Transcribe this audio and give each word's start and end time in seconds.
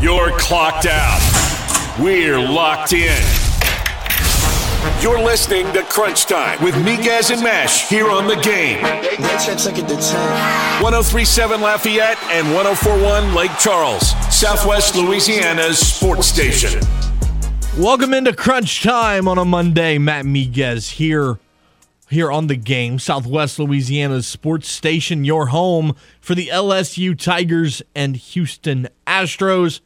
You're 0.00 0.30
clocked 0.38 0.86
out. 0.86 1.98
We're 1.98 2.38
locked 2.38 2.92
in. 2.92 3.20
You're 5.02 5.20
listening 5.20 5.72
to 5.72 5.82
Crunch 5.82 6.26
Time 6.26 6.62
with 6.62 6.76
Miguez 6.76 7.32
and 7.32 7.42
Mesh 7.42 7.88
here 7.88 8.08
on 8.08 8.28
the 8.28 8.36
game. 8.36 8.80
They 8.80 9.36
check 9.44 9.58
took 9.58 9.76
it 9.76 9.88
to 9.88 9.96
10. 9.96 10.82
1037 10.84 11.60
Lafayette 11.60 12.16
and 12.30 12.54
1041 12.54 13.34
Lake 13.34 13.50
Charles, 13.58 14.10
Southwest 14.32 14.94
Louisiana's 14.94 15.80
sports 15.80 16.28
station. 16.28 16.80
Welcome 17.76 18.14
into 18.14 18.32
Crunch 18.32 18.84
Time 18.84 19.26
on 19.26 19.36
a 19.36 19.44
Monday. 19.44 19.98
Matt 19.98 20.26
Miguez 20.26 20.92
here, 20.92 21.40
here 22.08 22.30
on 22.30 22.46
the 22.46 22.54
game, 22.54 23.00
Southwest 23.00 23.58
Louisiana's 23.58 24.28
sports 24.28 24.68
station, 24.68 25.24
your 25.24 25.46
home 25.46 25.96
for 26.20 26.36
the 26.36 26.46
LSU 26.52 27.18
Tigers 27.18 27.82
and 27.96 28.14
Houston 28.14 28.88
Astros, 29.08 29.80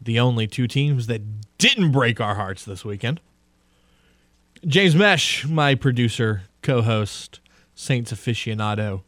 the 0.00 0.18
only 0.18 0.46
two 0.46 0.66
teams 0.66 1.06
that 1.06 1.22
didn't 1.58 1.92
break 1.92 2.20
our 2.20 2.34
hearts 2.34 2.64
this 2.64 2.84
weekend. 2.84 3.20
James 4.66 4.94
Mesh, 4.94 5.46
my 5.46 5.74
producer, 5.74 6.42
co-host, 6.62 7.40
Saints 7.74 8.12
aficionado. 8.12 9.02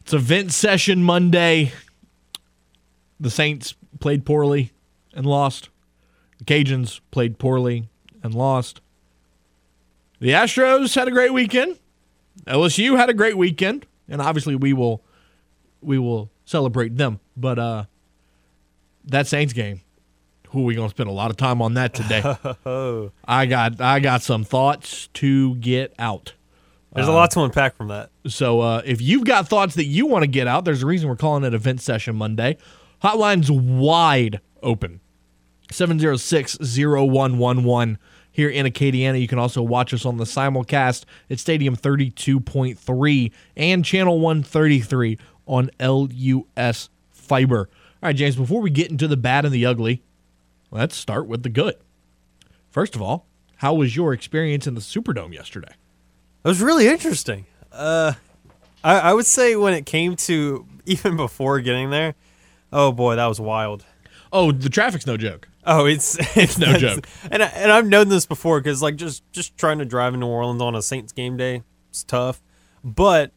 It's 0.00 0.12
event 0.12 0.52
session 0.52 1.04
Monday. 1.04 1.72
The 3.20 3.30
Saints 3.30 3.74
played 4.00 4.24
poorly 4.24 4.72
and 5.12 5.24
lost. 5.26 5.68
The 6.38 6.44
Cajuns 6.44 7.00
played 7.10 7.38
poorly 7.38 7.88
and 8.22 8.34
lost. 8.34 8.80
The 10.20 10.30
Astros 10.30 10.94
had 10.94 11.06
a 11.06 11.12
great 11.12 11.32
weekend. 11.32 11.78
LSU 12.46 12.96
had 12.96 13.08
a 13.08 13.14
great 13.14 13.36
weekend, 13.36 13.86
and 14.08 14.20
obviously 14.20 14.56
we 14.56 14.72
will 14.72 15.04
we 15.80 15.98
will 15.98 16.30
celebrate 16.44 16.96
them. 16.96 17.20
But 17.36 17.58
uh 17.58 17.84
that 19.08 19.26
Saints 19.26 19.52
game, 19.52 19.80
who 20.50 20.62
are 20.62 20.64
we 20.64 20.74
gonna 20.74 20.88
spend 20.88 21.08
a 21.08 21.12
lot 21.12 21.30
of 21.30 21.36
time 21.36 21.60
on 21.60 21.74
that 21.74 21.94
today? 21.94 22.22
I 23.26 23.46
got 23.46 23.80
I 23.80 24.00
got 24.00 24.22
some 24.22 24.44
thoughts 24.44 25.08
to 25.14 25.56
get 25.56 25.94
out. 25.98 26.34
There's 26.94 27.08
a 27.08 27.12
lot 27.12 27.30
to 27.32 27.42
unpack 27.42 27.76
from 27.76 27.88
that. 27.88 28.10
So 28.26 28.60
uh, 28.60 28.82
if 28.84 29.00
you've 29.00 29.24
got 29.24 29.48
thoughts 29.48 29.74
that 29.76 29.84
you 29.84 30.06
want 30.06 30.22
to 30.22 30.26
get 30.26 30.48
out, 30.48 30.64
there's 30.64 30.82
a 30.82 30.86
reason 30.86 31.08
we're 31.08 31.16
calling 31.16 31.44
it 31.44 31.54
Event 31.54 31.80
Session 31.80 32.16
Monday. 32.16 32.56
Hotline's 33.02 33.50
wide 33.50 34.40
open. 34.62 35.00
706-0111 35.70 37.98
here 38.32 38.48
in 38.48 38.66
Acadiana. 38.66 39.20
You 39.20 39.28
can 39.28 39.38
also 39.38 39.62
watch 39.62 39.92
us 39.92 40.06
on 40.06 40.16
the 40.16 40.24
simulcast 40.24 41.04
at 41.30 41.38
Stadium 41.38 41.76
32.3 41.76 43.32
and 43.56 43.84
Channel 43.84 44.18
133 44.18 45.18
on 45.46 45.70
LUS 45.78 46.88
Fiber. 47.10 47.68
All 48.00 48.08
right, 48.08 48.16
James, 48.16 48.36
before 48.36 48.60
we 48.60 48.70
get 48.70 48.92
into 48.92 49.08
the 49.08 49.16
bad 49.16 49.44
and 49.44 49.52
the 49.52 49.66
ugly, 49.66 50.02
let's 50.70 50.94
start 50.94 51.26
with 51.26 51.42
the 51.42 51.48
good. 51.48 51.74
First 52.70 52.94
of 52.94 53.02
all, 53.02 53.26
how 53.56 53.74
was 53.74 53.96
your 53.96 54.12
experience 54.12 54.68
in 54.68 54.74
the 54.74 54.80
Superdome 54.80 55.34
yesterday? 55.34 55.72
It 56.44 56.48
was 56.48 56.62
really 56.62 56.86
interesting. 56.86 57.46
Uh, 57.72 58.12
I, 58.84 59.00
I 59.00 59.14
would 59.14 59.26
say 59.26 59.56
when 59.56 59.74
it 59.74 59.84
came 59.84 60.14
to 60.14 60.64
even 60.86 61.16
before 61.16 61.60
getting 61.60 61.90
there, 61.90 62.14
oh 62.72 62.92
boy, 62.92 63.16
that 63.16 63.26
was 63.26 63.40
wild. 63.40 63.84
Oh, 64.32 64.52
the 64.52 64.68
traffic's 64.68 65.06
no 65.06 65.16
joke. 65.16 65.48
Oh, 65.64 65.86
it's 65.86 66.16
it's 66.36 66.56
no 66.56 66.74
joke. 66.74 67.04
And 67.32 67.42
I, 67.42 67.46
and 67.46 67.72
I've 67.72 67.86
known 67.86 68.10
this 68.10 68.26
before 68.26 68.60
because 68.60 68.80
like 68.80 68.94
just 68.94 69.24
just 69.32 69.56
trying 69.56 69.78
to 69.80 69.84
drive 69.84 70.14
in 70.14 70.20
New 70.20 70.28
Orleans 70.28 70.62
on 70.62 70.76
a 70.76 70.82
Saints 70.82 71.12
game 71.12 71.36
day, 71.36 71.64
it's 71.90 72.04
tough. 72.04 72.40
But 72.84 73.32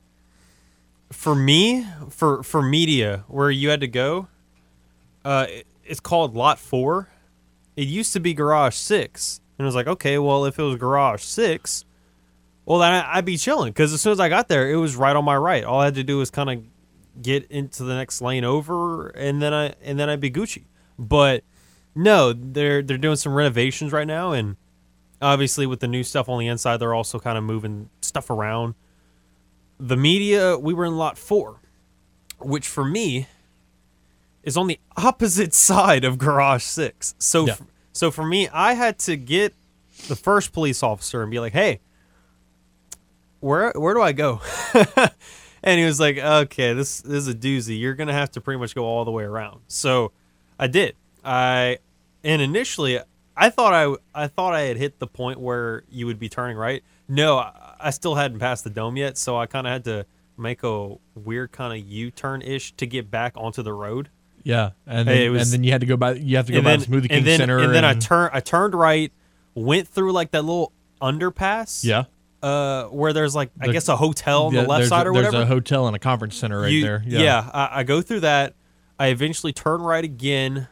for 1.12 1.34
me, 1.34 1.88
for 2.10 2.44
for 2.44 2.62
media, 2.62 3.24
where 3.28 3.50
you 3.50 3.70
had 3.70 3.82
to 3.82 3.88
go, 3.88 4.28
uh, 5.26 5.46
it- 5.50 5.68
it's 5.84 6.00
called 6.00 6.36
Lot 6.36 6.60
Four. 6.60 7.10
It 7.76 7.88
used 7.88 8.14
to 8.14 8.20
be 8.20 8.34
Garage 8.34 8.76
Six, 8.76 9.42
and 9.58 9.66
it 9.66 9.68
was 9.68 9.76
like, 9.76 9.88
okay, 9.88 10.18
well, 10.20 10.46
if 10.46 10.58
it 10.60 10.64
was 10.64 10.76
Garage 10.78 11.24
Six, 11.24 11.84
well, 12.66 12.80
then 12.80 12.92
I- 12.94 13.18
I'd 13.18 13.26
be 13.26 13.38
chilling 13.38 13.72
because 13.72 13.92
as 13.94 14.02
soon 14.02 14.12
as 14.14 14.20
I 14.20 14.30
got 14.30 14.48
there, 14.48 14.70
it 14.70 14.76
was 14.78 14.96
right 14.96 15.16
on 15.16 15.26
my 15.26 15.36
right. 15.36 15.64
All 15.64 15.80
I 15.80 15.86
had 15.86 15.96
to 15.96 16.04
do 16.04 16.18
was 16.18 16.30
kind 16.30 16.50
of 16.50 16.64
get 17.22 17.50
into 17.52 17.84
the 17.84 17.96
next 17.96 18.22
lane 18.22 18.44
over, 18.44 19.08
and 19.10 19.42
then 19.42 19.54
I 19.54 19.74
and 19.84 20.00
then 20.00 20.10
I'd 20.10 20.20
be 20.22 20.32
Gucci. 20.32 20.64
But 20.98 21.44
no, 21.96 22.32
they're 22.34 22.82
they're 22.82 22.98
doing 22.98 23.18
some 23.18 23.34
renovations 23.34 23.92
right 23.92 24.08
now, 24.08 24.32
and 24.32 24.56
obviously 25.22 25.66
with 25.66 25.80
the 25.82 25.88
new 25.88 26.04
stuff 26.04 26.30
on 26.30 26.40
the 26.40 26.48
inside, 26.48 26.78
they're 26.78 26.94
also 26.94 27.20
kind 27.20 27.38
of 27.38 27.44
moving 27.44 27.90
stuff 28.02 28.30
around. 28.30 28.76
The 29.80 29.98
media, 29.98 30.58
we 30.58 30.74
were 30.74 30.86
in 30.86 30.98
lot 30.98 31.18
four, 31.18 31.60
which 32.40 32.68
for 32.68 32.86
me 32.86 33.28
is 34.44 34.58
on 34.58 34.68
the 34.68 34.80
opposite 34.98 35.54
side 35.70 36.04
of 36.04 36.18
garage 36.18 36.64
six. 36.64 37.16
So, 37.20 37.48
Yeah. 37.48 37.56
so 37.94 38.12
for 38.12 38.26
me, 38.26 38.48
I 38.50 38.74
had 38.74 38.98
to 39.00 39.16
get 39.18 39.54
the 40.08 40.16
first 40.16 40.52
police 40.54 40.82
officer 40.84 41.22
and 41.22 41.30
be 41.32 41.40
like, 41.40 41.54
"Hey, 41.54 41.80
where 43.40 43.72
where 43.76 43.94
do 43.94 44.02
I 44.02 44.12
go?" 44.12 44.42
and 45.64 45.80
he 45.80 45.86
was 45.86 46.00
like, 46.00 46.18
"Okay, 46.18 46.74
this, 46.74 47.02
this 47.02 47.14
is 47.14 47.28
a 47.28 47.34
doozy. 47.36 47.80
You're 47.80 47.96
gonna 47.96 48.14
have 48.14 48.32
to 48.32 48.42
pretty 48.42 48.60
much 48.60 48.76
go 48.76 48.86
all 48.86 49.06
the 49.06 49.12
way 49.12 49.24
around." 49.24 49.62
So 49.68 50.12
I 50.60 50.68
did. 50.68 50.96
I 51.24 51.78
and 52.24 52.42
initially 52.42 53.00
I 53.38 53.50
thought 53.50 53.74
I 53.74 54.24
I 54.24 54.28
thought 54.28 54.54
I 54.54 54.62
had 54.62 54.78
hit 54.78 55.00
the 55.00 55.08
point 55.08 55.40
where 55.40 55.84
you 55.90 56.06
would 56.08 56.20
be 56.20 56.30
turning 56.30 56.58
right. 56.58 56.84
No, 57.08 57.38
I, 57.38 57.76
I 57.80 57.90
still 57.90 58.16
hadn't 58.16 58.40
passed 58.40 58.64
the 58.64 58.70
dome 58.70 58.98
yet, 58.98 59.18
so 59.18 59.38
I 59.38 59.46
kind 59.46 59.68
of 59.68 59.72
had 59.74 59.84
to 59.86 60.06
make 60.38 60.64
a 60.64 60.96
weird 61.14 61.52
kind 61.52 61.80
of 61.80 61.88
U-turn 61.88 62.42
ish 62.42 62.72
to 62.74 62.88
get 62.88 63.12
back 63.12 63.34
onto 63.36 63.62
the 63.62 63.74
road. 63.74 64.10
Yeah, 64.44 64.72
and 64.88 65.08
then, 65.08 65.18
it 65.18 65.30
was- 65.30 65.42
and 65.44 65.52
then 65.54 65.64
you 65.64 65.72
had 65.72 65.82
to 65.82 65.88
go 65.88 65.98
by. 65.98 66.14
You 66.14 66.38
have 66.38 66.48
to 66.48 66.54
go 66.54 66.62
by 66.62 66.72
then, 66.78 66.80
the 66.80 66.86
Smoothie 66.88 67.10
King 67.10 67.18
and 67.20 67.28
then, 67.28 67.38
Center, 67.40 67.60
and 67.60 67.74
then 67.74 67.86
I 67.86 67.94
turned 67.94 68.32
I 68.34 68.40
turned 68.40 68.74
right, 68.76 69.12
went 69.56 69.88
through 69.88 70.12
like 70.14 70.32
that 70.32 70.42
little 70.44 70.72
underpass. 71.02 71.84
Yeah, 71.84 72.06
Uh, 72.42 72.86
where 72.86 73.14
there's 73.14 73.36
like 73.36 73.52
I 73.60 73.68
The- 73.68 73.74
guess 73.74 73.88
a 73.88 73.96
hotel 73.98 74.48
on 74.48 74.54
Yeah, 74.54 74.64
the 74.64 74.68
left 74.68 74.88
side 74.88 75.06
a, 75.06 75.10
or 75.10 75.14
whatever. 75.14 75.32
There's 75.38 75.44
a 75.44 75.48
hotel 75.48 75.88
and 75.88 75.96
a 75.96 76.00
conference 76.00 76.36
center 76.36 76.60
right 76.62 76.72
You- 76.72 76.82
there. 76.84 77.04
Yeah, 77.06 77.20
Yeah, 77.22 77.50
I, 77.54 77.80
I 77.80 77.84
go 77.84 78.02
through 78.02 78.22
that. 78.22 78.56
I 79.00 79.08
eventually 79.08 79.52
turn 79.54 79.82
right 79.82 80.04
again, 80.04 80.68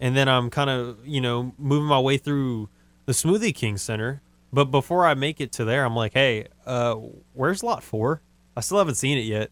and 0.00 0.16
then 0.16 0.28
I'm 0.28 0.50
kind 0.50 0.70
of 0.70 0.98
you 1.06 1.20
know 1.20 1.52
moving 1.58 1.86
my 1.88 2.00
way 2.00 2.16
through 2.18 2.68
the 3.06 3.12
Smoothie 3.12 3.54
King 3.54 3.76
Center. 3.76 4.20
But 4.52 4.66
before 4.66 5.04
I 5.04 5.14
make 5.14 5.40
it 5.40 5.52
to 5.52 5.64
there, 5.64 5.84
I'm 5.84 5.94
like, 5.96 6.12
hey, 6.14 6.46
uh, 6.66 6.94
where's 7.34 7.62
Lot 7.62 7.82
Four? 7.82 8.22
I 8.56 8.60
still 8.60 8.78
haven't 8.78 8.94
seen 8.94 9.18
it 9.18 9.22
yet. 9.26 9.50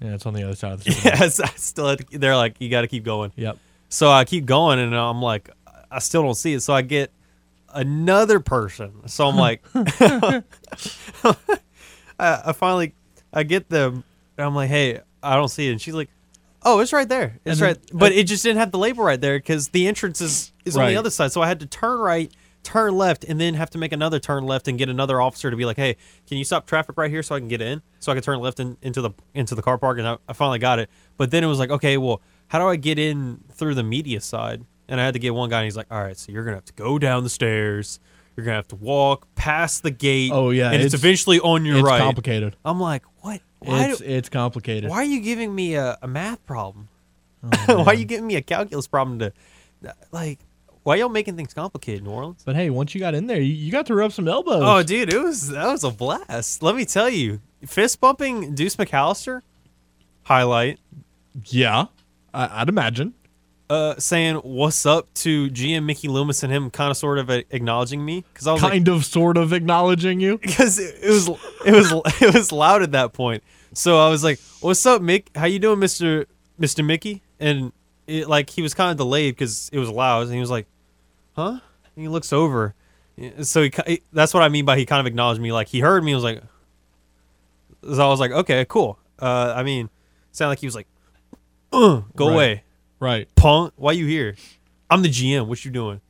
Yeah, 0.00 0.14
it's 0.14 0.26
on 0.26 0.34
the 0.34 0.42
other 0.42 0.54
side 0.56 0.72
of 0.72 0.84
the 0.84 0.90
city. 0.92 1.08
Yes, 1.08 1.40
I 1.40 1.48
still. 1.56 1.88
Had 1.88 2.08
to, 2.10 2.18
they're 2.18 2.36
like, 2.36 2.56
you 2.60 2.68
got 2.68 2.82
to 2.82 2.88
keep 2.88 3.04
going. 3.04 3.32
Yep. 3.36 3.58
So 3.88 4.10
I 4.10 4.24
keep 4.24 4.44
going, 4.46 4.78
and 4.78 4.94
I'm 4.94 5.22
like, 5.22 5.50
I 5.90 6.00
still 6.00 6.22
don't 6.22 6.34
see 6.34 6.54
it. 6.54 6.60
So 6.60 6.74
I 6.74 6.82
get 6.82 7.10
another 7.72 8.40
person. 8.40 9.06
So 9.08 9.28
I'm 9.28 9.36
like, 9.36 9.62
I, 9.74 11.34
I 12.18 12.52
finally, 12.52 12.94
I 13.32 13.42
get 13.42 13.68
them, 13.68 14.04
and 14.36 14.46
I'm 14.46 14.54
like, 14.54 14.68
hey, 14.70 15.00
I 15.22 15.36
don't 15.36 15.48
see 15.48 15.68
it. 15.68 15.72
And 15.72 15.80
she's 15.80 15.94
like, 15.94 16.10
oh, 16.62 16.80
it's 16.80 16.92
right 16.92 17.08
there. 17.08 17.38
It's 17.44 17.60
then- 17.60 17.68
right. 17.68 17.78
But 17.92 18.12
it 18.12 18.26
just 18.26 18.42
didn't 18.42 18.58
have 18.58 18.72
the 18.72 18.78
label 18.78 19.04
right 19.04 19.20
there 19.20 19.38
because 19.38 19.68
the 19.68 19.86
entrance 19.86 20.20
is 20.20 20.52
is 20.64 20.76
on 20.76 20.88
the 20.88 20.96
other 20.96 21.10
side. 21.10 21.32
So 21.32 21.40
I 21.42 21.48
had 21.48 21.60
to 21.60 21.66
turn 21.66 21.98
right, 21.98 22.30
turn 22.66 22.96
left, 22.96 23.24
and 23.24 23.40
then 23.40 23.54
have 23.54 23.70
to 23.70 23.78
make 23.78 23.92
another 23.92 24.18
turn 24.18 24.44
left 24.44 24.66
and 24.68 24.76
get 24.76 24.88
another 24.88 25.20
officer 25.20 25.50
to 25.50 25.56
be 25.56 25.64
like, 25.64 25.76
hey, 25.76 25.96
can 26.26 26.36
you 26.36 26.44
stop 26.44 26.66
traffic 26.66 26.96
right 26.98 27.10
here 27.10 27.22
so 27.22 27.34
I 27.34 27.38
can 27.38 27.48
get 27.48 27.60
in? 27.62 27.80
So 28.00 28.10
I 28.12 28.14
can 28.16 28.22
turn 28.22 28.40
left 28.40 28.58
in, 28.60 28.76
into 28.82 29.00
the 29.00 29.10
into 29.34 29.54
the 29.54 29.62
car 29.62 29.78
park, 29.78 29.98
and 29.98 30.06
I, 30.06 30.16
I 30.28 30.32
finally 30.32 30.58
got 30.58 30.78
it. 30.78 30.90
But 31.16 31.30
then 31.30 31.44
it 31.44 31.46
was 31.46 31.58
like, 31.58 31.70
okay, 31.70 31.96
well, 31.96 32.20
how 32.48 32.58
do 32.58 32.66
I 32.66 32.76
get 32.76 32.98
in 32.98 33.44
through 33.52 33.74
the 33.74 33.82
media 33.82 34.20
side? 34.20 34.64
And 34.88 35.00
I 35.00 35.04
had 35.04 35.14
to 35.14 35.20
get 35.20 35.34
one 35.34 35.48
guy, 35.50 35.58
and 35.60 35.64
he's 35.64 35.76
like, 35.76 35.86
all 35.90 36.00
right, 36.02 36.16
so 36.16 36.30
you're 36.32 36.44
gonna 36.44 36.56
have 36.56 36.64
to 36.66 36.72
go 36.74 36.98
down 36.98 37.22
the 37.24 37.30
stairs. 37.30 37.98
You're 38.36 38.44
gonna 38.44 38.56
have 38.56 38.68
to 38.68 38.76
walk 38.76 39.26
past 39.34 39.82
the 39.82 39.90
gate. 39.90 40.30
Oh, 40.32 40.50
yeah, 40.50 40.66
and 40.66 40.76
it's, 40.82 40.92
it's- 40.94 41.00
eventually 41.02 41.40
on 41.40 41.64
your 41.64 41.78
It's 41.78 41.84
right. 41.86 42.00
complicated. 42.00 42.56
I'm 42.64 42.78
like, 42.80 43.02
what? 43.20 43.40
Why? 43.60 43.86
It's 43.90 43.98
do- 44.00 44.04
it's 44.04 44.28
complicated. 44.28 44.90
why 44.90 44.96
are 44.98 45.04
you 45.04 45.20
giving 45.20 45.54
me 45.54 45.74
a, 45.74 45.96
a 46.02 46.06
math 46.08 46.44
problem? 46.46 46.88
Oh, 47.68 47.78
why 47.84 47.86
are 47.86 47.94
you 47.94 48.04
giving 48.04 48.26
me 48.26 48.36
a 48.36 48.42
calculus 48.42 48.86
problem 48.86 49.18
to, 49.20 49.32
like, 50.12 50.38
why 50.86 50.94
y'all 50.94 51.08
making 51.08 51.36
things 51.36 51.52
complicated, 51.52 52.04
New 52.04 52.10
Orleans? 52.10 52.42
But 52.44 52.54
hey, 52.54 52.70
once 52.70 52.94
you 52.94 53.00
got 53.00 53.12
in 53.12 53.26
there, 53.26 53.40
you, 53.40 53.52
you 53.52 53.72
got 53.72 53.86
to 53.86 53.94
rub 53.96 54.12
some 54.12 54.28
elbows. 54.28 54.62
Oh, 54.64 54.84
dude, 54.84 55.12
it 55.12 55.20
was 55.20 55.48
that 55.48 55.66
was 55.66 55.82
a 55.82 55.90
blast. 55.90 56.62
Let 56.62 56.76
me 56.76 56.84
tell 56.84 57.08
you, 57.08 57.40
fist 57.66 58.00
bumping 58.00 58.54
Deuce 58.54 58.76
McAllister, 58.76 59.42
highlight. 60.22 60.78
yeah, 61.46 61.86
I, 62.32 62.62
I'd 62.62 62.68
imagine. 62.68 63.14
Uh, 63.68 63.96
saying 63.98 64.36
what's 64.36 64.86
up 64.86 65.12
to 65.14 65.50
GM 65.50 65.82
Mickey 65.86 66.06
Loomis 66.06 66.44
and 66.44 66.52
him, 66.52 66.70
kind 66.70 66.92
of 66.92 66.96
sort 66.96 67.18
of 67.18 67.28
acknowledging 67.30 68.04
me 68.04 68.24
because 68.32 68.46
I 68.46 68.52
was 68.52 68.62
like, 68.62 68.70
Kind 68.70 68.86
of, 68.86 69.04
sort 69.04 69.36
of 69.36 69.52
acknowledging 69.52 70.20
you. 70.20 70.38
because 70.42 70.78
it, 70.78 70.94
it 71.02 71.08
was 71.08 71.28
it 71.66 71.72
was 71.72 72.22
it 72.22 72.32
was 72.32 72.52
loud 72.52 72.82
at 72.82 72.92
that 72.92 73.12
point. 73.12 73.42
So 73.72 73.98
I 73.98 74.08
was 74.08 74.22
like, 74.22 74.38
"What's 74.60 74.86
up, 74.86 75.02
Mick? 75.02 75.36
How 75.36 75.46
you 75.46 75.58
doing, 75.58 75.80
Mister 75.80 76.26
Mister 76.58 76.84
Mickey?" 76.84 77.22
And 77.40 77.72
it 78.06 78.28
like 78.28 78.50
he 78.50 78.62
was 78.62 78.72
kind 78.72 78.92
of 78.92 78.98
delayed 78.98 79.34
because 79.34 79.68
it 79.72 79.80
was 79.80 79.90
loud, 79.90 80.26
and 80.26 80.34
he 80.34 80.38
was 80.38 80.48
like, 80.48 80.68
"Huh?" 81.36 81.60
And 81.94 82.02
he 82.02 82.08
looks 82.08 82.32
over, 82.32 82.74
so 83.42 83.62
he, 83.62 84.02
that's 84.12 84.34
what 84.34 84.42
I 84.42 84.48
mean 84.48 84.64
by 84.64 84.76
he 84.76 84.84
kind 84.86 85.00
of 85.00 85.06
acknowledged 85.06 85.40
me. 85.40 85.52
Like 85.52 85.68
he 85.68 85.80
heard 85.80 86.02
me, 86.02 86.10
he 86.10 86.14
was 86.16 86.24
like, 86.24 86.42
so 87.82 88.04
I 88.06 88.08
was 88.08 88.20
like, 88.20 88.32
"Okay, 88.32 88.64
cool." 88.68 88.98
Uh, 89.20 89.52
I 89.56 89.62
mean, 89.62 89.88
sounded 90.32 90.50
like 90.50 90.58
he 90.58 90.66
was 90.66 90.74
like, 90.74 90.88
uh, 91.72 92.02
"Go 92.16 92.26
Right. 92.28 92.34
away." 92.34 92.62
Right. 92.98 93.28
punk, 93.36 93.74
why 93.76 93.92
you 93.92 94.06
here? 94.06 94.36
I'm 94.90 95.02
the 95.02 95.10
GM. 95.10 95.46
What 95.48 95.62
you 95.64 95.70
doing? 95.70 96.00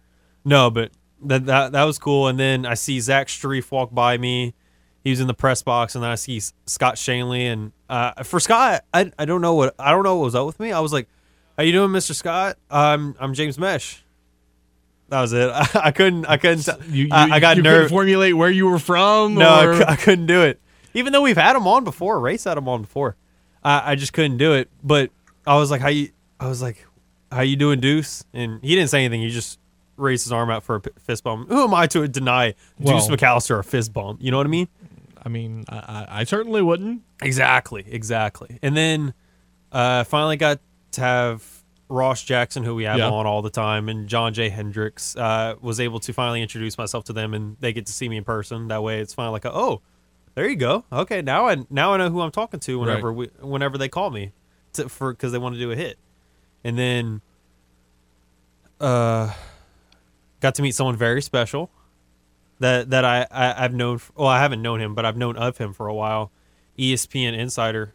No, 0.44 0.70
but 0.70 0.92
that 1.24 1.46
that 1.46 1.72
that 1.72 1.84
was 1.84 1.98
cool. 1.98 2.28
And 2.28 2.38
then 2.38 2.64
I 2.64 2.74
see 2.74 3.00
Zach 3.00 3.26
Strief 3.26 3.70
walk 3.72 3.92
by 3.92 4.16
me. 4.18 4.54
He 5.02 5.10
was 5.10 5.20
in 5.20 5.26
the 5.26 5.34
press 5.34 5.62
box, 5.62 5.94
and 5.94 6.02
then 6.04 6.10
I 6.10 6.14
see 6.16 6.40
Scott 6.66 6.94
Shanle. 6.96 7.52
And 7.52 7.72
uh, 7.88 8.22
for 8.24 8.38
Scott, 8.40 8.84
I, 8.94 9.10
I 9.18 9.24
don't 9.24 9.40
know 9.40 9.54
what 9.54 9.74
I 9.78 9.90
don't 9.90 10.02
know 10.04 10.16
what 10.16 10.24
was 10.24 10.34
up 10.36 10.46
with 10.46 10.60
me. 10.60 10.70
I 10.72 10.80
was 10.80 10.92
like, 10.92 11.08
"How 11.56 11.64
you 11.64 11.72
doing, 11.72 11.90
Mister 11.92 12.14
Scott? 12.14 12.56
I'm 12.70 13.16
I'm 13.18 13.34
James 13.34 13.58
Mesh." 13.58 14.04
That 15.08 15.20
was 15.20 15.32
it. 15.32 15.48
I, 15.50 15.68
I 15.84 15.90
couldn't 15.92 16.26
I 16.26 16.36
couldn't. 16.36 16.66
You, 16.90 17.04
you, 17.04 17.08
I, 17.12 17.32
I 17.36 17.40
got 17.40 17.58
nervous. 17.58 17.90
formulate 17.90 18.36
where 18.36 18.50
you 18.50 18.66
were 18.68 18.78
from. 18.78 19.34
No, 19.34 19.48
I, 19.48 19.64
or- 19.66 19.82
I 19.90 19.96
couldn't 19.96 20.26
do 20.26 20.42
it. 20.42 20.60
Even 20.94 21.12
though 21.12 21.22
we've 21.22 21.36
had 21.36 21.54
him 21.56 21.66
on 21.66 21.84
before, 21.84 22.18
Race 22.20 22.44
had 22.44 22.56
him 22.58 22.68
on 22.68 22.82
before. 22.82 23.16
I, 23.62 23.92
I 23.92 23.94
just 23.96 24.12
couldn't 24.12 24.38
do 24.38 24.54
it. 24.54 24.70
But 24.82 25.10
I 25.46 25.56
was 25.56 25.70
like, 25.70 25.80
"How 25.80 25.88
you?" 25.88 26.08
I 26.40 26.48
was 26.48 26.62
like, 26.62 26.86
"How 27.30 27.42
you 27.42 27.56
doing, 27.56 27.80
Deuce?" 27.80 28.24
And 28.32 28.60
he 28.62 28.74
didn't 28.74 28.90
say 28.90 29.04
anything. 29.04 29.20
He 29.20 29.30
just 29.30 29.58
raised 29.96 30.24
his 30.24 30.32
arm 30.32 30.50
out 30.50 30.62
for 30.62 30.76
a 30.76 30.80
p- 30.80 30.90
fist 31.04 31.22
bump. 31.24 31.48
Who 31.48 31.62
am 31.64 31.72
I 31.74 31.86
to 31.88 32.06
deny 32.08 32.54
Deuce 32.82 33.08
McAllister 33.08 33.58
a 33.58 33.62
fist 33.62 33.92
bump? 33.92 34.20
You 34.22 34.30
know 34.30 34.36
what 34.38 34.46
I 34.46 34.50
mean? 34.50 34.68
I 35.24 35.28
mean, 35.28 35.64
I, 35.68 35.76
I, 35.76 36.06
I 36.20 36.24
certainly 36.24 36.62
wouldn't. 36.62 37.02
Exactly, 37.22 37.84
exactly. 37.88 38.58
And 38.62 38.76
then 38.76 39.14
uh, 39.72 40.04
finally 40.04 40.36
got 40.36 40.60
to 40.92 41.00
have 41.00 41.55
Ross 41.88 42.22
Jackson, 42.22 42.64
who 42.64 42.74
we 42.74 42.84
have 42.84 42.98
Yeah. 42.98 43.10
on 43.10 43.26
all 43.26 43.42
the 43.42 43.50
time, 43.50 43.88
and 43.88 44.08
John 44.08 44.34
J. 44.34 44.48
Hendricks. 44.48 45.16
Uh, 45.16 45.54
was 45.60 45.78
able 45.78 46.00
to 46.00 46.12
finally 46.12 46.42
introduce 46.42 46.76
myself 46.76 47.04
to 47.04 47.12
them, 47.12 47.32
and 47.34 47.56
they 47.60 47.72
get 47.72 47.86
to 47.86 47.92
see 47.92 48.08
me 48.08 48.16
in 48.16 48.24
person. 48.24 48.68
That 48.68 48.82
way, 48.82 49.00
it's 49.00 49.14
finally 49.14 49.32
like, 49.34 49.44
a, 49.44 49.54
oh, 49.54 49.82
there 50.34 50.48
you 50.48 50.56
go. 50.56 50.84
Okay, 50.92 51.22
now 51.22 51.46
I 51.48 51.56
now 51.70 51.92
I 51.94 51.96
know 51.96 52.10
who 52.10 52.20
I'm 52.20 52.30
talking 52.32 52.60
to 52.60 52.78
whenever 52.78 53.12
we 53.12 53.26
whenever 53.40 53.78
they 53.78 53.88
call 53.88 54.10
me 54.10 54.32
to, 54.74 54.88
for 54.88 55.12
because 55.12 55.32
they 55.32 55.38
want 55.38 55.54
to 55.54 55.60
do 55.60 55.70
a 55.70 55.76
hit, 55.76 55.96
and 56.64 56.76
then 56.78 57.20
uh, 58.80 59.32
got 60.40 60.54
to 60.56 60.62
meet 60.62 60.74
someone 60.74 60.96
very 60.96 61.22
special 61.22 61.70
that 62.58 62.90
that 62.90 63.04
I, 63.04 63.26
I 63.30 63.64
I've 63.64 63.74
known. 63.74 64.00
Well, 64.16 64.28
I 64.28 64.40
haven't 64.40 64.60
known 64.60 64.80
him, 64.80 64.94
but 64.94 65.04
I've 65.06 65.16
known 65.16 65.36
of 65.36 65.56
him 65.58 65.72
for 65.72 65.86
a 65.86 65.94
while. 65.94 66.30
ESPN 66.78 67.32
insider 67.38 67.94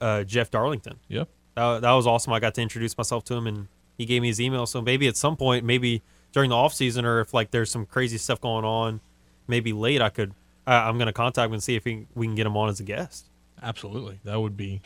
uh, 0.00 0.24
Jeff 0.24 0.50
Darlington. 0.50 0.98
Yep. 1.08 1.28
That, 1.54 1.82
that 1.82 1.92
was 1.92 2.06
awesome. 2.06 2.32
I 2.32 2.40
got 2.40 2.54
to 2.54 2.62
introduce 2.62 2.96
myself 2.96 3.24
to 3.24 3.34
him, 3.34 3.46
and 3.46 3.68
he 3.96 4.06
gave 4.06 4.22
me 4.22 4.28
his 4.28 4.40
email. 4.40 4.66
So 4.66 4.80
maybe 4.82 5.06
at 5.08 5.16
some 5.16 5.36
point, 5.36 5.64
maybe 5.64 6.02
during 6.32 6.50
the 6.50 6.56
off 6.56 6.74
season, 6.74 7.04
or 7.04 7.20
if 7.20 7.32
like 7.32 7.50
there's 7.50 7.70
some 7.70 7.86
crazy 7.86 8.18
stuff 8.18 8.40
going 8.40 8.64
on, 8.64 9.00
maybe 9.46 9.72
late, 9.72 10.02
I 10.02 10.08
could. 10.08 10.34
I 10.66 10.88
I'm 10.88 10.98
gonna 10.98 11.12
contact 11.12 11.46
him 11.46 11.52
and 11.54 11.62
see 11.62 11.76
if 11.76 11.84
we, 11.84 12.06
we 12.14 12.26
can 12.26 12.34
get 12.34 12.46
him 12.46 12.56
on 12.56 12.68
as 12.68 12.80
a 12.80 12.84
guest. 12.84 13.26
Absolutely. 13.62 14.18
That 14.24 14.40
would 14.40 14.56
be 14.56 14.80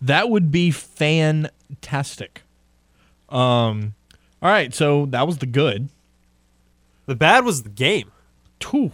that 0.00 0.30
would 0.30 0.50
be 0.50 0.70
fantastic. 0.70 2.42
Um 3.28 3.94
all 4.40 4.50
right, 4.50 4.72
so 4.72 5.06
that 5.06 5.26
was 5.26 5.38
the 5.38 5.46
good. 5.46 5.88
The 7.06 7.16
bad 7.16 7.44
was 7.44 7.62
the 7.62 7.68
game. 7.68 8.10
Two. 8.60 8.92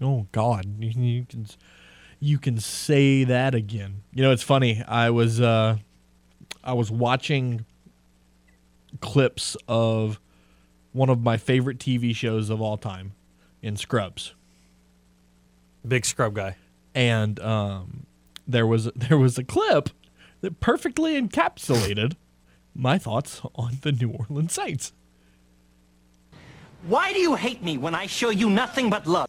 Oh 0.00 0.26
God, 0.32 0.66
you 0.80 1.24
can 1.24 1.46
you 2.18 2.38
can 2.38 2.58
say 2.58 3.24
that 3.24 3.54
again. 3.54 4.02
You 4.12 4.22
know, 4.22 4.32
it's 4.32 4.42
funny. 4.42 4.82
I 4.86 5.10
was 5.10 5.40
uh, 5.40 5.78
I 6.64 6.72
was 6.74 6.90
watching 6.90 7.64
clips 9.00 9.56
of 9.68 10.20
one 10.92 11.08
of 11.08 11.22
my 11.22 11.36
favorite 11.36 11.78
TV 11.78 12.14
shows 12.14 12.50
of 12.50 12.60
all 12.60 12.76
time, 12.76 13.12
in 13.62 13.76
Scrubs, 13.76 14.34
Big 15.86 16.04
scrub 16.04 16.34
guy. 16.34 16.56
and 16.94 17.40
um, 17.40 18.06
there 18.46 18.66
was 18.66 18.84
there 18.96 19.18
was 19.18 19.38
a 19.38 19.44
clip 19.44 19.90
that 20.40 20.60
perfectly 20.60 21.20
encapsulated 21.20 22.14
my 22.74 22.98
thoughts 22.98 23.40
on 23.54 23.78
the 23.82 23.92
New 23.92 24.10
Orleans 24.10 24.52
Saints. 24.52 24.92
Why 26.84 27.12
do 27.12 27.20
you 27.20 27.36
hate 27.36 27.62
me 27.62 27.78
when 27.78 27.94
I 27.94 28.06
show 28.06 28.30
you 28.30 28.50
nothing 28.50 28.90
but 28.90 29.06
love? 29.06 29.28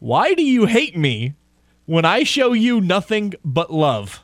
Why 0.00 0.34
do 0.34 0.42
you 0.42 0.66
hate 0.66 0.96
me 0.96 1.34
when 1.86 2.04
I 2.04 2.24
show 2.24 2.52
you 2.52 2.80
nothing 2.80 3.34
but 3.44 3.72
love? 3.72 4.23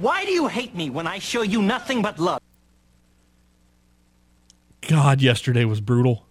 Why 0.00 0.24
do 0.24 0.30
you 0.32 0.46
hate 0.48 0.74
me 0.74 0.90
when 0.90 1.06
I 1.06 1.18
show 1.18 1.42
you 1.42 1.60
nothing 1.62 2.02
but 2.02 2.18
love? 2.18 2.40
God, 4.88 5.20
yesterday 5.20 5.64
was 5.64 5.80
brutal. 5.80 6.24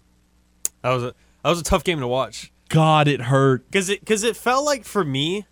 That 0.81 0.91
was 0.91 1.03
a 1.03 1.13
that 1.43 1.49
was 1.49 1.59
a 1.59 1.63
tough 1.63 1.83
game 1.83 1.99
to 1.99 2.07
watch. 2.07 2.51
God, 2.69 3.07
it 3.07 3.21
hurt. 3.21 3.65
because 3.67 3.89
it 3.89 3.99
because 3.99 4.23
it 4.23 4.35
felt 4.35 4.65
like 4.65 4.83
for 4.83 5.03
me 5.03 5.45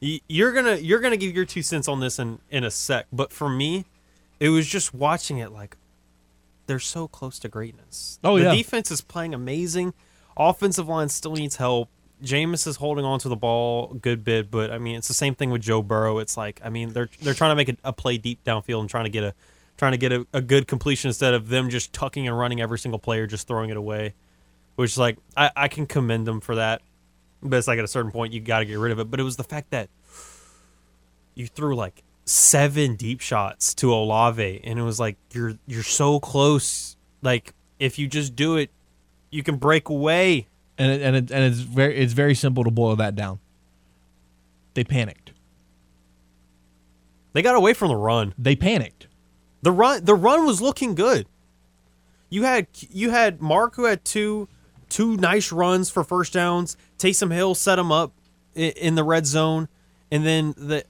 you're 0.00 0.52
gonna 0.52 0.76
you're 0.76 1.00
gonna 1.00 1.16
give 1.16 1.34
your 1.34 1.44
two 1.44 1.62
cents 1.62 1.88
on 1.88 2.00
this 2.00 2.18
in 2.18 2.38
in 2.50 2.62
a 2.64 2.70
sec 2.70 3.06
but 3.12 3.32
for 3.32 3.48
me 3.48 3.84
it 4.38 4.48
was 4.50 4.64
just 4.68 4.94
watching 4.94 5.38
it 5.38 5.50
like 5.50 5.76
they're 6.66 6.78
so 6.78 7.08
close 7.08 7.38
to 7.40 7.48
greatness 7.48 8.20
Oh, 8.22 8.38
the 8.38 8.44
yeah. 8.44 8.54
defense 8.54 8.92
is 8.92 9.00
playing 9.00 9.34
amazing 9.34 9.94
offensive 10.36 10.86
line 10.88 11.08
still 11.08 11.32
needs 11.34 11.56
help 11.56 11.88
Jameis 12.22 12.66
is 12.66 12.76
holding 12.76 13.04
on 13.04 13.18
to 13.20 13.28
the 13.28 13.36
ball 13.36 13.92
a 13.92 13.94
good 13.94 14.24
bit 14.24 14.50
but 14.50 14.70
I 14.70 14.78
mean 14.78 14.96
it's 14.96 15.08
the 15.08 15.14
same 15.14 15.34
thing 15.34 15.50
with 15.50 15.62
Joe 15.62 15.82
Burrow 15.82 16.18
it's 16.18 16.36
like 16.36 16.60
I 16.64 16.68
mean 16.68 16.92
they're 16.92 17.08
they're 17.22 17.34
trying 17.34 17.52
to 17.52 17.56
make 17.56 17.68
a, 17.68 17.76
a 17.84 17.92
play 17.92 18.18
deep 18.18 18.44
downfield 18.44 18.80
and 18.80 18.90
trying 18.90 19.04
to 19.04 19.10
get 19.10 19.24
a 19.24 19.34
trying 19.76 19.92
to 19.92 19.98
get 19.98 20.12
a, 20.12 20.26
a 20.32 20.40
good 20.40 20.66
completion 20.66 21.08
instead 21.08 21.34
of 21.34 21.48
them 21.48 21.70
just 21.70 21.92
tucking 21.92 22.26
and 22.26 22.36
running 22.36 22.60
every 22.60 22.78
single 22.78 22.98
player 22.98 23.26
just 23.26 23.46
throwing 23.46 23.70
it 23.70 23.76
away 23.76 24.14
which 24.76 24.92
is 24.92 24.98
like 24.98 25.18
I, 25.36 25.50
I 25.56 25.68
can 25.68 25.86
commend 25.86 26.26
them 26.26 26.40
for 26.40 26.56
that 26.56 26.82
but 27.42 27.56
it's 27.56 27.68
like 27.68 27.78
at 27.78 27.84
a 27.84 27.88
certain 27.88 28.10
point 28.10 28.32
you 28.32 28.40
got 28.40 28.60
to 28.60 28.64
get 28.64 28.78
rid 28.78 28.92
of 28.92 28.98
it. 28.98 29.10
But 29.10 29.20
it 29.20 29.22
was 29.22 29.36
the 29.36 29.44
fact 29.44 29.70
that 29.70 29.88
you 31.34 31.46
threw 31.46 31.76
like 31.76 32.02
seven 32.24 32.96
deep 32.96 33.20
shots 33.20 33.74
to 33.74 33.92
Olave, 33.92 34.60
and 34.64 34.78
it 34.78 34.82
was 34.82 34.98
like 34.98 35.16
you're 35.32 35.54
you're 35.66 35.82
so 35.82 36.20
close. 36.20 36.96
Like 37.22 37.54
if 37.78 37.98
you 37.98 38.08
just 38.08 38.34
do 38.34 38.56
it, 38.56 38.70
you 39.30 39.42
can 39.42 39.56
break 39.56 39.88
away. 39.88 40.48
And 40.78 40.92
it, 40.92 41.02
and 41.02 41.16
it, 41.16 41.30
and 41.32 41.44
it's 41.44 41.58
very 41.58 41.96
it's 41.96 42.12
very 42.12 42.34
simple 42.34 42.62
to 42.64 42.70
boil 42.70 42.94
that 42.96 43.14
down. 43.16 43.40
They 44.74 44.84
panicked. 44.84 45.32
They 47.32 47.42
got 47.42 47.54
away 47.56 47.74
from 47.74 47.88
the 47.88 47.96
run. 47.96 48.34
They 48.38 48.56
panicked. 48.56 49.06
The 49.62 49.72
run 49.72 50.04
the 50.04 50.14
run 50.14 50.46
was 50.46 50.60
looking 50.62 50.94
good. 50.94 51.26
You 52.30 52.44
had 52.44 52.66
you 52.90 53.10
had 53.10 53.40
Mark 53.40 53.74
who 53.74 53.84
had 53.84 54.04
two 54.04 54.48
two 54.88 55.16
nice 55.16 55.52
runs 55.52 55.90
for 55.90 56.04
first 56.04 56.32
downs. 56.32 56.76
Taysom 56.98 57.32
Hill 57.32 57.54
set 57.54 57.78
him 57.78 57.90
up 57.92 58.12
i- 58.56 58.60
in 58.76 58.94
the 58.94 59.04
red 59.04 59.26
zone, 59.26 59.68
and 60.10 60.24
then 60.24 60.54
the 60.56 60.84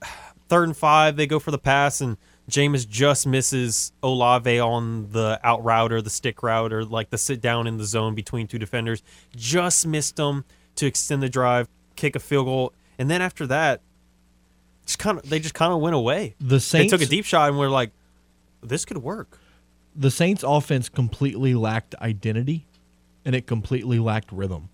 third 0.49 0.65
and 0.69 0.77
five 0.77 1.17
they 1.17 1.27
go 1.27 1.39
for 1.39 1.51
the 1.51 1.59
pass, 1.59 2.01
and 2.01 2.17
Jameis 2.49 2.89
just 2.89 3.27
misses 3.27 3.93
Olave 4.03 4.59
on 4.59 5.11
the 5.13 5.39
out 5.43 5.63
route 5.63 5.93
or 5.93 6.01
the 6.01 6.11
stick 6.11 6.43
route 6.43 6.73
or 6.73 6.85
like 6.85 7.11
the 7.11 7.19
sit 7.19 7.41
down 7.41 7.67
in 7.67 7.77
the 7.77 7.85
zone 7.85 8.15
between 8.15 8.47
two 8.47 8.59
defenders. 8.59 9.03
Just 9.37 9.87
missed 9.87 10.19
him 10.19 10.45
to 10.77 10.87
extend 10.87 11.23
the 11.23 11.29
drive, 11.29 11.69
kick 11.97 12.17
a 12.17 12.19
field 12.21 12.47
goal, 12.47 12.73
and 12.99 13.11
then 13.11 13.21
after 13.21 13.47
that, 13.49 13.83
just 14.87 14.99
kind 14.99 15.19
of 15.19 15.29
they 15.29 15.39
just 15.39 15.55
kind 15.55 15.73
of 15.73 15.81
went 15.81 15.95
away. 15.95 16.35
The 16.41 16.57
They 16.57 16.59
Saints 16.59 16.93
took 16.93 17.03
a 17.03 17.07
deep 17.07 17.25
shot 17.27 17.51
and 17.51 17.59
we're 17.59 17.69
like, 17.69 17.91
this 18.63 18.85
could 18.87 18.99
work. 18.99 19.39
the 19.95 20.11
Saints 20.11 20.43
offense 20.47 20.89
completely 20.89 21.55
lacked 21.55 21.95
identity 21.97 22.67
and 23.25 23.35
it 23.35 23.47
completely 23.47 23.99
lacked 23.99 24.33
rhythm. 24.33 24.71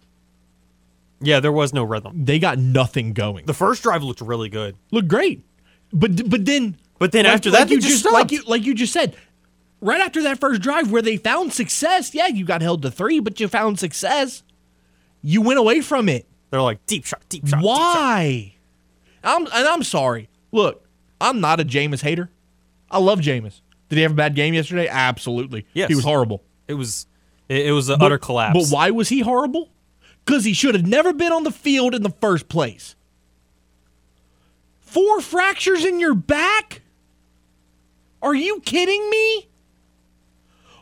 Yeah, 1.21 1.41
there 1.41 1.53
was 1.53 1.73
no 1.73 1.83
rhythm. 1.83 2.25
They 2.25 2.39
got 2.39 2.59
nothing 2.59 3.15
going. 3.15 3.47
The 3.47 3.55
first 3.55 3.83
drive 3.83 4.03
looked 4.05 4.21
really 4.21 4.49
good, 4.49 4.77
Looked 4.93 5.09
great. 5.09 5.43
But 5.93 6.29
but 6.31 6.45
then 6.45 6.77
but 6.99 7.13
then 7.13 7.25
like- 7.25 7.35
after 7.35 7.51
that, 7.51 7.61
like 7.63 7.71
you 7.71 7.81
just 7.81 8.05
like 8.11 8.33
you 8.33 8.43
like 8.47 8.65
you 8.65 8.75
just 8.75 8.93
said, 8.93 9.17
right 9.81 10.01
after 10.01 10.23
that 10.23 10.39
first 10.39 10.61
drive 10.63 10.91
where 10.91 11.03
they 11.03 11.17
found 11.17 11.53
success, 11.53 12.15
yeah, 12.15 12.27
you 12.29 12.45
got 12.45 12.63
held 12.63 12.83
to 12.83 12.91
3, 12.91 13.21
but 13.21 13.39
you 13.41 13.49
found 13.49 13.79
success. 13.79 14.43
You 15.23 15.41
went 15.43 15.59
away 15.59 15.81
from 15.81 16.09
it. 16.09 16.27
They're 16.51 16.61
like 16.63 16.85
deep 16.87 17.05
shot, 17.05 17.23
deep 17.29 17.47
shot. 17.47 17.59
deep 17.59 17.65
shot. 17.65 17.65
Why? 17.65 18.55
I'm 19.23 19.43
and 19.47 19.53
I'm 19.69 19.83
sorry. 19.83 20.29
Look, 20.53 20.87
I'm 21.21 21.41
not 21.41 21.61
a 21.61 21.65
Jameis 21.65 22.03
hater. 22.03 22.31
I 22.91 22.99
love 22.99 23.21
Jameis. 23.21 23.61
Did 23.89 23.97
he 23.97 24.03
have 24.03 24.13
a 24.13 24.15
bad 24.15 24.35
game 24.35 24.55
yesterday? 24.55 24.87
Absolutely. 24.89 25.67
Yes. 25.73 25.89
He 25.89 25.95
was 25.95 26.05
horrible. 26.05 26.43
It 26.69 26.75
was, 26.75 27.07
it, 27.49 27.67
it 27.67 27.73
was 27.73 27.89
an 27.89 27.99
But- 27.99 28.07
utter 28.07 28.19
collapse. 28.19 28.59
But 28.71 28.75
why 28.75 28.91
was 28.91 29.09
he 29.09 29.21
horrible? 29.21 29.71
Because 30.25 30.45
he 30.45 30.53
should 30.55 30.75
have 30.75 30.87
never 30.87 31.13
been 31.13 31.33
on 31.33 31.45
the 31.45 31.51
field 31.51 31.95
in 31.95 32.03
the 32.03 32.11
first 32.21 32.49
place. 32.49 32.95
Four 34.81 35.21
fractures 35.21 35.85
in 35.85 36.01
your 36.01 36.15
back? 36.15 36.81
Are 38.25 38.35
you 38.35 38.61
kidding 38.61 39.11
me? 39.11 39.49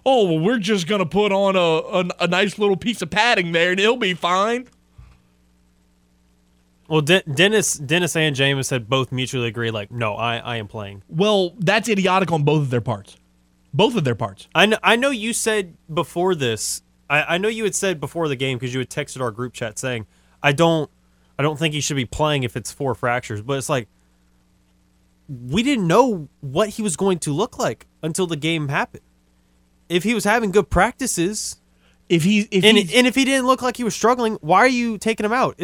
Oh, 0.07 0.27
well, 0.27 0.39
we're 0.39 0.59
just 0.59 0.87
going 0.87 1.01
to 1.01 1.07
put 1.07 1.33
on 1.33 1.57
a, 1.57 1.59
a, 1.59 2.25
a 2.25 2.29
nice 2.29 2.57
little 2.57 2.77
piece 2.77 3.03
of 3.03 3.11
padding 3.11 3.51
there 3.51 3.73
and 3.73 3.81
he'll 3.81 3.97
be 3.97 4.15
fine. 4.15 4.69
Well, 6.89 7.01
De- 7.01 7.23
Dennis, 7.23 7.75
Dennis 7.75 8.15
and 8.15 8.37
Jameis 8.37 8.71
had 8.71 8.89
both 8.89 9.11
mutually 9.11 9.49
agreed, 9.49 9.73
like, 9.73 9.91
no, 9.91 10.15
I, 10.15 10.37
I 10.37 10.57
am 10.57 10.69
playing. 10.69 11.03
Well, 11.09 11.55
that's 11.59 11.89
idiotic 11.89 12.31
on 12.31 12.45
both 12.45 12.63
of 12.63 12.71
their 12.71 12.81
parts. 12.81 13.17
Both 13.75 13.97
of 13.97 14.05
their 14.05 14.15
parts. 14.15 14.47
I 14.55 14.67
know, 14.67 14.79
I 14.83 14.95
know 14.97 15.11
you 15.11 15.33
said 15.33 15.77
before 15.93 16.35
this. 16.35 16.83
I, 17.11 17.35
I 17.35 17.39
know 17.39 17.49
you 17.49 17.65
had 17.65 17.75
said 17.75 17.99
before 17.99 18.29
the 18.29 18.37
game 18.37 18.59
because 18.59 18.73
you 18.73 18.79
had 18.79 18.91
texted 18.91 19.21
our 19.21 19.31
group 19.33 19.53
chat 19.53 19.79
saying, 19.79 20.07
I 20.43 20.53
don't, 20.53 20.91
I 21.39 21.43
don't 21.43 21.59
think 21.59 21.75
he 21.75 21.81
should 21.81 21.97
be 21.97 22.05
playing 22.05 22.45
if 22.45 22.57
it's 22.57 22.71
four 22.71 22.95
fractures. 22.95 23.43
But 23.43 23.59
it's 23.59 23.69
like, 23.69 23.89
we 25.29 25.63
didn't 25.63 25.87
know 25.87 26.29
what 26.41 26.71
he 26.71 26.83
was 26.83 26.97
going 26.97 27.19
to 27.21 27.33
look 27.33 27.59
like 27.59 27.87
until 28.03 28.27
the 28.27 28.37
game 28.37 28.69
happened. 28.69 29.05
If 29.89 30.05
he 30.05 30.15
was 30.15 30.25
having 30.25 30.51
good 30.53 30.71
practices, 30.71 31.57
If 32.09 32.25
he 32.25 32.41
if 32.51 32.65
and, 32.65 32.77
and 32.79 33.07
if 33.07 33.15
he 33.15 33.25
didn't 33.25 33.47
look 33.47 33.63
like 33.63 33.77
he 33.79 33.85
was 33.85 33.95
struggling, 33.95 34.37
why 34.41 34.59
are 34.61 34.69
you 34.69 34.99
taking 34.99 35.25
him 35.27 35.33
out? 35.33 35.57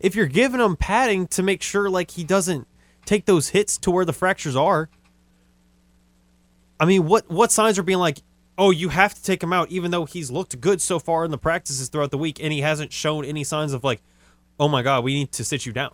If 0.00 0.14
you're 0.16 0.26
giving 0.26 0.60
him 0.60 0.76
padding 0.76 1.26
to 1.28 1.42
make 1.42 1.62
sure 1.62 1.90
like 1.90 2.12
he 2.12 2.24
doesn't 2.24 2.66
take 3.04 3.26
those 3.26 3.50
hits 3.50 3.76
to 3.78 3.90
where 3.90 4.04
the 4.04 4.12
fractures 4.12 4.56
are. 4.56 4.88
I 6.80 6.86
mean, 6.86 7.06
what 7.06 7.30
what 7.30 7.52
signs 7.52 7.78
are 7.78 7.82
being 7.82 7.98
like, 7.98 8.20
oh, 8.58 8.70
you 8.70 8.88
have 8.90 9.14
to 9.14 9.22
take 9.22 9.42
him 9.42 9.52
out, 9.52 9.70
even 9.70 9.90
though 9.90 10.04
he's 10.06 10.30
looked 10.30 10.60
good 10.60 10.80
so 10.80 10.98
far 10.98 11.24
in 11.24 11.30
the 11.30 11.38
practices 11.38 11.88
throughout 11.88 12.10
the 12.10 12.18
week, 12.18 12.42
and 12.42 12.52
he 12.52 12.60
hasn't 12.62 12.92
shown 12.92 13.24
any 13.24 13.44
signs 13.44 13.72
of 13.72 13.84
like, 13.84 14.02
oh 14.58 14.68
my 14.68 14.82
god, 14.82 15.04
we 15.04 15.14
need 15.14 15.32
to 15.32 15.44
sit 15.44 15.66
you 15.66 15.72
down. 15.72 15.92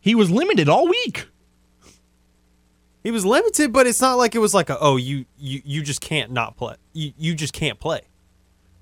he 0.00 0.14
was 0.14 0.30
limited 0.30 0.68
all 0.68 0.88
week. 0.88 1.26
He 3.02 3.10
was 3.10 3.24
limited, 3.26 3.72
but 3.72 3.86
it's 3.86 4.00
not 4.00 4.14
like 4.14 4.34
it 4.34 4.38
was 4.38 4.54
like 4.54 4.70
a, 4.70 4.78
oh, 4.78 4.96
you 4.96 5.24
you 5.38 5.60
you 5.64 5.82
just 5.82 6.00
can't 6.00 6.30
not 6.30 6.56
play. 6.56 6.76
You 6.92 7.12
you 7.18 7.34
just 7.34 7.52
can't 7.52 7.80
play. 7.80 8.02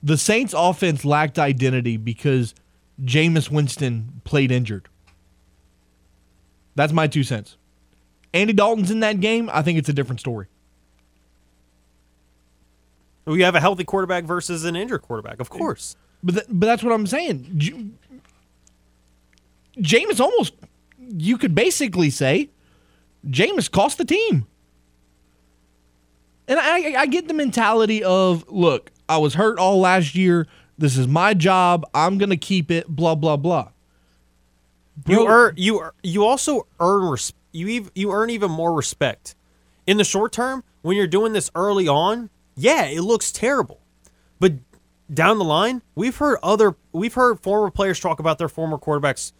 The 0.02 0.18
Saints 0.18 0.54
offense 0.56 1.04
lacked 1.04 1.38
identity 1.38 1.96
because 1.96 2.54
Jameis 3.02 3.50
Winston 3.50 4.20
played 4.24 4.50
injured. 4.50 4.88
That's 6.74 6.92
my 6.92 7.06
two 7.06 7.22
cents. 7.24 7.56
Andy 8.32 8.52
Dalton's 8.52 8.90
in 8.90 9.00
that 9.00 9.20
game. 9.20 9.50
I 9.52 9.62
think 9.62 9.78
it's 9.78 9.88
a 9.88 9.92
different 9.92 10.20
story. 10.20 10.46
We 13.24 13.42
have 13.42 13.54
a 13.54 13.60
healthy 13.60 13.84
quarterback 13.84 14.24
versus 14.24 14.64
an 14.64 14.76
injured 14.76 15.02
quarterback, 15.02 15.40
of 15.40 15.50
course. 15.50 15.96
But 16.22 16.32
th- 16.34 16.46
but 16.48 16.66
that's 16.66 16.82
what 16.82 16.92
I'm 16.92 17.06
saying. 17.06 17.52
J- 17.56 17.86
Jameis 19.78 20.20
almost 20.20 20.54
you 20.98 21.38
could 21.38 21.54
basically 21.54 22.10
say 22.10 22.50
Jameis 23.26 23.70
cost 23.70 23.98
the 23.98 24.04
team. 24.04 24.46
And 26.48 26.58
I, 26.58 27.00
I 27.02 27.06
get 27.06 27.28
the 27.28 27.34
mentality 27.34 28.02
of 28.02 28.44
look, 28.48 28.90
I 29.08 29.18
was 29.18 29.34
hurt 29.34 29.58
all 29.58 29.78
last 29.78 30.14
year. 30.14 30.46
This 30.78 30.96
is 30.96 31.06
my 31.06 31.34
job. 31.34 31.84
I'm 31.94 32.18
gonna 32.18 32.36
keep 32.36 32.70
it. 32.70 32.88
Blah 32.88 33.14
blah 33.14 33.36
blah. 33.36 33.68
You 35.06 35.16
Bro- 35.18 35.26
earn 35.28 35.54
you 35.56 35.90
you 36.02 36.24
also 36.24 36.66
earn 36.80 37.10
res- 37.10 37.32
you 37.52 37.82
ev- 37.82 37.92
you 37.94 38.12
earn 38.12 38.30
even 38.30 38.50
more 38.50 38.72
respect 38.72 39.34
in 39.86 39.96
the 39.96 40.04
short 40.04 40.32
term 40.32 40.64
when 40.82 40.96
you're 40.96 41.06
doing 41.06 41.32
this 41.32 41.50
early 41.54 41.86
on. 41.86 42.30
Yeah, 42.56 42.84
it 42.86 43.02
looks 43.02 43.30
terrible, 43.32 43.80
but 44.38 44.54
down 45.12 45.38
the 45.38 45.44
line, 45.44 45.82
we've 45.94 46.16
heard 46.16 46.38
other 46.42 46.76
we've 46.92 47.14
heard 47.14 47.40
former 47.40 47.70
players 47.70 48.00
talk 48.00 48.18
about 48.18 48.38
their 48.38 48.48
former 48.48 48.76
quarterbacks. 48.78 49.32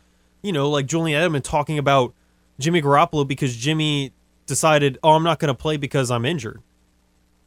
You 0.42 0.52
know, 0.52 0.70
like 0.70 0.86
Julian 0.86 1.20
Edelman 1.20 1.42
talking 1.42 1.78
about 1.78 2.14
Jimmy 2.60 2.80
Garoppolo 2.80 3.26
because 3.26 3.56
Jimmy 3.56 4.12
decided, 4.46 4.98
oh, 5.02 5.12
I'm 5.12 5.22
not 5.24 5.38
going 5.38 5.48
to 5.48 5.54
play 5.54 5.76
because 5.76 6.10
I'm 6.10 6.24
injured, 6.24 6.60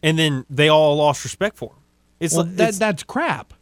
and 0.01 0.17
then 0.19 0.45
they 0.49 0.67
all 0.69 0.97
lost 0.97 1.23
respect 1.23 1.57
for 1.57 1.69
him. 1.71 1.77
It's 2.19 2.33
Well, 2.35 2.45
like 2.45 2.55
that 2.57 2.69
it's, 2.69 2.79
that's 2.79 3.03
crap. 3.03 3.53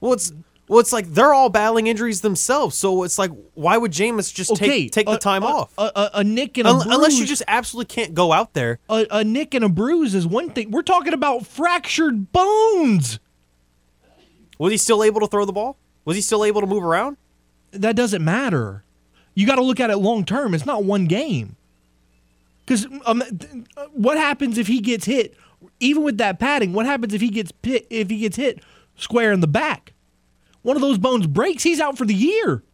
well, 0.00 0.12
it's 0.12 0.32
well, 0.68 0.80
it's 0.80 0.92
like 0.92 1.06
they're 1.06 1.32
all 1.32 1.48
battling 1.48 1.86
injuries 1.86 2.20
themselves. 2.20 2.76
So 2.76 3.02
it's 3.02 3.18
like, 3.18 3.30
why 3.54 3.78
would 3.78 3.90
Jameis 3.92 4.32
just 4.34 4.50
Okay, 4.52 4.82
take 4.88 4.92
take 4.92 5.06
the 5.06 5.16
time 5.16 5.42
a, 5.42 5.46
off? 5.46 5.72
A, 5.78 5.82
a, 5.94 6.10
a 6.16 6.24
nick 6.24 6.58
and 6.58 6.68
a 6.68 6.72
Un- 6.72 6.92
unless 6.92 7.18
you 7.18 7.24
just 7.24 7.42
absolutely 7.48 7.86
can't 7.94 8.12
go 8.14 8.32
out 8.32 8.52
there. 8.52 8.78
a, 8.90 9.06
a 9.10 9.24
nick 9.24 9.54
and 9.54 9.64
a 9.64 9.68
bruise 9.70 10.14
is 10.14 10.26
one 10.26 10.50
thing. 10.50 10.70
We're 10.70 10.82
talking 10.82 11.14
about 11.14 11.46
fractured 11.46 12.32
bones. 12.32 13.18
Was 14.58 14.72
he 14.72 14.76
still 14.76 15.02
able 15.02 15.20
to 15.20 15.26
throw 15.26 15.44
the 15.46 15.52
ball? 15.52 15.78
Was 16.04 16.16
he 16.16 16.22
still 16.22 16.44
able 16.44 16.60
to 16.60 16.66
move 16.66 16.82
around? 16.84 17.16
That 17.70 17.96
doesn't 17.96 18.24
matter. 18.24 18.82
You 19.38 19.46
got 19.46 19.54
to 19.54 19.62
look 19.62 19.78
at 19.78 19.88
it 19.88 19.98
long 19.98 20.24
term. 20.24 20.52
It's 20.52 20.66
not 20.66 20.82
one 20.82 21.04
game. 21.04 21.54
Because 22.66 22.88
um, 23.06 23.22
what 23.92 24.18
happens 24.18 24.58
if 24.58 24.66
he 24.66 24.80
gets 24.80 25.04
hit? 25.04 25.36
Even 25.78 26.02
with 26.02 26.18
that 26.18 26.40
padding, 26.40 26.72
what 26.72 26.86
happens 26.86 27.14
if 27.14 27.20
he 27.20 27.28
gets 27.28 27.52
pit, 27.52 27.86
if 27.88 28.10
he 28.10 28.18
gets 28.18 28.36
hit 28.36 28.64
square 28.96 29.30
in 29.30 29.38
the 29.38 29.46
back? 29.46 29.92
One 30.62 30.74
of 30.74 30.82
those 30.82 30.98
bones 30.98 31.28
breaks. 31.28 31.62
He's 31.62 31.78
out 31.78 31.96
for 31.96 32.04
the 32.04 32.16
year. 32.16 32.64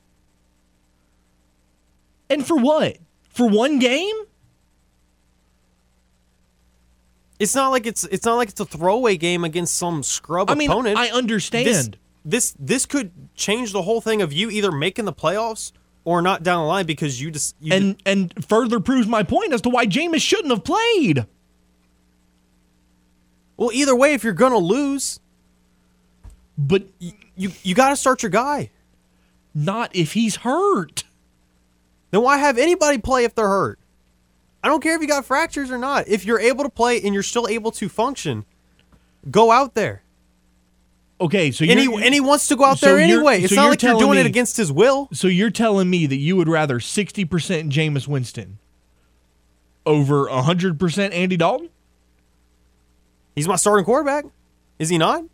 And 2.31 2.47
for 2.47 2.57
what? 2.57 2.97
For 3.29 3.47
one 3.47 3.79
game? 3.79 4.17
It's 7.39 7.55
not 7.55 7.69
like 7.69 7.85
it's 7.85 8.05
it's 8.05 8.25
not 8.25 8.37
like 8.37 8.49
it's 8.49 8.61
a 8.61 8.65
throwaway 8.65 9.19
game 9.19 9.45
against 9.45 9.77
some 9.77 10.03
scrub 10.03 10.49
I 10.49 10.55
mean, 10.55 10.71
opponent. 10.71 10.97
I 10.97 11.11
understand. 11.11 11.67
This, 11.67 11.91
this 12.25 12.57
this 12.59 12.87
could 12.87 13.13
change 13.35 13.73
the 13.73 13.83
whole 13.83 14.01
thing 14.01 14.23
of 14.23 14.33
you 14.33 14.49
either 14.49 14.73
making 14.73 15.05
the 15.05 15.13
playoffs 15.13 15.73
or 16.05 16.23
not 16.23 16.43
down 16.43 16.63
the 16.63 16.67
line 16.69 16.87
because 16.87 17.21
you 17.21 17.31
just 17.31 17.57
you 17.61 17.73
and 17.73 17.97
and 18.07 18.45
further 18.47 18.79
proves 18.81 19.07
my 19.09 19.23
point 19.23 19.53
as 19.53 19.61
to 19.63 19.69
why 19.71 19.87
Jameis 19.87 20.21
shouldn't 20.21 20.51
have 20.51 20.63
played. 20.65 21.27
well 23.57 23.73
either 23.73 23.97
way 23.97 24.13
if 24.15 24.23
you're 24.25 24.33
gonna 24.33 24.59
lose 24.59 25.19
But 26.57 26.85
you 27.01 27.51
you 27.63 27.75
got 27.75 27.89
to 27.91 27.97
start 27.97 28.23
your 28.23 28.31
guy. 28.31 28.71
not 29.55 29.91
if 29.95 30.13
he's 30.13 30.37
hurt. 30.37 31.05
Then 32.13 32.23
why 32.23 32.39
have 32.39 32.59
anybody 32.59 32.99
play 32.99 33.25
if 33.25 33.35
they're 33.35 33.49
hurt? 33.49 33.81
I 34.63 34.69
don't 34.69 34.81
care 34.83 34.95
if 34.95 35.03
you 35.03 35.09
got 35.09 35.25
fractures 35.25 35.71
or 35.73 35.79
not. 35.79 36.07
If 36.07 36.25
you're 36.25 36.39
able 36.39 36.63
to 36.63 36.71
play 36.71 37.01
and 37.03 37.13
you're 37.13 37.25
still 37.25 37.49
able 37.49 37.73
to 37.73 37.89
function, 37.89 38.45
go 39.31 39.51
out 39.51 39.75
there. 39.75 40.04
Okay, 41.21 41.53
so 41.53 41.65
And 41.65 41.79
he, 41.79 41.87
and 41.87 42.13
he 42.13 42.21
wants 42.21 42.49
to 42.49 42.57
go 42.57 42.65
out 42.65 42.79
so 42.79 42.87
there 42.87 42.99
anyway. 42.99 43.41
It's 43.41 43.55
so 43.55 43.63
not 43.63 43.71
like 43.71 43.83
you're 43.83 43.99
doing 43.99 44.19
it 44.19 44.27
against 44.27 44.57
his 44.57 44.73
will. 44.73 45.09
so 45.13 45.29
you're 45.29 45.51
telling 45.51 45.89
me 45.89 46.07
that 46.07 46.17
you 46.17 46.37
would 46.37 46.49
rather 46.49 46.81
sixty 46.81 47.25
percent 47.25 47.71
Jameis 47.71 48.09
Winston 48.09 48.59
over 49.87 50.29
hundred 50.29 50.79
percent 50.79 51.15
Andy 51.15 51.37
Dalton? 51.37 51.71
He's 53.35 53.49
my 53.49 53.57
starting 53.57 53.85
quarterback. 53.85 54.25
Is 54.79 54.89
he 54.89 54.99
not? 54.99 55.25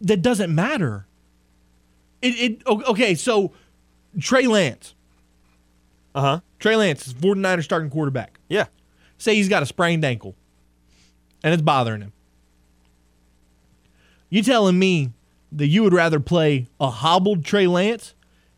That 0.00 0.22
doesn't 0.22 0.54
matter. 0.54 1.06
It, 2.22 2.28
it 2.28 2.66
okay, 2.66 3.14
so 3.14 3.52
Trey 4.18 4.46
Lance. 4.46 4.94
Uh 6.14 6.20
huh. 6.20 6.40
Trey 6.58 6.76
Lance 6.76 7.06
is 7.06 7.14
49er 7.14 7.62
starting 7.62 7.90
quarterback. 7.90 8.40
Yeah. 8.48 8.66
Say 9.18 9.34
he's 9.34 9.48
got 9.48 9.62
a 9.62 9.66
sprained 9.66 10.04
ankle 10.04 10.34
and 11.42 11.54
it's 11.54 11.62
bothering 11.62 12.00
him. 12.02 12.12
You 14.30 14.42
telling 14.42 14.78
me 14.78 15.10
that 15.52 15.66
you 15.66 15.82
would 15.82 15.92
rather 15.92 16.20
play 16.20 16.68
a 16.80 16.88
hobbled 16.88 17.44
Trey 17.44 17.66
Lance 17.66 18.14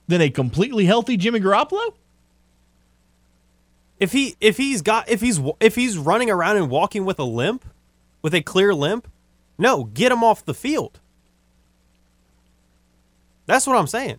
than 0.07 0.21
a 0.21 0.29
completely 0.31 0.85
healthy 0.85 1.17
Jimmy 1.17 1.41
Garoppolo? 1.41 1.95
If 3.99 4.12
he 4.12 4.37
if 4.41 4.57
he's 4.57 4.83
got 4.83 5.09
if 5.09 5.21
he's 5.21 5.41
if 5.61 5.75
he's 5.76 5.97
running 5.97 6.31
around 6.31 6.57
and 6.57 6.69
walking 6.69 7.05
with 7.05 7.19
a 7.19 7.25
limp, 7.25 7.64
with 8.21 8.35
a 8.35 8.43
clear 8.43 8.75
limp, 8.75 9.09
no, 9.59 9.85
get 9.85 10.11
him 10.12 10.23
off 10.25 10.45
the 10.45 10.55
field. 10.55 10.99
That's 13.47 13.67
what 13.67 13.76
I'm 13.76 13.87
saying. 13.87 14.19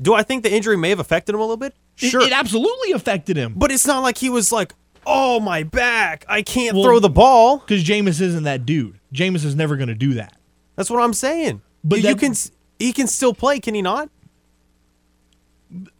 Do 0.00 0.14
I 0.14 0.22
think 0.22 0.42
the 0.42 0.52
injury 0.52 0.76
may 0.76 0.90
have 0.90 1.00
affected 1.00 1.34
him 1.34 1.40
a 1.40 1.44
little 1.44 1.56
bit? 1.56 1.74
It- 1.98 2.10
Sure. 2.10 2.20
It, 2.20 2.32
absolutely 2.32 2.92
affected 2.92 3.36
him. 3.38 3.54
but 3.56 3.72
it's 3.72 3.86
not 3.86 4.00
like 4.02 4.18
he 4.18 4.28
was 4.28 4.52
like, 4.52 4.74
"Oh, 5.06 5.40
my 5.40 5.62
back. 5.62 6.26
I 6.28 6.42
can't 6.42 6.74
Well- 6.76 6.84
throw 6.84 7.00
the 7.00 7.08
ball." 7.08 7.56
Because 7.58 7.82
Jameis 7.82 8.20
isn't 8.20 8.44
that 8.44 8.66
dude. 8.66 9.00
Jameis 9.16 9.44
is 9.44 9.54
never 9.56 9.76
going 9.76 9.88
to 9.88 9.94
do 9.94 10.14
that. 10.14 10.34
That's 10.76 10.90
what 10.90 11.02
I'm 11.02 11.14
saying. 11.14 11.62
But 11.82 11.96
you 11.98 12.02
that- 12.14 12.18
can 12.18 12.34
he 12.78 12.92
can 12.92 13.06
still 13.06 13.32
play, 13.34 13.58
can 13.60 13.74
he 13.74 13.82
not? 13.82 14.10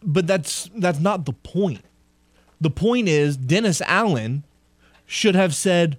But 0.02 0.26
that's 0.26 0.70
that's 0.76 1.00
not 1.00 1.24
the 1.24 1.32
point. 1.32 1.82
The 2.60 2.70
point 2.70 3.08
is 3.08 3.36
Dennis 3.36 3.82
Allen 3.82 4.44
should 5.06 5.34
have 5.34 5.54
said, 5.54 5.98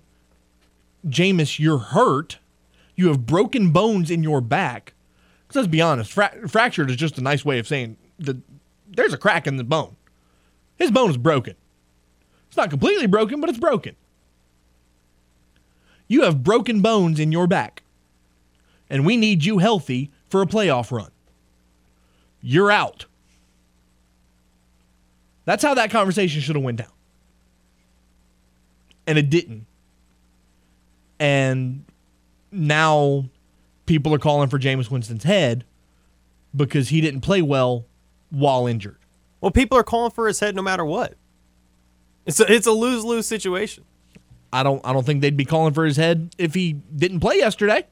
Jameis, 1.08 1.60
you're 1.60 1.78
hurt. 1.78 2.40
You 2.96 3.08
have 3.10 3.26
broken 3.26 3.72
bones 3.72 4.10
in 4.10 4.24
your 4.24 4.42
back. 4.42 4.94
'Cause 5.48 5.56
let's 5.58 5.68
be 5.68 5.82
honest, 5.82 6.12
fra- 6.12 6.48
fractured 6.48 6.90
is 6.90 6.98
just 6.98 7.18
a 7.18 7.22
nice 7.22 7.46
way 7.46 7.60
of 7.60 7.68
saying 7.68 7.96
that 8.20 8.38
there's 8.90 9.14
a 9.14 9.18
crack 9.18 9.48
in 9.48 9.58
the 9.58 9.64
bone. 9.64 9.96
His 10.78 10.92
bone 10.92 11.10
is 11.10 11.18
broken. 11.18 11.56
It's 12.48 12.58
not 12.58 12.70
completely 12.70 13.08
broken, 13.08 13.40
but 13.40 13.50
it's 13.50 13.60
broken. 13.60 13.96
You 16.08 16.24
have 16.24 16.44
broken 16.44 16.82
bones 16.82 17.20
in 17.20 17.32
your 17.32 17.48
back, 17.48 17.84
and 18.90 19.06
we 19.06 19.18
need 19.18 19.44
you 19.44 19.58
healthy 19.58 20.12
for 20.30 20.42
a 20.42 20.46
playoff 20.46 20.92
run. 20.92 21.12
You're 22.42 22.72
out. 22.72 23.06
That's 25.46 25.64
how 25.64 25.74
that 25.74 25.92
conversation 25.92 26.42
should 26.42 26.56
have 26.56 26.64
went 26.64 26.78
down. 26.78 26.92
And 29.06 29.18
it 29.18 29.30
didn't. 29.30 29.66
And 31.20 31.86
now 32.52 33.30
people 33.86 34.14
are 34.14 34.20
calling 34.20 34.50
for 34.50 34.60
Jameis 34.60 34.92
Winston's 34.92 35.24
head 35.24 35.66
because 36.56 36.90
he 36.90 37.02
didn't 37.02 37.22
play 37.22 37.42
well 37.42 37.86
while 38.30 38.68
injured. 38.68 38.98
Well, 39.40 39.52
people 39.52 39.78
are 39.78 39.84
calling 39.84 40.12
for 40.12 40.28
his 40.28 40.40
head 40.40 40.56
no 40.56 40.62
matter 40.62 40.84
what. 40.84 41.16
It's 42.26 42.40
a, 42.40 42.52
it's 42.52 42.68
a 42.68 42.72
lose 42.72 43.06
lose 43.06 43.26
situation. 43.26 43.86
I 44.52 44.64
don't 44.64 44.86
I 44.86 44.94
don't 44.94 45.06
think 45.06 45.22
they'd 45.22 45.38
be 45.38 45.46
calling 45.46 45.74
for 45.74 45.86
his 45.86 45.98
head 45.98 46.34
if 46.38 46.54
he 46.54 46.74
didn't 46.74 47.20
play 47.20 47.38
yesterday. 47.38 47.86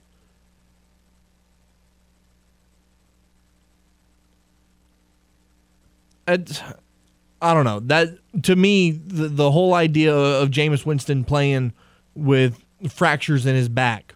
I 6.27 7.53
don't 7.53 7.65
know. 7.65 7.79
That 7.81 8.17
to 8.43 8.55
me, 8.55 8.91
the, 8.91 9.27
the 9.27 9.51
whole 9.51 9.73
idea 9.73 10.15
of 10.15 10.49
Jameis 10.49 10.85
Winston 10.85 11.23
playing 11.23 11.73
with 12.15 12.63
fractures 12.89 13.45
in 13.45 13.55
his 13.55 13.69
back, 13.69 14.15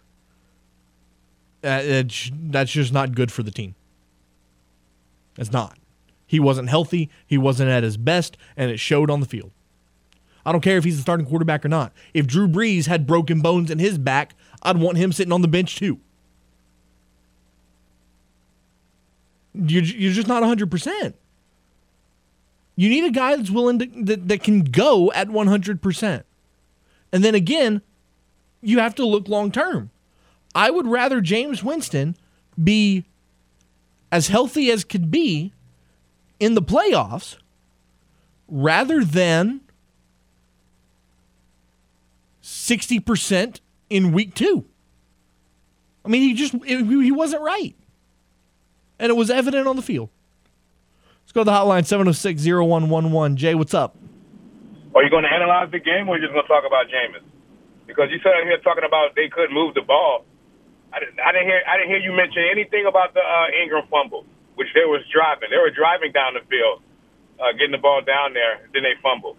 uh, 1.62 2.02
that's 2.32 2.72
just 2.72 2.92
not 2.92 3.14
good 3.14 3.30
for 3.30 3.42
the 3.42 3.50
team. 3.50 3.74
It's 5.36 5.52
not. 5.52 5.78
He 6.26 6.40
wasn't 6.40 6.68
healthy. 6.68 7.10
He 7.26 7.38
wasn't 7.38 7.70
at 7.70 7.82
his 7.82 7.96
best, 7.96 8.36
and 8.56 8.70
it 8.70 8.78
showed 8.78 9.10
on 9.10 9.20
the 9.20 9.26
field. 9.26 9.52
I 10.44 10.52
don't 10.52 10.60
care 10.60 10.78
if 10.78 10.84
he's 10.84 10.96
the 10.96 11.02
starting 11.02 11.26
quarterback 11.26 11.64
or 11.64 11.68
not. 11.68 11.92
If 12.14 12.26
Drew 12.26 12.48
Brees 12.48 12.86
had 12.86 13.06
broken 13.06 13.40
bones 13.40 13.70
in 13.70 13.78
his 13.78 13.98
back, 13.98 14.34
I'd 14.62 14.78
want 14.78 14.98
him 14.98 15.12
sitting 15.12 15.32
on 15.32 15.42
the 15.42 15.48
bench 15.48 15.76
too. 15.76 16.00
You're, 19.54 19.82
you're 19.82 20.12
just 20.12 20.28
not 20.28 20.42
100%. 20.42 21.14
You 22.76 22.88
need 22.88 23.04
a 23.04 23.10
guy 23.10 23.36
that's 23.36 23.50
willing 23.50 23.78
to, 23.80 23.86
that, 24.04 24.28
that 24.28 24.42
can 24.42 24.64
go 24.64 25.12
at 25.12 25.28
100%. 25.28 26.22
And 27.12 27.24
then 27.24 27.34
again, 27.34 27.82
you 28.62 28.78
have 28.78 28.94
to 28.94 29.04
look 29.04 29.28
long 29.28 29.50
term. 29.50 29.90
I 30.54 30.70
would 30.70 30.86
rather 30.86 31.20
Jameis 31.20 31.62
Winston 31.62 32.16
be 32.62 33.04
as 34.10 34.28
healthy 34.28 34.70
as 34.70 34.84
could 34.84 35.10
be 35.10 35.52
in 36.38 36.54
the 36.54 36.62
playoffs 36.62 37.36
rather 38.48 39.04
than 39.04 39.60
60% 42.70 43.60
in 43.90 44.12
week 44.12 44.34
two. 44.34 44.64
I 46.04 46.08
mean, 46.08 46.22
he 46.22 46.34
just, 46.34 46.54
he 46.64 47.10
wasn't 47.10 47.42
right. 47.42 47.74
And 48.98 49.10
it 49.10 49.16
was 49.16 49.28
evident 49.28 49.66
on 49.66 49.74
the 49.74 49.82
field. 49.82 50.08
Let's 51.22 51.32
go 51.32 51.40
to 51.42 51.44
the 51.44 51.50
hotline 51.50 51.84
706 51.84 52.42
0111. 52.46 53.36
Jay, 53.36 53.54
what's 53.54 53.74
up? 53.74 53.96
Are 54.94 55.02
you 55.02 55.10
going 55.10 55.24
to 55.24 55.32
analyze 55.32 55.70
the 55.70 55.78
game 55.78 56.08
or 56.08 56.14
are 56.14 56.18
you 56.18 56.22
just 56.22 56.32
going 56.32 56.46
to 56.46 56.48
talk 56.48 56.64
about 56.66 56.86
Jameis? 56.86 57.26
Because 57.86 58.10
you 58.10 58.18
said 58.22 58.32
here 58.44 58.58
talking 58.62 58.84
about 58.86 59.14
they 59.16 59.28
couldn't 59.28 59.54
move 59.54 59.74
the 59.74 59.82
ball. 59.82 60.24
I 60.92 61.00
didn't, 61.00 61.18
I 61.20 61.32
didn't 61.32 61.46
hear 61.46 61.62
I 61.66 61.76
didn't 61.78 61.90
hear 61.90 62.02
you 62.02 62.12
mention 62.12 62.42
anything 62.50 62.86
about 62.86 63.14
the 63.14 63.22
uh, 63.22 63.62
Ingram 63.62 63.86
fumble, 63.90 64.26
which 64.54 64.68
they 64.74 64.82
was 64.86 65.02
driving. 65.10 65.50
They 65.50 65.58
were 65.58 65.70
driving 65.70 66.10
down 66.10 66.34
the 66.34 66.42
field, 66.50 66.82
uh, 67.38 67.54
getting 67.54 67.70
the 67.70 67.82
ball 67.82 68.02
down 68.02 68.34
there, 68.34 68.66
then 68.74 68.82
they 68.82 68.98
fumbled. 69.02 69.38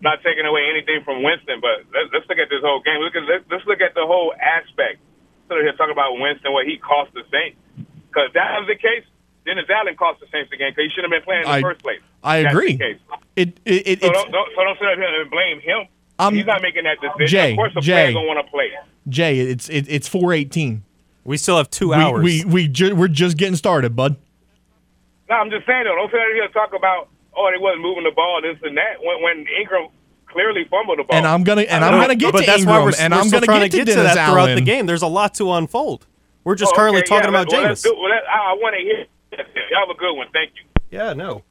Not 0.00 0.22
taking 0.22 0.46
away 0.46 0.70
anything 0.70 1.02
from 1.04 1.22
Winston, 1.22 1.58
but 1.60 1.82
let's, 1.92 2.10
let's 2.14 2.26
look 2.28 2.38
at 2.38 2.48
this 2.48 2.62
whole 2.62 2.80
game. 2.80 3.00
Look 3.02 3.16
at 3.16 3.24
let's, 3.26 3.44
let's 3.50 3.66
look 3.66 3.80
at 3.80 3.94
the 3.94 4.06
whole 4.06 4.32
aspect. 4.38 5.02
Instead 5.42 5.58
of 5.58 5.64
here 5.64 5.72
talking 5.74 5.92
about 5.92 6.14
Winston, 6.20 6.52
what 6.52 6.66
he 6.66 6.78
cost 6.78 7.12
the 7.14 7.22
Saints. 7.32 7.58
Because 8.06 8.30
that 8.34 8.60
was 8.62 8.68
the 8.70 8.76
case, 8.78 9.02
Dennis 9.44 9.66
Allen 9.68 9.96
cost 9.96 10.20
the 10.20 10.26
Saints 10.30 10.50
the 10.50 10.56
game 10.56 10.70
because 10.70 10.86
he 10.86 10.90
shouldn't 10.94 11.12
have 11.12 11.18
been 11.22 11.26
playing 11.26 11.42
in 11.42 11.48
the 11.50 11.58
I- 11.58 11.62
first 11.62 11.82
place. 11.82 12.00
I 12.22 12.42
That's 12.42 12.54
agree. 12.54 12.76
the. 12.76 12.94
It, 13.36 13.60
it, 13.64 13.82
it, 13.86 14.00
So 14.02 14.10
don't, 14.12 14.30
don't, 14.30 14.48
so 14.54 14.62
don't 14.64 14.78
sit 14.78 14.86
up 14.88 14.98
here 14.98 15.20
and 15.22 15.30
blame 15.30 15.60
him. 15.60 15.86
I'm- 16.18 16.34
He's 16.34 16.46
not 16.46 16.62
making 16.62 16.84
that 16.84 17.00
decision. 17.00 17.26
Jay, 17.26 17.50
of 17.52 17.56
course, 17.56 17.74
the 17.74 17.80
Jay. 17.80 17.92
player's 17.92 18.14
gonna 18.14 18.26
want 18.26 18.44
to 18.46 18.50
play. 18.50 18.70
Jay, 19.08 19.38
it's, 19.40 19.68
it, 19.68 19.86
it's 19.88 20.06
418. 20.08 20.84
We 21.24 21.36
still 21.36 21.56
have 21.56 21.70
two 21.70 21.90
We, 21.90 21.94
hours. 21.94 22.22
we, 22.24 22.44
we 22.44 22.68
ju- 22.68 22.94
we're 22.94 23.08
just 23.08 23.36
getting 23.36 23.56
started, 23.56 23.94
bud. 23.96 24.16
No, 25.28 25.36
I'm 25.36 25.50
just 25.50 25.66
saying 25.66 25.84
though. 25.84 25.94
Don't 25.94 26.10
sit 26.10 26.20
up 26.20 26.26
here 26.34 26.44
and 26.44 26.52
talk 26.52 26.72
about 26.74 27.08
oh 27.38 27.50
they 27.54 27.58
wasn't 27.62 27.82
moving 27.82 28.04
the 28.04 28.10
ball, 28.10 28.40
this 28.42 28.58
and 28.62 28.76
that. 28.76 28.98
When, 29.02 29.22
when 29.22 29.46
Ingram 29.60 29.88
clearly 30.26 30.64
fumbled 30.68 30.98
the 30.98 31.04
ball. 31.04 31.16
And 31.16 31.26
I'm 31.26 31.44
gonna 31.44 31.62
and 31.62 31.84
I'm 31.84 32.00
gonna 32.00 32.14
get 32.16 32.32
but 32.32 32.40
to 32.40 32.46
that's 32.46 32.60
Ingram, 32.60 32.76
why 32.76 32.84
we're, 32.84 32.92
and 32.98 33.14
we're 33.14 33.20
I'm 33.20 33.30
gonna 33.30 33.46
trying 33.46 33.60
get 33.62 33.70
to, 33.70 33.78
to 33.78 33.84
get 33.84 33.90
to 33.92 33.96
Dennis 33.96 34.14
that 34.14 34.28
throughout 34.28 34.48
Allen. 34.50 34.54
the 34.56 34.60
game. 34.66 34.86
There's 34.86 35.02
a 35.02 35.06
lot 35.06 35.34
to 35.34 35.52
unfold. 35.52 36.06
We're 36.44 36.54
just 36.56 36.72
Oh, 36.72 36.76
currently 36.76 37.00
okay, 37.00 37.08
talking 37.08 37.32
yeah, 37.32 37.40
about 37.40 37.52
well, 37.52 37.62
let's 37.62 37.82
Jameis. 37.86 37.92
well, 37.94 38.10
let- 38.10 38.24
I, 38.28 38.50
I 38.50 38.52
want 38.54 38.74
to 38.74 38.80
hear. 38.82 39.06
Y'all 39.70 39.80
have 39.86 39.90
a 39.94 39.98
good 39.98 40.14
one. 40.16 40.26
Thank 40.32 40.50
you. 40.56 40.64
Yeah, 40.90 41.12
no. 41.12 41.42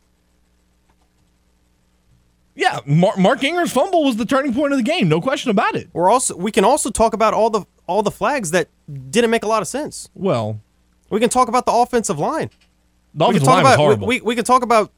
Yeah, 2.55 2.79
Mark, 2.87 3.17
Mark 3.19 3.43
Ingram's 3.43 3.71
fumble 3.71 4.03
was 4.03 4.15
the 4.17 4.25
turning 4.25 4.51
point 4.53 4.73
of 4.73 4.79
the 4.79 4.83
game, 4.83 5.07
no 5.07 5.21
question 5.21 5.51
about 5.51 5.75
it. 5.75 5.89
We're 5.93 6.09
also 6.09 6.35
we 6.35 6.51
can 6.51 6.63
also 6.65 6.89
talk 6.89 7.13
about 7.13 7.35
all 7.35 7.51
the 7.51 7.65
all 7.85 8.01
the 8.01 8.09
flags 8.11 8.49
that 8.51 8.67
didn't 9.11 9.29
make 9.29 9.43
a 9.43 9.47
lot 9.47 9.61
of 9.61 9.67
sense. 9.67 10.09
Well, 10.15 10.59
We 11.11 11.19
can 11.19 11.29
talk 11.29 11.47
about 11.49 11.65
the 11.67 11.71
offensive 11.71 12.17
line. 12.17 12.49
the 13.13 13.27
We 13.27 13.33
can 13.33 13.43
offensive 13.43 13.43
talk 13.45 13.53
line 13.53 13.63
was 13.63 13.73
about 13.73 13.77
horrible. 13.79 14.07
we, 14.07 14.21
we 14.21 14.35
can 14.35 14.43
talk 14.43 14.63
about 14.63 14.91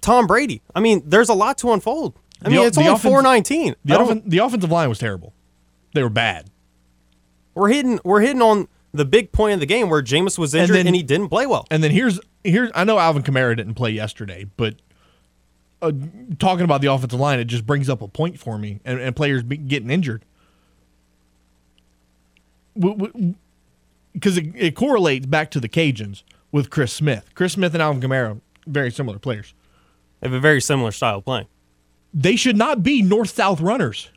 Tom 0.00 0.26
Brady. 0.26 0.62
I 0.74 0.80
mean, 0.80 1.02
there's 1.04 1.28
a 1.28 1.34
lot 1.34 1.58
to 1.58 1.72
unfold. 1.72 2.18
I 2.40 2.44
The 2.44 2.50
mean, 2.50 2.66
it's 2.66 2.78
only 2.78 2.88
offense- 2.90 3.02
four 3.02 3.22
nineteen. 3.22 3.74
the, 3.84 3.98
offen- 3.98 4.22
the 4.26 4.38
offensive 4.38 4.70
line 4.70 4.88
was 4.88 4.98
terrible. 4.98 5.32
They 5.94 6.02
were 6.02 6.08
bad. 6.10 6.50
We're 7.54 7.68
hitting 7.70 7.98
we're 8.04 8.20
hitting 8.20 8.42
on 8.42 8.68
the 8.92 9.04
big 9.04 9.32
point 9.32 9.54
of 9.54 9.60
the 9.60 9.66
game 9.66 9.90
where 9.90 10.02
Jameis 10.02 10.38
was 10.38 10.54
injured 10.54 10.76
and, 10.76 10.86
then- 10.86 10.94
he 10.94 11.02
didn't 11.02 11.28
play 11.28 11.46
well. 11.46 11.66
And 11.70 11.82
then 11.82 11.90
here's 11.90 12.20
here's 12.44 12.70
I 12.74 12.84
know 12.84 12.98
Alvin 12.98 13.22
Kamara 13.22 13.56
didn't 13.56 13.74
play 13.74 13.90
yesterday, 13.90 14.46
but 14.56 14.76
uh, 15.82 15.92
talking 16.38 16.64
about 16.64 16.80
the 16.80 16.92
offensive 16.92 17.18
line, 17.20 17.38
it 17.40 17.44
just 17.46 17.66
brings 17.66 17.88
up 17.88 18.02
a 18.02 18.08
point 18.08 18.38
for 18.38 18.58
me, 18.58 18.80
and, 18.84 18.98
and 19.00 19.14
players 19.14 19.42
be, 19.44 19.56
getting 19.56 19.90
injured. 19.90 20.24
Because 24.12 24.36
it, 24.38 24.52
it 24.56 24.74
correlates 24.76 25.26
back 25.26 25.50
to 25.52 25.60
the 25.60 25.68
Cajuns 25.68 26.22
with 26.52 26.70
Chris 26.70 26.92
Smith. 26.92 27.30
Chris 27.34 27.52
Smith 27.52 27.74
and 27.74 27.82
Alvin 27.82 28.00
Kamara, 28.02 28.40
very 28.66 28.90
similar 28.90 29.18
players. 29.18 29.54
They 30.20 30.28
have 30.28 30.34
a 30.34 30.40
very 30.40 30.60
similar 30.60 30.90
style 30.90 31.18
of 31.18 31.24
playing. 31.24 31.46
They 32.12 32.36
should 32.36 32.56
not 32.56 32.82
be 32.82 33.02
north 33.02 33.30
south 33.30 33.60
runners. 33.60 34.10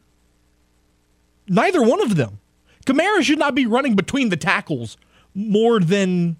Neither 1.47 1.81
one 1.81 2.01
of 2.01 2.15
them. 2.15 2.39
Kamara 2.85 3.21
should 3.21 3.39
not 3.39 3.53
be 3.53 3.65
running 3.65 3.95
between 3.95 4.29
the 4.29 4.37
tackles 4.37 4.97
more 5.35 5.79
than, 5.79 6.37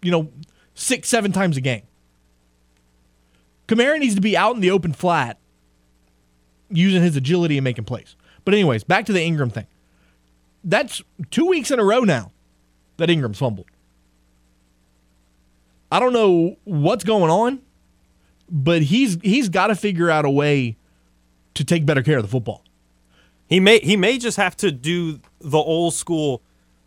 you 0.00 0.10
know, 0.10 0.30
six, 0.74 1.08
seven 1.08 1.32
times 1.32 1.56
a 1.56 1.60
game. 1.60 1.82
Kamara 3.68 3.98
needs 3.98 4.14
to 4.14 4.20
be 4.20 4.36
out 4.36 4.54
in 4.54 4.60
the 4.60 4.70
open 4.70 4.92
flat 4.92 5.38
using 6.70 7.02
his 7.02 7.16
agility 7.16 7.58
and 7.58 7.64
making 7.64 7.84
plays. 7.84 8.16
But, 8.44 8.54
anyways, 8.54 8.84
back 8.84 9.06
to 9.06 9.12
the 9.12 9.22
Ingram 9.22 9.50
thing. 9.50 9.66
That's 10.64 11.02
two 11.30 11.46
weeks 11.46 11.70
in 11.70 11.78
a 11.78 11.84
row 11.84 12.00
now 12.00 12.32
that 12.96 13.10
Ingram's 13.10 13.38
fumbled. 13.38 13.66
I 15.90 16.00
don't 16.00 16.12
know 16.12 16.56
what's 16.64 17.04
going 17.04 17.30
on, 17.30 17.60
but 18.52 18.82
he's 18.82 19.18
he's 19.22 19.48
got 19.48 19.68
to 19.68 19.74
figure 19.74 20.10
out 20.10 20.24
a 20.24 20.30
way 20.30 20.76
to 21.54 21.64
take 21.64 21.84
better 21.86 22.02
care 22.02 22.18
of 22.18 22.22
the 22.22 22.28
football. 22.28 22.62
He 23.48 23.58
may 23.58 23.80
he 23.80 23.96
may 23.96 24.18
just 24.18 24.36
have 24.36 24.56
to 24.58 24.70
do 24.70 25.18
the 25.40 25.58
old 25.58 25.94
school. 25.94 26.42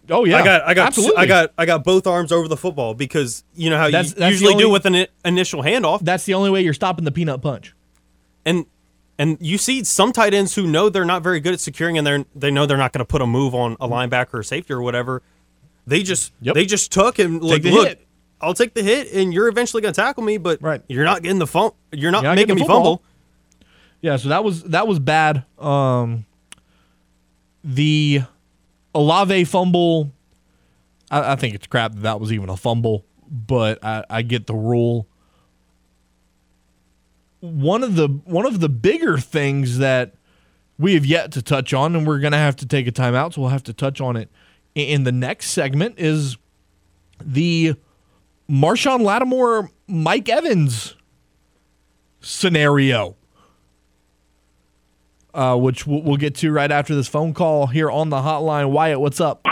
Oh 0.09 0.23
yeah, 0.25 0.37
I 0.37 0.43
got 0.43 0.61
I 0.61 0.73
got 0.75 0.87
absolutely. 0.87 1.17
I 1.17 1.25
got 1.25 1.51
I 1.57 1.65
got 1.65 1.83
both 1.83 2.05
arms 2.07 2.31
over 2.31 2.47
the 2.47 2.55
football 2.57 2.93
because 2.93 3.43
you 3.55 3.69
know 3.71 3.77
how 3.77 3.85
That's- 3.89 4.09
you 4.11 4.19
that's 4.19 4.31
usually 4.31 4.53
only- 4.53 4.63
do 4.65 4.69
with 4.69 4.85
an 4.85 5.07
initial 5.25 5.63
handoff, 5.63 6.01
That's 6.01 6.25
the 6.25 6.35
only 6.35 6.51
way 6.51 6.61
you're 6.61 6.73
stopping 6.75 7.03
the 7.05 7.11
peanut 7.11 7.41
punch. 7.41 7.73
and 8.45 8.65
and 9.17 9.37
you 9.39 9.57
see 9.57 9.83
some 9.83 10.11
tight 10.11 10.33
ends 10.33 10.53
who 10.55 10.67
know 10.67 10.89
they're 10.89 11.05
not 11.05 11.23
very 11.23 11.39
good 11.39 11.53
at 11.53 11.59
securing, 11.59 11.97
and 11.97 12.05
they 12.05 12.25
they 12.35 12.51
know 12.51 12.65
they're 12.67 12.77
not 12.77 12.91
going 12.93 12.99
to 12.99 13.05
put 13.05 13.21
a 13.21 13.25
move 13.27 13.55
on 13.55 13.77
a 13.79 13.87
linebacker 13.87 14.33
or 14.35 14.43
safety 14.43 14.73
or 14.73 14.81
whatever. 14.81 15.21
They 15.87 16.03
just 16.03 16.31
Yep. 16.41 16.53
they 16.55 16.65
just 16.65 16.91
took 16.91 17.17
and 17.19 17.41
like 17.43 17.63
look. 17.63 17.97
I'll 18.41 18.53
take 18.53 18.73
the 18.73 18.83
hit, 18.83 19.11
and 19.13 19.33
you're 19.33 19.47
eventually 19.47 19.81
going 19.81 19.93
to 19.93 19.99
tackle 20.01 20.23
me, 20.23 20.37
but 20.37 20.61
Right. 20.61 20.81
you're 20.87 21.05
not 21.05 21.23
getting 21.23 21.39
the 21.39 21.47
phone. 21.47 21.71
You're 21.91 22.11
not 22.11 22.23
You're 22.23 22.31
not 22.31 22.35
making 22.35 22.55
me 22.55 22.61
football. 22.61 22.77
fumble. 22.97 23.03
Yeah, 24.01 24.17
so 24.17 24.29
that 24.29 24.43
was 24.43 24.63
that 24.63 24.87
was 24.87 24.99
bad. 24.99 25.45
Um, 25.57 26.25
the 27.63 28.21
Olave 28.93 29.45
fumble, 29.45 30.11
I, 31.09 31.33
I 31.33 31.35
think 31.37 31.55
it's 31.55 31.65
crap 31.65 31.93
that 31.93 32.01
that 32.03 32.19
was 32.19 32.31
even 32.31 32.49
a 32.49 32.57
fumble, 32.57 33.03
but 33.29 33.83
I, 33.83 34.03
I 34.09 34.21
get 34.21 34.45
the 34.47 34.53
rule. 34.53 35.07
One 37.41 37.83
of 37.83 37.95
the 37.95 38.07
one 38.07 38.45
of 38.45 38.59
the 38.59 38.69
bigger 38.69 39.17
things 39.17 39.77
that 39.79 40.13
we 40.77 40.93
have 40.95 41.05
yet 41.05 41.31
to 41.33 41.41
touch 41.41 41.73
on, 41.73 41.95
and 41.95 42.05
we're 42.05 42.19
going 42.19 42.31
to 42.31 42.37
have 42.37 42.55
to 42.57 42.65
take 42.65 42.87
a 42.87 42.91
timeout, 42.91 43.33
so 43.33 43.41
we'll 43.41 43.49
have 43.51 43.63
to 43.63 43.73
touch 43.73 44.01
on 44.01 44.15
it 44.17 44.29
in 44.75 45.03
the 45.03 45.11
next 45.11 45.51
segment, 45.51 45.95
is 45.97 46.37
the 47.23 47.75
Marshon 48.49 49.01
Lattimore 49.01 49.69
Mike 49.87 50.29
Evans 50.29 50.95
scenario 52.21 53.15
uh, 55.33 55.55
which 55.57 55.85
we'll, 55.85 56.01
we'll 56.01 56.17
get 56.17 56.33
to 56.35 56.51
right 56.51 56.71
after 56.71 56.95
this 56.95 57.07
phone 57.09 57.33
call 57.33 57.67
here 57.67 57.91
on 57.91 58.09
the 58.09 58.15
hotline. 58.17 58.69
Wyatt, 58.71 59.01
what's 59.01 59.19
up? 59.19 59.45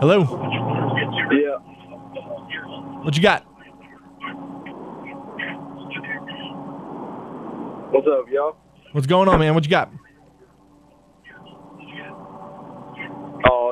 Hello, 0.00 0.20
Yeah. 1.32 1.56
what 3.02 3.16
you 3.16 3.22
got? 3.22 3.42
What's 7.90 8.06
up, 8.06 8.24
y'all? 8.30 8.56
What's 8.92 9.06
going 9.06 9.28
on, 9.28 9.38
man? 9.38 9.54
What 9.54 9.64
you 9.64 9.70
got? 9.70 9.90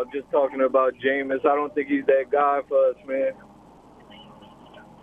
Oh, 0.04 0.10
just 0.12 0.30
talking 0.30 0.62
about 0.62 0.94
Jameis. 0.94 1.40
I 1.40 1.54
don't 1.54 1.74
think 1.74 1.88
he's 1.88 2.04
that 2.06 2.30
guy 2.30 2.60
for 2.68 2.90
us, 2.90 2.96
man. 3.06 3.32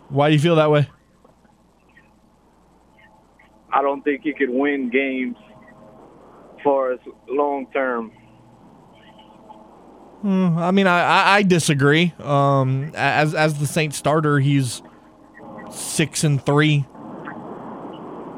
Why 0.09 0.29
do 0.29 0.33
you 0.33 0.39
feel 0.39 0.55
that 0.55 0.69
way? 0.69 0.89
I 3.73 3.81
don't 3.81 4.03
think 4.03 4.21
he 4.23 4.33
could 4.33 4.49
win 4.49 4.89
games 4.89 5.37
for 6.63 6.93
us 6.93 6.99
long 7.29 7.67
term. 7.71 8.11
Hmm, 10.21 10.57
I 10.57 10.71
mean, 10.71 10.87
I, 10.87 11.01
I, 11.01 11.35
I 11.37 11.43
disagree. 11.43 12.13
Um, 12.19 12.91
as 12.93 13.33
as 13.33 13.57
the 13.59 13.65
Saints 13.65 13.97
starter, 13.97 14.39
he's 14.39 14.83
six 15.71 16.23
and 16.23 16.45
three. 16.45 16.85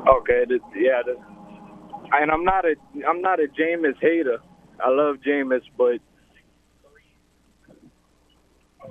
Okay, 0.07 0.45
th- 0.47 0.61
yeah, 0.75 1.01
th- 1.03 1.17
and 2.13 2.31
I'm 2.31 2.45
not 2.45 2.63
a 2.63 2.75
I'm 3.07 3.21
not 3.21 3.39
a 3.39 3.47
Jameis 3.47 3.99
hater. 3.99 4.37
I 4.79 4.89
love 4.89 5.17
Jameis, 5.25 5.63
but 5.77 5.99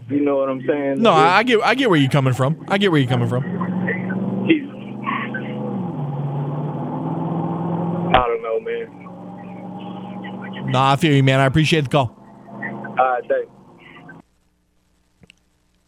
you 0.08 0.20
know 0.20 0.36
what 0.36 0.48
I'm 0.48 0.64
saying. 0.66 1.00
No, 1.02 1.12
I, 1.12 1.38
I 1.38 1.42
get 1.42 1.60
I 1.62 1.74
get 1.74 1.90
where 1.90 1.98
you're 1.98 2.10
coming 2.10 2.34
from. 2.34 2.64
I 2.68 2.78
get 2.78 2.90
where 2.90 3.00
you're 3.00 3.10
coming 3.10 3.28
from. 3.28 3.42
He's 4.46 4.62
I 8.14 8.26
don't 8.26 8.42
know, 8.42 8.60
man. 8.60 9.02
Nah, 10.72 10.92
I 10.92 10.96
feel 10.96 11.14
you, 11.14 11.22
man. 11.22 11.40
I 11.40 11.46
appreciate 11.46 11.82
the 11.82 11.90
call. 11.90 12.16
All 12.58 12.94
right, 12.96 13.22
thanks. 13.28 13.50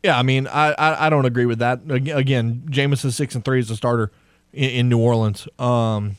Yeah, 0.03 0.19
I 0.19 0.23
mean, 0.23 0.47
I, 0.47 0.73
I, 0.73 1.07
I 1.07 1.11
don't 1.11 1.25
agree 1.25 1.47
with 1.47 1.61
that. 1.61 1.81
Again, 1.88 2.62
Jameis 2.71 3.05
is 3.07 3.17
six 3.17 3.35
and 3.35 3.43
three 3.43 3.59
as 3.59 3.71
a 3.71 3.77
starter 3.77 4.12
in, 4.53 4.71
in 4.71 4.88
New 4.90 4.99
Orleans. 4.99 5.49
Um, 5.59 6.17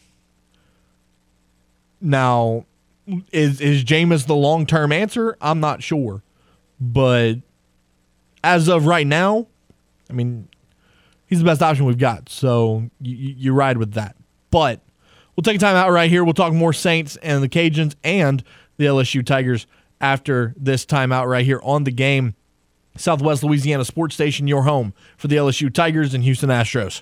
now, 2.02 2.65
is 3.32 3.62
is 3.62 3.84
Jameis 3.84 4.26
the 4.26 4.36
long 4.36 4.65
term 4.65 4.91
answer? 4.91 5.38
I'm 5.39 5.60
not 5.60 5.84
sure, 5.84 6.24
but 6.80 7.36
as 8.45 8.69
of 8.69 8.86
right 8.86 9.08
now, 9.08 9.47
I 10.08 10.13
mean, 10.13 10.47
he's 11.25 11.39
the 11.39 11.45
best 11.45 11.63
option 11.63 11.86
we've 11.86 11.97
got. 11.97 12.29
So 12.29 12.89
you, 13.01 13.15
you 13.15 13.53
ride 13.53 13.77
with 13.77 13.93
that. 13.93 14.15
But 14.51 14.81
we'll 15.36 15.41
take 15.41 15.55
a 15.55 15.60
time 15.60 15.75
out 15.75 15.89
right 15.89 16.10
here. 16.10 16.23
We'll 16.23 16.36
talk 16.36 16.53
more 16.53 16.71
Saints 16.71 17.17
and 17.17 17.43
the 17.43 17.49
Cajuns 17.49 17.95
and 18.03 18.43
the 18.77 18.86
LSU 18.86 19.25
Tigers 19.25 19.65
after 19.99 20.53
this 20.58 20.86
timeout 20.86 21.27
right 21.27 21.43
here 21.43 21.60
on 21.63 21.86
the 21.86 21.91
game. 21.91 22.36
Southwest 22.95 23.43
Louisiana 23.43 23.84
Sports 23.84 24.13
Station, 24.13 24.47
your 24.47 24.63
home 24.63 24.93
for 25.17 25.27
the 25.27 25.36
LSU 25.36 25.73
Tigers 25.73 26.13
and 26.13 26.23
Houston 26.23 26.49
Astros. 26.49 27.01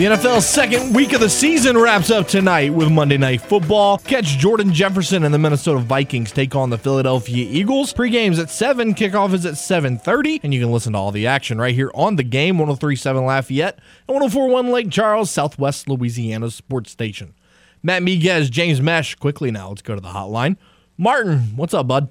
The 0.00 0.06
NFL's 0.06 0.48
second 0.48 0.94
week 0.94 1.12
of 1.12 1.20
the 1.20 1.28
season 1.28 1.76
wraps 1.76 2.10
up 2.10 2.26
tonight 2.26 2.72
with 2.72 2.90
Monday 2.90 3.18
Night 3.18 3.42
Football. 3.42 3.98
Catch 3.98 4.38
Jordan 4.38 4.72
Jefferson 4.72 5.24
and 5.24 5.34
the 5.34 5.38
Minnesota 5.38 5.78
Vikings 5.80 6.32
take 6.32 6.56
on 6.56 6.70
the 6.70 6.78
Philadelphia 6.78 7.46
Eagles. 7.46 7.92
Pre-game's 7.92 8.38
at 8.38 8.48
7, 8.48 8.94
kickoff 8.94 9.34
is 9.34 9.44
at 9.44 9.56
7.30, 9.56 10.40
and 10.42 10.54
you 10.54 10.60
can 10.62 10.72
listen 10.72 10.94
to 10.94 10.98
all 10.98 11.12
the 11.12 11.26
action 11.26 11.58
right 11.58 11.74
here 11.74 11.90
on 11.94 12.16
the 12.16 12.22
game, 12.22 12.56
1037 12.56 13.26
Lafayette 13.26 13.78
and 14.08 14.14
1041 14.14 14.72
Lake 14.72 14.90
Charles, 14.90 15.30
Southwest 15.30 15.86
Louisiana's 15.86 16.54
sports 16.54 16.90
station. 16.90 17.34
Matt 17.82 18.02
Miguez, 18.02 18.50
James 18.50 18.80
Mesh, 18.80 19.16
quickly 19.16 19.50
now, 19.50 19.68
let's 19.68 19.82
go 19.82 19.94
to 19.94 20.00
the 20.00 20.08
hotline. 20.08 20.56
Martin, 20.96 21.54
what's 21.56 21.74
up, 21.74 21.88
bud? 21.88 22.08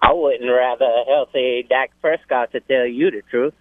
I 0.00 0.12
wouldn't 0.12 0.48
rather 0.48 0.84
a 0.84 1.04
healthy 1.12 1.66
Dak 1.68 1.90
Prescott 2.00 2.52
to 2.52 2.60
tell 2.60 2.86
you 2.86 3.10
the 3.10 3.22
truth. 3.28 3.54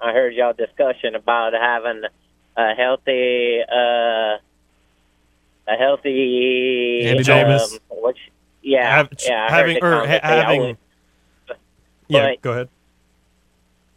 I 0.00 0.12
heard 0.12 0.34
y'all 0.34 0.52
discussion 0.52 1.14
about 1.14 1.52
having 1.54 2.02
a 2.56 2.74
healthy, 2.74 3.60
uh, 3.62 4.38
a 5.66 5.76
healthy 5.78 7.02
Andy 7.06 7.22
um. 7.30 7.78
Which, 7.90 8.18
yeah, 8.62 8.96
Have- 8.96 9.08
yeah, 9.26 9.50
having 9.50 9.82
or 9.82 10.06
ha- 10.06 10.20
having. 10.22 10.60
would- 10.60 10.76
Yeah, 12.08 12.30
but- 12.30 12.42
go 12.42 12.50
ahead. 12.52 12.68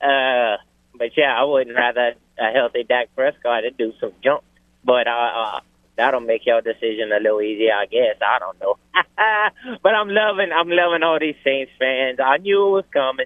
Uh, 0.01 0.57
but 0.97 1.17
yeah, 1.17 1.39
I 1.39 1.43
wouldn't 1.43 1.75
rather 1.75 2.13
a 2.39 2.51
healthy 2.51 2.83
Dak 2.83 3.09
Prescott 3.15 3.63
to 3.63 3.71
do 3.71 3.93
some 3.99 4.11
junk. 4.23 4.43
But 4.83 5.07
uh, 5.07 5.11
uh, 5.11 5.59
that'll 5.95 6.19
make 6.21 6.45
your 6.45 6.61
decision 6.61 7.11
a 7.11 7.19
little 7.19 7.41
easier, 7.41 7.73
I 7.73 7.87
guess. 7.87 8.15
I 8.21 8.39
don't 8.39 8.59
know. 8.61 8.77
but 9.83 9.93
I'm 9.95 10.09
loving, 10.09 10.51
I'm 10.51 10.69
loving 10.69 11.03
all 11.03 11.19
these 11.19 11.35
Saints 11.43 11.71
fans. 11.79 12.19
I 12.23 12.37
knew 12.37 12.67
it 12.67 12.71
was 12.71 12.85
coming. 12.93 13.25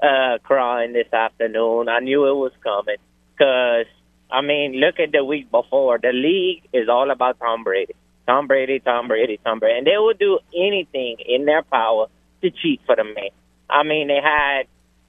Uh, 0.00 0.38
crying 0.44 0.92
this 0.92 1.12
afternoon. 1.12 1.88
I 1.88 1.98
knew 1.98 2.24
it 2.26 2.34
was 2.34 2.52
coming 2.62 2.98
because 3.32 3.86
I 4.30 4.42
mean, 4.42 4.74
look 4.74 5.00
at 5.00 5.10
the 5.10 5.24
week 5.24 5.50
before. 5.50 5.98
The 5.98 6.12
league 6.12 6.62
is 6.72 6.88
all 6.88 7.10
about 7.10 7.38
Tom 7.40 7.64
Brady. 7.64 7.94
Tom 8.26 8.46
Brady, 8.46 8.78
Tom 8.78 9.08
Brady, 9.08 9.40
Tom 9.42 9.58
Brady, 9.58 9.78
and 9.78 9.86
they 9.86 9.96
will 9.96 10.12
do 10.12 10.38
anything 10.54 11.16
in 11.26 11.46
their 11.46 11.62
power 11.62 12.08
to 12.42 12.50
cheat 12.50 12.80
for 12.84 12.94
the 12.94 13.04
man. 13.04 13.30
I 13.70 13.82
mean, 13.84 14.08
they 14.08 14.20
had 14.22 14.64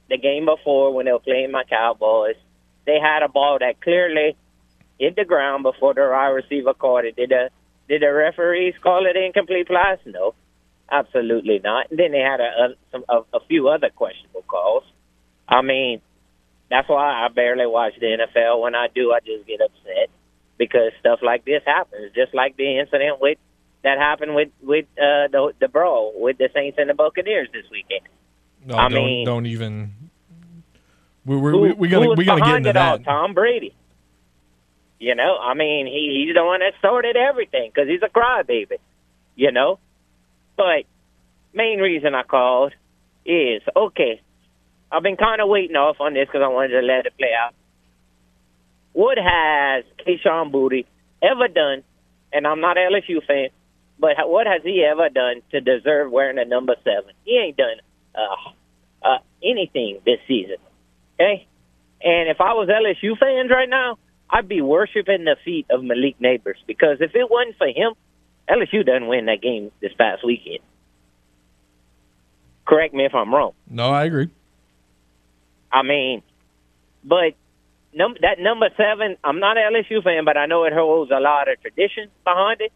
the 0.08 0.16
game 0.16 0.46
before 0.46 0.92
when 0.92 1.06
they 1.06 1.12
were 1.12 1.18
playing 1.18 1.52
my 1.52 1.64
Cowboys. 1.64 2.36
They 2.86 2.98
had 2.98 3.22
a 3.22 3.28
ball 3.28 3.58
that 3.60 3.80
clearly 3.80 4.36
hit 4.98 5.16
the 5.16 5.24
ground 5.24 5.62
before 5.62 5.94
the 5.94 6.08
wide 6.10 6.28
receiver 6.28 6.72
caught 6.72 7.04
it. 7.04 7.16
Did 7.16 7.28
the 7.28 7.50
did 7.88 8.02
the 8.02 8.12
referees 8.12 8.74
call 8.82 9.06
it 9.06 9.16
incomplete 9.16 9.68
pass? 9.68 9.98
No, 10.06 10.34
absolutely 10.90 11.60
not. 11.62 11.90
And 11.90 11.98
then 11.98 12.12
they 12.12 12.20
had 12.20 12.40
a 12.40 12.44
a, 12.44 12.68
some, 12.92 13.04
a, 13.08 13.36
a 13.36 13.40
few 13.48 13.68
other 13.68 13.90
questionable 13.90 14.42
calls. 14.42 14.84
I 15.48 15.62
mean, 15.62 16.00
that's 16.70 16.88
why 16.88 17.24
I 17.24 17.28
barely 17.28 17.66
watch 17.66 17.94
the 17.98 18.06
NFL. 18.06 18.60
When 18.60 18.74
I 18.74 18.88
do, 18.94 19.12
I 19.12 19.20
just 19.20 19.46
get 19.46 19.60
upset 19.60 20.10
because 20.58 20.92
stuff 21.00 21.20
like 21.22 21.44
this 21.44 21.62
happens. 21.66 22.12
Just 22.14 22.34
like 22.34 22.56
the 22.56 22.78
incident 22.78 23.20
with 23.20 23.38
that 23.82 23.98
happened 23.98 24.34
with 24.34 24.50
with 24.62 24.86
uh, 24.96 25.28
the 25.28 25.52
the 25.58 25.68
brawl 25.68 26.12
with 26.16 26.38
the 26.38 26.48
Saints 26.54 26.78
and 26.78 26.88
the 26.88 26.94
Buccaneers 26.94 27.48
this 27.52 27.64
weekend. 27.70 28.08
No, 28.64 28.76
I 28.76 28.88
don't, 28.88 29.04
mean- 29.04 29.26
don't 29.26 29.46
even. 29.46 29.94
We, 31.24 31.36
we, 31.36 31.72
we 31.72 31.88
who 31.88 31.88
gotta 31.88 32.14
we 32.16 32.24
gotta 32.24 32.40
get 32.40 32.56
into 32.56 32.70
it 32.70 32.76
all? 32.76 32.98
that. 32.98 33.04
Tom 33.04 33.34
Brady. 33.34 33.74
You 34.98 35.14
know, 35.14 35.38
I 35.38 35.54
mean, 35.54 35.86
he 35.86 36.24
he's 36.26 36.34
the 36.34 36.44
one 36.44 36.60
that 36.60 36.74
started 36.78 37.16
everything 37.16 37.70
because 37.74 37.88
he's 37.88 38.02
a 38.02 38.08
crybaby. 38.08 38.78
You 39.34 39.50
know, 39.50 39.78
but 40.60 40.84
main 41.54 41.78
reason 41.78 42.14
I 42.14 42.22
called 42.22 42.74
is 43.24 43.62
okay. 43.74 44.20
I've 44.92 45.02
been 45.02 45.16
kind 45.16 45.40
of 45.40 45.48
waiting 45.48 45.76
off 45.76 45.96
on 46.00 46.12
this 46.12 46.26
because 46.26 46.42
I 46.44 46.48
wanted 46.48 46.78
to 46.78 46.86
let 46.86 47.06
it 47.06 47.16
play 47.16 47.32
out. 47.32 47.54
What 48.92 49.16
has 49.16 49.84
Kayshon 50.04 50.52
Boutte 50.52 50.84
ever 51.22 51.48
done? 51.48 51.82
And 52.30 52.46
I'm 52.46 52.60
not 52.60 52.76
an 52.76 52.92
LSU 52.92 53.24
fan, 53.26 53.48
but 53.98 54.16
what 54.28 54.46
has 54.46 54.60
he 54.62 54.84
ever 54.84 55.08
done 55.08 55.40
to 55.52 55.60
deserve 55.62 56.12
wearing 56.12 56.38
a 56.38 56.44
number 56.44 56.74
seven? 56.84 57.14
He 57.24 57.40
ain't 57.42 57.56
done 57.56 57.80
uh, 58.14 58.50
uh, 59.02 59.18
anything 59.42 60.00
this 60.04 60.18
season. 60.28 60.56
Okay, 61.14 61.46
and 62.02 62.28
if 62.28 62.40
I 62.40 62.52
was 62.52 62.68
LSU 62.68 63.16
fans 63.18 63.50
right 63.50 63.68
now, 63.68 63.96
I'd 64.28 64.48
be 64.48 64.60
worshiping 64.60 65.24
the 65.24 65.36
feet 65.42 65.66
of 65.70 65.82
Malik 65.82 66.18
Nabers 66.20 66.60
because 66.66 66.98
if 67.00 67.14
it 67.14 67.30
wasn't 67.30 67.56
for 67.56 67.68
him, 67.68 67.94
LSU 68.50 68.84
doesn't 68.84 69.06
win 69.06 69.26
that 69.26 69.40
game 69.40 69.70
this 69.80 69.92
past 69.92 70.24
weekend. 70.24 70.58
Correct 72.66 72.94
me 72.94 73.04
if 73.04 73.14
I'm 73.14 73.32
wrong. 73.34 73.52
No, 73.68 73.90
I 73.90 74.04
agree. 74.04 74.30
I 75.72 75.82
mean, 75.82 76.22
but 77.04 77.34
num- 77.94 78.16
that 78.22 78.38
number 78.38 78.68
seven, 78.76 79.16
I'm 79.22 79.40
not 79.40 79.56
an 79.56 79.72
LSU 79.72 80.02
fan, 80.02 80.24
but 80.24 80.36
I 80.36 80.46
know 80.46 80.64
it 80.64 80.72
holds 80.72 81.10
a 81.10 81.20
lot 81.20 81.48
of 81.50 81.60
tradition 81.60 82.10
behind 82.24 82.60
it. 82.60 82.72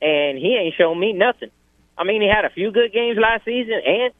And 0.00 0.38
he 0.38 0.56
ain't 0.56 0.74
shown 0.76 0.98
me 0.98 1.12
nothing. 1.12 1.50
I 1.96 2.04
mean, 2.04 2.20
he 2.20 2.28
had 2.28 2.44
a 2.44 2.50
few 2.50 2.70
good 2.72 2.92
games 2.92 3.18
last 3.20 3.44
season, 3.44 3.80
and 3.86 4.12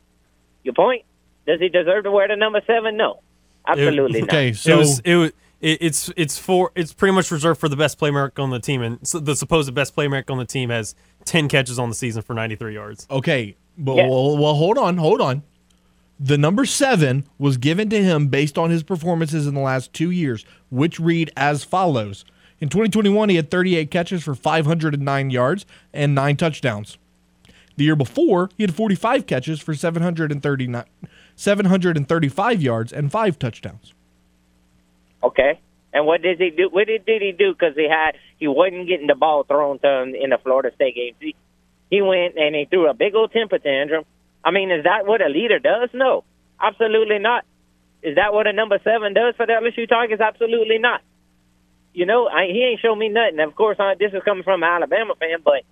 your 0.62 0.74
point, 0.74 1.04
does 1.46 1.60
he 1.60 1.68
deserve 1.68 2.04
to 2.04 2.10
wear 2.10 2.28
the 2.28 2.36
number 2.36 2.60
seven? 2.66 2.96
No, 2.96 3.20
absolutely 3.66 4.20
not. 4.20 4.30
Okay, 4.30 4.48
it 4.48 4.56
so 4.56 4.78
was 4.78 5.00
it 5.00 5.16
was 5.16 5.32
it, 5.64 5.78
it's 5.80 6.10
it's 6.16 6.38
for 6.38 6.70
it's 6.74 6.92
pretty 6.92 7.14
much 7.14 7.30
reserved 7.30 7.58
for 7.58 7.68
the 7.68 7.76
best 7.76 7.98
playmaker 7.98 8.38
on 8.42 8.50
the 8.50 8.60
team, 8.60 8.82
and 8.82 8.98
so 9.06 9.18
the 9.18 9.34
supposed 9.34 9.72
best 9.74 9.96
playmaker 9.96 10.30
on 10.30 10.38
the 10.38 10.44
team 10.44 10.70
has 10.70 10.94
ten 11.24 11.48
catches 11.48 11.78
on 11.78 11.88
the 11.88 11.94
season 11.94 12.22
for 12.22 12.34
ninety 12.34 12.54
three 12.56 12.74
yards. 12.74 13.06
Okay, 13.10 13.56
but 13.78 13.96
Yeah. 13.96 14.08
well, 14.08 14.36
well, 14.36 14.54
hold 14.54 14.78
on, 14.78 14.98
hold 14.98 15.20
on. 15.20 15.42
The 16.20 16.38
number 16.38 16.64
seven 16.64 17.24
was 17.38 17.56
given 17.56 17.88
to 17.90 18.00
him 18.02 18.28
based 18.28 18.56
on 18.56 18.70
his 18.70 18.82
performances 18.84 19.46
in 19.48 19.54
the 19.54 19.60
last 19.60 19.92
two 19.92 20.10
years, 20.10 20.44
which 20.70 21.00
read 21.00 21.32
as 21.36 21.64
follows. 21.64 22.24
In 22.60 22.68
2021, 22.68 23.30
he 23.30 23.36
had 23.36 23.50
38 23.50 23.90
catches 23.90 24.22
for 24.22 24.34
509 24.36 25.30
yards 25.30 25.66
and 25.92 26.14
nine 26.14 26.36
touchdowns. 26.36 26.98
The 27.76 27.84
year 27.84 27.96
before, 27.96 28.48
he 28.56 28.62
had 28.62 28.72
45 28.74 29.26
catches 29.26 29.60
for 29.60 29.74
739, 29.74 30.84
735 31.34 32.62
yards 32.62 32.92
and 32.92 33.10
five 33.10 33.38
touchdowns. 33.38 33.92
Okay. 35.24 35.60
And 35.92 36.06
what 36.06 36.22
did 36.22 36.40
he 36.40 36.50
do? 36.50 36.68
What 36.70 36.88
did, 36.88 37.06
did 37.06 37.22
he 37.22 37.32
do? 37.32 37.54
Because 37.54 37.76
he 37.76 37.88
had 37.88 38.16
he 38.38 38.48
wasn't 38.48 38.88
getting 38.88 39.06
the 39.06 39.14
ball 39.14 39.44
thrown 39.44 39.78
to 39.78 39.88
him 40.02 40.14
in 40.14 40.30
the 40.30 40.38
Florida 40.42 40.70
State 40.74 40.96
game. 40.96 41.14
He, 41.20 41.34
he 41.88 42.02
went 42.02 42.36
and 42.36 42.54
he 42.54 42.66
threw 42.68 42.90
a 42.90 42.94
big 42.94 43.14
old 43.14 43.32
temper 43.32 43.58
tantrum. 43.58 44.04
I 44.44 44.50
mean, 44.50 44.70
is 44.70 44.84
that 44.84 45.06
what 45.06 45.22
a 45.22 45.28
leader 45.28 45.58
does? 45.58 45.90
No, 45.94 46.24
absolutely 46.60 47.18
not. 47.20 47.44
Is 48.02 48.16
that 48.16 48.34
what 48.34 48.46
a 48.46 48.52
number 48.52 48.78
seven 48.84 49.14
does 49.14 49.34
for 49.36 49.46
the 49.46 49.52
LSU 49.52 49.88
Tigers? 49.88 50.20
Absolutely 50.20 50.78
not. 50.78 51.00
You 51.94 52.06
know, 52.06 52.26
I, 52.26 52.46
he 52.46 52.62
ain't 52.64 52.80
shown 52.80 52.98
me 52.98 53.08
nothing. 53.08 53.40
Of 53.40 53.54
course, 53.54 53.78
I, 53.78 53.94
this 53.98 54.12
is 54.12 54.22
coming 54.24 54.42
from 54.42 54.62
an 54.62 54.68
Alabama 54.68 55.14
fan, 55.14 55.38
but 55.42 55.62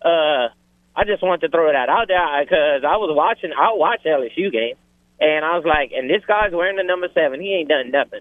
uh, 0.00 0.48
I 0.94 1.04
just 1.04 1.22
wanted 1.22 1.46
to 1.46 1.50
throw 1.50 1.70
that 1.70 1.88
out 1.88 2.06
there 2.06 2.24
because 2.40 2.84
I 2.86 2.96
was 2.96 3.10
watching. 3.12 3.50
I 3.52 3.74
watched 3.74 4.06
LSU 4.06 4.52
game, 4.52 4.76
and 5.20 5.44
I 5.44 5.58
was 5.58 5.66
like, 5.66 5.90
and 5.92 6.08
this 6.08 6.24
guy's 6.26 6.52
wearing 6.52 6.76
the 6.76 6.84
number 6.84 7.08
seven. 7.12 7.40
He 7.40 7.52
ain't 7.52 7.68
done 7.68 7.90
nothing. 7.90 8.20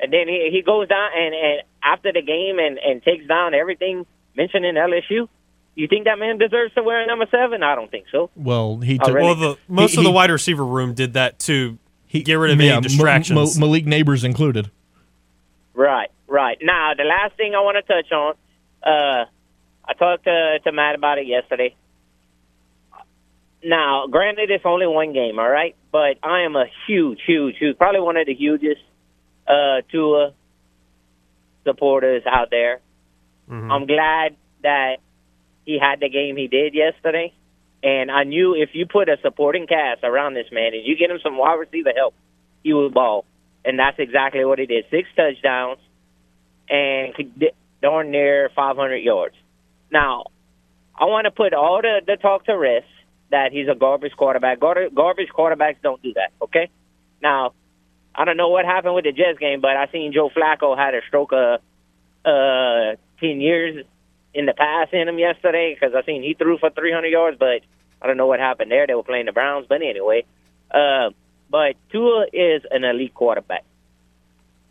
And 0.00 0.12
then 0.12 0.28
he 0.28 0.48
he 0.52 0.62
goes 0.62 0.88
down 0.88 1.10
and 1.16 1.34
and 1.34 1.62
after 1.82 2.12
the 2.12 2.22
game 2.22 2.58
and 2.58 2.78
and 2.78 3.02
takes 3.02 3.26
down 3.26 3.54
everything 3.54 4.06
mentioning 4.36 4.74
LSU. 4.74 5.28
You 5.76 5.88
think 5.88 6.04
that 6.04 6.18
man 6.20 6.38
deserves 6.38 6.72
to 6.74 6.82
wear 6.84 7.04
number 7.06 7.26
seven? 7.30 7.62
I 7.64 7.74
don't 7.74 7.90
think 7.90 8.06
so. 8.12 8.30
Well, 8.36 8.78
he 8.78 8.96
took. 8.98 9.12
Well, 9.14 9.34
the 9.34 9.56
most 9.66 9.92
He- 9.92 9.98
of 9.98 10.04
the 10.04 10.10
he- 10.10 10.14
wide 10.14 10.30
receiver 10.30 10.64
room 10.64 10.94
did 10.94 11.14
that 11.14 11.38
to 11.40 11.78
he, 12.06 12.22
get 12.22 12.34
rid 12.34 12.52
of 12.52 12.60
yeah, 12.60 12.74
any 12.74 12.82
distractions. 12.82 13.58
Ma- 13.58 13.66
Ma- 13.66 13.72
Malik 13.72 13.84
Nabers 13.86 14.24
included. 14.24 14.70
Right, 15.74 16.10
right. 16.28 16.56
Now, 16.62 16.94
the 16.94 17.02
last 17.02 17.36
thing 17.36 17.54
I 17.56 17.60
want 17.60 17.76
to 17.84 17.92
touch 17.92 18.12
on, 18.12 18.34
uh, 18.84 19.24
I 19.84 19.92
talked 19.94 20.22
to, 20.24 20.60
to 20.62 20.70
Matt 20.70 20.94
about 20.94 21.18
it 21.18 21.26
yesterday. 21.26 21.74
Now, 23.64 24.06
granted, 24.06 24.50
it's 24.50 24.64
only 24.64 24.86
one 24.86 25.12
game, 25.12 25.38
all 25.40 25.48
right? 25.48 25.74
But 25.90 26.18
I 26.22 26.42
am 26.42 26.54
a 26.54 26.66
huge, 26.86 27.20
huge, 27.26 27.56
huge, 27.58 27.78
probably 27.78 28.00
one 28.00 28.16
of 28.16 28.26
the 28.26 28.34
hugest 28.34 28.80
uh, 29.46 29.82
Tua 29.90 30.32
supporters 31.64 32.22
out 32.26 32.48
there. 32.50 32.80
I'm 33.70 33.86
glad 33.86 34.36
that 34.62 34.96
he 35.64 35.78
had 35.78 36.00
the 36.00 36.08
game 36.08 36.36
he 36.36 36.48
did 36.48 36.74
yesterday. 36.74 37.32
And 37.82 38.10
I 38.10 38.24
knew 38.24 38.54
if 38.54 38.70
you 38.72 38.86
put 38.86 39.08
a 39.08 39.18
supporting 39.22 39.66
cast 39.66 40.04
around 40.04 40.34
this 40.34 40.46
man 40.50 40.72
and 40.72 40.86
you 40.86 40.96
get 40.96 41.10
him 41.10 41.18
some 41.22 41.36
wide 41.36 41.54
receiver 41.54 41.92
help, 41.94 42.14
he 42.62 42.72
will 42.72 42.90
ball. 42.90 43.26
And 43.64 43.78
that's 43.78 43.98
exactly 43.98 44.44
what 44.44 44.58
he 44.58 44.66
did. 44.66 44.86
Six 44.90 45.08
touchdowns 45.14 45.78
and 46.68 47.14
darn 47.82 48.10
near 48.10 48.50
500 48.56 48.96
yards. 48.96 49.34
Now, 49.90 50.24
I 50.98 51.04
want 51.04 51.26
to 51.26 51.30
put 51.30 51.52
all 51.52 51.82
the, 51.82 52.00
the 52.06 52.16
talk 52.16 52.46
to 52.46 52.56
rest 52.56 52.86
that 53.30 53.52
he's 53.52 53.68
a 53.68 53.74
garbage 53.74 54.12
quarterback. 54.16 54.60
Gar- 54.60 54.88
Garbage 54.94 55.28
quarterbacks 55.36 55.76
don't 55.82 56.02
do 56.02 56.14
that, 56.14 56.32
okay? 56.40 56.70
Now, 57.22 57.52
I 58.14 58.24
don't 58.24 58.36
know 58.36 58.48
what 58.48 58.64
happened 58.64 58.94
with 58.94 59.04
the 59.04 59.12
Jets 59.12 59.38
game, 59.38 59.60
but 59.60 59.76
I 59.76 59.88
seen 59.90 60.12
Joe 60.12 60.30
Flacco 60.30 60.76
had 60.76 60.94
a 60.94 61.00
stroke 61.08 61.32
of 61.32 61.60
uh, 62.24 62.96
10 63.20 63.40
years 63.40 63.84
in 64.32 64.46
the 64.46 64.54
past 64.54 64.92
in 64.92 65.08
him 65.08 65.18
yesterday 65.18 65.74
because 65.74 65.94
I 65.94 66.04
seen 66.04 66.22
he 66.22 66.34
threw 66.34 66.58
for 66.58 66.70
300 66.70 67.08
yards, 67.08 67.36
but 67.38 67.60
I 68.00 68.06
don't 68.06 68.16
know 68.16 68.26
what 68.26 68.40
happened 68.40 68.70
there. 68.70 68.86
They 68.86 68.94
were 68.94 69.02
playing 69.02 69.26
the 69.26 69.32
Browns, 69.32 69.66
but 69.68 69.82
anyway. 69.82 70.24
Uh, 70.70 71.10
but 71.50 71.76
Tua 71.90 72.26
is 72.32 72.62
an 72.70 72.84
elite 72.84 73.14
quarterback, 73.14 73.64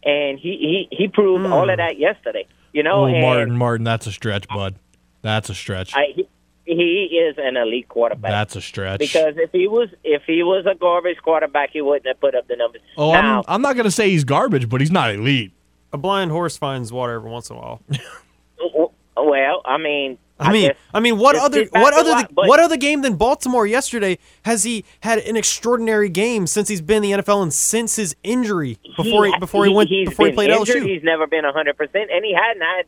and 0.04 0.38
he 0.38 0.88
he 0.90 0.96
he 0.96 1.08
proved 1.08 1.46
all 1.46 1.70
of 1.70 1.78
that 1.78 1.98
yesterday. 1.98 2.46
You 2.74 2.84
know, 2.84 3.04
Oh, 3.04 3.06
and 3.06 3.22
Martin, 3.22 3.58
Martin, 3.58 3.84
that's 3.86 4.08
a 4.08 4.12
stretch, 4.12 4.48
bud. 4.48 4.76
That's 5.22 5.50
a 5.50 5.56
stretch. 5.56 5.96
I, 5.96 6.08
he, 6.16 6.28
he 6.66 7.20
is 7.22 7.36
an 7.38 7.58
elite 7.58 7.90
quarterback. 7.90 8.32
That's 8.32 8.56
a 8.56 8.62
stretch. 8.62 9.00
because 9.00 9.36
if 9.38 9.52
he 9.52 9.68
was 9.68 9.90
if 10.04 10.24
he 10.26 10.44
was 10.44 10.66
a 10.66 10.76
garbage 10.76 11.18
quarterback, 11.22 11.72
he 11.72 11.82
wouldn't 11.82 12.08
have 12.08 12.20
put 12.20 12.36
up 12.36 12.48
the 12.48 12.56
numbers. 12.56 12.82
oh, 12.98 13.12
now, 13.12 13.40
I'm, 13.40 13.56
I'm 13.56 13.62
not 13.62 13.76
going 13.76 13.86
to 13.86 13.92
say 13.92 14.10
he's 14.10 14.24
garbage, 14.24 14.70
but 14.70 14.82
he's 14.82 14.92
not 14.92 15.14
elite. 15.14 15.52
a 15.92 15.98
blind 15.98 16.32
horse 16.32 16.58
finds 16.58 16.92
water 16.92 17.14
every 17.14 17.30
once 17.30 17.50
in 17.50 17.58
a 17.58 17.60
while. 17.60 17.82
well, 19.18 19.62
I 19.66 19.78
mean, 19.78 20.18
I 20.40 20.52
mean, 20.52 20.70
guess 20.70 20.78
I 20.94 21.00
mean, 21.00 21.18
what 21.18 21.36
it's 21.36 21.44
other 21.44 21.66
too 21.66 21.70
what 21.74 21.94
other 21.94 22.12
watch, 22.12 22.28
but- 22.32 22.48
what 22.48 22.60
other 22.60 22.78
game 22.78 23.02
than 23.02 23.16
Baltimore 23.16 23.68
yesterday 23.68 24.18
has 24.44 24.64
he 24.64 24.86
had 25.02 25.20
an 25.20 25.36
extraordinary 25.36 26.10
game 26.10 26.48
since 26.48 26.68
he's 26.68 26.82
been 26.82 27.04
in 27.04 27.12
the 27.18 27.24
NFL 27.24 27.44
and 27.44 27.54
since 27.54 27.96
his 27.96 28.16
injury 28.24 28.78
before 28.96 29.26
he, 29.26 29.38
before 29.40 29.66
he, 29.66 29.74
went 29.74 29.90
before 29.90 30.28
he 30.28 30.32
played 30.34 30.50
injured. 30.50 30.84
LSU? 30.84 30.88
He's 30.88 31.04
never 31.04 31.28
been 31.28 31.44
hundred 31.44 31.78
percent, 31.78 32.10
and 32.12 32.24
he 32.26 32.34
hadn't 32.34 32.62
had 32.62 32.86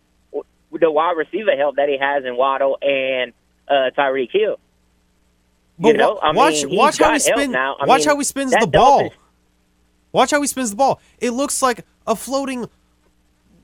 the 0.80 0.92
wide 0.92 1.16
receiver 1.18 1.56
help 1.56 1.76
that 1.78 1.90
he 1.90 1.98
has 1.98 2.26
in 2.26 2.36
Waddle 2.36 2.78
and 2.82 3.34
uh, 3.68 3.92
Tyreek 3.98 4.32
Hill. 4.32 4.60
But 5.78 5.90
you 5.90 5.94
know, 5.98 6.20
I 6.22 6.28
mean, 6.28 6.36
watch 6.36 6.54
he's 6.64 6.66
watch 6.68 6.98
how 7.00 7.14
he 7.14 7.20
spin 7.20 7.52
now. 7.52 7.76
I 7.80 7.86
watch 7.86 8.00
mean, 8.02 8.10
how 8.10 8.18
he 8.18 8.24
spins 8.24 8.52
the 8.52 8.68
ball. 8.68 9.00
Dolphins- 9.02 9.22
Watch 10.12 10.32
how 10.32 10.40
he 10.40 10.48
spins 10.48 10.70
the 10.70 10.78
ball. 10.78 11.02
It 11.20 11.32
looks 11.32 11.62
like 11.62 11.86
a 12.08 12.16
floating 12.16 12.70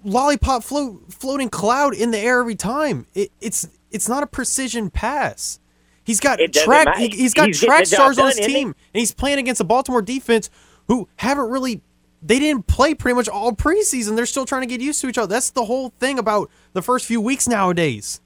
lollipop 0.04 0.64
float 0.66 1.14
floating 1.14 1.48
cloud 1.48 1.94
in 1.94 2.12
the 2.12 2.18
air 2.18 2.42
every 2.42 2.56
time. 2.56 3.08
It, 3.14 3.32
it's 3.40 3.70
it's 3.90 4.10
not 4.10 4.22
a 4.22 4.28
precision 4.28 4.90
pass. 4.90 5.60
He's 6.04 6.20
got 6.20 6.40
track. 6.52 6.98
He, 6.98 7.24
has 7.24 7.34
got 7.34 7.48
He's 7.48 7.62
track 7.62 7.86
stars 7.86 8.18
on 8.20 8.28
his 8.28 8.36
done, 8.36 8.50
team, 8.50 8.68
and 8.68 9.00
he's 9.00 9.14
playing 9.14 9.38
against 9.38 9.62
a 9.62 9.64
Baltimore 9.64 10.02
defense 10.02 10.50
who 10.90 11.08
haven't 11.16 11.50
really. 11.50 11.82
They 12.22 12.38
didn't 12.38 12.68
play 12.68 12.96
pretty 12.96 13.16
much 13.16 13.30
all 13.30 13.54
preseason. 13.54 14.18
They're 14.18 14.26
still 14.26 14.46
trying 14.46 14.62
to 14.64 14.68
get 14.68 14.82
used 14.82 15.00
to 15.02 15.08
each 15.08 15.18
other. 15.18 15.28
That's 15.34 15.52
the 15.52 15.64
whole 15.64 15.90
thing 16.00 16.20
about 16.20 16.52
the 16.74 16.82
first 16.82 17.06
few 17.06 17.22
weeks 17.22 17.48
nowadays. 17.48 18.20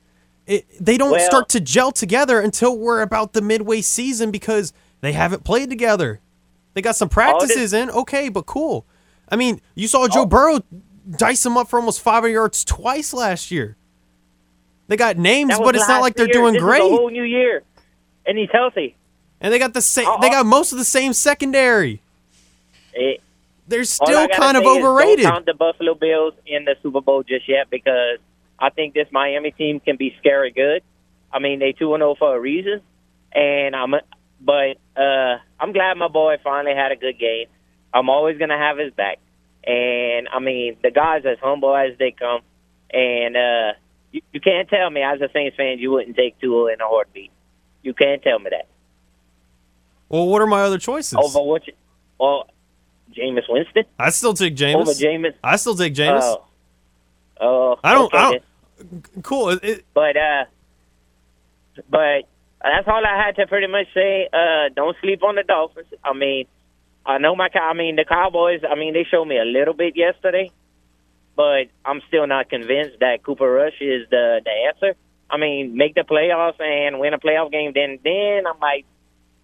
It, 0.48 0.66
they 0.80 0.98
don't 0.98 1.12
Well- 1.12 1.26
start 1.26 1.50
to 1.50 1.60
gel 1.60 1.92
together 1.92 2.40
until 2.40 2.78
we're 2.78 3.02
about 3.02 3.34
the 3.34 3.42
midway 3.42 3.82
season 3.82 4.32
because 4.32 4.74
they 5.02 5.14
haven't 5.14 5.44
played 5.44 5.70
together. 5.70 6.20
They 6.74 6.82
got 6.82 6.96
some 6.96 7.08
oh, 7.08 7.10
practices 7.10 7.74
in, 7.74 7.90
okay, 7.90 8.30
but 8.30 8.46
cool. 8.46 8.86
I 9.30 9.36
mean, 9.38 9.62
you 9.76 9.88
saw 9.88 10.04
Oh. 10.04 10.08
Joe 10.08 10.26
Burrow 10.26 10.60
dice 11.18 11.46
him 11.46 11.58
up 11.58 11.70
for 11.70 11.80
almost 11.80 12.02
500 12.02 12.30
yards 12.30 12.64
twice 12.66 13.14
last 13.14 13.50
year. 13.50 13.76
They 14.88 14.98
got 14.98 15.18
names, 15.18 15.58
but 15.58 15.76
it's 15.76 15.88
not 15.88 16.02
like 16.02 16.16
they're 16.16 16.28
year. 16.28 16.34
doing 16.34 16.54
this 16.54 16.62
great. 16.62 16.82
Is 16.84 16.92
a 16.92 16.96
whole 16.96 17.10
new 17.10 17.24
year, 17.24 17.64
and 18.28 18.38
he's 18.38 18.50
healthy. 18.52 18.96
and 19.42 19.52
they 19.54 19.58
got 19.58 19.74
the 19.74 19.82
same. 19.82 20.06
Oh, 20.08 20.20
They 20.22 20.28
oh. 20.28 20.32
got 20.32 20.46
most 20.46 20.72
of 20.74 20.78
the 20.78 20.86
same 20.86 21.14
secondary. 21.14 22.02
It, 22.94 23.20
They're 23.68 23.84
still 23.84 24.28
kind 24.28 24.58
of 24.58 24.64
overrated. 24.66 25.24
Don't 25.24 25.34
count 25.34 25.46
the 25.48 25.54
Buffalo 25.56 25.96
Bills 25.96 26.34
in 26.46 26.66
the 26.66 26.76
Super 26.84 27.02
Bowl 27.02 27.24
just 27.24 27.48
yet 27.50 27.70
because 27.72 28.20
I 28.60 28.70
think 28.70 28.94
this 28.94 29.08
Miami 29.12 29.52
team 29.52 29.80
can 29.80 29.98
be 29.98 30.16
scary 30.20 30.52
good. 30.52 30.82
I 31.32 31.40
mean, 31.40 31.60
they 31.60 31.74
two 31.74 31.94
and 31.94 32.02
zero 32.02 32.16
for 32.18 32.36
a 32.36 32.40
reason, 32.40 32.82
and 33.34 33.76
I'm. 33.76 33.94
But 34.42 34.78
uh, 34.96 35.38
I'm 35.60 35.72
glad 35.72 35.98
my 35.98 36.08
boy 36.10 36.36
finally 36.44 36.76
had 36.76 36.92
a 36.92 36.96
good 36.96 37.18
game. 37.18 37.48
I'm 37.94 38.10
always 38.10 38.38
gonna 38.38 38.58
have 38.58 38.78
his 38.78 38.94
back, 38.94 39.20
and 39.66 40.28
I 40.34 40.40
mean 40.40 40.78
the 40.84 40.92
guy's 40.92 41.26
as 41.26 41.38
humble 41.42 41.76
as 41.76 41.98
they 41.98 42.12
come, 42.12 42.42
and 42.92 43.36
uh, 43.38 43.74
you, 44.12 44.22
you 44.34 44.42
can't 44.42 44.70
tell 44.70 44.90
me 44.90 45.02
as 45.02 45.20
a 45.22 45.30
Saints 45.34 45.56
fan 45.58 45.80
you 45.80 45.92
wouldn't 45.92 46.16
take 46.16 46.40
Tua 46.40 46.74
in 46.74 46.82
a 46.82 46.86
heartbeat. 46.88 47.32
You 47.82 47.94
can't 47.94 48.22
tell 48.24 48.40
me 48.40 48.50
that 48.52 48.68
Well, 50.10 50.28
what 50.28 50.42
are 50.42 50.48
my 50.48 50.62
other 50.64 50.78
choices? 50.78 51.14
over 51.18 51.40
what? 51.42 51.66
You, 51.68 51.74
well, 52.20 52.48
Jameis 53.16 53.44
Winston 53.48 53.84
I 53.98 54.10
still 54.10 54.34
take 54.34 54.56
Jameis. 54.56 54.76
over 54.76 54.92
Jameis. 54.92 55.34
I 55.44 55.56
still 55.56 55.76
take 55.76 55.94
Jameis. 55.96 56.22
Oh, 56.24 56.44
oh, 57.40 57.78
I 57.84 57.94
don't. 57.94 58.14
okay 58.14 58.18
I 58.18 58.32
don't. 58.32 59.24
Cool. 59.24 59.50
It, 59.62 59.86
But 59.94 60.18
uh, 60.18 60.46
but 61.90 62.24
that's 62.62 62.88
all 62.88 63.04
I 63.06 63.24
had 63.26 63.36
to 63.38 63.48
pretty 63.48 63.68
much 63.68 63.88
say. 63.94 64.28
Uh, 64.32 64.70
don't 64.76 64.96
sleep 65.02 65.24
on 65.24 65.36
the 65.36 65.44
Dolphins. 65.44 65.88
I 66.04 66.14
mean, 66.14 66.46
I 67.06 67.18
know 67.18 67.36
my. 67.36 67.50
I 67.54 67.74
mean, 67.74 67.96
the 67.96 68.06
Cowboys. 68.06 68.62
I 68.70 68.76
mean, 68.76 68.94
they 68.94 69.06
showed 69.10 69.26
me 69.26 69.38
a 69.38 69.46
little 69.46 69.74
bit 69.74 69.96
yesterday, 69.96 70.52
but 71.36 71.68
I'm 71.86 72.02
still 72.08 72.28
not 72.28 72.50
convinced 72.50 73.00
that 73.00 73.24
Cooper 73.24 73.50
Rush 73.50 73.80
is 73.82 74.10
the 74.10 74.42
the 74.44 74.52
answer. 74.74 74.98
I 75.30 75.38
mean, 75.38 75.76
make 75.76 75.96
the 75.96 76.02
playoffs 76.02 76.60
and 76.60 77.00
win 77.00 77.14
a 77.14 77.20
playoff 77.20 77.52
game, 77.52 77.72
then 77.74 78.00
then 78.04 78.48
I 78.48 78.54
might. 78.60 78.86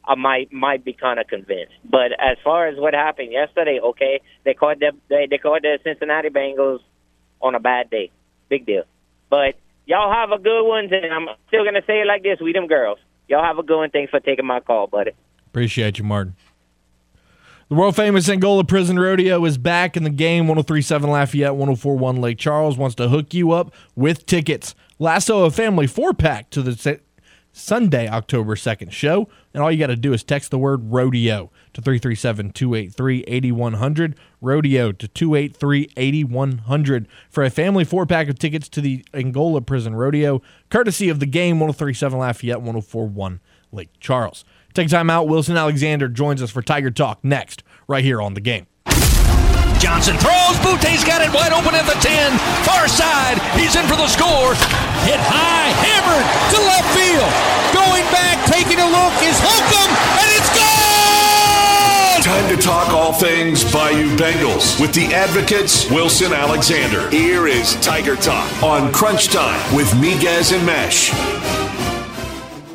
I 0.03 0.15
might 0.15 0.51
might 0.51 0.83
be 0.83 0.93
kind 0.93 1.19
of 1.19 1.27
convinced, 1.27 1.75
but 1.87 2.11
as 2.13 2.35
far 2.43 2.67
as 2.67 2.75
what 2.79 2.95
happened 2.95 3.31
yesterday, 3.31 3.79
okay, 3.79 4.19
they 4.43 4.55
caught 4.55 4.79
the 4.79 4.93
they, 5.09 5.27
they 5.29 5.37
caught 5.37 5.61
the 5.61 5.77
Cincinnati 5.83 6.29
Bengals 6.29 6.79
on 7.41 7.55
a 7.55 7.59
bad 7.59 7.89
day, 7.89 8.11
big 8.49 8.65
deal. 8.65 8.83
But 9.29 9.55
y'all 9.85 10.11
have 10.11 10.31
a 10.31 10.39
good 10.41 10.67
one, 10.67 10.93
and 10.93 11.13
I'm 11.13 11.27
still 11.47 11.63
gonna 11.63 11.83
say 11.85 12.01
it 12.01 12.07
like 12.07 12.23
this: 12.23 12.39
we 12.39 12.53
them 12.53 12.67
girls. 12.67 12.99
Y'all 13.27 13.43
have 13.43 13.57
a 13.57 13.63
good 13.63 13.77
one. 13.77 13.89
Thanks 13.89 14.09
for 14.09 14.19
taking 14.19 14.45
my 14.45 14.59
call, 14.59 14.87
buddy. 14.87 15.11
Appreciate 15.47 15.97
you, 15.97 16.03
Martin. 16.03 16.35
The 17.69 17.75
world 17.75 17.95
famous 17.95 18.27
Angola 18.27 18.65
Prison 18.65 18.99
Rodeo 18.99 19.45
is 19.45 19.57
back 19.57 19.95
in 19.95 20.03
the 20.03 20.09
game. 20.09 20.45
1037 20.47 21.09
Lafayette, 21.09 21.55
1041 21.55 22.17
Lake 22.17 22.37
Charles 22.37 22.77
wants 22.77 22.95
to 22.95 23.07
hook 23.07 23.33
you 23.33 23.51
up 23.51 23.73
with 23.95 24.25
tickets. 24.25 24.75
Lasso 24.99 25.45
a 25.45 25.51
family 25.51 25.87
four 25.87 26.13
pack 26.13 26.49
to 26.49 26.61
the 26.61 26.99
Sunday, 27.53 28.07
October 28.07 28.55
2nd 28.55 28.91
show. 28.91 29.27
And 29.53 29.61
all 29.61 29.71
you 29.71 29.79
got 29.79 29.87
to 29.87 29.95
do 29.95 30.13
is 30.13 30.23
text 30.23 30.51
the 30.51 30.57
word 30.57 30.91
rodeo 30.91 31.51
to 31.73 31.81
337 31.81 32.51
283 32.51 33.23
8100. 33.27 34.15
Rodeo 34.39 34.91
to 34.91 35.07
283 35.07 35.89
8100 35.97 37.07
for 37.29 37.43
a 37.43 37.49
family 37.49 37.83
four 37.83 38.05
pack 38.05 38.29
of 38.29 38.39
tickets 38.39 38.67
to 38.69 38.81
the 38.81 39.05
Angola 39.13 39.61
Prison 39.61 39.95
Rodeo, 39.95 40.41
courtesy 40.69 41.09
of 41.09 41.19
the 41.19 41.25
game 41.25 41.59
1037 41.59 42.17
Lafayette, 42.17 42.61
1041 42.61 43.39
Lake 43.71 43.89
Charles. 43.99 44.43
Take 44.73 44.89
time 44.89 45.09
out. 45.09 45.27
Wilson 45.27 45.57
Alexander 45.57 46.07
joins 46.07 46.41
us 46.41 46.49
for 46.49 46.61
Tiger 46.61 46.91
Talk 46.91 47.23
next, 47.23 47.63
right 47.87 48.03
here 48.03 48.21
on 48.21 48.33
the 48.33 48.41
game. 48.41 48.67
Johnson 49.91 50.15
throws. 50.15 50.55
Boutte's 50.63 51.03
got 51.03 51.19
it 51.19 51.27
wide 51.35 51.51
open 51.51 51.75
at 51.75 51.83
the 51.83 51.99
10. 51.99 52.31
Far 52.63 52.87
side. 52.87 53.35
He's 53.59 53.75
in 53.75 53.83
for 53.91 53.99
the 53.99 54.07
score. 54.07 54.55
Hit 55.03 55.19
high. 55.19 55.67
Hammered 55.83 56.23
to 56.55 56.57
left 56.63 56.87
field. 56.95 57.27
Going 57.75 58.07
back, 58.07 58.39
taking 58.47 58.79
a 58.79 58.87
look 58.87 59.11
is 59.19 59.35
Holcomb, 59.43 59.91
and 60.15 60.29
it's 60.31 60.47
gone! 60.55 62.23
Time 62.23 62.55
to 62.55 62.61
talk 62.63 62.93
all 62.93 63.11
things 63.11 63.69
Bayou 63.69 64.15
Bengals 64.15 64.79
with 64.79 64.93
the 64.93 65.13
advocates 65.13 65.91
Wilson 65.91 66.31
Alexander. 66.31 67.09
Here 67.09 67.47
is 67.47 67.75
Tiger 67.81 68.15
Talk 68.15 68.63
on 68.63 68.93
Crunch 68.93 69.27
Time 69.27 69.75
with 69.75 69.91
Miguez 69.95 70.55
and 70.55 70.65
Mesh. 70.65 71.11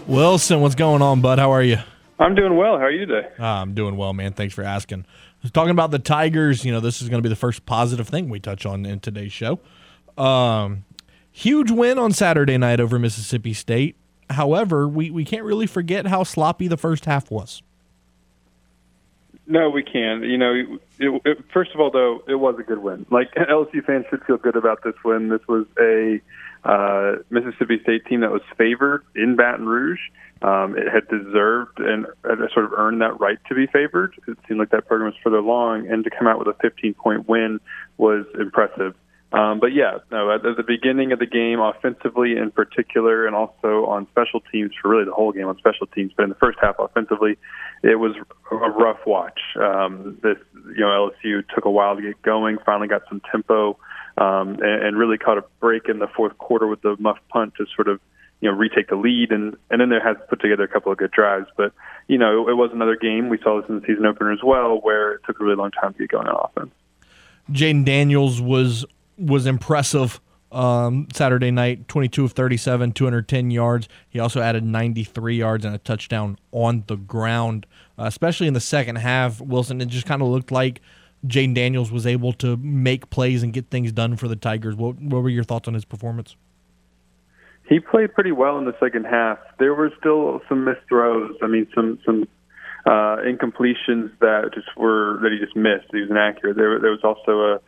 Wilson, 0.06 0.60
what's 0.60 0.74
going 0.74 1.00
on, 1.00 1.22
bud? 1.22 1.38
How 1.38 1.50
are 1.50 1.62
you? 1.62 1.78
I'm 2.18 2.34
doing 2.34 2.56
well. 2.56 2.78
How 2.78 2.84
are 2.84 2.90
you 2.90 3.06
today? 3.06 3.28
Ah, 3.38 3.62
I'm 3.62 3.72
doing 3.74 3.96
well, 3.96 4.12
man. 4.12 4.32
Thanks 4.32 4.54
for 4.54 4.64
asking. 4.64 5.06
Talking 5.52 5.70
about 5.70 5.90
the 5.90 5.98
Tigers, 5.98 6.64
you 6.64 6.72
know, 6.72 6.80
this 6.80 7.02
is 7.02 7.08
going 7.08 7.22
to 7.22 7.26
be 7.26 7.28
the 7.28 7.36
first 7.36 7.66
positive 7.66 8.08
thing 8.08 8.28
we 8.28 8.40
touch 8.40 8.66
on 8.66 8.86
in 8.86 9.00
today's 9.00 9.32
show. 9.32 9.60
Um, 10.16 10.84
huge 11.30 11.70
win 11.70 11.98
on 11.98 12.12
Saturday 12.12 12.56
night 12.58 12.80
over 12.80 12.98
Mississippi 12.98 13.52
State. 13.52 13.96
However, 14.30 14.88
we, 14.88 15.10
we 15.10 15.24
can't 15.24 15.44
really 15.44 15.66
forget 15.66 16.06
how 16.06 16.22
sloppy 16.24 16.68
the 16.68 16.76
first 16.76 17.04
half 17.04 17.30
was. 17.30 17.62
No, 19.46 19.70
we 19.70 19.82
can. 19.82 20.22
You 20.22 20.38
know, 20.38 20.52
it, 20.98 21.22
it, 21.24 21.38
first 21.52 21.70
of 21.72 21.80
all, 21.80 21.90
though, 21.90 22.22
it 22.26 22.34
was 22.34 22.56
a 22.58 22.62
good 22.62 22.78
win. 22.78 23.06
Like 23.10 23.32
LSU 23.34 23.84
fans 23.84 24.06
should 24.10 24.24
feel 24.24 24.38
good 24.38 24.56
about 24.56 24.82
this 24.82 24.94
win. 25.04 25.28
This 25.28 25.46
was 25.46 25.66
a 25.78 26.20
uh, 26.64 27.22
Mississippi 27.30 27.80
State 27.82 28.06
team 28.06 28.20
that 28.20 28.32
was 28.32 28.42
favored 28.56 29.04
in 29.14 29.36
Baton 29.36 29.66
Rouge. 29.66 30.00
Um, 30.42 30.76
it 30.76 30.86
had 30.92 31.08
deserved 31.08 31.78
and 31.78 32.06
sort 32.52 32.66
of 32.66 32.72
earned 32.74 33.00
that 33.00 33.18
right 33.18 33.38
to 33.48 33.54
be 33.54 33.66
favored. 33.66 34.14
It 34.28 34.36
seemed 34.46 34.60
like 34.60 34.70
that 34.70 34.86
program 34.86 35.10
was 35.10 35.18
further 35.24 35.38
along, 35.38 35.88
and 35.90 36.04
to 36.04 36.10
come 36.10 36.26
out 36.26 36.38
with 36.38 36.48
a 36.48 36.54
15 36.60 36.94
point 36.94 37.28
win 37.28 37.58
was 37.96 38.26
impressive. 38.38 38.94
Um, 39.32 39.58
but 39.58 39.72
yeah, 39.74 39.98
no, 40.10 40.30
at 40.30 40.42
the 40.42 40.62
beginning 40.62 41.10
of 41.12 41.18
the 41.18 41.26
game, 41.26 41.58
offensively 41.58 42.36
in 42.36 42.50
particular, 42.52 43.26
and 43.26 43.34
also 43.34 43.86
on 43.86 44.06
special 44.08 44.40
teams 44.52 44.70
for 44.80 44.88
really 44.88 45.04
the 45.04 45.12
whole 45.12 45.32
game 45.32 45.48
on 45.48 45.58
special 45.58 45.86
teams, 45.88 46.12
but 46.16 46.22
in 46.22 46.28
the 46.28 46.36
first 46.36 46.58
half 46.62 46.76
offensively, 46.78 47.36
it 47.82 47.96
was 47.96 48.12
a 48.50 48.70
rough 48.70 49.00
watch. 49.04 49.40
Um, 49.60 50.18
this, 50.22 50.36
you 50.68 50.80
know, 50.80 51.10
LSU 51.24 51.42
took 51.54 51.64
a 51.64 51.70
while 51.70 51.96
to 51.96 52.02
get 52.02 52.22
going, 52.22 52.58
finally 52.64 52.88
got 52.88 53.02
some 53.08 53.20
tempo, 53.30 53.76
um, 54.16 54.60
and, 54.62 54.84
and 54.84 54.96
really 54.96 55.18
caught 55.18 55.38
a 55.38 55.44
break 55.60 55.88
in 55.88 55.98
the 55.98 56.08
fourth 56.08 56.38
quarter 56.38 56.66
with 56.68 56.82
the 56.82 56.96
muff 56.98 57.18
punt 57.28 57.54
to 57.58 57.66
sort 57.74 57.88
of, 57.88 58.00
you 58.40 58.50
know, 58.50 58.56
retake 58.56 58.88
the 58.88 58.96
lead, 58.96 59.32
and 59.32 59.56
and 59.70 59.80
then 59.80 59.88
they 59.88 59.98
had 60.02 60.26
put 60.28 60.40
together 60.40 60.64
a 60.64 60.68
couple 60.68 60.92
of 60.92 60.98
good 60.98 61.10
drives. 61.10 61.46
But 61.56 61.72
you 62.08 62.18
know, 62.18 62.46
it, 62.46 62.52
it 62.52 62.54
was 62.54 62.70
another 62.72 62.96
game. 62.96 63.28
We 63.28 63.38
saw 63.42 63.60
this 63.60 63.68
in 63.68 63.80
the 63.80 63.86
season 63.86 64.06
opener 64.06 64.32
as 64.32 64.42
well, 64.42 64.80
where 64.80 65.14
it 65.14 65.22
took 65.26 65.40
a 65.40 65.44
really 65.44 65.56
long 65.56 65.70
time 65.70 65.92
to 65.94 65.98
get 65.98 66.10
going 66.10 66.28
on 66.28 66.50
offense. 66.50 66.74
Jayden 67.50 67.84
Daniels 67.84 68.40
was 68.40 68.84
was 69.18 69.46
impressive 69.46 70.20
um, 70.52 71.08
Saturday 71.12 71.50
night 71.50 71.88
22 71.88 72.24
of 72.24 72.32
37, 72.32 72.92
210 72.92 73.50
yards. 73.50 73.88
He 74.08 74.18
also 74.18 74.40
added 74.40 74.64
93 74.64 75.36
yards 75.36 75.64
and 75.64 75.74
a 75.74 75.78
touchdown 75.78 76.38
on 76.52 76.84
the 76.86 76.96
ground, 76.96 77.66
uh, 77.98 78.04
especially 78.04 78.46
in 78.46 78.54
the 78.54 78.60
second 78.60 78.96
half. 78.96 79.40
Wilson, 79.40 79.80
it 79.80 79.86
just 79.86 80.06
kind 80.06 80.22
of 80.22 80.28
looked 80.28 80.50
like 80.50 80.80
Jayden 81.26 81.54
Daniels 81.54 81.90
was 81.90 82.06
able 82.06 82.32
to 82.34 82.56
make 82.58 83.10
plays 83.10 83.42
and 83.42 83.52
get 83.52 83.70
things 83.70 83.92
done 83.92 84.16
for 84.16 84.28
the 84.28 84.36
Tigers. 84.36 84.74
What, 84.76 85.00
what 85.00 85.22
were 85.22 85.28
your 85.28 85.44
thoughts 85.44 85.68
on 85.68 85.74
his 85.74 85.84
performance? 85.84 86.36
He 87.68 87.80
played 87.80 88.14
pretty 88.14 88.32
well 88.32 88.58
in 88.58 88.64
the 88.64 88.76
second 88.78 89.04
half. 89.04 89.38
There 89.58 89.74
were 89.74 89.90
still 89.98 90.40
some 90.48 90.64
missed 90.64 90.86
throws. 90.88 91.34
I 91.42 91.48
mean, 91.48 91.66
some 91.74 91.98
some 92.04 92.28
uh, 92.86 93.18
incompletions 93.26 94.16
that 94.20 94.50
just 94.54 94.68
were 94.76 95.18
that 95.22 95.32
he 95.32 95.38
just 95.44 95.56
missed. 95.56 95.90
He 95.90 96.00
was 96.00 96.10
inaccurate. 96.10 96.56
There, 96.56 96.78
there 96.78 96.92
was 96.92 97.02
also 97.02 97.40
a 97.40 97.60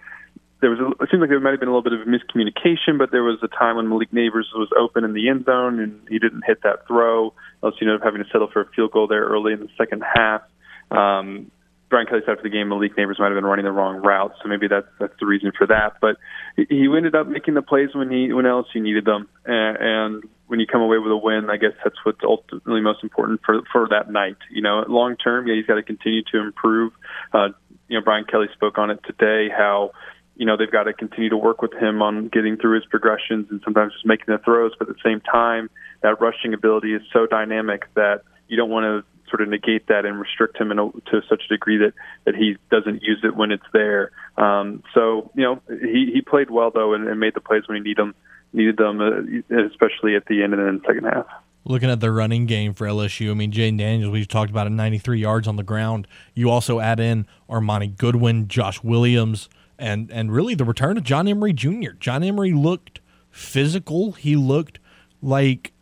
there 0.60 0.70
was 0.70 0.78
a, 0.78 1.02
it 1.02 1.08
seemed 1.10 1.20
like 1.20 1.30
there 1.30 1.40
might 1.40 1.50
have 1.50 1.60
been 1.60 1.68
a 1.68 1.74
little 1.74 1.88
bit 1.88 1.92
of 1.92 2.06
miscommunication, 2.06 2.98
but 2.98 3.10
there 3.10 3.22
was 3.22 3.38
a 3.42 3.48
time 3.48 3.76
when 3.76 3.88
Malik 3.88 4.10
Nabers 4.10 4.50
was 4.54 4.68
open 4.78 5.04
in 5.04 5.12
the 5.12 5.28
end 5.28 5.44
zone 5.44 5.80
and 5.80 6.00
he 6.08 6.18
didn't 6.18 6.42
hit 6.46 6.62
that 6.62 6.86
throw. 6.86 7.32
LSU 7.62 7.94
up 7.94 8.02
having 8.02 8.22
to 8.22 8.28
settle 8.30 8.48
for 8.52 8.62
a 8.62 8.66
field 8.74 8.92
goal 8.92 9.06
there 9.06 9.24
early 9.24 9.52
in 9.52 9.60
the 9.60 9.68
second 9.76 10.02
half. 10.02 10.42
Um, 10.90 11.50
Brian 11.88 12.06
Kelly 12.06 12.20
said 12.24 12.32
after 12.32 12.42
the 12.42 12.50
game, 12.50 12.68
Malik 12.68 12.96
Nabers 12.96 13.18
might 13.18 13.26
have 13.26 13.36
been 13.36 13.46
running 13.46 13.64
the 13.64 13.72
wrong 13.72 13.96
route, 13.96 14.32
so 14.42 14.48
maybe 14.48 14.68
that's 14.68 14.86
that's 15.00 15.14
the 15.20 15.26
reason 15.26 15.52
for 15.56 15.66
that. 15.66 15.94
But 16.00 16.16
he 16.56 16.86
ended 16.94 17.14
up 17.14 17.26
making 17.26 17.54
the 17.54 17.62
plays 17.62 17.90
when 17.94 18.10
he 18.10 18.32
when 18.32 18.46
else 18.46 18.66
he 18.72 18.80
needed 18.80 19.04
them, 19.04 19.28
and, 19.46 19.76
and 19.80 20.24
when 20.48 20.60
you 20.60 20.66
come 20.66 20.82
away 20.82 20.98
with 20.98 21.12
a 21.12 21.16
win, 21.16 21.48
I 21.50 21.56
guess 21.56 21.72
that's 21.82 21.96
what's 22.04 22.20
ultimately 22.22 22.80
most 22.80 23.02
important 23.02 23.40
for 23.44 23.60
for 23.72 23.88
that 23.88 24.10
night. 24.10 24.36
You 24.50 24.62
know, 24.62 24.84
long 24.86 25.16
term, 25.16 25.46
yeah, 25.46 25.54
he's 25.54 25.66
got 25.66 25.76
to 25.76 25.82
continue 25.82 26.22
to 26.32 26.40
improve. 26.40 26.92
Uh, 27.32 27.48
you 27.88 27.98
know, 27.98 28.04
Brian 28.04 28.24
Kelly 28.24 28.48
spoke 28.52 28.76
on 28.76 28.90
it 28.90 29.00
today 29.04 29.48
how 29.48 29.92
you 30.36 30.44
know 30.44 30.56
they've 30.58 30.70
got 30.70 30.84
to 30.84 30.92
continue 30.92 31.30
to 31.30 31.38
work 31.38 31.62
with 31.62 31.72
him 31.72 32.02
on 32.02 32.28
getting 32.28 32.58
through 32.58 32.74
his 32.74 32.84
progressions 32.86 33.46
and 33.50 33.60
sometimes 33.64 33.94
just 33.94 34.04
making 34.04 34.26
the 34.28 34.38
throws. 34.38 34.72
But 34.78 34.90
at 34.90 34.96
the 34.96 35.02
same 35.02 35.20
time, 35.20 35.70
that 36.02 36.20
rushing 36.20 36.52
ability 36.52 36.94
is 36.94 37.02
so 37.12 37.26
dynamic 37.26 37.84
that 37.94 38.22
you 38.48 38.56
don't 38.56 38.70
want 38.70 38.84
to 38.84 39.17
sort 39.28 39.42
of 39.42 39.48
negate 39.48 39.86
that 39.88 40.04
and 40.04 40.18
restrict 40.18 40.58
him 40.58 40.70
a, 40.72 40.74
to 40.74 41.22
such 41.28 41.42
a 41.44 41.48
degree 41.48 41.78
that 41.78 41.94
that 42.24 42.34
he 42.34 42.56
doesn't 42.70 43.02
use 43.02 43.20
it 43.22 43.36
when 43.36 43.50
it's 43.50 43.66
there. 43.72 44.10
Um, 44.36 44.82
so 44.94 45.30
you 45.34 45.42
know 45.42 45.60
he 45.68 46.10
he 46.12 46.20
played 46.20 46.50
well 46.50 46.70
though 46.70 46.94
and, 46.94 47.08
and 47.08 47.20
made 47.20 47.34
the 47.34 47.40
plays 47.40 47.62
when 47.66 47.76
he 47.76 47.82
needed 47.82 48.02
them 48.02 48.14
needed 48.52 48.76
them, 48.76 49.00
uh, 49.00 49.56
especially 49.66 50.16
at 50.16 50.26
the 50.26 50.42
end 50.42 50.54
and 50.54 50.68
in 50.68 50.78
the 50.78 50.84
second 50.86 51.04
half. 51.04 51.26
Looking 51.64 51.90
at 51.90 52.00
the 52.00 52.10
running 52.10 52.46
game 52.46 52.72
for 52.72 52.86
LSU, 52.86 53.30
I 53.30 53.34
mean, 53.34 53.52
Jayden 53.52 53.78
Daniels, 53.78 54.10
we 54.10 54.24
talked 54.24 54.50
about 54.50 54.66
it, 54.66 54.70
93 54.70 55.20
yards 55.20 55.46
on 55.46 55.56
the 55.56 55.62
ground. 55.62 56.06
You 56.34 56.50
also 56.50 56.80
add 56.80 56.98
in 56.98 57.26
Armoni 57.48 57.94
Goodwin, 57.94 58.48
Josh 58.48 58.82
Williams, 58.82 59.48
and 59.78 60.10
and 60.10 60.32
really 60.32 60.54
the 60.54 60.64
return 60.64 60.96
of 60.96 61.04
John 61.04 61.28
Emery 61.28 61.52
Jr. 61.52 61.90
John 62.00 62.22
Emery 62.22 62.52
looked 62.52 63.00
physical. 63.30 64.12
He 64.12 64.34
looked 64.34 64.78
like 65.20 65.72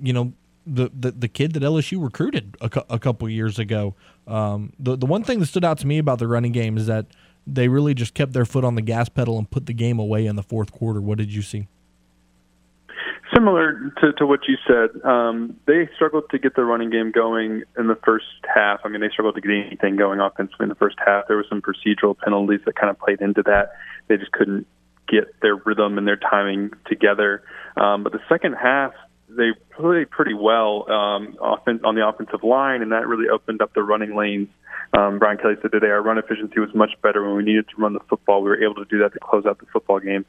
you 0.00 0.12
know 0.12 0.32
the 0.70 0.90
the, 0.98 1.10
the 1.10 1.28
kid 1.28 1.52
that 1.54 1.62
LSU 1.62 2.02
recruited 2.02 2.56
a, 2.60 2.70
a 2.88 2.98
couple 2.98 3.28
years 3.28 3.58
ago. 3.58 3.94
Um, 4.26 4.72
the 4.78 4.96
the 4.96 5.06
one 5.06 5.24
thing 5.24 5.40
that 5.40 5.46
stood 5.46 5.64
out 5.64 5.78
to 5.78 5.86
me 5.86 5.98
about 5.98 6.18
the 6.18 6.28
running 6.28 6.52
game 6.52 6.78
is 6.78 6.86
that 6.86 7.06
they 7.46 7.68
really 7.68 7.94
just 7.94 8.14
kept 8.14 8.32
their 8.32 8.44
foot 8.44 8.64
on 8.64 8.74
the 8.76 8.82
gas 8.82 9.08
pedal 9.08 9.38
and 9.38 9.50
put 9.50 9.66
the 9.66 9.72
game 9.72 9.98
away 9.98 10.26
in 10.26 10.36
the 10.36 10.42
fourth 10.42 10.72
quarter. 10.72 11.00
What 11.00 11.18
did 11.18 11.34
you 11.34 11.42
see? 11.42 11.68
Similar 13.34 13.92
to, 14.00 14.12
to 14.14 14.26
what 14.26 14.40
you 14.48 14.56
said, 14.66 15.00
um, 15.08 15.56
they 15.66 15.88
struggled 15.94 16.24
to 16.30 16.38
get 16.38 16.56
the 16.56 16.64
running 16.64 16.90
game 16.90 17.12
going 17.12 17.62
in 17.78 17.86
the 17.86 17.98
first 18.04 18.26
half. 18.52 18.80
I 18.84 18.88
mean, 18.88 19.00
they 19.00 19.08
struggled 19.08 19.36
to 19.36 19.40
get 19.40 19.50
anything 19.52 19.96
going 19.96 20.18
offensively 20.18 20.64
in 20.64 20.68
the 20.68 20.74
first 20.74 20.96
half. 21.04 21.28
There 21.28 21.36
were 21.36 21.46
some 21.48 21.62
procedural 21.62 22.18
penalties 22.18 22.60
that 22.66 22.74
kind 22.74 22.90
of 22.90 22.98
played 22.98 23.20
into 23.20 23.42
that. 23.44 23.72
They 24.08 24.16
just 24.16 24.32
couldn't 24.32 24.66
get 25.08 25.40
their 25.42 25.56
rhythm 25.56 25.96
and 25.96 26.06
their 26.06 26.16
timing 26.16 26.70
together. 26.86 27.42
Um, 27.76 28.02
but 28.02 28.12
the 28.12 28.20
second 28.28 28.54
half, 28.54 28.92
they 29.36 29.50
played 29.76 30.10
pretty 30.10 30.34
well 30.34 30.90
um, 30.90 31.36
on 31.40 31.94
the 31.94 32.06
offensive 32.06 32.42
line, 32.42 32.82
and 32.82 32.92
that 32.92 33.06
really 33.06 33.28
opened 33.28 33.62
up 33.62 33.72
the 33.74 33.82
running 33.82 34.16
lanes 34.16 34.48
um, 34.96 35.18
Brian 35.18 35.38
Kelly 35.38 35.54
said 35.62 35.70
today 35.70 35.88
our 35.88 36.02
run 36.02 36.18
efficiency 36.18 36.58
was 36.58 36.70
much 36.74 36.90
better 37.02 37.22
when 37.22 37.36
we 37.36 37.44
needed 37.44 37.66
to 37.68 37.80
run 37.80 37.92
the 37.92 38.00
football. 38.08 38.42
We 38.42 38.50
were 38.50 38.62
able 38.62 38.74
to 38.76 38.84
do 38.84 38.98
that 38.98 39.12
to 39.12 39.20
close 39.20 39.46
out 39.46 39.58
the 39.58 39.66
football 39.72 40.00
game. 40.00 40.24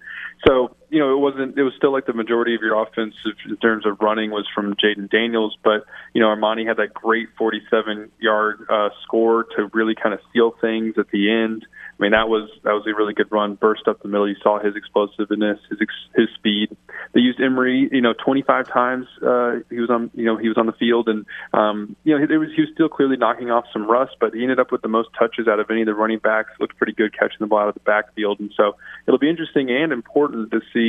So 0.48 0.76
you 0.92 1.00
know 1.00 1.14
it 1.14 1.20
wasn't 1.20 1.58
it 1.58 1.64
was 1.64 1.74
still 1.78 1.92
like 1.92 2.06
the 2.06 2.14
majority 2.14 2.54
of 2.54 2.62
your 2.62 2.80
offense 2.82 3.16
in 3.50 3.56
terms 3.58 3.86
of 3.86 3.98
running 4.02 4.30
was 4.30 4.46
from 4.54 4.76
Jayden 4.76 5.10
Daniels, 5.10 5.58
but 5.64 5.86
you 6.14 6.22
know 6.22 6.28
Armoni 6.28 6.68
had 6.68 6.78
that 6.78 6.94
great 6.94 7.30
47 7.38 8.12
yard 8.20 8.66
uh, 8.70 8.90
score 9.04 9.46
to 9.56 9.70
really 9.74 9.96
kind 9.96 10.14
of 10.14 10.20
seal 10.34 10.54
things 10.60 10.96
at 10.98 11.10
the 11.10 11.32
end. 11.32 11.66
I 11.98 12.04
mean 12.04 12.12
that 12.12 12.28
was 12.28 12.50
that 12.64 12.74
was 12.74 12.84
a 12.88 12.94
really 12.94 13.14
good 13.14 13.32
run, 13.32 13.56
burst 13.56 13.88
up 13.88 14.02
the 14.02 14.10
middle. 14.10 14.28
You 14.28 14.36
saw 14.44 14.60
his 14.60 14.76
explosiveness, 14.76 15.60
his 15.70 15.80
his 16.14 16.28
speed. 16.36 16.76
They 17.14 17.22
used 17.22 17.40
Emery, 17.40 17.88
you 17.92 18.02
know, 18.02 18.14
25 18.14 18.68
times 18.68 19.08
uh, 19.26 19.60
he 19.70 19.80
was 19.80 19.90
on 19.90 20.12
you 20.14 20.26
know 20.26 20.36
he 20.36 20.50
was 20.50 20.58
on 20.58 20.66
the 20.66 20.74
field, 20.74 21.08
and 21.08 21.26
um, 21.54 21.96
you 22.04 22.14
know 22.14 22.28
he, 22.28 22.36
was 22.36 22.50
he 22.54 22.64
was 22.64 22.70
still 22.74 22.90
clearly 22.90 23.16
knocking 23.16 23.50
off 23.50 23.64
some 23.72 23.90
rust, 23.90 24.18
but 24.20 24.34
he 24.34 24.44
ended 24.44 24.60
up 24.60 24.74
with 24.74 24.82
the 24.82 24.90
most 24.90 25.08
touches 25.18 25.48
out 25.48 25.62
of 25.62 25.72
any 25.72 25.84
of 25.84 25.86
the 25.86 25.96
running 25.96 26.20
backs. 26.20 26.50
Looked 26.60 26.76
pretty 26.76 26.94
good 26.94 27.18
catching 27.18 27.38
the 27.40 27.48
ball 27.48 27.60
out 27.60 27.70
of 27.70 27.76
the 27.76 27.80
backfield, 27.82 28.42
and 28.42 28.52
so 28.58 28.76
it'll 29.08 29.20
be 29.20 29.30
interesting 29.30 29.70
and 29.72 29.94
important 29.94 30.52
to 30.52 30.60
see 30.74 30.81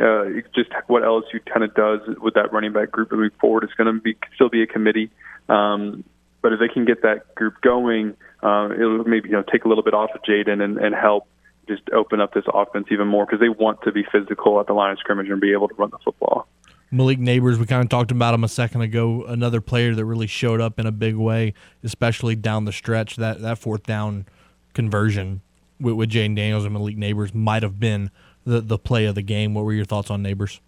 uh, 0.00 0.24
just 0.54 0.70
what 0.86 1.02
LSU 1.02 1.44
kind 1.44 1.64
of 1.64 1.74
does 1.74 2.00
with 2.20 2.34
that 2.34 2.52
running 2.52 2.72
back 2.72 2.90
group 2.90 3.12
moving 3.12 3.36
forward. 3.40 3.64
It's 3.64 3.74
going 3.74 3.94
to 3.94 4.00
be 4.00 4.16
still 4.34 4.48
be 4.48 4.62
a 4.62 4.66
committee, 4.66 5.10
um, 5.48 6.04
but 6.40 6.52
if 6.52 6.60
they 6.60 6.68
can 6.68 6.84
get 6.84 7.02
that 7.02 7.34
group 7.34 7.60
going, 7.60 8.16
uh, 8.42 8.70
it'll 8.72 9.04
maybe 9.04 9.28
you 9.28 9.36
know 9.36 9.44
take 9.50 9.64
a 9.64 9.68
little 9.68 9.84
bit 9.84 9.94
off 9.94 10.10
of 10.14 10.22
Jayden 10.22 10.62
and, 10.62 10.78
and 10.78 10.94
help 10.94 11.26
just 11.68 11.82
open 11.92 12.20
up 12.20 12.34
this 12.34 12.44
offense 12.52 12.86
even 12.90 13.06
more 13.06 13.24
because 13.24 13.40
they 13.40 13.48
want 13.48 13.80
to 13.82 13.92
be 13.92 14.04
physical 14.10 14.58
at 14.60 14.66
the 14.66 14.72
line 14.72 14.92
of 14.92 14.98
scrimmage 14.98 15.28
and 15.28 15.40
be 15.40 15.52
able 15.52 15.68
to 15.68 15.74
run 15.74 15.90
the 15.90 15.98
football. 16.04 16.48
Malik 16.90 17.18
Nabers, 17.18 17.56
we 17.56 17.64
kind 17.64 17.82
of 17.82 17.88
talked 17.88 18.10
about 18.10 18.34
him 18.34 18.44
a 18.44 18.48
second 18.48 18.82
ago. 18.82 19.24
Another 19.24 19.60
player 19.60 19.94
that 19.94 20.04
really 20.04 20.26
showed 20.26 20.60
up 20.60 20.78
in 20.78 20.86
a 20.86 20.92
big 20.92 21.16
way, 21.16 21.54
especially 21.82 22.36
down 22.36 22.64
the 22.66 22.72
stretch. 22.72 23.16
That 23.16 23.40
that 23.40 23.58
fourth 23.58 23.84
down 23.84 24.26
conversion 24.74 25.40
with, 25.80 25.94
with 25.94 26.10
Jayden 26.10 26.36
Daniels 26.36 26.64
and 26.64 26.74
Malik 26.74 26.96
Nabers 26.96 27.34
might 27.34 27.62
have 27.62 27.80
been 27.80 28.10
the 28.44 28.60
the 28.60 28.78
play 28.78 29.06
of 29.06 29.14
the 29.14 29.22
game. 29.22 29.54
What 29.54 29.64
were 29.64 29.72
your 29.72 29.84
thoughts 29.84 30.10
on 30.10 30.22
Nabers? 30.22 30.60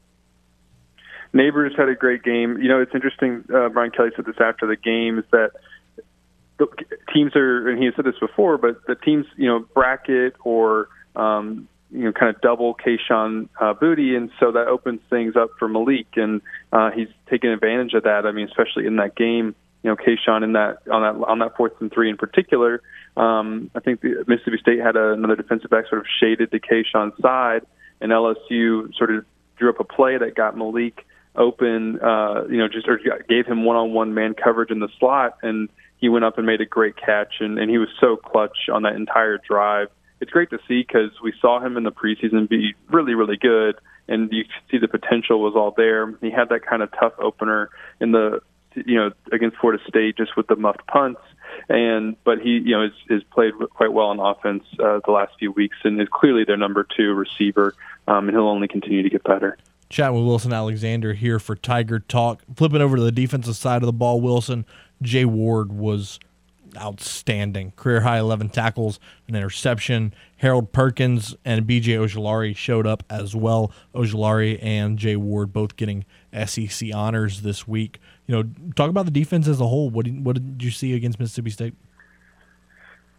Nabers 1.33 1.77
had 1.77 1.89
a 1.89 1.95
great 1.95 2.23
game. 2.23 2.59
You 2.59 2.69
know, 2.69 2.81
it's 2.81 2.95
interesting. 2.95 3.45
Uh, 3.53 3.69
Brian 3.69 3.91
Kelly 3.91 4.11
said 4.15 4.25
this 4.25 4.37
after 4.41 4.67
the 4.67 4.77
game 4.77 5.19
is 5.19 5.25
that 5.33 5.51
the 6.59 6.69
teams 7.13 7.35
are, 7.35 7.69
and 7.69 7.83
he 7.83 7.91
said 7.97 8.05
this 8.05 8.19
before, 8.21 8.57
but 8.59 8.87
the 8.87 8.95
teams, 8.95 9.27
you 9.37 9.49
know, 9.49 9.61
bracket 9.75 10.35
or 10.45 10.89
um, 11.17 11.69
you 11.91 12.05
know, 12.05 12.13
kind 12.13 12.35
of 12.35 12.41
double 12.41 12.75
Kayshon 12.75 13.49
uh, 13.61 13.75
Boutte, 13.75 14.17
and 14.17 14.31
so 14.41 14.53
that 14.53 14.69
opens 14.69 15.01
things 15.11 15.37
up 15.37 15.51
for 15.59 15.69
Malik, 15.69 16.07
and 16.17 16.41
uh, 16.73 16.91
he's 16.91 17.09
taking 17.31 17.51
advantage 17.51 17.95
of 17.95 18.05
that. 18.05 18.27
I 18.27 18.33
mean, 18.33 18.49
especially 18.49 18.87
in 18.87 18.97
that 18.97 19.15
game, 19.15 19.55
you 19.85 19.91
know, 19.91 19.97
Kayshon 19.97 20.43
in 20.43 20.55
that 20.55 20.79
on 20.91 21.03
that 21.03 21.29
on 21.29 21.39
that 21.41 21.57
fourth 21.57 21.75
and 21.81 21.93
three 21.93 22.09
in 22.09 22.17
particular. 22.17 22.83
Um, 23.17 23.71
I 23.75 23.81
think 23.81 24.01
the 24.01 24.25
Mississippi 24.27 24.57
State 24.59 24.81
had 24.81 24.97
a, 24.97 25.13
another 25.13 25.37
defensive 25.37 25.71
back 25.71 25.87
sort 25.89 26.01
of 26.01 26.07
shaded 26.19 26.51
to 26.51 26.59
Kayshon's 26.59 27.21
side, 27.21 27.67
and 28.01 28.11
LSU 28.11 28.93
sort 28.97 29.15
of 29.15 29.27
drew 29.57 29.69
up 29.69 29.79
a 29.79 29.85
play 29.85 30.17
that 30.17 30.35
got 30.35 30.57
Malik 30.57 31.05
open, 31.37 32.01
uh, 32.01 32.45
you 32.49 32.57
know, 32.57 32.69
just 32.69 32.89
or 32.89 32.99
gave 33.29 33.47
him 33.47 33.65
one-on-one 33.65 34.15
man 34.15 34.35
coverage 34.35 34.71
in 34.71 34.81
the 34.81 34.89
slot, 34.99 35.37
and 35.43 35.69
he 35.99 36.09
went 36.09 36.25
up 36.25 36.39
and 36.39 36.47
made 36.47 36.61
a 36.61 36.67
great 36.67 36.97
catch, 36.97 37.35
and, 37.41 37.59
and 37.59 37.71
he 37.71 37.79
was 37.79 37.89
so 38.01 38.17
clutch 38.17 38.69
on 38.73 38.83
that 38.83 38.95
entire 38.95 39.39
drive. 39.39 39.89
It's 40.21 40.31
great 40.31 40.51
to 40.51 40.59
see 40.67 40.85
because 40.87 41.11
we 41.23 41.33
saw 41.41 41.61
him 41.61 41.77
in 41.77 41.83
the 41.83 41.93
preseason 41.93 42.49
be 42.49 42.75
really, 42.89 43.15
really 43.15 43.37
good, 43.37 43.77
and 44.09 44.33
you 44.33 44.45
see 44.71 44.79
the 44.79 44.89
potential 44.89 45.41
was 45.41 45.55
all 45.57 45.75
there. 45.77 46.15
He 46.21 46.31
had 46.31 46.49
that 46.51 46.65
kind 46.65 46.83
of 46.83 46.91
tough 46.93 47.15
opener 47.19 47.71
in 48.01 48.13
the, 48.13 48.41
you 48.75 48.97
know, 48.97 49.11
against 49.33 49.57
Florida 49.59 49.83
State 49.89 50.17
just 50.17 50.37
with 50.37 50.47
the 50.47 50.57
muffed 50.57 50.87
punts, 50.87 51.21
and 51.69 52.17
but 52.25 52.41
he, 52.41 52.51
you 52.51 52.77
know, 52.77 52.83
has, 52.83 52.93
has 53.09 53.23
played 53.33 53.53
quite 53.75 53.93
well 53.93 54.07
on 54.07 54.21
offense 54.21 54.65
uh, 54.79 55.01
the 55.05 55.13
last 55.13 55.33
few 55.39 55.53
weeks, 55.53 55.77
and 55.85 56.01
is 56.01 56.09
clearly 56.13 56.45
their 56.45 56.57
number 56.57 56.87
two 56.97 57.15
receiver, 57.15 57.75
um, 58.09 58.29
and 58.29 58.37
he'll 58.37 58.49
only 58.49 58.69
continue 58.69 59.03
to 59.03 59.11
get 59.11 59.25
better. 59.25 59.57
Chat 59.91 60.13
with 60.13 60.25
Wilson 60.25 60.53
Alexander 60.53 61.13
here 61.13 61.39
for 61.39 61.55
Tiger 61.55 62.01
Talk. 62.01 62.43
Flipping 62.57 62.81
over 62.81 62.97
to 62.97 63.03
the 63.03 63.13
defensive 63.13 63.57
side 63.57 63.83
of 63.83 63.87
the 63.87 63.93
ball, 63.93 64.21
Wilson, 64.21 64.65
Jay 65.03 65.25
Ward 65.25 65.73
was 65.73 66.19
outstanding. 66.77 67.73
Career 67.77 68.01
high 68.01 68.19
11 68.19 68.49
tackles, 68.51 68.99
an 69.29 69.35
interception. 69.35 70.15
Harold 70.39 70.73
Perkins 70.73 71.37
and 71.45 71.67
BJ 71.67 71.97
Ojulari 71.99 72.57
showed 72.57 72.87
up 72.87 73.03
as 73.09 73.35
well. 73.35 73.73
Ojulari 73.95 74.59
and 74.63 74.99
Jay 74.99 75.17
Ward 75.17 75.53
both 75.53 75.77
getting 75.77 76.05
SEC 76.47 76.93
honors 76.93 77.43
this 77.43 77.69
week. 77.69 78.01
You 78.27 78.37
know, 78.37 78.51
talk 78.75 78.91
about 78.91 79.05
the 79.05 79.11
defense 79.11 79.49
as 79.49 79.61
a 79.61 79.67
whole. 79.67 79.91
What 79.91 80.07
did, 80.07 80.25
what 80.25 80.35
did 80.35 80.63
you 80.63 80.71
see 80.71 80.95
against 80.95 81.21
Mississippi 81.21 81.51
State? 81.51 81.75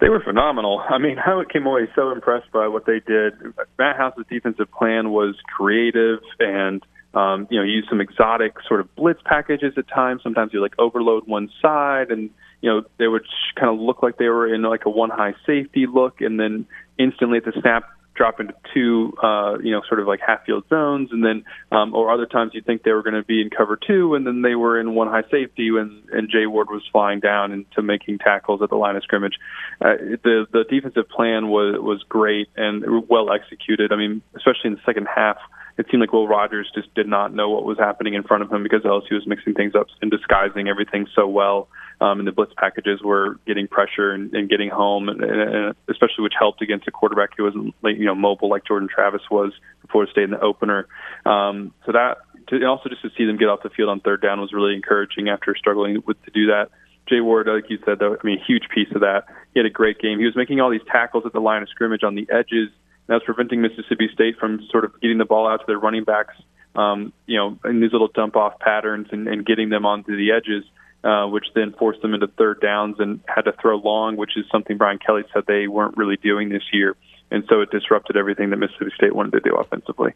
They 0.02 0.10
were 0.10 0.22
phenomenal. 0.22 0.82
I 0.90 0.98
mean, 0.98 1.18
I 1.20 1.44
came 1.52 1.66
away 1.66 1.88
so 1.96 2.12
impressed 2.12 2.52
by 2.52 2.68
what 2.68 2.86
they 2.86 3.00
did. 3.06 3.34
Matt 3.78 3.98
House's 3.98 4.26
defensive 4.30 4.70
plan 4.72 5.12
was 5.12 5.36
creative 5.56 6.20
and 6.40 6.84
um, 7.16 7.48
you 7.50 7.58
know, 7.58 7.64
use 7.64 7.86
some 7.90 8.02
exotic 8.02 8.58
sort 8.68 8.82
of 8.82 8.94
blitz 8.96 9.22
packages 9.24 9.74
at 9.78 9.88
times. 9.88 10.22
Sometimes 10.22 10.52
you 10.54 10.62
like 10.62 10.74
overload 10.78 11.26
one 11.26 11.50
side, 11.62 12.12
and 12.12 12.30
you 12.62 12.70
know 12.70 12.84
they 13.00 13.08
would 13.08 13.26
kind 13.56 13.74
of 13.74 13.80
look 13.80 14.04
like 14.04 14.18
they 14.18 14.28
were 14.28 14.54
in 14.54 14.62
like 14.64 14.86
a 14.86 14.90
one 14.90 15.10
high 15.10 15.34
safety 15.46 15.86
look, 15.88 16.20
and 16.20 16.38
then 16.38 16.68
instantly 17.00 17.38
at 17.38 17.46
the 17.46 17.54
snap 17.62 17.86
drop 18.16 18.40
into 18.40 18.54
two, 18.74 19.14
uh, 19.22 19.58
you 19.60 19.72
know, 19.72 19.82
sort 19.88 20.00
of 20.00 20.08
like 20.08 20.20
half 20.26 20.46
field 20.46 20.64
zones, 20.70 21.10
and 21.12 21.24
then, 21.24 21.44
um, 21.72 21.94
or 21.94 22.12
other 22.12 22.26
times 22.26 22.52
you 22.54 22.62
think 22.62 22.84
they 22.84 22.92
were 22.92 23.04
going 23.04 23.16
to 23.16 23.24
be 23.24 23.42
in 23.42 23.50
cover 23.50 23.78
two, 23.78 24.16
and 24.16 24.26
then 24.26 24.42
they 24.42 24.56
were 24.56 24.80
in 24.80 24.96
one 24.96 25.08
high 25.08 25.24
safety, 25.30 25.72
when 25.72 26.04
and 26.12 26.30
Jay 26.30 26.46
Ward 26.46 26.70
was 26.70 26.82
flying 26.92 27.20
down 27.20 27.52
into 27.52 27.82
making 27.82 28.20
tackles 28.20 28.62
at 28.62 28.70
the 28.70 28.76
line 28.76 28.96
of 28.96 29.04
scrimmage. 29.04 29.36
Uh, 29.82 29.96
the 30.24 30.46
the 30.52 30.64
defensive 30.70 31.10
plan 31.10 31.50
was 31.50 31.76
was 31.80 32.04
great 32.08 32.48
and 32.56 33.08
well 33.10 33.32
executed. 33.32 33.92
I 33.92 33.98
mean, 33.98 34.22
especially 34.36 34.70
in 34.70 34.74
the 34.74 34.82
second 34.86 35.08
half 35.14 35.38
it 35.78 35.88
seemed 35.92 36.02
like 36.02 36.14
Will 36.14 36.28
Rogers 36.28 36.72
just 36.74 36.94
did 36.94 37.08
not 37.08 37.34
know 37.34 37.50
what 37.50 37.66
was 37.66 37.78
happening 37.78 38.14
in 38.14 38.24
front 38.24 38.44
of 38.44 38.52
him 38.52 38.64
because 38.64 38.84
LSU 38.84 39.12
was 39.12 39.28
mixing 39.28 39.54
things 39.54 39.76
up 39.76 39.88
and 40.02 40.10
disguising 40.10 40.70
everything 40.70 41.08
so 41.14 41.28
well. 41.28 41.68
Um, 42.02 42.20
and 42.20 42.28
the 42.28 42.32
blitz 42.32 42.54
packages 42.58 43.02
were 43.02 43.40
getting 43.48 43.68
pressure 43.68 44.12
and, 44.12 44.34
and 44.34 44.50
getting 44.50 44.70
home, 44.70 45.08
and, 45.08 45.24
and 45.24 45.76
especially 45.90 46.24
which 46.24 46.34
helped 46.38 46.62
against 46.62 46.88
a 46.88 46.92
quarterback 46.92 47.30
who 47.38 47.44
wasn't 47.44 47.74
you 47.84 48.06
know 48.06 48.16
mobile 48.16 48.50
like 48.50 48.66
Jordan 48.66 48.90
Travis 48.94 49.22
was 49.32 49.54
Florida 49.90 50.12
State 50.12 50.26
in 50.26 50.32
the 50.32 50.42
opener. 50.42 50.88
Um, 51.26 51.74
so 51.86 51.94
that 51.94 52.18
to, 52.50 52.56
and 52.56 52.66
also 52.66 52.90
just 52.90 53.02
to 53.02 53.10
see 53.18 53.26
them 53.26 53.38
get 53.38 53.48
off 53.48 53.64
the 53.64 53.70
field 53.70 53.90
on 53.90 54.02
third 54.02 54.22
down 54.22 54.42
was 54.42 54.54
really 54.54 54.76
encouraging 54.76 55.30
after 55.30 55.56
struggling 55.56 56.04
with 56.06 56.22
to 56.26 56.32
do 56.32 56.48
that. 56.48 56.70
Jay 57.08 57.22
Ward, 57.22 57.48
like 57.48 57.70
you 57.70 57.78
said, 57.86 58.00
though, 58.00 58.14
I 58.14 58.26
mean, 58.26 58.40
a 58.40 58.46
huge 58.46 58.64
piece 58.74 58.90
of 58.96 59.02
that. 59.02 59.26
He 59.54 59.60
had 59.60 59.68
a 59.68 59.70
great 59.70 60.00
game. 60.00 60.18
He 60.18 60.26
was 60.26 60.36
making 60.36 60.60
all 60.60 60.72
these 60.72 60.86
tackles 60.92 61.24
at 61.26 61.34
the 61.34 61.40
line 61.40 61.62
of 61.62 61.70
scrimmage 61.70 62.04
on 62.04 62.16
the 62.16 62.28
edges 62.32 62.70
that's 63.08 63.24
preventing 63.24 63.62
Mississippi 63.62 64.10
State 64.14 64.38
from 64.40 64.66
sort 64.72 64.86
of 64.86 65.00
getting 65.02 65.18
the 65.18 65.26
ball 65.26 65.48
out 65.48 65.58
to 65.58 65.66
their 65.68 65.80
running 65.80 66.04
backs, 66.04 66.36
um, 66.76 67.14
you 67.28 67.38
know, 67.38 67.58
in 67.66 67.80
these 67.80 67.92
little 67.92 68.08
dump 68.08 68.36
off 68.36 68.60
patterns 68.60 69.08
and, 69.12 69.28
and 69.28 69.46
getting 69.46 69.70
them 69.70 69.86
onto 69.86 70.16
the 70.16 70.32
edges, 70.32 70.64
uh, 71.06 71.28
which 71.28 71.46
then 71.54 71.72
forced 71.78 72.02
them 72.02 72.16
into 72.16 72.28
third 72.28 72.60
downs 72.60 72.96
and 73.00 73.20
had 73.28 73.44
to 73.44 73.54
throw 73.62 73.78
long, 73.78 74.18
which 74.18 74.36
is 74.36 74.44
something 74.52 74.76
Brian 74.76 74.98
Kelly 74.98 75.24
said 75.32 75.44
they 75.48 75.68
weren't 75.68 75.96
really 75.96 76.18
doing 76.18 76.50
this 76.50 76.64
year. 76.74 76.96
And 77.30 77.44
so 77.48 77.62
it 77.62 77.70
disrupted 77.70 78.18
everything 78.18 78.50
that 78.50 78.58
Mississippi 78.58 78.92
State 78.96 79.16
wanted 79.16 79.32
to 79.34 79.40
do 79.40 79.56
offensively. 79.56 80.14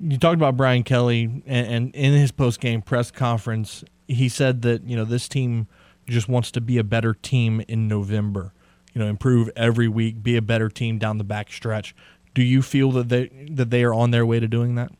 You 0.00 0.18
talked 0.18 0.36
about 0.36 0.56
Brian 0.56 0.82
Kelly, 0.82 1.42
and, 1.46 1.66
and 1.66 1.94
in 1.94 2.12
his 2.12 2.30
post 2.30 2.60
game 2.60 2.82
press 2.82 3.10
conference, 3.10 3.84
he 4.06 4.28
said 4.28 4.62
that 4.62 4.84
you 4.84 4.96
know 4.96 5.04
this 5.04 5.28
team 5.28 5.66
just 6.06 6.28
wants 6.28 6.50
to 6.52 6.60
be 6.60 6.78
a 6.78 6.84
better 6.84 7.14
team 7.14 7.62
in 7.66 7.88
November. 7.88 8.52
You 8.94 9.02
know, 9.02 9.08
improve 9.08 9.50
every 9.56 9.88
week, 9.88 10.22
be 10.22 10.36
a 10.36 10.42
better 10.42 10.68
team 10.68 10.98
down 10.98 11.18
the 11.18 11.24
back 11.24 11.50
stretch. 11.50 11.96
Do 12.34 12.42
you 12.42 12.62
feel 12.62 12.92
that 12.92 13.08
they 13.08 13.28
that 13.50 13.70
they 13.70 13.82
are 13.82 13.94
on 13.94 14.10
their 14.10 14.24
way 14.24 14.40
to 14.40 14.46
doing 14.46 14.74
that? 14.76 14.92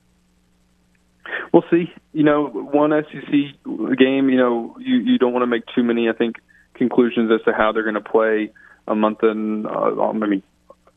We'll 1.58 1.70
see. 1.70 1.92
You 2.12 2.22
know, 2.22 2.46
one 2.46 2.92
SEC 2.92 3.30
game. 3.98 4.28
You 4.28 4.36
know, 4.36 4.76
you 4.78 4.96
you 4.98 5.18
don't 5.18 5.32
want 5.32 5.42
to 5.42 5.48
make 5.48 5.64
too 5.74 5.82
many. 5.82 6.08
I 6.08 6.12
think 6.12 6.36
conclusions 6.74 7.32
as 7.32 7.44
to 7.46 7.52
how 7.52 7.72
they're 7.72 7.82
going 7.82 7.94
to 7.94 8.00
play 8.00 8.52
a 8.86 8.94
month 8.94 9.18
and 9.22 9.66
uh, 9.66 10.00
I 10.00 10.12
mean 10.12 10.44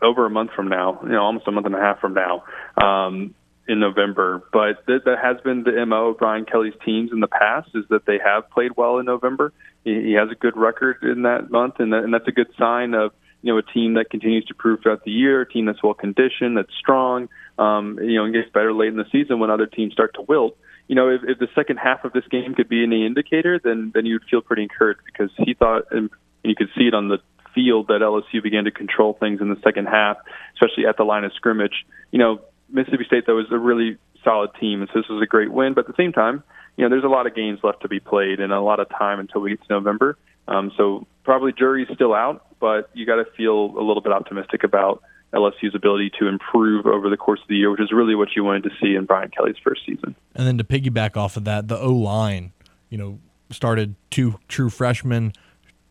over 0.03 0.27
a 0.27 0.29
month 0.29 0.51
from 0.55 0.67
now. 0.67 0.99
You 1.01 1.13
know, 1.13 1.21
almost 1.23 1.47
a 1.47 1.51
month 1.51 1.65
and 1.65 1.73
a 1.73 1.79
half 1.79 1.99
from 1.99 2.13
now. 2.13 2.43
Um, 2.79 3.33
in 3.67 3.79
November, 3.79 4.43
but 4.51 4.85
that, 4.87 5.05
that 5.05 5.17
has 5.21 5.37
been 5.43 5.63
the 5.63 5.85
mo 5.85 6.09
of 6.09 6.17
Brian 6.17 6.45
Kelly's 6.45 6.73
teams 6.83 7.11
in 7.13 7.21
the 7.21 7.27
past 7.27 7.69
is 7.73 7.85
that 7.89 8.05
they 8.05 8.17
have 8.23 8.49
played 8.49 8.71
well 8.75 8.97
in 8.97 9.05
November. 9.05 9.53
He, 9.85 9.93
he 9.93 10.13
has 10.13 10.29
a 10.31 10.35
good 10.35 10.57
record 10.57 10.97
in 11.03 11.21
that 11.21 11.51
month, 11.51 11.75
and, 11.79 11.93
that, 11.93 12.03
and 12.03 12.13
that's 12.13 12.27
a 12.27 12.31
good 12.31 12.49
sign 12.57 12.93
of 12.95 13.11
you 13.43 13.53
know, 13.53 13.59
a 13.59 13.63
team 13.63 13.93
that 13.93 14.09
continues 14.09 14.45
to 14.45 14.55
prove 14.55 14.81
throughout 14.81 15.03
the 15.03 15.11
year, 15.11 15.41
a 15.41 15.49
team 15.49 15.65
that's 15.65 15.81
well 15.81 15.93
conditioned, 15.93 16.57
that's 16.57 16.73
strong, 16.77 17.29
um, 17.61 17.99
you 18.01 18.15
know, 18.15 18.25
and 18.25 18.33
gets 18.33 18.49
better 18.49 18.73
late 18.73 18.89
in 18.89 18.97
the 18.97 19.05
season 19.11 19.39
when 19.39 19.51
other 19.51 19.67
teams 19.67 19.93
start 19.93 20.15
to 20.15 20.21
wilt. 20.21 20.57
You 20.87 20.95
know, 20.95 21.09
if, 21.09 21.21
if 21.23 21.37
the 21.37 21.47
second 21.53 21.77
half 21.77 22.03
of 22.03 22.11
this 22.11 22.23
game 22.29 22.55
could 22.55 22.67
be 22.67 22.83
any 22.83 23.05
indicator, 23.05 23.59
then 23.63 23.91
then 23.93 24.05
you'd 24.05 24.23
feel 24.29 24.41
pretty 24.41 24.63
encouraged 24.63 25.01
because 25.05 25.29
he 25.37 25.53
thought, 25.53 25.83
and 25.91 26.09
you 26.43 26.55
could 26.55 26.69
see 26.75 26.87
it 26.87 26.95
on 26.95 27.07
the 27.07 27.19
field 27.53 27.87
that 27.87 28.01
LSU 28.01 28.41
began 28.41 28.63
to 28.63 28.71
control 28.71 29.15
things 29.19 29.41
in 29.41 29.49
the 29.49 29.59
second 29.63 29.85
half, 29.85 30.17
especially 30.55 30.87
at 30.87 30.97
the 30.97 31.03
line 31.03 31.23
of 31.23 31.33
scrimmage. 31.33 31.85
You 32.11 32.17
know, 32.19 32.41
Mississippi 32.69 33.05
State 33.05 33.25
though 33.27 33.35
was 33.35 33.51
a 33.51 33.59
really 33.59 33.97
solid 34.23 34.49
team, 34.59 34.81
and 34.81 34.89
so 34.91 34.99
this 34.99 35.09
was 35.09 35.21
a 35.21 35.27
great 35.27 35.51
win. 35.51 35.75
But 35.75 35.87
at 35.87 35.95
the 35.95 36.01
same 36.01 36.13
time, 36.13 36.43
you 36.77 36.83
know, 36.83 36.89
there's 36.89 37.03
a 37.03 37.13
lot 37.13 37.27
of 37.27 37.35
games 37.35 37.59
left 37.63 37.83
to 37.83 37.87
be 37.87 37.99
played 37.99 38.39
and 38.39 38.51
a 38.51 38.61
lot 38.61 38.79
of 38.79 38.89
time 38.89 39.19
until 39.19 39.41
we 39.41 39.51
get 39.51 39.61
to 39.67 39.73
November. 39.73 40.17
Um, 40.47 40.71
so 40.75 41.05
probably 41.23 41.53
jury's 41.53 41.87
still 41.93 42.13
out, 42.13 42.43
but 42.59 42.89
you 42.93 43.05
got 43.05 43.17
to 43.17 43.25
feel 43.37 43.77
a 43.77 43.83
little 43.83 44.01
bit 44.01 44.11
optimistic 44.11 44.63
about 44.63 45.03
LSU's 45.33 45.75
ability 45.75 46.11
to 46.19 46.27
improve 46.27 46.85
over 46.85 47.09
the 47.09 47.17
course 47.17 47.41
of 47.41 47.47
the 47.47 47.55
year, 47.55 47.71
which 47.71 47.79
is 47.79 47.91
really 47.91 48.15
what 48.15 48.29
you 48.35 48.43
wanted 48.43 48.63
to 48.63 48.69
see 48.81 48.95
in 48.95 49.05
Brian 49.05 49.29
Kelly's 49.29 49.55
first 49.63 49.81
season. 49.85 50.15
And 50.35 50.45
then 50.45 50.57
to 50.57 50.63
piggyback 50.63 51.15
off 51.15 51.37
of 51.37 51.45
that, 51.45 51.67
the 51.67 51.79
O 51.79 51.93
line, 51.93 52.51
you 52.89 52.97
know, 52.97 53.19
started 53.49 53.95
two 54.09 54.39
true 54.47 54.69
freshmen, 54.69 55.33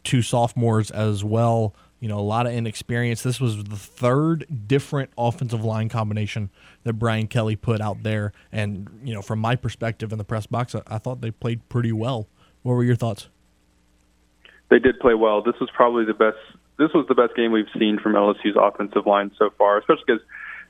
two 0.04 0.22
sophomores 0.22 0.90
as 0.90 1.24
well. 1.24 1.74
You 2.00 2.08
know, 2.08 2.18
a 2.18 2.22
lot 2.22 2.46
of 2.46 2.52
inexperience. 2.52 3.22
This 3.22 3.40
was 3.40 3.62
the 3.64 3.76
third 3.76 4.46
different 4.66 5.10
offensive 5.18 5.62
line 5.62 5.90
combination 5.90 6.50
that 6.84 6.94
Brian 6.94 7.26
Kelly 7.26 7.56
put 7.56 7.82
out 7.82 8.02
there. 8.02 8.32
And, 8.50 8.88
you 9.04 9.12
know, 9.12 9.20
from 9.20 9.38
my 9.38 9.54
perspective 9.54 10.10
in 10.10 10.16
the 10.16 10.24
press 10.24 10.46
box, 10.46 10.74
I, 10.74 10.82
I 10.86 10.96
thought 10.96 11.20
they 11.20 11.30
played 11.30 11.68
pretty 11.68 11.92
well. 11.92 12.26
What 12.62 12.74
were 12.74 12.84
your 12.84 12.96
thoughts? 12.96 13.28
They 14.70 14.78
did 14.78 14.98
play 15.00 15.14
well. 15.14 15.42
This 15.42 15.56
was 15.60 15.68
probably 15.74 16.04
the 16.04 16.14
best 16.14 16.38
this 16.80 16.92
was 16.94 17.06
the 17.08 17.14
best 17.14 17.36
game 17.36 17.52
we've 17.52 17.70
seen 17.78 17.98
from 18.02 18.14
LSU's 18.14 18.56
offensive 18.56 19.06
line 19.06 19.30
so 19.38 19.50
far, 19.58 19.78
especially 19.78 20.04
because 20.06 20.22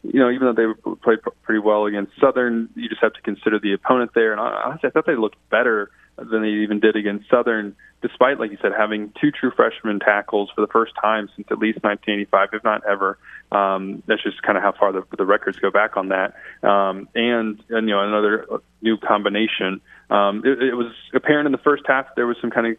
you 0.03 0.19
know, 0.19 0.31
even 0.31 0.47
though 0.47 0.55
they 0.55 0.95
played 1.03 1.19
pretty 1.43 1.59
well 1.61 1.87
against 1.87 2.13
Southern, 2.21 2.69
you 2.75 2.89
just 2.89 3.03
have 3.03 3.13
to 3.13 3.21
consider 3.21 3.59
the 3.59 3.75
opponent 3.75 4.13
there. 4.15 4.33
And 4.33 4.41
honestly, 4.41 4.89
I 4.89 4.91
thought 4.91 5.07
they 5.07 5.17
looked 5.17 5.37
better 5.51 5.91
than 6.17 6.43
they 6.43 6.49
even 6.49 6.81
did 6.81 6.97
against 6.97 7.29
Southern, 7.29 7.77
despite, 8.03 8.41
like 8.41 8.51
you 8.51 8.59
said, 8.63 8.73
having 8.77 9.13
two 9.21 9.31
true 9.31 9.51
freshman 9.55 10.01
tackles 10.01 10.51
for 10.55 10.63
the 10.63 10.67
first 10.69 10.93
time 11.01 11.29
since 11.37 11.47
at 11.51 11.59
least 11.59 11.83
1985, 11.83 12.49
if 12.55 12.65
not 12.65 12.83
ever. 12.89 13.19
Um, 13.53 14.03
that's 14.07 14.23
just 14.23 14.41
kind 14.43 14.57
of 14.57 14.65
how 14.65 14.73
far 14.73 14.93
the, 14.93 15.03
the 15.17 15.27
records 15.27 15.59
go 15.59 15.71
back 15.71 15.97
on 15.97 16.09
that. 16.09 16.35
Um, 16.67 17.09
and, 17.15 17.63
and, 17.69 17.89
you 17.89 17.95
know, 17.95 18.03
another 18.03 18.47
new 18.81 18.97
combination. 18.97 19.81
Um, 20.09 20.43
it, 20.45 20.63
it 20.63 20.75
was 20.75 20.93
apparent 21.15 21.47
in 21.47 21.53
the 21.53 21.59
first 21.59 21.83
half 21.87 22.07
there 22.17 22.27
was 22.27 22.37
some 22.41 22.51
kind 22.51 22.67
of 22.67 22.77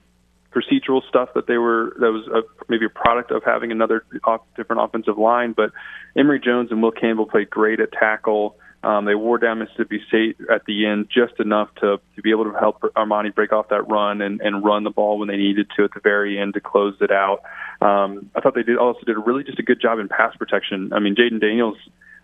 procedural 0.53 1.01
stuff 1.07 1.29
that 1.35 1.47
they 1.47 1.57
were 1.57 1.95
that 1.99 2.11
was 2.11 2.27
a, 2.27 2.41
maybe 2.67 2.85
a 2.85 2.89
product 2.89 3.31
of 3.31 3.43
having 3.43 3.71
another 3.71 4.03
off, 4.23 4.41
different 4.55 4.81
offensive 4.81 5.17
line. 5.17 5.53
But 5.53 5.71
Emery 6.15 6.39
Jones 6.39 6.71
and 6.71 6.81
Will 6.81 6.91
Campbell 6.91 7.25
played 7.25 7.49
great 7.49 7.79
at 7.79 7.91
tackle. 7.91 8.57
Um, 8.83 9.05
they 9.05 9.13
wore 9.13 9.37
down 9.37 9.59
Mississippi 9.59 10.01
State 10.07 10.37
at 10.51 10.65
the 10.65 10.87
end 10.87 11.07
just 11.13 11.39
enough 11.39 11.69
to, 11.81 11.99
to 12.15 12.21
be 12.23 12.31
able 12.31 12.45
to 12.45 12.57
help 12.57 12.81
Armoni 12.81 13.33
break 13.33 13.53
off 13.53 13.69
that 13.69 13.87
run 13.87 14.21
and, 14.21 14.41
and 14.41 14.63
run 14.63 14.83
the 14.83 14.89
ball 14.89 15.19
when 15.19 15.27
they 15.27 15.37
needed 15.37 15.67
to 15.77 15.83
at 15.83 15.91
the 15.93 15.99
very 15.99 16.39
end 16.39 16.55
to 16.55 16.61
close 16.61 16.95
it 16.99 17.11
out. 17.11 17.41
Um, 17.79 18.31
I 18.35 18.41
thought 18.41 18.55
they 18.55 18.63
did 18.63 18.77
also 18.77 19.01
did 19.05 19.15
a 19.15 19.19
really 19.19 19.43
just 19.43 19.59
a 19.59 19.63
good 19.63 19.79
job 19.79 19.99
in 19.99 20.07
pass 20.07 20.35
protection. 20.35 20.93
I 20.93 20.99
mean, 20.99 21.15
Jayden 21.15 21.39
Daniels 21.39 21.77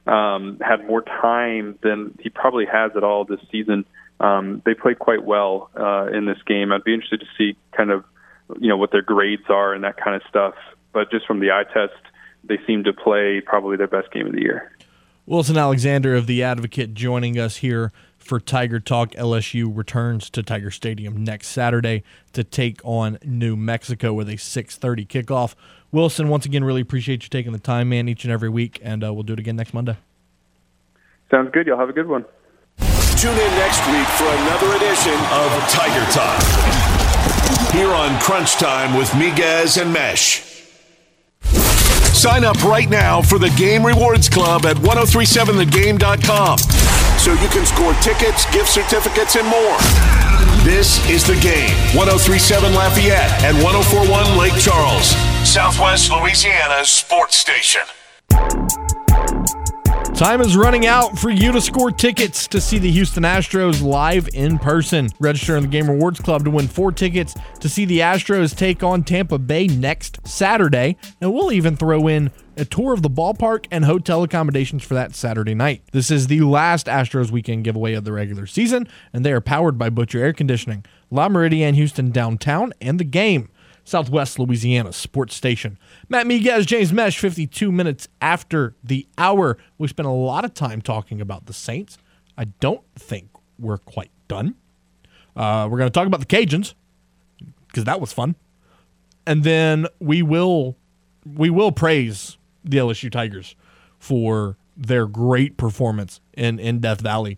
um, 0.08 0.60
had 0.60 0.88
more 0.88 1.04
time 1.04 1.78
than 1.84 2.18
he 2.22 2.30
probably 2.30 2.66
has 2.66 2.92
at 2.96 3.04
all 3.04 3.24
this 3.24 3.40
season. 3.52 3.86
Um, 4.20 4.64
they 4.66 4.74
played 4.74 4.98
quite 4.98 5.24
well 5.24 5.70
uh, 5.80 6.08
in 6.08 6.26
this 6.26 6.42
game. 6.48 6.72
I'd 6.72 6.84
be 6.84 6.94
interested 6.94 7.20
to 7.20 7.28
see 7.38 7.56
kind 7.76 7.92
of 7.92 8.04
you 8.60 8.68
know 8.68 8.78
what 8.78 8.92
their 8.92 9.02
grades 9.02 9.44
are 9.50 9.74
and 9.74 9.84
that 9.84 9.98
kind 9.98 10.16
of 10.16 10.22
stuff. 10.30 10.56
But 10.94 11.12
just 11.12 11.26
from 11.26 11.40
the 11.40 11.52
eye 11.52 11.66
test, 11.74 11.94
they 12.44 12.60
seem 12.66 12.84
to 12.86 12.94
play 12.94 13.42
probably 13.46 13.78
their 13.78 13.88
best 13.88 14.12
game 14.12 14.28
of 14.28 14.34
the 14.34 14.42
year. 14.42 14.72
Wilson 15.26 15.58
Alexander 15.58 16.16
of 16.16 16.26
the 16.26 16.42
Advocate 16.42 16.94
joining 16.94 17.38
us 17.38 17.58
here 17.58 17.92
for 18.18 18.40
Tiger 18.40 18.80
Talk. 18.80 19.12
LSU 19.12 19.70
returns 19.76 20.30
to 20.30 20.42
Tiger 20.42 20.72
Stadium 20.72 21.24
next 21.24 21.48
Saturday 21.48 22.04
to 22.32 22.44
take 22.44 22.80
on 22.86 23.18
New 23.26 23.58
Mexico 23.58 24.14
with 24.14 24.30
a 24.30 24.38
6:30 24.38 25.06
kickoff. 25.06 25.56
Wilson, 25.92 26.30
once 26.30 26.46
again, 26.46 26.64
really 26.64 26.82
appreciate 26.82 27.24
you 27.24 27.30
taking 27.30 27.52
the 27.52 27.60
time, 27.60 27.90
man, 27.90 28.08
each 28.08 28.24
and 28.24 28.32
every 28.32 28.50
week, 28.50 28.80
and 28.84 29.04
uh, 29.04 29.14
we'll 29.14 29.24
do 29.24 29.34
it 29.34 29.40
again 29.40 29.56
next 29.56 29.74
Monday. 29.74 29.98
Sounds 31.30 31.50
good. 31.52 31.68
Y'all 31.68 31.80
have 31.80 31.90
a 31.90 31.94
good 31.94 32.08
one. 32.08 32.24
Tune 33.18 33.32
in 33.32 33.52
next 33.58 33.86
week 33.88 34.08
for 34.16 34.28
another 34.28 34.76
edition 34.76 35.14
of 35.32 35.52
Tiger 35.70 36.06
Talk. 36.12 36.87
Here 37.72 37.90
on 37.90 38.20
Crunch 38.20 38.54
Time 38.56 38.98
with 38.98 39.10
Miguez 39.12 39.82
and 39.82 39.92
Mesh. 39.94 40.44
Sign 42.14 42.44
up 42.44 42.62
right 42.64 42.90
now 42.90 43.22
for 43.22 43.38
the 43.38 43.50
Game 43.52 43.86
Rewards 43.86 44.28
Club 44.28 44.66
at 44.66 44.76
1037thegame.com 44.78 46.58
so 47.28 47.34
you 47.34 47.48
can 47.50 47.66
score 47.66 47.94
tickets, 47.96 48.46
gift 48.52 48.70
certificates, 48.70 49.36
and 49.36 49.48
more. 49.48 49.78
This 50.64 51.08
is 51.10 51.26
the 51.26 51.36
game 51.42 51.76
1037 51.96 52.74
Lafayette 52.74 53.44
and 53.44 53.62
1041 53.64 54.38
Lake 54.38 54.56
Charles, 54.62 55.16
Southwest 55.48 56.12
Louisiana's 56.12 56.90
sports 56.90 57.36
station. 57.36 57.82
Time 60.18 60.42
is 60.42 60.58
running 60.58 60.88
out 60.88 61.16
for 61.20 61.30
you 61.30 61.52
to 61.52 61.62
score 61.62 61.92
tickets 61.92 62.48
to 62.48 62.60
see 62.60 62.80
the 62.80 62.90
Houston 62.90 63.22
Astros 63.22 63.84
live 63.84 64.28
in 64.34 64.58
person. 64.58 65.10
Register 65.20 65.56
in 65.56 65.62
the 65.62 65.70
Game 65.70 65.88
Rewards 65.88 66.20
Club 66.20 66.44
to 66.46 66.50
win 66.50 66.68
four 66.68 66.92
tickets 66.92 67.36
to 67.60 67.70
see 67.70 67.86
the 67.86 68.00
Astros 68.00 68.58
take 68.58 68.82
on 68.82 69.04
Tampa 69.04 69.38
Bay 69.38 69.68
next 69.68 70.28
Saturday. 70.28 70.98
And 71.22 71.32
we'll 71.32 71.52
even 71.52 71.78
throw 71.78 72.08
in 72.08 72.32
a 72.58 72.66
tour 72.66 72.94
of 72.94 73.04
the 73.04 73.12
ballpark 73.12 73.68
and 73.70 73.86
hotel 73.86 74.24
accommodations 74.24 74.82
for 74.82 74.96
that 74.96 75.14
Saturday 75.14 75.54
night. 75.54 75.84
This 75.92 76.10
is 76.10 76.26
the 76.26 76.42
last 76.42 76.88
Astros 76.88 77.30
weekend 77.30 77.64
giveaway 77.64 77.94
of 77.94 78.04
the 78.04 78.12
regular 78.12 78.48
season, 78.48 78.88
and 79.14 79.24
they 79.24 79.32
are 79.32 79.40
powered 79.40 79.78
by 79.78 79.92
Butcher 79.92 80.18
Air 80.18 80.34
Conditioning, 80.34 80.84
Le 81.12 81.30
Meridien 81.30 81.76
Houston 81.76 82.10
downtown, 82.10 82.74
and 82.82 83.00
the 83.00 83.04
game. 83.04 83.50
Southwest 83.84 84.38
Louisiana 84.38 84.92
Sports 84.92 85.34
Station. 85.34 85.78
Matt 86.10 86.26
Miguez, 86.26 86.66
James 86.66 86.94
Mesh, 86.94 87.20
52 87.20 87.72
minutes 87.72 88.08
after 88.22 88.76
the 88.84 89.06
hour. 89.18 89.58
We 89.78 89.88
spent 89.88 90.08
a 90.08 90.12
lot 90.12 90.46
of 90.46 90.54
time 90.54 90.82
talking 90.82 91.20
about 91.20 91.48
the 91.48 91.54
Saints. 91.54 91.98
I 92.38 92.46
don't 92.46 92.84
think 92.96 93.30
we're 93.60 93.78
quite 93.78 94.12
done. 94.28 94.56
Uh, 95.36 95.68
we're 95.70 95.78
going 95.78 95.90
to 95.90 95.94
talk 95.94 96.08
about 96.08 96.20
the 96.20 96.26
Cajuns 96.26 96.76
because 97.68 97.84
that 97.84 98.00
was 98.00 98.14
fun, 98.14 98.36
and 99.26 99.44
then 99.44 99.88
we 100.00 100.22
will 100.22 100.78
we 101.26 101.50
will 101.50 101.72
praise 101.72 102.38
the 102.64 102.78
LSU 102.78 103.12
Tigers 103.12 103.56
for 104.00 104.58
their 104.76 105.06
great 105.06 105.58
performance 105.58 106.22
in 106.34 106.58
in 106.58 106.80
Death 106.80 107.02
Valley 107.02 107.38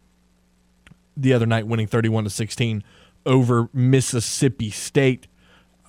the 1.17 1.33
other 1.33 1.45
night, 1.45 1.67
winning 1.67 1.87
31 1.87 2.23
to 2.25 2.29
16 2.29 2.83
over 3.25 3.69
Mississippi 3.73 4.69
State. 4.69 5.27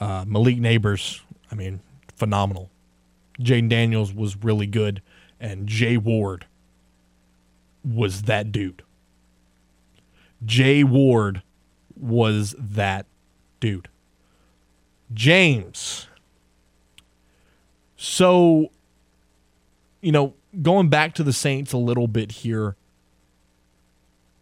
Uh, 0.00 0.24
Malik 0.26 0.58
Nabers, 0.58 1.20
I 1.52 1.54
mean, 1.54 1.80
phenomenal. 2.20 2.70
Jayden 3.40 3.70
Daniels 3.70 4.12
was 4.12 4.36
really 4.36 4.66
good, 4.66 5.02
and 5.40 5.66
Jay 5.66 5.96
Ward 5.96 6.46
was 7.82 8.22
that 8.22 8.52
dude. 8.52 8.82
Jay 10.44 10.84
Ward 10.84 11.42
was 11.98 12.54
that 12.58 13.06
dude. 13.58 13.88
James. 15.12 16.06
So, 17.96 18.70
you 20.02 20.12
know, 20.12 20.34
going 20.60 20.88
back 20.88 21.14
to 21.14 21.22
the 21.22 21.32
Saints 21.32 21.72
a 21.72 21.78
little 21.78 22.06
bit 22.06 22.32
here. 22.32 22.76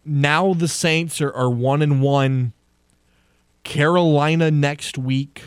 Now 0.04 0.52
the 0.52 0.68
Saints 0.68 1.20
are, 1.20 1.32
are 1.32 1.50
one 1.50 1.82
and 1.82 2.02
one. 2.02 2.52
Carolina 3.64 4.50
next 4.50 4.96
week, 4.96 5.42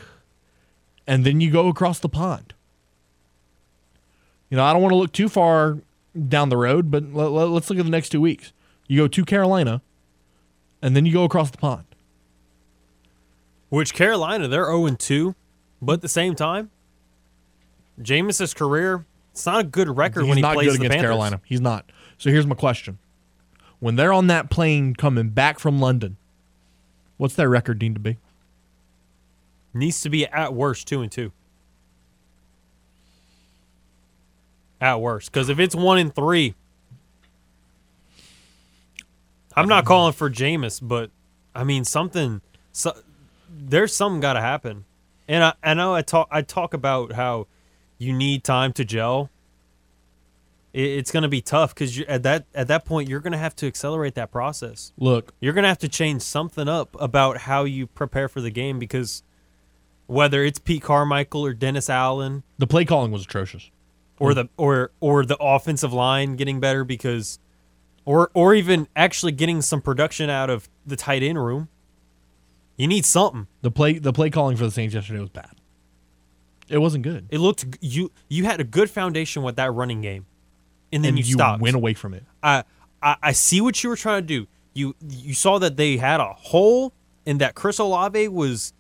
and 1.07 1.25
then 1.25 1.41
you 1.41 1.51
go 1.51 1.67
across 1.67 1.99
the 1.99 2.09
pond. 2.09 2.53
You 4.49 4.57
know, 4.57 4.63
I 4.63 4.73
don't 4.73 4.81
want 4.81 4.91
to 4.91 4.97
look 4.97 5.13
too 5.13 5.29
far 5.29 5.77
down 6.27 6.49
the 6.49 6.57
road, 6.57 6.91
but 6.91 7.13
let, 7.13 7.31
let, 7.31 7.49
let's 7.49 7.69
look 7.69 7.79
at 7.79 7.85
the 7.85 7.91
next 7.91 8.09
two 8.09 8.21
weeks. 8.21 8.51
You 8.87 8.97
go 8.97 9.07
to 9.07 9.25
Carolina, 9.25 9.81
and 10.81 10.95
then 10.95 11.05
you 11.05 11.13
go 11.13 11.23
across 11.23 11.51
the 11.51 11.57
pond. 11.57 11.85
Which 13.69 13.93
Carolina, 13.93 14.49
they're 14.49 14.65
0 14.65 14.89
2, 14.89 15.35
but 15.81 15.93
at 15.93 16.01
the 16.01 16.09
same 16.09 16.35
time, 16.35 16.69
Jameis's 18.01 18.53
career, 18.53 19.05
it's 19.31 19.45
not 19.45 19.61
a 19.61 19.63
good 19.63 19.95
record 19.95 20.23
He's 20.23 20.29
when 20.29 20.37
he 20.37 20.43
plays 20.43 20.75
against 20.75 20.91
Panthers. 20.91 21.01
Carolina. 21.01 21.41
He's 21.45 21.61
not. 21.61 21.89
So 22.17 22.29
here's 22.29 22.45
my 22.45 22.55
question: 22.55 22.99
When 23.79 23.95
they're 23.95 24.11
on 24.11 24.27
that 24.27 24.49
plane 24.49 24.93
coming 24.95 25.29
back 25.29 25.59
from 25.59 25.79
London, 25.79 26.17
what's 27.15 27.35
their 27.35 27.47
record 27.47 27.81
need 27.81 27.93
to 27.93 28.01
be? 28.01 28.17
Needs 29.73 30.01
to 30.01 30.09
be 30.09 30.25
at 30.25 30.53
worst 30.53 30.87
2 30.87 31.01
and 31.01 31.11
2. 31.11 31.31
At 34.81 34.99
worst. 34.99 35.31
Because 35.31 35.49
if 35.49 35.59
it's 35.59 35.75
1 35.75 35.97
and 35.97 36.13
3, 36.13 36.55
I'm 39.55 39.67
not 39.67 39.85
calling 39.85 40.13
for 40.13 40.29
Jameis, 40.29 40.79
but 40.81 41.11
I 41.53 41.63
mean, 41.63 41.83
something, 41.85 42.41
so, 42.71 42.95
there's 43.49 43.95
something 43.95 44.21
got 44.21 44.33
to 44.33 44.41
happen. 44.41 44.85
And 45.27 45.43
I, 45.43 45.53
I 45.63 45.73
know 45.73 45.93
I 45.93 46.01
talk, 46.01 46.27
I 46.31 46.41
talk 46.41 46.73
about 46.73 47.13
how 47.13 47.47
you 47.97 48.13
need 48.13 48.43
time 48.43 48.73
to 48.73 48.83
gel. 48.85 49.29
It, 50.73 50.83
it's 50.83 51.11
going 51.11 51.23
to 51.23 51.29
be 51.29 51.41
tough 51.41 51.73
because 51.75 51.99
at 52.01 52.23
that 52.23 52.45
at 52.55 52.67
that 52.67 52.85
point 52.85 53.09
you're 53.09 53.19
going 53.19 53.33
to 53.33 53.37
have 53.37 53.55
to 53.57 53.67
accelerate 53.67 54.15
that 54.15 54.31
process. 54.31 54.91
Look, 54.97 55.33
You're 55.39 55.53
going 55.53 55.63
to 55.63 55.69
have 55.69 55.79
to 55.79 55.89
change 55.89 56.21
something 56.21 56.67
up 56.67 56.95
about 56.99 57.39
how 57.39 57.63
you 57.65 57.87
prepare 57.87 58.27
for 58.27 58.41
the 58.41 58.49
game 58.49 58.79
because 58.79 59.23
whether 60.11 60.43
it's 60.43 60.59
Pete 60.59 60.81
Carmichael 60.83 61.45
or 61.45 61.53
Dennis 61.53 61.89
Allen 61.89 62.43
the 62.57 62.67
play 62.67 62.83
calling 62.83 63.11
was 63.11 63.23
atrocious. 63.23 63.71
or 64.19 64.33
the 64.33 64.49
or 64.57 64.91
or 64.99 65.25
the 65.25 65.37
offensive 65.37 65.93
line 65.93 66.35
getting 66.35 66.59
better 66.59 66.83
because 66.83 67.39
or 68.03 68.29
or 68.33 68.53
even 68.53 68.87
actually 68.95 69.31
getting 69.31 69.61
some 69.61 69.81
production 69.81 70.29
out 70.29 70.49
of 70.49 70.69
the 70.85 70.95
tight 70.95 71.23
end 71.23 71.43
room. 71.43 71.69
You 72.75 72.87
need 72.87 73.05
something. 73.05 73.47
The 73.61 73.71
play 73.71 73.99
the 73.99 74.11
play 74.11 74.29
calling 74.29 74.57
for 74.57 74.65
the 74.65 74.71
Saints 74.71 74.93
yesterday 74.93 75.19
was 75.19 75.29
bad. 75.29 75.51
It 76.67 76.79
wasn't 76.79 77.03
good. 77.03 77.27
It 77.29 77.39
looked 77.39 77.65
you 77.79 78.11
you 78.27 78.43
had 78.43 78.59
a 78.59 78.63
good 78.65 78.89
foundation 78.89 79.43
with 79.43 79.55
that 79.55 79.71
running 79.71 80.01
game. 80.01 80.25
And 80.93 81.05
then 81.05 81.15
and 81.15 81.25
you, 81.25 81.35
stopped. 81.35 81.61
went 81.61 81.75
away 81.77 81.93
from 81.93 82.13
it. 82.13 82.25
I, 82.43 82.65
I 83.01 83.15
I 83.23 83.31
see 83.31 83.61
what 83.61 83.81
you 83.81 83.89
were 83.89 83.95
trying 83.95 84.23
to 84.23 84.27
do. 84.27 84.47
You 84.73 84.95
you 85.07 85.33
saw 85.33 85.57
that 85.59 85.77
they 85.77 85.95
had 85.97 86.19
a 86.19 86.33
hole 86.33 86.91
and 87.25 87.39
that 87.39 87.55
Chris 87.55 87.79
Olave 87.79 88.27
was 88.27 88.73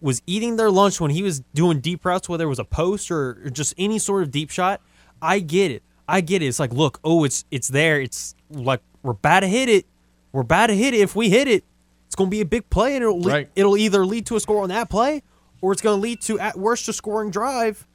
was 0.00 0.22
eating 0.26 0.56
their 0.56 0.70
lunch 0.70 1.00
when 1.00 1.10
he 1.10 1.22
was 1.22 1.40
doing 1.54 1.80
deep 1.80 2.04
routes, 2.04 2.28
whether 2.28 2.44
it 2.44 2.48
was 2.48 2.58
a 2.58 2.64
post 2.64 3.10
or, 3.10 3.38
or 3.44 3.50
just 3.50 3.74
any 3.76 3.98
sort 3.98 4.22
of 4.22 4.30
deep 4.30 4.50
shot. 4.50 4.80
I 5.20 5.40
get 5.40 5.70
it. 5.70 5.82
I 6.08 6.20
get 6.22 6.42
it. 6.42 6.46
It's 6.46 6.58
like, 6.58 6.72
look, 6.72 6.98
oh, 7.04 7.24
it's 7.24 7.44
it's 7.50 7.68
there. 7.68 8.00
It's 8.00 8.34
like 8.50 8.80
we're 9.02 9.12
about 9.12 9.40
to 9.40 9.46
hit 9.46 9.68
it. 9.68 9.86
We're 10.32 10.40
about 10.42 10.68
to 10.68 10.74
hit 10.76 10.94
it. 10.94 11.00
If 11.00 11.14
we 11.14 11.28
hit 11.28 11.48
it, 11.48 11.64
it's 12.06 12.16
going 12.16 12.28
to 12.28 12.34
be 12.34 12.40
a 12.40 12.44
big 12.46 12.68
play, 12.70 12.94
and 12.96 13.02
it'll 13.02 13.20
le- 13.20 13.30
it'll 13.54 13.76
either 13.76 14.04
lead 14.06 14.26
to 14.26 14.36
a 14.36 14.40
score 14.40 14.62
on 14.62 14.70
that 14.70 14.88
play, 14.90 15.22
or 15.60 15.72
it's 15.72 15.82
going 15.82 15.96
to 15.96 16.02
lead 16.02 16.20
to 16.22 16.38
at 16.40 16.58
worst 16.58 16.88
a 16.88 16.92
scoring 16.92 17.30
drive. 17.30 17.86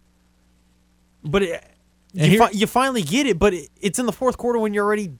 But 1.24 1.44
it, 1.44 1.64
you, 2.14 2.26
here- 2.30 2.40
fi- 2.40 2.52
you 2.52 2.68
finally 2.68 3.02
get 3.02 3.26
it, 3.26 3.40
but 3.40 3.54
it, 3.54 3.70
it's 3.82 4.00
in 4.00 4.06
the 4.06 4.12
fourth 4.14 4.38
quarter 4.38 4.60
when 4.60 4.74
you're 4.74 4.86
already 4.86 5.12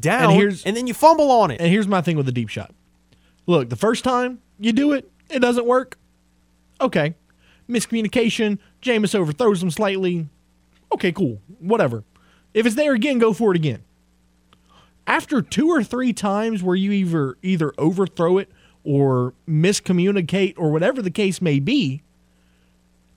down, 0.00 0.22
And 0.64 0.68
and, 0.68 0.76
then 0.76 0.86
you 0.86 0.94
fumble 0.94 1.30
on 1.30 1.50
it. 1.50 1.60
And 1.60 1.68
here's 1.70 1.86
my 1.86 2.00
thing 2.00 2.16
with 2.16 2.26
the 2.26 2.32
deep 2.32 2.48
shot. 2.48 2.74
Look, 3.46 3.68
the 3.68 3.76
first 3.76 4.02
time 4.04 4.40
you 4.58 4.72
do 4.72 4.92
it, 4.92 5.10
it 5.28 5.40
doesn't 5.40 5.66
work. 5.66 5.98
Okay. 6.82 7.14
Miscommunication. 7.68 8.58
Jameis 8.82 9.14
overthrows 9.14 9.62
him 9.62 9.70
slightly. 9.70 10.28
Okay, 10.92 11.12
cool. 11.12 11.40
Whatever. 11.60 12.04
If 12.52 12.66
it's 12.66 12.74
there 12.74 12.92
again, 12.92 13.18
go 13.18 13.32
for 13.32 13.52
it 13.52 13.56
again. 13.56 13.82
After 15.06 15.40
two 15.40 15.68
or 15.68 15.82
three 15.82 16.12
times 16.12 16.62
where 16.62 16.76
you 16.76 16.92
either 16.92 17.38
either 17.42 17.72
overthrow 17.78 18.38
it 18.38 18.50
or 18.84 19.32
miscommunicate 19.48 20.54
or 20.56 20.70
whatever 20.70 21.00
the 21.00 21.10
case 21.10 21.40
may 21.40 21.60
be, 21.60 22.02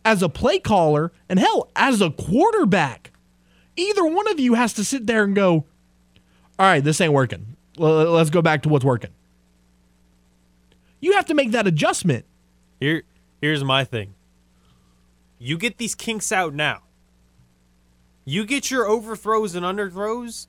as 0.06 0.22
a 0.22 0.30
play 0.30 0.60
caller 0.60 1.12
and 1.28 1.40
hell, 1.40 1.70
as 1.76 2.00
a 2.00 2.12
quarterback, 2.12 3.12
either 3.76 4.06
one 4.06 4.28
of 4.32 4.40
you 4.40 4.54
has 4.54 4.74
to 4.74 4.86
sit 4.86 5.08
there 5.08 5.24
and 5.24 5.36
go, 5.36 5.66
all 6.58 6.66
right, 6.66 6.84
this 6.84 7.02
ain't 7.02 7.14
working. 7.14 7.56
Let's 7.78 8.30
go 8.30 8.42
back 8.42 8.64
to 8.64 8.70
what's 8.70 8.86
working. 8.86 9.12
You 11.02 11.14
have 11.14 11.26
to 11.26 11.34
make 11.34 11.52
that 11.52 11.68
adjustment. 11.68 12.26
Here, 12.80 13.04
here's 13.46 13.64
my 13.64 13.84
thing. 13.84 14.16
You 15.38 15.58
get 15.58 15.78
these 15.78 15.94
kinks 15.94 16.32
out 16.32 16.54
now. 16.54 16.82
You 18.26 18.44
get 18.46 18.72
your 18.72 18.88
overthrows 18.88 19.54
and 19.54 19.64
underthrows 19.64 20.48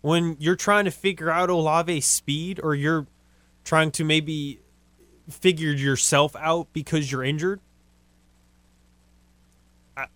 when 0.00 0.36
you're 0.38 0.54
trying 0.54 0.84
to 0.84 0.92
figure 0.92 1.28
out 1.28 1.50
Olave's 1.50 2.06
speed 2.06 2.60
or 2.62 2.74
you're 2.74 3.08
trying 3.64 3.90
to 3.92 4.04
maybe 4.04 4.60
figure 5.28 5.72
yourself 5.72 6.36
out 6.36 6.68
because 6.72 7.10
you're 7.10 7.24
injured. 7.24 7.60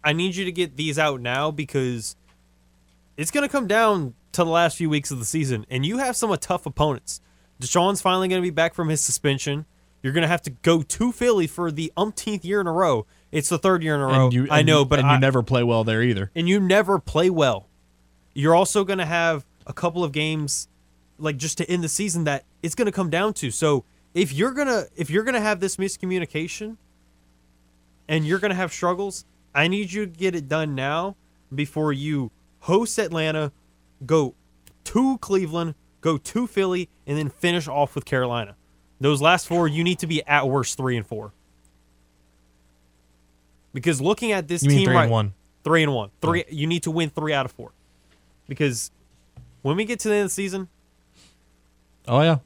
I, 0.05 0.13
need 0.13 0.37
you 0.37 0.45
to 0.45 0.53
get 0.53 0.77
these 0.77 0.99
out 0.99 1.21
now 1.21 1.51
because 1.51 2.15
it's 3.17 3.31
going 3.31 3.49
to 3.49 3.51
come 3.51 3.67
down 3.67 4.15
to 4.33 4.45
the 4.45 4.51
last 4.51 4.77
few 4.77 4.91
weeks 4.91 5.11
of 5.11 5.19
the 5.19 5.25
season, 5.25 5.65
and 5.71 5.87
you 5.87 5.99
have 5.99 6.17
some 6.17 6.37
tough 6.37 6.67
opponents. 6.67 7.23
Deshaun's 7.61 8.03
finally 8.03 8.29
going 8.29 8.43
to 8.43 8.47
be 8.47 8.51
back 8.51 8.75
from 8.75 8.91
his 8.91 9.01
suspension. 9.01 9.65
You're 10.03 10.13
going 10.13 10.23
to 10.23 10.29
have 10.29 10.43
to 10.43 10.51
go 10.51 10.83
to 10.83 11.13
Philly 11.13 11.47
for 11.47 11.71
the 11.71 11.93
umpteenth 11.97 12.45
year 12.45 12.61
in 12.61 12.67
a 12.67 12.73
row. 12.73 13.07
It's 13.31 13.49
the 13.51 13.59
third 13.59 13.83
year 13.83 13.95
in 13.95 14.01
a 14.01 14.07
row. 14.07 14.31
You, 14.31 14.49
I 14.51 14.63
know, 14.63 14.81
you- 14.81 14.85
but 14.87 14.99
and 14.99 15.09
I, 15.09 15.15
you 15.15 15.21
never 15.21 15.43
play 15.43 15.63
well 15.63 15.85
there 15.85 16.03
either. 16.03 16.31
and 16.35 16.49
you 16.49 16.59
never 16.61 16.99
play 16.99 17.29
well. 17.31 17.69
You're 18.35 18.55
also 18.55 18.85
going 18.85 18.99
to 18.99 19.07
have 19.07 19.45
a 19.67 19.73
couple 19.73 20.03
of 20.03 20.13
games 20.13 20.69
like 21.19 21.37
just 21.37 21.59
to 21.59 21.71
end 21.71 21.85
the 21.85 21.89
season 21.89 22.25
that 22.25 22.45
it's 22.63 22.75
going 22.75 22.87
to 22.87 22.93
come 22.93 23.11
down 23.11 23.35
to. 23.35 23.51
So, 23.51 23.85
if 24.15 24.33
you're 24.33 24.53
to 24.55 24.89
if 24.97 25.11
you're 25.11 25.23
going 25.25 25.35
to 25.35 25.41
have 25.41 25.61
this 25.61 25.77
miscommunication 25.77 26.77
and 28.09 28.27
you're 28.27 28.39
going 28.39 28.51
to 28.51 28.57
have 28.57 28.73
struggles, 28.73 29.25
I 29.55 29.69
need 29.69 29.93
you 29.93 30.07
to 30.07 30.11
get 30.13 30.35
it 30.35 30.49
done 30.49 30.75
now 30.75 31.17
before 31.55 31.93
you 31.93 32.31
host 32.61 32.99
Atlanta, 32.99 33.53
go 34.07 34.35
to 34.85 35.19
Cleveland, 35.19 35.75
go 36.01 36.17
to 36.19 36.47
Philly 36.47 36.89
and 37.07 37.19
then 37.19 37.29
finish 37.29 37.69
off 37.69 37.95
with 37.95 38.05
Carolina. 38.05 38.57
Those 39.01 39.23
last 39.23 39.47
four 39.49 39.67
you 39.67 39.83
need 39.83 39.99
to 40.01 40.07
be 40.07 40.23
at 40.27 40.47
worst 40.49 40.77
3 40.77 40.97
and 40.99 41.07
4. 41.07 41.33
Because 43.73 44.01
looking 44.01 44.33
at 44.33 44.49
this 44.49 44.63
You 44.63 44.71
team 44.71 44.85
three 44.87 44.95
right 44.97 45.03
and 45.05 45.13
one? 45.13 45.35
Three 45.65 45.83
and 45.83 45.95
one. 45.95 46.11
Three. 46.21 46.45
You 46.49 46.67
need 46.67 46.83
to 46.85 46.91
win 46.91 47.11
three 47.11 47.33
out 47.33 47.47
of 47.47 47.53
four, 47.53 47.71
because 48.49 48.91
when 49.63 49.77
we 49.77 49.85
get 49.85 50.01
to 50.01 50.09
the 50.09 50.15
end 50.15 50.23
of 50.25 50.31
the 50.31 50.35
season, 50.35 50.69
Oh 52.09 52.21
yeah. 52.23 52.39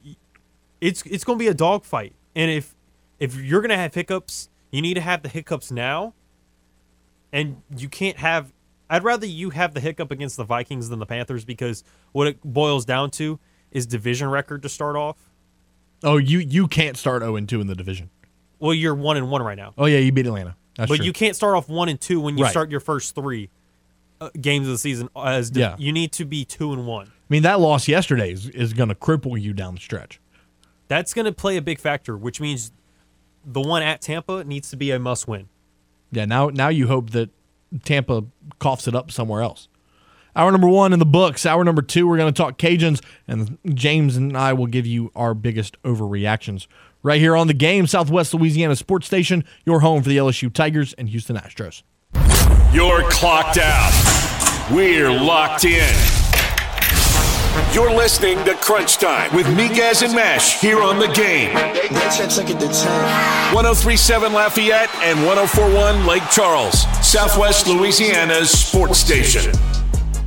it's 0.81 1.03
it's 1.07 1.25
going 1.25 1.39
to 1.39 1.43
be 1.43 1.49
a 1.49 1.55
dogfight. 1.55 2.13
And 2.35 2.51
if 2.51 2.75
if 3.19 3.37
you're 3.37 3.61
going 3.63 3.71
to 3.71 3.77
have 3.77 3.95
hiccups, 3.95 4.51
you 4.71 4.83
need 4.83 4.95
to 4.95 5.01
have 5.01 5.23
the 5.23 5.29
hiccups 5.29 5.71
now. 5.71 6.13
And 7.33 7.63
you 7.77 7.89
can't 7.89 8.19
have. 8.19 8.53
I'd 8.91 9.03
rather 9.03 9.27
you 9.27 9.51
have 9.51 9.73
the 9.75 9.81
hiccup 9.81 10.11
against 10.11 10.37
the 10.37 10.45
Vikings 10.45 10.89
than 10.91 10.99
the 10.99 11.07
Panthers 11.07 11.45
because 11.45 11.83
what 12.13 12.27
it 12.27 12.39
boils 12.45 12.85
down 12.85 13.11
to 13.13 13.39
is 13.71 13.87
division 13.87 14.29
record 14.29 14.63
to 14.63 14.69
start 14.69 14.95
off. 14.95 15.17
Oh, 16.05 16.17
you 16.19 16.39
you 16.39 16.69
can't 16.69 16.97
start 16.97 17.23
0 17.23 17.37
and 17.37 17.49
2 17.49 17.61
in 17.61 17.67
the 17.67 17.75
division. 17.75 18.11
Well, 18.61 18.75
you're 18.75 18.95
one 18.95 19.17
and 19.17 19.31
one 19.31 19.43
right 19.43 19.57
now, 19.59 19.75
Oh 19.77 19.87
yeah, 19.87 19.99
you 19.99 20.13
beat 20.13 20.27
Atlanta. 20.27 20.57
That's 20.77 20.89
but 20.89 20.97
true. 20.97 21.07
you 21.07 21.13
can't 21.13 21.35
start 21.37 21.55
off 21.57 21.69
one 21.69 21.89
and 21.89 22.01
two 22.01 22.21
when 22.21 22.37
you 22.39 22.45
Right. 22.45 22.51
start 22.51 22.71
your 22.71 22.81
first 22.81 23.15
three 23.15 23.49
uh, 24.21 24.31
games 24.41 24.67
of 24.67 24.73
the 24.73 24.79
season. 24.79 25.09
As 25.17 25.51
di- 25.51 25.61
Yeah. 25.61 25.77
you 25.79 25.93
need 25.93 26.13
to 26.13 26.25
be 26.25 26.45
two 26.45 26.73
and 26.73 26.87
one. 26.87 27.07
I 27.07 27.11
mean, 27.29 27.43
that 27.43 27.59
loss 27.61 27.89
yesterday 27.89 28.33
is, 28.33 28.49
is 28.49 28.73
going 28.75 28.89
to 28.89 28.95
cripple 28.95 29.41
you 29.41 29.53
down 29.53 29.75
the 29.75 29.81
stretch. 29.81 30.21
That's 30.89 31.15
going 31.15 31.25
to 31.27 31.33
play 31.33 31.57
a 31.57 31.63
big 31.63 31.79
factor, 31.81 32.17
which 32.17 32.41
means 32.41 32.71
the 33.45 33.61
one 33.61 33.83
at 33.83 34.01
Tampa 34.03 34.45
needs 34.45 34.71
to 34.71 34.77
be 34.77 34.91
a 34.91 34.99
must 34.99 35.27
win. 35.29 35.49
Yeah, 36.13 36.25
now 36.27 36.49
now 36.49 36.69
you 36.69 36.87
hope 36.87 37.11
that 37.11 37.31
Tampa 37.85 38.25
coughs 38.59 38.87
it 38.89 38.95
up 38.95 39.11
somewhere 39.11 39.43
else. 39.43 39.69
Hour 40.37 40.51
number 40.51 40.69
one 40.69 40.93
in 40.93 40.99
the 40.99 41.07
books. 41.07 41.47
Hour 41.47 41.65
number 41.65 41.83
two, 41.83 42.09
we're 42.09 42.17
going 42.17 42.33
to 42.33 42.37
talk 42.37 42.59
Cajuns, 42.59 43.01
and 43.29 43.59
James 43.73 44.17
and 44.17 44.37
I 44.37 44.53
will 44.53 44.67
give 44.67 44.87
you 44.87 45.13
our 45.15 45.35
biggest 45.35 45.81
overreactions 45.83 46.67
right 47.05 47.21
here 47.21 47.37
on 47.37 47.47
the 47.47 47.55
game, 47.55 47.87
Southwest 47.87 48.35
Louisiana 48.35 48.75
Sports 48.75 49.07
Station, 49.07 49.45
your 49.65 49.79
home 49.81 50.03
for 50.03 50.09
the 50.09 50.17
LSU 50.17 50.53
Tigers 50.53 50.93
and 50.95 51.09
Houston 51.11 51.37
Astros. 51.37 51.85
You're 52.73 53.09
clocked 53.11 53.59
out. 53.59 53.93
We're 54.73 55.11
locked 55.11 55.65
in. 55.65 55.95
You're 57.73 57.95
listening 57.95 58.45
to 58.47 58.55
Crunch 58.55 58.97
Time 58.97 59.33
with 59.37 59.47
Miguez 59.47 60.03
and 60.03 60.13
Mash 60.13 60.61
here 60.61 60.83
on 60.83 60.99
the 60.99 61.07
game. 61.09 61.55
1037 61.55 64.33
Lafayette 64.33 64.93
and 64.97 65.25
1041 65.25 66.05
Lake 66.05 66.25
Charles, 66.33 66.81
Southwest 67.07 67.69
Louisiana's 67.69 68.51
sports 68.51 68.99
station. 68.99 69.53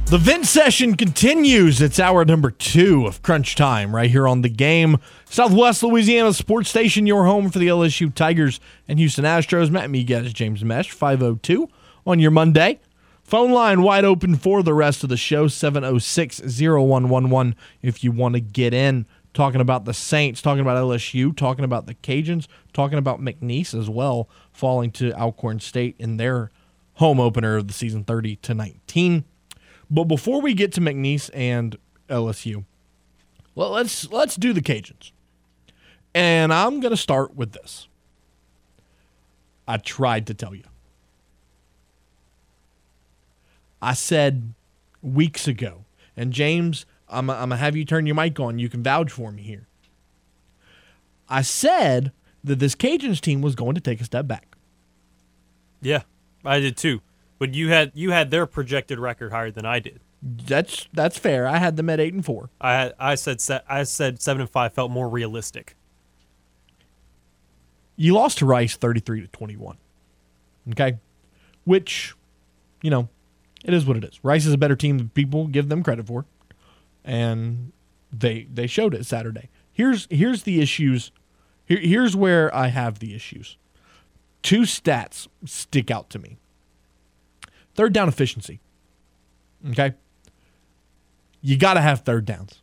The 0.10 0.18
vent 0.18 0.45
session 0.45 0.95
continues. 0.95 1.82
It's 1.82 1.99
hour 1.99 2.24
number 2.24 2.49
two 2.49 3.05
of 3.08 3.22
Crunch 3.22 3.55
Time 3.55 3.93
right 3.93 4.10
here 4.10 4.26
on 4.26 4.41
the 4.41 4.47
game. 4.47 4.99
Southwest 5.26 5.84
Louisiana 5.84 6.32
Sports 6.32 6.70
Station, 6.70 7.05
your 7.05 7.26
home 7.26 7.49
for 7.49 7.60
the 7.60 7.68
LSU 7.68 8.16
Tigers 8.16 8.62
and 8.88 8.99
Houston 8.99 9.26
Astros. 9.26 9.70
Matt 9.70 9.89
Miguez, 9.89 10.34
James 10.34 10.64
Mesh, 10.64 10.91
502 10.91 11.68
on 12.05 12.20
your 12.20 12.32
Monday. 12.32 12.80
Phone 13.22 13.51
line 13.51 13.82
wide 13.82 14.05
open 14.05 14.38
for 14.38 14.64
the 14.64 14.74
rest 14.74 15.03
of 15.03 15.10
the 15.10 15.18
show, 15.18 15.49
706 15.49 16.39
0111 16.39 17.53
if 17.82 18.01
you 18.01 18.14
want 18.14 18.36
to 18.36 18.39
get 18.39 18.74
in. 18.74 19.05
Talking 19.34 19.60
about 19.60 19.84
the 19.84 19.93
Saints, 19.93 20.41
talking 20.41 20.62
about 20.62 20.78
LSU, 20.78 21.36
talking 21.36 21.66
about 21.66 21.86
the 21.86 21.95
Cajuns, 21.95 22.47
talking 22.72 22.97
about 22.97 23.20
McNeese 23.20 23.78
as 23.78 23.89
well, 23.89 24.30
falling 24.53 24.89
to 24.91 25.12
Alcorn 25.20 25.60
State 25.60 25.97
in 25.99 26.16
their 26.16 26.49
home 26.93 27.20
opener 27.20 27.58
of 27.58 27.68
the 27.68 27.74
season 27.74 28.05
30 28.05 28.38
to 28.38 28.53
19. 28.53 29.26
But 29.90 30.06
before 30.06 30.42
we 30.42 30.54
get 30.54 30.72
to 30.74 30.82
McNeese 30.82 31.30
and 31.34 31.78
LSU, 32.10 32.66
well, 33.56 33.72
let's 33.72 34.10
let's 34.12 34.36
do 34.36 34.54
the 34.54 34.62
Cajuns. 34.62 35.12
And 36.14 36.54
I'm 36.54 36.80
going 36.80 36.92
to 36.92 36.98
start 36.98 37.36
with 37.36 37.52
this. 37.52 37.88
I 39.68 39.78
tried 39.78 40.28
to 40.28 40.34
tell 40.34 40.56
you. 40.56 40.64
I 43.82 43.94
said 43.94 44.54
weeks 45.02 45.48
ago, 45.48 45.86
and 46.16 46.34
James, 46.34 46.86
I'm, 47.10 47.30
I'm 47.30 47.38
going 47.38 47.50
to 47.52 47.56
have 47.58 47.76
you 47.76 47.86
turn 47.86 48.08
your 48.08 48.16
mic 48.16 48.40
on. 48.40 48.58
You 48.60 48.70
can 48.70 48.82
vouch 48.82 49.12
for 49.12 49.32
me 49.32 49.44
here. 49.44 49.68
I 51.30 51.42
said 51.42 52.12
that 52.44 52.60
this 52.60 52.76
Cajuns 52.76 53.20
team 53.20 53.42
was 53.42 53.56
going 53.56 53.76
to 53.76 53.82
take 53.82 54.02
a 54.02 54.06
step 54.06 54.28
back. 54.28 54.56
Yeah, 55.82 56.04
I 56.44 56.60
did 56.60 56.78
too. 56.78 57.02
But 57.40 57.54
you 57.54 57.70
had 57.70 57.92
you 57.94 58.12
had 58.12 58.32
their 58.32 58.46
projected 58.46 59.00
record 59.00 59.32
higher 59.32 59.52
than 59.52 59.66
I 59.66 59.80
did. 59.80 60.00
That's 60.22 60.88
that's 60.94 61.18
fair. 61.18 61.48
I 61.48 61.58
had 61.58 61.78
them 61.78 61.90
at 61.90 62.00
eight 62.00 62.14
and 62.14 62.26
four. 62.26 62.50
I 62.60 62.74
had, 62.74 62.94
I 63.00 63.16
said 63.16 63.42
I 63.70 63.84
said 63.84 64.22
seven 64.22 64.42
and 64.42 64.50
five 64.50 64.74
felt 64.74 64.92
more 64.92 65.08
realistic. 65.10 65.76
you 67.96 68.14
lost 68.14 68.38
to 68.40 68.46
Rice 68.46 68.76
33 68.78 69.22
to 69.22 69.28
21. 69.28 69.78
Okay? 70.72 70.98
Which, 71.66 72.16
you 72.82 72.90
know, 72.90 73.10
it 73.66 73.74
is 73.74 73.86
what 73.86 73.98
it 73.98 74.04
is. 74.04 74.20
Rice 74.24 74.46
is 74.46 74.54
a 74.54 74.58
better 74.58 74.76
team 74.76 74.98
than 74.98 75.10
people 75.10 75.48
give 75.48 75.70
them 75.70 75.84
credit 75.84 76.08
for. 76.08 76.26
And 77.04 77.72
they 78.12 78.48
they 78.54 78.68
showed 78.68 78.94
it 78.94 79.06
Saturday. 79.06 79.50
Here's 79.72 80.08
here's 80.10 80.44
the 80.44 80.62
issues. 80.62 81.12
Here, 81.66 81.80
here's 81.80 82.16
where 82.16 82.54
I 82.56 82.68
have 82.68 83.00
the 83.00 83.14
issues. 83.16 83.58
Two 84.44 84.62
stats 84.62 85.28
stick 85.46 85.92
out 85.92 86.10
to 86.12 86.20
me. 86.20 86.38
Third 87.78 87.93
down 87.93 88.09
efficiency. 88.09 88.59
Okay? 89.69 89.93
You 91.41 91.57
got 91.57 91.75
to 91.75 91.82
have 91.82 92.01
third 92.01 92.25
downs. 92.25 92.61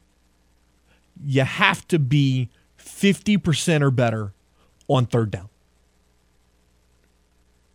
You 1.24 1.42
have 1.42 1.86
to 1.88 1.98
be 2.00 2.50
50% 2.78 3.80
or 3.80 3.90
better 3.92 4.34
on 4.88 5.06
third 5.06 5.30
down. 5.30 5.48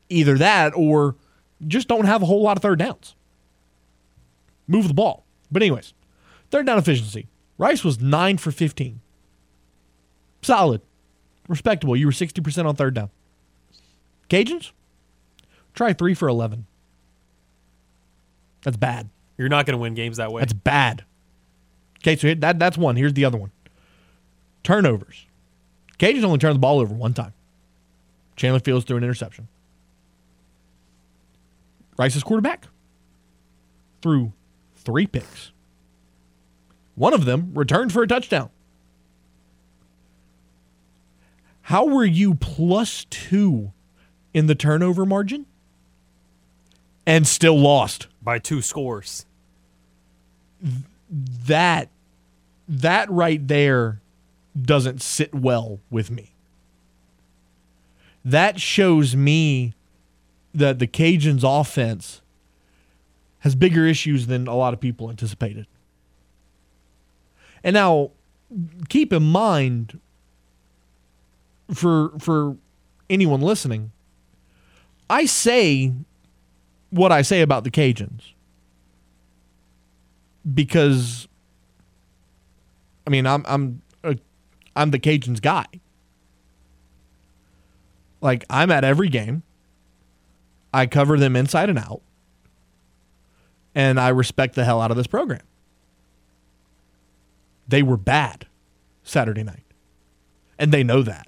Either 0.10 0.38
that 0.38 0.74
or 0.76 1.16
just 1.66 1.88
don't 1.88 2.06
have 2.06 2.22
a 2.22 2.26
whole 2.26 2.42
lot 2.42 2.58
of 2.58 2.62
third 2.62 2.80
downs. 2.80 3.16
Move 4.68 4.88
the 4.88 4.94
ball. 4.94 5.26
But, 5.52 5.64
anyways, 5.64 5.94
third 6.52 6.66
down 6.66 6.78
efficiency. 6.78 7.28
Rice 7.58 7.84
was 7.84 8.00
9 8.00 8.38
for 8.38 8.52
15. 8.52 9.00
Solid. 10.42 10.82
Respectable. 11.48 11.96
You 11.96 12.06
were 12.06 12.12
60% 12.12 12.66
on 12.66 12.76
third 12.76 12.94
down. 12.94 13.10
Cajuns? 14.30 14.72
Try 15.74 15.94
3 15.94 16.14
for 16.14 16.28
11. 16.28 16.66
That's 18.64 18.78
bad. 18.78 19.10
You're 19.38 19.50
not 19.50 19.66
going 19.66 19.74
to 19.74 19.82
win 19.82 19.94
games 19.94 20.18
that 20.18 20.32
way. 20.32 20.42
That's 20.42 20.54
bad. 20.54 21.06
Okay, 22.00 22.16
so 22.16 22.34
that, 22.36 22.60
that's 22.60 22.78
one. 22.78 22.96
Here's 22.96 23.14
the 23.14 23.26
other 23.26 23.38
one 23.38 23.52
turnovers. 24.64 25.26
Cajuns 25.98 26.24
only 26.24 26.38
turned 26.38 26.56
the 26.56 26.60
ball 26.60 26.80
over 26.80 26.94
one 26.94 27.14
time. 27.14 27.34
Chandler 28.36 28.60
Fields 28.60 28.86
threw 28.86 28.98
an 28.98 29.04
interception. 29.04 29.48
Rice's 31.98 32.24
quarterback 32.24 32.68
threw 34.02 34.32
three 34.76 35.08
picks. 35.08 35.52
One 36.96 37.14
of 37.14 37.26
them 37.26 37.52
returned 37.54 37.92
for 37.92 38.04
a 38.04 38.08
touchdown. 38.08 38.50
How 41.64 41.86
were 41.86 42.06
you 42.06 42.36
plus 42.36 43.06
two 43.10 43.72
in 44.34 44.48
the 44.48 44.56
turnover 44.56 45.06
margin 45.06 45.46
and 47.06 47.28
still 47.28 47.60
lost? 47.60 48.08
By 48.22 48.40
two 48.40 48.62
scores. 48.62 49.26
that 51.12 51.90
that 52.68 53.10
right 53.10 53.48
there 53.48 54.00
doesn't 54.60 55.02
sit 55.02 55.34
well 55.34 55.80
with 55.90 56.12
me. 56.12 56.32
That 58.24 58.60
shows 58.60 59.16
me 59.16 59.74
that 60.54 60.80
the 60.80 60.88
Cajuns 60.88 61.44
offense 61.44 62.22
has 63.40 63.56
bigger 63.56 63.86
issues 63.88 64.28
than 64.28 64.48
a 64.48 64.56
lot 64.56 64.74
of 64.74 64.80
people 64.80 65.10
anticipated. 65.10 65.66
And 67.64 67.74
now 67.74 68.12
keep 68.90 69.14
in 69.14 69.24
mind 69.24 70.00
for 71.74 72.12
for 72.20 72.58
anyone 73.10 73.42
listening, 73.42 73.92
I 75.10 75.26
say 75.26 75.94
what 76.90 77.12
I 77.12 77.22
say 77.22 77.42
about 77.42 77.64
the 77.64 77.72
Cajuns 77.72 78.34
because 80.54 81.28
I 83.06 83.10
mean 83.10 83.26
I'm 83.26 83.44
I'm 83.48 83.82
a 84.04 84.18
I'm 84.76 84.92
the 84.92 85.00
Cajuns 85.00 85.42
guy. 85.42 85.66
Like 88.22 88.46
I'm 88.50 88.72
at 88.72 88.84
every 88.84 89.10
game. 89.10 89.44
I 90.74 90.86
cover 90.86 91.18
them 91.18 91.36
inside 91.36 91.70
and 91.70 91.80
out. 91.80 92.02
And 93.76 94.00
I 94.00 94.10
respect 94.10 94.56
the 94.56 94.66
hell 94.66 94.82
out 94.82 94.92
of 94.92 94.98
this 94.98 95.08
program. 95.08 95.42
They 97.68 97.84
were 97.84 97.98
bad 97.98 98.48
Saturday 99.04 99.44
night. 99.44 99.64
And 100.58 100.72
they 100.72 100.84
know 100.84 101.02
that. 101.04 101.28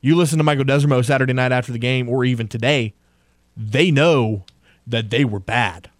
You 0.00 0.14
listen 0.14 0.38
to 0.38 0.44
Michael 0.44 0.64
Desormeaux 0.64 1.04
Saturday 1.04 1.32
night 1.32 1.52
after 1.52 1.72
the 1.72 1.78
game 1.78 2.08
or 2.08 2.24
even 2.24 2.48
today, 2.48 2.94
they 3.56 3.90
know 3.90 4.44
that 4.86 5.10
they 5.10 5.24
were 5.24 5.40
bad. 5.40 5.90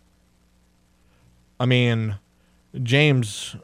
I 1.58 1.66
mean, 1.66 2.18
James, 2.82 3.56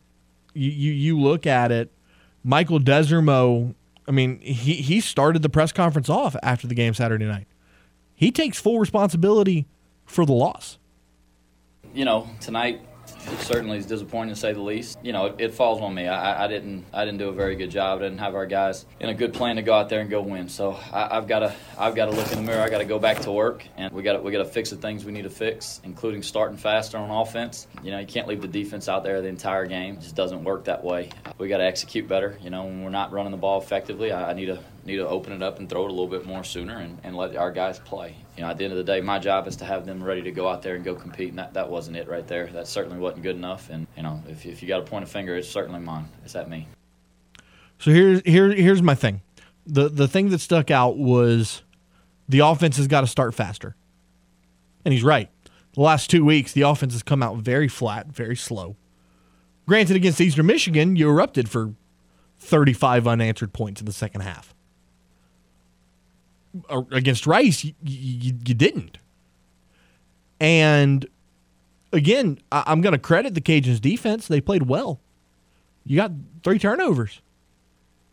you, 0.55 0.70
you, 0.70 0.93
you 0.93 1.20
look 1.20 1.47
at 1.47 1.70
it, 1.70 1.90
Michael 2.43 2.80
Desormeaux, 2.80 3.74
I 4.09 4.11
mean, 4.11 4.40
he, 4.40 4.74
he 4.74 5.01
started 5.01 5.43
the 5.43 5.49
press 5.49 5.72
conference 5.72 6.09
off 6.09 6.34
after 6.43 6.66
the 6.66 6.74
game 6.74 6.95
Saturday 6.95 7.26
night. 7.26 7.47
He 8.14 8.30
takes 8.30 8.61
full 8.61 8.78
responsibility 8.78 9.66
for 10.07 10.24
the 10.24 10.32
loss. 10.32 10.78
You 11.95 12.05
know, 12.05 12.28
tonight 12.40 12.80
it 13.30 13.38
certainly 13.40 13.78
is 13.78 13.86
disappointing 13.86 14.34
to 14.34 14.40
say 14.40 14.52
the 14.52 14.60
least. 14.60 14.98
You 15.02 15.12
know, 15.12 15.26
it, 15.26 15.36
it 15.38 15.54
falls 15.54 15.80
on 15.80 15.94
me. 15.94 16.08
I, 16.08 16.44
I, 16.44 16.48
didn't 16.48 16.84
I 16.92 17.04
didn't 17.04 17.18
do 17.18 17.28
a 17.28 17.32
very 17.32 17.56
good 17.56 17.70
job. 17.70 18.00
I 18.00 18.02
didn't 18.02 18.18
have 18.18 18.34
our 18.34 18.46
guys 18.46 18.86
in 19.00 19.08
a 19.08 19.14
good 19.14 19.32
plan 19.32 19.56
to 19.56 19.62
go 19.62 19.74
out 19.74 19.88
there 19.88 20.00
and 20.00 20.10
go 20.10 20.20
win. 20.22 20.48
So 20.48 20.78
I, 20.92 21.14
have 21.14 21.28
got 21.28 21.40
to 21.40 21.54
I've 21.78 21.94
got 21.94 22.06
to 22.06 22.12
look 22.12 22.30
in 22.32 22.38
the 22.38 22.42
mirror. 22.42 22.62
I 22.62 22.68
got 22.68 22.78
to 22.78 22.84
go 22.84 22.98
back 22.98 23.20
to 23.20 23.32
work, 23.32 23.64
and 23.76 23.92
we 23.92 24.02
got 24.02 24.22
we 24.22 24.32
got 24.32 24.38
to 24.38 24.44
fix 24.44 24.70
the 24.70 24.76
things 24.76 25.04
we 25.04 25.12
need 25.12 25.22
to 25.22 25.30
fix, 25.30 25.80
including 25.84 26.22
starting 26.22 26.56
faster 26.56 26.98
on 26.98 27.10
offense. 27.10 27.66
You 27.82 27.90
know, 27.90 27.98
you 27.98 28.06
can't 28.06 28.28
leave 28.28 28.42
the 28.42 28.48
defense 28.48 28.88
out 28.88 29.04
there 29.04 29.20
the 29.20 29.28
entire 29.28 29.66
game. 29.66 29.96
It 29.96 30.00
just 30.00 30.16
doesn't 30.16 30.44
work 30.44 30.64
that 30.64 30.82
way. 30.82 31.10
We 31.38 31.48
got 31.48 31.58
to 31.58 31.64
execute 31.64 32.08
better. 32.08 32.38
You 32.42 32.50
know, 32.50 32.64
when 32.64 32.82
we're 32.82 32.90
not 32.90 33.12
running 33.12 33.32
the 33.32 33.38
ball 33.38 33.60
effectively, 33.60 34.12
I, 34.12 34.30
I 34.30 34.32
need 34.34 34.46
to 34.46 34.60
need 34.84 34.96
to 34.96 35.08
open 35.08 35.32
it 35.32 35.42
up 35.42 35.58
and 35.58 35.68
throw 35.68 35.84
it 35.84 35.90
a 35.90 35.92
little 35.92 36.08
bit 36.08 36.26
more 36.26 36.42
sooner 36.42 36.78
and, 36.78 36.98
and 37.04 37.16
let 37.16 37.36
our 37.36 37.52
guys 37.52 37.78
play. 37.78 38.16
You 38.36 38.42
know, 38.42 38.50
at 38.50 38.58
the 38.58 38.64
end 38.64 38.72
of 38.72 38.78
the 38.78 38.84
day, 38.84 39.00
my 39.00 39.18
job 39.18 39.46
is 39.46 39.56
to 39.56 39.64
have 39.64 39.86
them 39.86 40.02
ready 40.02 40.22
to 40.22 40.32
go 40.32 40.48
out 40.48 40.62
there 40.62 40.74
and 40.74 40.84
go 40.84 40.94
compete, 40.94 41.30
and 41.30 41.38
that, 41.38 41.54
that 41.54 41.68
wasn't 41.68 41.96
it 41.96 42.08
right 42.08 42.26
there. 42.26 42.48
That 42.48 42.66
certainly 42.66 42.98
wasn't 42.98 43.22
good 43.22 43.36
enough. 43.36 43.70
And, 43.70 43.86
you 43.96 44.02
know, 44.02 44.22
if, 44.28 44.44
if 44.44 44.62
you 44.62 44.68
got 44.68 44.78
to 44.78 44.84
point 44.84 45.04
a 45.04 45.06
finger, 45.06 45.36
it's 45.36 45.48
certainly 45.48 45.80
mine. 45.80 46.08
It's 46.24 46.34
at 46.34 46.48
me. 46.48 46.66
So 47.78 47.90
here's, 47.90 48.22
here, 48.24 48.52
here's 48.52 48.82
my 48.82 48.94
thing. 48.94 49.22
The, 49.66 49.88
the 49.88 50.08
thing 50.08 50.30
that 50.30 50.40
stuck 50.40 50.70
out 50.70 50.96
was 50.96 51.62
the 52.28 52.40
offense 52.40 52.76
has 52.76 52.88
got 52.88 53.02
to 53.02 53.06
start 53.06 53.34
faster. 53.34 53.76
And 54.84 54.92
he's 54.92 55.04
right. 55.04 55.30
The 55.74 55.80
last 55.80 56.10
two 56.10 56.24
weeks, 56.24 56.52
the 56.52 56.62
offense 56.62 56.92
has 56.92 57.02
come 57.02 57.22
out 57.22 57.36
very 57.36 57.68
flat, 57.68 58.08
very 58.08 58.36
slow. 58.36 58.76
Granted, 59.66 59.94
against 59.94 60.20
Eastern 60.20 60.46
Michigan, 60.46 60.96
you 60.96 61.08
erupted 61.08 61.48
for 61.48 61.74
35 62.40 63.06
unanswered 63.06 63.52
points 63.52 63.80
in 63.80 63.86
the 63.86 63.92
second 63.92 64.22
half 64.22 64.54
against 66.90 67.26
Rice, 67.26 67.64
you, 67.64 67.74
you, 67.82 68.34
you 68.44 68.55
didn't. 68.55 68.98
And 70.40 71.07
again, 71.92 72.38
I, 72.50 72.64
I'm 72.66 72.80
going 72.80 72.92
to 72.92 72.98
credit 72.98 73.34
the 73.34 73.40
Cajuns' 73.40 73.80
defense. 73.80 74.26
They 74.26 74.40
played 74.40 74.64
well. 74.64 75.00
You 75.84 75.96
got 75.96 76.12
three 76.42 76.59
turnovers. 76.59 77.20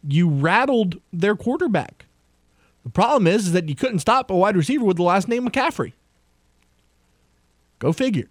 You 0.08 0.30
rattled 0.30 1.02
their 1.12 1.36
quarterback. 1.36 2.06
The 2.84 2.90
problem 2.90 3.28
is, 3.28 3.48
is 3.48 3.54
that 3.54 3.68
you 3.68 3.76
couldn't 3.76 4.00
stop 4.00 4.32
a 4.32 4.36
wide 4.36 4.56
receiver 4.56 4.86
with 4.86 4.98
the 4.98 5.04
last 5.04 5.28
name 5.28 5.48
McCaffrey. 5.48 5.94
Go 7.80 7.92
figure. 7.92 8.24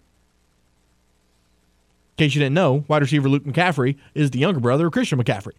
In 2.17 2.25
case 2.25 2.35
you 2.35 2.39
didn't 2.39 2.55
know, 2.55 2.83
wide 2.87 3.01
receiver 3.01 3.29
Luke 3.29 3.45
McCaffrey 3.45 3.97
is 4.13 4.31
the 4.31 4.39
younger 4.39 4.59
brother 4.59 4.87
of 4.87 4.93
Christian 4.93 5.23
McCaffrey. 5.23 5.53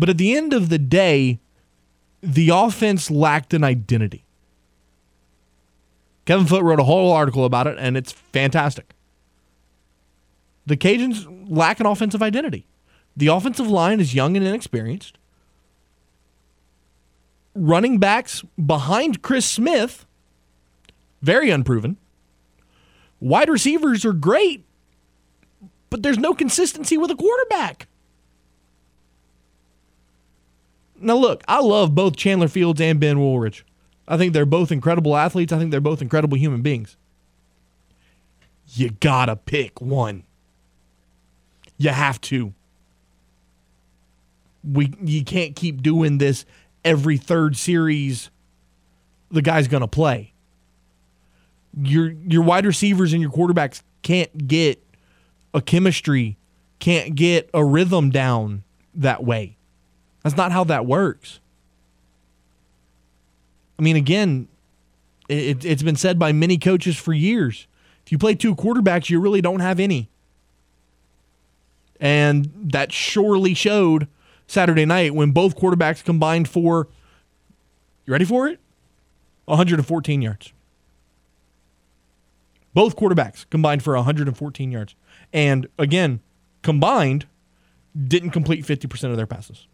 But 0.00 0.08
at 0.08 0.16
the 0.16 0.34
end 0.34 0.54
of 0.54 0.70
the 0.70 0.78
day, 0.78 1.40
the 2.22 2.48
offense 2.48 3.10
lacked 3.10 3.52
an 3.52 3.62
identity. 3.62 4.24
Kevin 6.24 6.46
Foote 6.46 6.62
wrote 6.62 6.80
a 6.80 6.84
whole 6.84 7.12
article 7.12 7.44
about 7.44 7.66
it, 7.66 7.76
and 7.78 7.98
it's 7.98 8.10
fantastic. 8.10 8.94
The 10.64 10.78
Cajuns 10.78 11.26
lack 11.50 11.80
an 11.80 11.86
offensive 11.86 12.22
identity. 12.22 12.66
The 13.14 13.26
offensive 13.26 13.66
line 13.66 14.00
is 14.00 14.14
young 14.14 14.38
and 14.38 14.46
inexperienced. 14.46 15.18
Running 17.54 17.98
backs 17.98 18.42
behind 18.64 19.20
Chris 19.20 19.44
Smith, 19.44 20.06
very 21.20 21.50
unproven. 21.50 21.98
Wide 23.20 23.50
receivers 23.50 24.06
are 24.06 24.14
great, 24.14 24.64
but 25.90 26.02
there's 26.02 26.16
no 26.16 26.32
consistency 26.32 26.96
with 26.96 27.10
a 27.10 27.16
quarterback. 27.16 27.86
Now, 31.00 31.16
look, 31.16 31.42
I 31.48 31.60
love 31.60 31.94
both 31.94 32.16
Chandler 32.16 32.48
Fields 32.48 32.80
and 32.80 33.00
Ben 33.00 33.16
Wooldridge. 33.16 33.62
I 34.06 34.18
think 34.18 34.32
they're 34.32 34.44
both 34.44 34.70
incredible 34.70 35.16
athletes. 35.16 35.52
I 35.52 35.58
think 35.58 35.70
they're 35.70 35.80
both 35.80 36.02
incredible 36.02 36.36
human 36.36 36.62
beings. 36.62 36.96
You 38.74 38.90
gotta 38.90 39.36
pick 39.36 39.80
one. 39.80 40.24
You 41.78 41.90
have 41.90 42.20
to. 42.22 42.52
We 44.62 44.92
you 45.02 45.24
can't 45.24 45.56
keep 45.56 45.82
doing 45.82 46.18
this 46.18 46.44
every 46.84 47.16
third 47.16 47.56
series. 47.56 48.30
The 49.30 49.42
guy's 49.42 49.68
gonna 49.68 49.88
play. 49.88 50.34
Your 51.80 52.10
your 52.10 52.42
wide 52.42 52.66
receivers 52.66 53.12
and 53.12 53.22
your 53.22 53.30
quarterbacks 53.30 53.82
can't 54.02 54.46
get 54.46 54.84
a 55.54 55.62
chemistry, 55.62 56.36
can't 56.78 57.14
get 57.14 57.48
a 57.54 57.64
rhythm 57.64 58.10
down 58.10 58.64
that 58.94 59.24
way. 59.24 59.56
That's 60.22 60.36
not 60.36 60.52
how 60.52 60.64
that 60.64 60.86
works. 60.86 61.40
I 63.78 63.82
mean, 63.82 63.96
again, 63.96 64.48
it, 65.28 65.64
it's 65.64 65.82
been 65.82 65.96
said 65.96 66.18
by 66.18 66.32
many 66.32 66.58
coaches 66.58 66.96
for 66.96 67.12
years. 67.12 67.66
If 68.04 68.12
you 68.12 68.18
play 68.18 68.34
two 68.34 68.54
quarterbacks, 68.54 69.08
you 69.08 69.20
really 69.20 69.40
don't 69.40 69.60
have 69.60 69.80
any. 69.80 70.10
And 71.98 72.50
that 72.72 72.92
surely 72.92 73.54
showed 73.54 74.08
Saturday 74.46 74.84
night 74.84 75.14
when 75.14 75.30
both 75.30 75.56
quarterbacks 75.56 76.02
combined 76.02 76.48
for, 76.48 76.88
you 78.04 78.12
ready 78.12 78.24
for 78.24 78.48
it? 78.48 78.58
114 79.44 80.22
yards. 80.22 80.52
Both 82.74 82.96
quarterbacks 82.96 83.46
combined 83.50 83.82
for 83.82 83.94
114 83.94 84.70
yards. 84.70 84.94
And 85.32 85.68
again, 85.78 86.20
combined, 86.62 87.26
didn't 87.96 88.30
complete 88.30 88.64
50% 88.64 89.10
of 89.10 89.16
their 89.16 89.26
passes. 89.26 89.66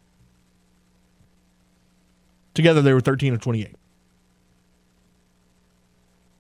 Together, 2.56 2.80
they 2.80 2.94
were 2.94 3.02
13 3.02 3.34
of 3.34 3.40
28. 3.42 3.76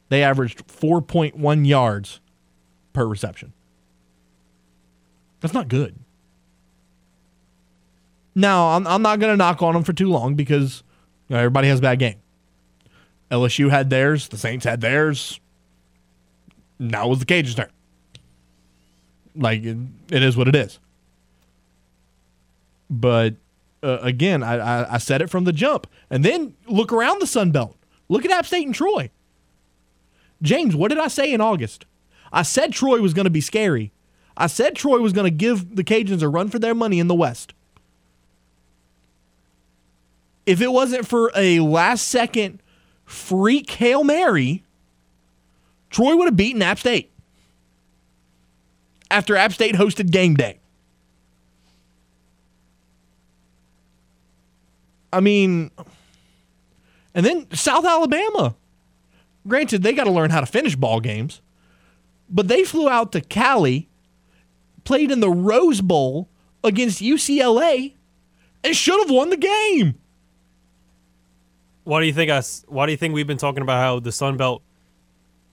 They 0.08 0.22
averaged 0.22 0.66
4.1 0.66 1.66
yards 1.66 2.20
per 2.94 3.06
reception. 3.06 3.52
That's 5.40 5.52
not 5.52 5.68
good. 5.68 5.94
Now, 8.34 8.68
I'm, 8.68 8.86
I'm 8.86 9.02
not 9.02 9.20
going 9.20 9.30
to 9.30 9.36
knock 9.36 9.60
on 9.60 9.74
them 9.74 9.84
for 9.84 9.92
too 9.92 10.08
long 10.08 10.34
because 10.34 10.82
you 11.28 11.34
know, 11.34 11.40
everybody 11.40 11.68
has 11.68 11.80
a 11.80 11.82
bad 11.82 11.98
game. 11.98 12.16
LSU 13.30 13.68
had 13.68 13.90
theirs, 13.90 14.28
the 14.28 14.38
Saints 14.38 14.64
had 14.64 14.80
theirs. 14.80 15.38
Now 16.78 17.08
was 17.08 17.18
the 17.18 17.26
Cajuns' 17.26 17.56
turn. 17.56 17.70
Like, 19.34 19.64
it, 19.64 19.76
it 20.10 20.22
is 20.22 20.34
what 20.34 20.48
it 20.48 20.56
is. 20.56 20.78
But 22.88 23.34
uh, 23.86 23.98
again, 24.02 24.42
I, 24.42 24.56
I, 24.56 24.94
I 24.94 24.98
said 24.98 25.22
it 25.22 25.30
from 25.30 25.44
the 25.44 25.52
jump. 25.52 25.86
And 26.10 26.24
then 26.24 26.54
look 26.66 26.92
around 26.92 27.20
the 27.20 27.26
Sun 27.26 27.52
Belt. 27.52 27.76
Look 28.08 28.24
at 28.24 28.30
App 28.30 28.46
State 28.46 28.66
and 28.66 28.74
Troy. 28.74 29.10
James, 30.42 30.76
what 30.76 30.88
did 30.88 30.98
I 30.98 31.08
say 31.08 31.32
in 31.32 31.40
August? 31.40 31.86
I 32.32 32.42
said 32.42 32.72
Troy 32.72 33.00
was 33.00 33.14
going 33.14 33.24
to 33.24 33.30
be 33.30 33.40
scary. 33.40 33.92
I 34.36 34.48
said 34.48 34.74
Troy 34.74 34.98
was 34.98 35.12
going 35.12 35.24
to 35.24 35.30
give 35.30 35.76
the 35.76 35.84
Cajuns 35.84 36.22
a 36.22 36.28
run 36.28 36.50
for 36.50 36.58
their 36.58 36.74
money 36.74 36.98
in 36.98 37.08
the 37.08 37.14
West. 37.14 37.54
If 40.44 40.60
it 40.60 40.70
wasn't 40.70 41.06
for 41.06 41.32
a 41.34 41.60
last 41.60 42.06
second 42.06 42.62
freak 43.04 43.70
Hail 43.70 44.04
Mary, 44.04 44.62
Troy 45.90 46.14
would 46.16 46.26
have 46.26 46.36
beaten 46.36 46.62
App 46.62 46.78
State 46.78 47.10
after 49.10 49.36
App 49.36 49.52
State 49.52 49.74
hosted 49.74 50.10
game 50.10 50.34
day. 50.34 50.58
I 55.12 55.20
mean, 55.20 55.70
and 57.14 57.24
then 57.24 57.50
South 57.52 57.84
Alabama. 57.84 58.56
Granted, 59.46 59.82
they 59.82 59.92
got 59.92 60.04
to 60.04 60.10
learn 60.10 60.30
how 60.30 60.40
to 60.40 60.46
finish 60.46 60.74
ball 60.74 61.00
games, 61.00 61.40
but 62.28 62.48
they 62.48 62.64
flew 62.64 62.88
out 62.88 63.12
to 63.12 63.20
Cali, 63.20 63.88
played 64.84 65.10
in 65.10 65.20
the 65.20 65.30
Rose 65.30 65.80
Bowl 65.80 66.28
against 66.64 67.00
UCLA, 67.00 67.94
and 68.64 68.76
should 68.76 68.98
have 68.98 69.10
won 69.10 69.30
the 69.30 69.36
game. 69.36 69.94
Why 71.84 72.00
do 72.00 72.06
you 72.06 72.12
think 72.12 72.30
us? 72.30 72.64
Why 72.66 72.86
do 72.86 72.92
you 72.92 72.98
think 72.98 73.14
we've 73.14 73.26
been 73.26 73.38
talking 73.38 73.62
about 73.62 73.78
how 73.78 74.00
the 74.00 74.10
Sun 74.10 74.36
Belt? 74.36 74.62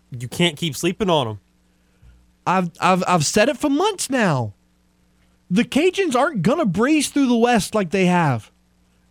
You 0.10 0.28
can't 0.28 0.58
keep 0.58 0.76
sleeping 0.76 1.10
on 1.10 1.28
them. 1.28 1.40
I've 2.48 2.72
I've 2.80 3.04
I've 3.08 3.26
said 3.26 3.50
it 3.50 3.58
for 3.58 3.70
months 3.70 4.10
now. 4.10 4.54
The 5.50 5.64
Cajuns 5.64 6.16
aren't 6.16 6.44
to 6.44 6.66
breeze 6.66 7.10
through 7.10 7.28
the 7.28 7.38
West 7.38 7.76
like 7.76 7.92
they 7.92 8.08
have. 8.08 8.52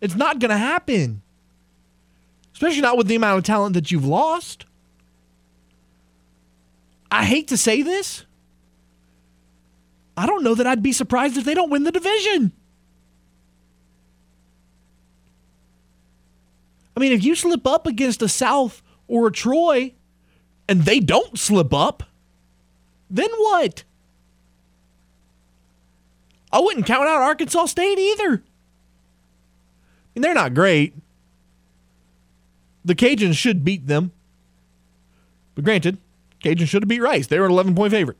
It's 0.03 0.15
not 0.15 0.39
going 0.39 0.49
to 0.49 0.57
happen. 0.57 1.21
Especially 2.51 2.81
not 2.81 2.97
with 2.97 3.07
the 3.07 3.15
amount 3.15 3.37
of 3.37 3.45
talent 3.45 3.73
that 3.73 3.89
you've 3.89 4.05
lost. 4.05 4.65
I 7.09 7.23
hate 7.23 7.47
to 7.47 7.57
say 7.57 7.81
this. 7.81 8.25
I 10.17 10.25
don't 10.25 10.43
know 10.43 10.55
that 10.55 10.67
I'd 10.67 10.83
be 10.83 10.91
surprised 10.91 11.37
if 11.37 11.45
they 11.45 11.53
don't 11.53 11.69
win 11.69 11.85
the 11.85 11.91
division. 11.93 12.51
I 16.97 16.99
mean, 16.99 17.13
if 17.13 17.23
you 17.23 17.33
slip 17.33 17.65
up 17.65 17.87
against 17.87 18.21
a 18.21 18.27
South 18.27 18.83
or 19.07 19.27
a 19.27 19.31
Troy 19.31 19.93
and 20.67 20.81
they 20.81 20.99
don't 20.99 21.39
slip 21.39 21.73
up, 21.73 22.03
then 23.09 23.29
what? 23.37 23.85
I 26.51 26.59
wouldn't 26.59 26.87
count 26.87 27.07
out 27.07 27.21
Arkansas 27.21 27.67
State 27.67 27.97
either. 27.97 28.43
Mean, 30.15 30.21
they're 30.21 30.33
not 30.33 30.53
great. 30.53 30.95
The 32.85 32.95
Cajuns 32.95 33.35
should 33.35 33.63
beat 33.63 33.87
them. 33.87 34.11
But 35.55 35.63
granted, 35.63 35.97
Cajuns 36.43 36.67
should 36.67 36.83
have 36.83 36.89
beat 36.89 37.01
Rice. 37.01 37.27
They 37.27 37.39
were 37.39 37.45
an 37.45 37.51
11 37.51 37.75
point 37.75 37.91
favorite. 37.91 38.17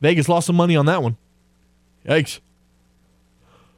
Vegas 0.00 0.28
lost 0.28 0.46
some 0.46 0.56
money 0.56 0.76
on 0.76 0.86
that 0.86 1.02
one. 1.02 1.16
Yikes. 2.06 2.40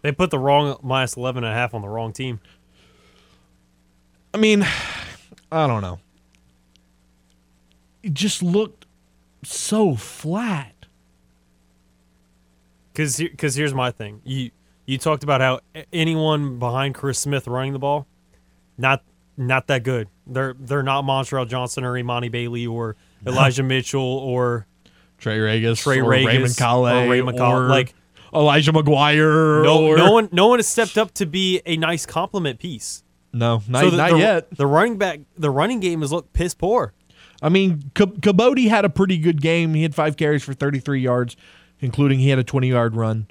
They 0.03 0.13
put 0.13 0.31
the 0.31 0.39
wrong 0.39 0.79
minus 0.83 1.17
11 1.17 1.45
and 1.45 1.53
a 1.53 1.55
half 1.55 1.75
on 1.75 1.83
the 1.83 1.89
wrong 1.89 2.13
team. 2.13 2.41
I 4.33 4.39
mean, 4.39 4.67
I 5.51 5.67
don't 5.67 5.83
know. 5.83 5.99
It 8.03 8.15
just 8.15 8.43
looked 8.43 8.87
so 9.43 9.95
flat. 9.95 10.75
Because 12.93 13.17
because 13.17 13.55
here's 13.55 13.75
my 13.75 13.91
thing. 13.91 14.21
You 14.25 14.51
you 14.91 14.99
talked 14.99 15.23
about 15.23 15.41
how 15.41 15.61
anyone 15.93 16.59
behind 16.59 16.95
Chris 16.95 17.19
Smith 17.19 17.47
running 17.47 17.73
the 17.73 17.79
ball, 17.79 18.07
not 18.77 19.03
not 19.37 19.69
that 19.69 19.85
good. 19.85 20.09
They're 20.27 20.55
they're 20.59 20.83
not 20.83 21.05
Montrell 21.05 21.49
Johnson 21.49 21.85
or 21.85 21.93
Emani 21.93 22.31
Bailey 22.31 22.67
or 22.67 22.97
Elijah 23.27 23.63
Mitchell 23.63 24.01
or 24.03 24.67
Trey 25.19 25.39
Ragas, 25.39 25.83
Trey 25.83 26.01
or 26.01 26.05
Ragas 26.05 26.27
Raymond 26.27 26.57
Calais, 26.57 27.07
or 27.07 27.11
Raymond 27.11 27.39
Calais. 27.39 27.55
or 27.65 27.69
Like 27.69 27.95
Elijah 28.35 28.73
McGuire. 28.73 29.63
no 29.65 29.85
or, 29.87 29.97
no 29.97 30.13
one 30.13 30.29
no 30.33 30.47
one 30.49 30.59
has 30.59 30.67
stepped 30.69 30.99
up 30.99 31.13
to 31.15 31.27
be 31.27 31.61
a 31.67 31.77
nice 31.77 32.05
compliment 32.07 32.59
piece. 32.59 33.03
no, 33.33 33.63
not, 33.69 33.83
So 33.85 33.91
the- 33.91 33.97
not 33.97 34.11
the- 34.11 34.19
yet. 34.19 34.51
The 34.57 34.67
running 34.67 34.99
back 34.99 35.21
the 35.39 35.51
running 35.51 35.79
game 35.81 36.01
has 36.01 36.11
looked 36.13 36.33
piss 36.33 36.55
poor. 36.55 36.93
I 37.43 37.49
mean, 37.49 37.91
K- 37.95 38.07
Cabote 38.21 38.59
had 38.69 38.85
a 38.85 38.91
pretty 38.91 39.17
good 39.19 39.41
game. 39.41 39.73
He 39.75 39.83
had 39.83 39.95
five 39.95 40.17
carries 40.19 40.43
for 40.43 40.53
33 40.53 41.01
yards, 41.01 41.37
including 41.81 42.19
he 42.19 42.29
had 42.29 42.39
a 42.39 42.45
20 42.45 42.69
yard 42.69 42.95
run, 42.97 43.29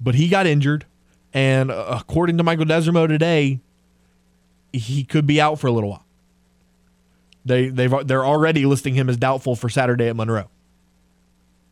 but 0.00 0.14
he 0.14 0.28
got 0.28 0.46
injured. 0.46 0.86
And 1.34 1.70
according 1.70 2.36
to 2.38 2.44
Michael 2.44 2.66
Desormeaux 2.66 3.08
today, 3.08 3.60
he 4.72 5.04
could 5.04 5.26
be 5.26 5.40
out 5.40 5.58
for 5.58 5.66
a 5.66 5.72
little 5.72 5.90
while. 5.90 6.04
They 7.44 7.68
they've 7.68 7.92
they're 8.06 8.24
already 8.24 8.66
listing 8.66 8.94
him 8.94 9.08
as 9.08 9.16
doubtful 9.16 9.56
for 9.56 9.68
Saturday 9.68 10.08
at 10.08 10.14
Monroe, 10.16 10.48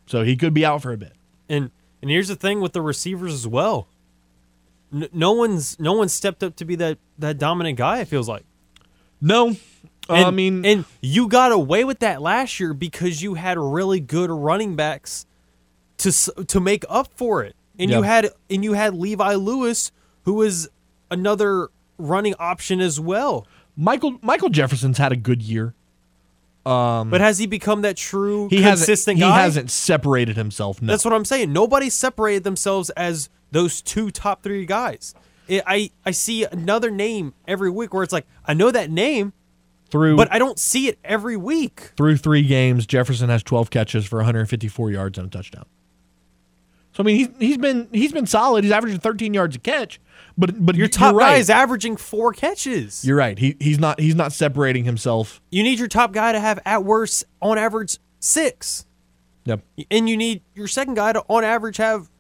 so 0.07 0.23
he 0.23 0.37
could 0.37 0.53
be 0.55 0.65
out 0.65 0.83
for 0.83 0.93
a 0.93 0.97
bit. 0.97 1.13
And 1.49 1.71
and 2.03 2.11
here's 2.11 2.29
the 2.29 2.37
thing 2.37 2.61
with 2.61 2.73
the 2.73 2.83
receivers 2.83 3.33
as 3.33 3.47
well. 3.47 3.87
N- 4.93 5.09
no 5.13 5.33
one's 5.33 5.79
no 5.79 5.93
one's 5.93 6.13
stepped 6.13 6.43
up 6.43 6.57
to 6.57 6.65
be 6.65 6.75
that 6.77 6.99
that 7.19 7.39
dominant 7.39 7.79
guy. 7.79 8.01
It 8.01 8.09
feels 8.09 8.29
like. 8.29 8.45
No, 9.21 9.55
And, 10.09 10.27
I 10.27 10.31
mean, 10.31 10.65
and 10.65 10.85
you 11.03 11.29
got 11.29 11.53
away 11.53 11.85
with 11.85 11.99
that 12.01 12.21
last 12.23 12.59
year 12.59 12.73
because 12.75 13.23
you 13.23 13.35
had 13.35 13.59
really 13.59 14.01
good 14.01 14.31
running 14.31 14.75
backs 14.75 15.27
to 15.99 16.11
to 16.47 16.59
make 16.59 16.85
up 16.89 17.09
for 17.15 17.45
it, 17.45 17.55
and 17.81 17.91
you 17.91 18.03
had 18.03 18.31
and 18.49 18.63
you 18.65 18.75
had 18.75 18.95
Levi 18.95 19.35
Lewis, 19.35 19.91
who 20.25 20.35
was 20.35 20.69
another 21.11 21.69
running 21.99 22.35
option 22.39 22.81
as 22.81 23.01
well. 23.01 23.47
Michael 23.77 24.19
Michael 24.23 24.49
Jefferson's 24.51 24.99
had 24.99 25.13
a 25.13 25.17
good 25.17 25.43
year. 25.43 25.75
Um, 26.67 27.09
but 27.09 27.23
has 27.23 27.39
he 27.39 27.47
become 27.47 27.83
that 27.83 27.97
true 27.97 28.49
He 28.49 28.63
consistent 28.63 29.19
hasn't 29.19 29.31
guy? 29.33 29.37
he 29.39 29.43
hasn't 29.43 29.71
separated 29.71 30.37
himself. 30.37 30.83
No, 30.83 30.93
That's 30.93 31.07
what 31.07 31.15
I'm 31.15 31.25
saying. 31.25 31.53
Nobody 31.55 31.89
separated 31.89 32.45
themselves 32.45 32.91
as 32.91 33.31
those 33.51 33.81
two 33.81 34.11
top 34.11 34.43
three 34.43 34.67
guys. 34.67 35.15
It, 35.49 35.63
I 35.67 35.91
I 36.05 36.11
see 36.11 36.45
another 36.45 36.91
name 36.91 37.33
every 37.49 37.71
week 37.71 37.95
where 37.95 38.03
it's 38.03 38.13
like 38.13 38.27
I 38.47 38.53
know 38.55 38.71
that 38.71 38.91
name, 38.91 39.33
through 39.91 40.17
but 40.17 40.31
I 40.31 40.39
don't 40.39 40.59
see 40.59 40.87
it 40.87 40.99
every 41.03 41.37
week. 41.37 41.93
through 41.97 42.19
three 42.19 42.43
games, 42.43 42.87
Jefferson 42.87 43.31
has 43.31 43.43
12 43.43 43.71
catches 43.71 44.05
for 44.07 44.17
154 44.17 44.91
yards 44.91 45.19
and 45.19 45.27
a 45.27 45.31
touchdown. 45.31 45.65
So 47.01 47.05
I 47.05 47.07
mean, 47.07 47.17
he's 47.17 47.29
he's 47.39 47.57
been 47.57 47.89
he's 47.93 48.13
been 48.13 48.27
solid. 48.27 48.63
He's 48.63 48.73
averaging 48.75 49.01
13 49.01 49.33
yards 49.33 49.57
a 49.57 49.59
catch. 49.59 49.99
But 50.37 50.65
but 50.67 50.75
Your 50.75 50.81
you're 50.85 50.89
top 50.89 51.15
right. 51.15 51.31
guy 51.33 51.37
is 51.39 51.49
averaging 51.49 51.97
four 51.97 52.35
catches. 52.35 53.03
You're 53.07 53.17
right. 53.17 53.39
He 53.39 53.57
he's 53.59 53.79
not 53.79 53.99
he's 53.99 54.15
not 54.15 54.33
separating 54.33 54.85
himself. 54.85 55.41
you 55.51 55.63
need 55.63 55.79
your 55.79 55.89
top 55.89 56.13
guy 56.13 56.33
to 56.33 56.39
have 56.41 56.61
at 56.67 56.85
worst 56.85 57.25
on 57.41 57.57
average 57.57 57.97
six, 58.19 58.85
Yep. 59.47 59.63
and 59.91 60.11
you 60.11 60.17
need 60.19 60.43
your 60.55 60.67
second 60.67 60.93
guy 60.95 61.15
to 61.15 61.25
on 61.27 61.43
average 61.43 61.79
have 61.79 62.11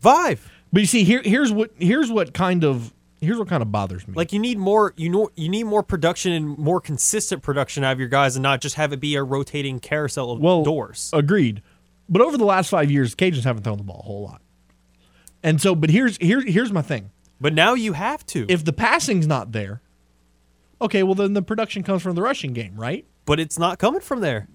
five. 0.00 0.50
But 0.72 0.80
you 0.80 0.86
see, 0.86 1.04
here 1.04 1.22
here's 1.24 1.52
what 1.52 1.70
here's 1.78 2.10
what 2.10 2.34
kind 2.34 2.64
of 2.64 2.92
here's 3.20 3.38
what 3.38 3.48
kind 3.48 3.62
of 3.62 3.70
bothers 3.70 4.06
me. 4.08 4.14
Like 4.14 4.32
you 4.32 4.40
need 4.40 4.58
more, 4.58 4.94
you 4.96 5.08
know, 5.08 5.30
you 5.36 5.48
need 5.48 5.62
more 5.64 5.84
production 5.84 6.32
and 6.32 6.58
more 6.58 6.80
consistent 6.80 7.40
production 7.44 7.84
out 7.84 7.92
of 7.92 8.00
your 8.00 8.08
guys, 8.08 8.34
and 8.34 8.42
not 8.42 8.60
just 8.60 8.74
have 8.74 8.92
it 8.92 8.98
be 8.98 9.14
a 9.14 9.22
rotating 9.22 9.78
carousel 9.78 10.32
of 10.32 10.40
well, 10.40 10.64
doors. 10.64 11.08
Agreed. 11.12 11.62
But 12.08 12.22
over 12.22 12.36
the 12.36 12.44
last 12.44 12.70
five 12.70 12.90
years, 12.90 13.14
Cajuns 13.14 13.44
haven't 13.44 13.64
thrown 13.64 13.78
the 13.78 13.84
ball 13.84 14.00
a 14.00 14.06
whole 14.06 14.22
lot. 14.22 14.42
And 15.42 15.60
so, 15.60 15.74
but 15.74 15.90
here's 15.90 16.16
here 16.18 16.40
here's 16.40 16.72
my 16.72 16.82
thing. 16.82 17.10
But 17.40 17.52
now 17.52 17.74
you 17.74 17.92
have 17.92 18.24
to. 18.26 18.46
If 18.48 18.64
the 18.64 18.72
passing's 18.72 19.26
not 19.26 19.52
there, 19.52 19.82
okay, 20.80 21.02
well 21.02 21.14
then 21.14 21.34
the 21.34 21.42
production 21.42 21.82
comes 21.82 22.02
from 22.02 22.14
the 22.14 22.22
rushing 22.22 22.52
game, 22.52 22.76
right? 22.76 23.04
but 23.26 23.40
it's 23.40 23.58
not 23.58 23.78
coming 23.78 24.00
from 24.00 24.20
there. 24.20 24.48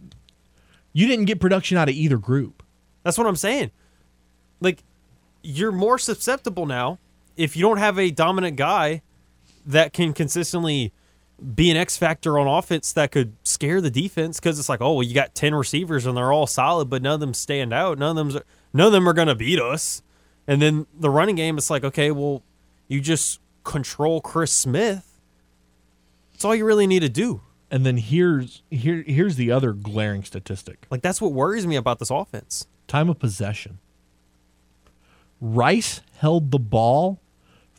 You 0.94 1.06
didn't 1.06 1.26
get 1.26 1.40
production 1.40 1.78
out 1.78 1.90
of 1.90 1.96
either 1.96 2.18
group. 2.18 2.64
That's 3.04 3.18
what 3.18 3.28
I'm 3.28 3.36
saying. 3.36 3.70
Like 4.60 4.84
you're 5.44 5.72
more 5.72 6.00
susceptible 6.00 6.66
now 6.66 6.98
if 7.38 7.56
you 7.56 7.62
don't 7.62 7.78
have 7.78 8.00
a 8.00 8.10
dominant 8.12 8.56
guy 8.56 9.02
that 9.66 9.94
can 9.94 10.14
consistently 10.14 10.94
be 11.56 11.72
an 11.72 11.78
X 11.78 11.98
factor 11.98 12.38
on 12.38 12.48
offense 12.48 12.94
that 12.94 13.12
could 13.12 13.34
scare 13.44 13.82
the 13.82 13.90
defense 13.90 14.40
because 14.40 14.60
it's 14.60 14.70
like, 14.70 14.82
oh, 14.82 14.94
well, 14.94 15.04
you 15.04 15.16
got 15.16 15.34
ten 15.34 15.56
receivers 15.56 16.06
and 16.06 16.16
they're 16.16 16.32
all 16.32 16.48
solid, 16.48 16.90
but 16.90 17.02
none 17.02 17.16
of 17.16 17.20
them 17.20 17.34
stand 17.34 17.74
out. 17.74 17.98
None 17.98 18.12
of 18.12 18.16
them's 18.16 18.44
none 18.74 18.88
of 18.88 18.94
them 18.94 19.08
are 19.08 19.14
gonna 19.14 19.36
beat 19.36 19.60
us. 19.60 20.02
And 20.48 20.62
then 20.62 20.86
the 20.98 21.10
running 21.10 21.36
game, 21.36 21.58
it's 21.58 21.70
like, 21.70 21.84
okay, 21.84 22.12
well, 22.12 22.44
you 22.88 23.02
just 23.02 23.40
control 23.64 24.22
Chris 24.22 24.52
Smith. 24.52 25.20
That's 26.32 26.46
all 26.46 26.56
you 26.56 26.66
really 26.66 26.88
need 26.88 27.02
to 27.02 27.10
do. 27.10 27.42
And 27.70 27.86
then 27.86 27.98
here's 27.98 28.62
here 28.70 29.04
here's 29.08 29.36
the 29.36 29.52
other 29.52 29.72
glaring 29.74 30.24
statistic. 30.24 30.86
Like 30.92 31.02
that's 31.02 31.22
what 31.22 31.32
worries 31.32 31.66
me 31.66 31.76
about 31.76 32.00
this 32.00 32.10
offense. 32.10 32.68
Time 32.88 33.10
of 33.10 33.18
possession. 33.18 33.80
Rice 35.40 36.02
held 36.18 36.52
the 36.52 36.60
ball 36.60 37.20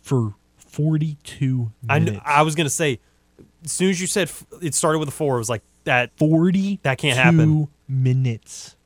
for 0.01 0.35
42 0.57 1.71
I, 1.89 1.99
minutes. 1.99 2.19
kn- 2.19 2.23
I 2.25 2.43
was 2.43 2.55
gonna 2.55 2.71
say, 2.71 2.99
as 3.65 3.73
soon 3.73 3.91
as 3.91 4.01
you 4.01 4.07
said 4.07 4.29
f- 4.29 4.45
it 4.61 4.75
started 4.75 4.99
with 4.99 5.09
a 5.09 5.13
four, 5.13 5.37
it 5.37 5.39
was 5.39 5.51
like 5.51 5.63
that. 5.85 6.11
40 6.17 6.81
That 6.83 6.99
can't 6.99 7.17
happen. 7.19 7.69
minutes. 7.89 8.77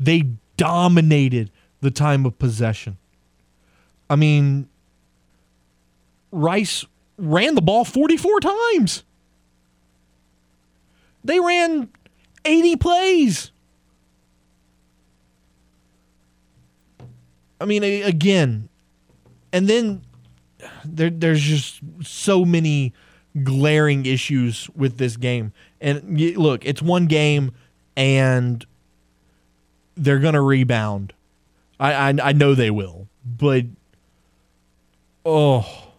They 0.00 0.24
dominated 0.56 1.50
the 1.80 1.90
time 1.90 2.26
of 2.26 2.38
possession. 2.38 2.96
I 4.10 4.16
mean, 4.16 4.68
Rice 6.30 6.84
ran 7.16 7.54
the 7.54 7.62
ball 7.62 7.84
44 7.84 8.40
times. 8.40 9.04
They 11.24 11.38
ran 11.38 11.88
80 12.44 12.76
plays. 12.76 13.50
I 17.60 17.64
mean, 17.64 17.84
again, 17.84 18.68
and 19.52 19.68
then 19.68 20.02
there, 20.84 21.10
there's 21.10 21.40
just 21.42 21.80
so 22.02 22.44
many 22.44 22.92
glaring 23.42 24.06
issues 24.06 24.68
with 24.74 24.98
this 24.98 25.16
game. 25.16 25.52
And 25.80 26.20
look, 26.36 26.64
it's 26.64 26.82
one 26.82 27.06
game, 27.06 27.52
and 27.96 28.64
they're 29.96 30.18
gonna 30.18 30.42
rebound. 30.42 31.12
I 31.80 31.92
I, 31.92 32.14
I 32.22 32.32
know 32.32 32.54
they 32.54 32.70
will, 32.70 33.08
but 33.24 33.64
oh, 35.24 35.92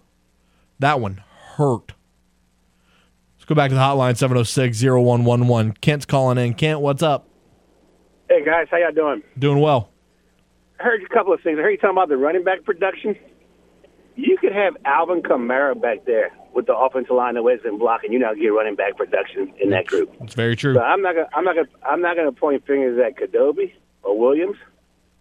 that 0.80 1.00
one 1.00 1.24
hurt. 1.56 1.94
Let's 3.36 3.46
go 3.46 3.56
back 3.56 3.70
to 3.70 3.76
the 3.76 3.82
hotline 3.82 4.14
706-0111. 4.14 5.82
Kent's 5.82 6.06
calling 6.06 6.38
in. 6.38 6.54
Kent, 6.54 6.80
what's 6.80 7.04
up? 7.04 7.28
Hey 8.30 8.46
guys, 8.46 8.68
how 8.72 8.78
y'all 8.78 8.94
doing? 8.94 9.22
Doing 9.38 9.60
well. 9.60 9.90
I 10.80 10.84
heard 10.84 11.04
a 11.04 11.14
couple 11.14 11.34
of 11.34 11.42
things. 11.42 11.60
I 11.60 11.62
heard 11.62 11.72
you 11.72 11.78
talking 11.78 11.98
about 11.98 12.08
the 12.08 12.16
running 12.16 12.46
back 12.46 12.64
production. 12.64 13.18
You 14.16 14.38
could 14.38 14.54
have 14.54 14.78
Alvin 14.86 15.22
Kamara 15.22 15.80
back 15.80 16.06
there 16.06 16.32
with 16.54 16.66
the 16.68 16.76
offensive 16.76 17.16
line 17.16 17.34
that 17.36 17.44
wasn't 17.44 17.80
blocking. 17.80 18.14
You 18.14 18.20
now 18.20 18.34
get 18.34 18.48
running 18.50 18.76
back 18.76 18.96
production 18.98 19.54
in 19.60 19.70
that 19.72 19.86
group. 19.88 20.14
It's 20.22 20.34
very 20.36 20.56
true. 20.56 20.74
But 20.76 20.84
I'm 20.84 21.02
not 21.02 21.16
gonna, 21.16 21.30
I'm 21.36 21.44
not 21.46 21.56
gonna, 21.56 21.68
I'm 21.86 22.02
not 22.02 22.16
gonna 22.16 22.32
point 22.32 22.66
fingers 22.68 23.00
at 23.04 23.18
Kadobi. 23.18 23.74
or 24.04 24.18
Williams 24.20 24.58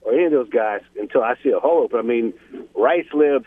or 0.03 0.13
any 0.13 0.25
of 0.25 0.33
those 0.33 0.49
guys 0.49 0.81
until 0.99 1.23
I 1.23 1.35
see 1.43 1.51
a 1.51 1.61
hole 1.61 1.83
open. 1.85 1.99
I 1.99 2.03
mean, 2.03 2.35
Rice 2.75 3.07
lived 3.15 3.47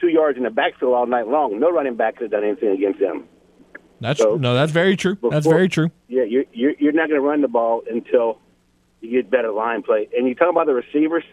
two 0.00 0.08
yards 0.08 0.36
in 0.36 0.44
the 0.44 0.50
backfield 0.50 0.92
all 0.94 1.06
night 1.06 1.26
long. 1.28 1.58
No 1.58 1.70
running 1.70 1.96
back 1.96 2.16
could 2.16 2.24
have 2.24 2.30
done 2.32 2.44
anything 2.44 2.70
against 2.70 3.00
them. 3.00 3.24
That's 4.00 4.20
So, 4.20 4.36
no, 4.36 4.54
that's 4.54 4.72
very 4.72 4.96
true. 4.96 5.16
that's 5.30 5.46
very 5.46 5.68
true. 5.68 5.90
Yeah, 6.08 6.24
you're 6.24 6.44
you're, 6.52 6.74
you're 6.78 6.92
not 6.92 7.08
going 7.08 7.20
to 7.20 7.26
run 7.26 7.40
the 7.40 7.48
ball 7.48 7.82
until 7.90 8.38
you 9.00 9.10
get 9.22 9.30
better 9.30 9.50
line 9.50 9.82
play. 9.82 10.08
And 10.16 10.28
you 10.28 10.34
talk 10.34 10.50
about 10.50 10.66
the 10.66 10.74
receivers. 10.74 11.24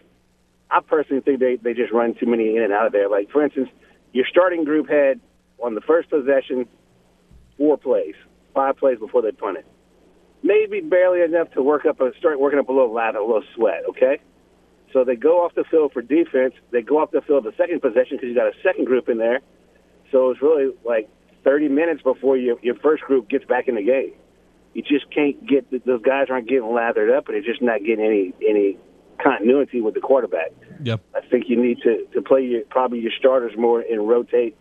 I 0.70 0.80
personally 0.80 1.20
think 1.20 1.38
they 1.40 1.56
they 1.56 1.74
just 1.74 1.92
run 1.92 2.14
too 2.14 2.24
many 2.26 2.56
in 2.56 2.62
and 2.62 2.72
out 2.72 2.86
of 2.86 2.92
there. 2.92 3.10
Like 3.10 3.30
for 3.30 3.44
instance, 3.44 3.68
your 4.14 4.24
starting 4.30 4.64
group 4.64 4.88
had 4.88 5.20
on 5.62 5.74
the 5.74 5.80
first 5.80 6.10
possession 6.10 6.66
four 7.56 7.76
plays, 7.76 8.14
five 8.54 8.76
plays 8.76 8.98
before 8.98 9.22
they 9.22 9.32
punt 9.32 9.58
it. 9.58 9.66
Maybe 10.42 10.80
barely 10.80 11.22
enough 11.22 11.50
to 11.52 11.62
work 11.62 11.86
up 11.86 12.00
a 12.00 12.10
start 12.18 12.40
working 12.40 12.58
up 12.58 12.68
a 12.68 12.72
little 12.72 12.92
lather, 12.92 13.18
a 13.18 13.24
little 13.24 13.44
sweat. 13.54 13.84
Okay, 13.90 14.18
so 14.92 15.04
they 15.04 15.14
go 15.14 15.44
off 15.44 15.54
the 15.54 15.64
field 15.70 15.92
for 15.92 16.02
defense. 16.02 16.54
They 16.70 16.82
go 16.82 16.98
off 16.98 17.12
the 17.12 17.20
field 17.20 17.44
the 17.44 17.54
second 17.56 17.80
possession 17.80 18.16
because 18.16 18.28
you 18.28 18.34
got 18.34 18.48
a 18.48 18.62
second 18.62 18.86
group 18.86 19.08
in 19.08 19.18
there. 19.18 19.40
So 20.10 20.30
it's 20.30 20.42
really 20.42 20.72
like 20.84 21.08
30 21.44 21.68
minutes 21.68 22.02
before 22.02 22.36
your 22.36 22.58
your 22.62 22.74
first 22.76 23.04
group 23.04 23.28
gets 23.28 23.44
back 23.44 23.68
in 23.68 23.76
the 23.76 23.82
game. 23.82 24.12
You 24.74 24.82
just 24.82 25.10
can't 25.10 25.46
get 25.46 25.70
those 25.86 26.02
guys 26.02 26.26
aren't 26.30 26.48
getting 26.48 26.72
lathered 26.72 27.10
up, 27.10 27.28
and 27.28 27.36
they're 27.36 27.42
just 27.42 27.62
not 27.62 27.80
getting 27.80 28.04
any 28.04 28.34
any 28.46 28.78
continuity 29.22 29.80
with 29.80 29.94
the 29.94 30.00
quarterback. 30.00 30.50
Yep. 30.82 31.00
I 31.14 31.20
think 31.20 31.48
you 31.48 31.62
need 31.62 31.78
to 31.82 32.06
to 32.14 32.22
play 32.22 32.42
your 32.42 32.62
probably 32.64 32.98
your 32.98 33.12
starters 33.16 33.52
more 33.56 33.80
and 33.80 34.08
rotate 34.08 34.56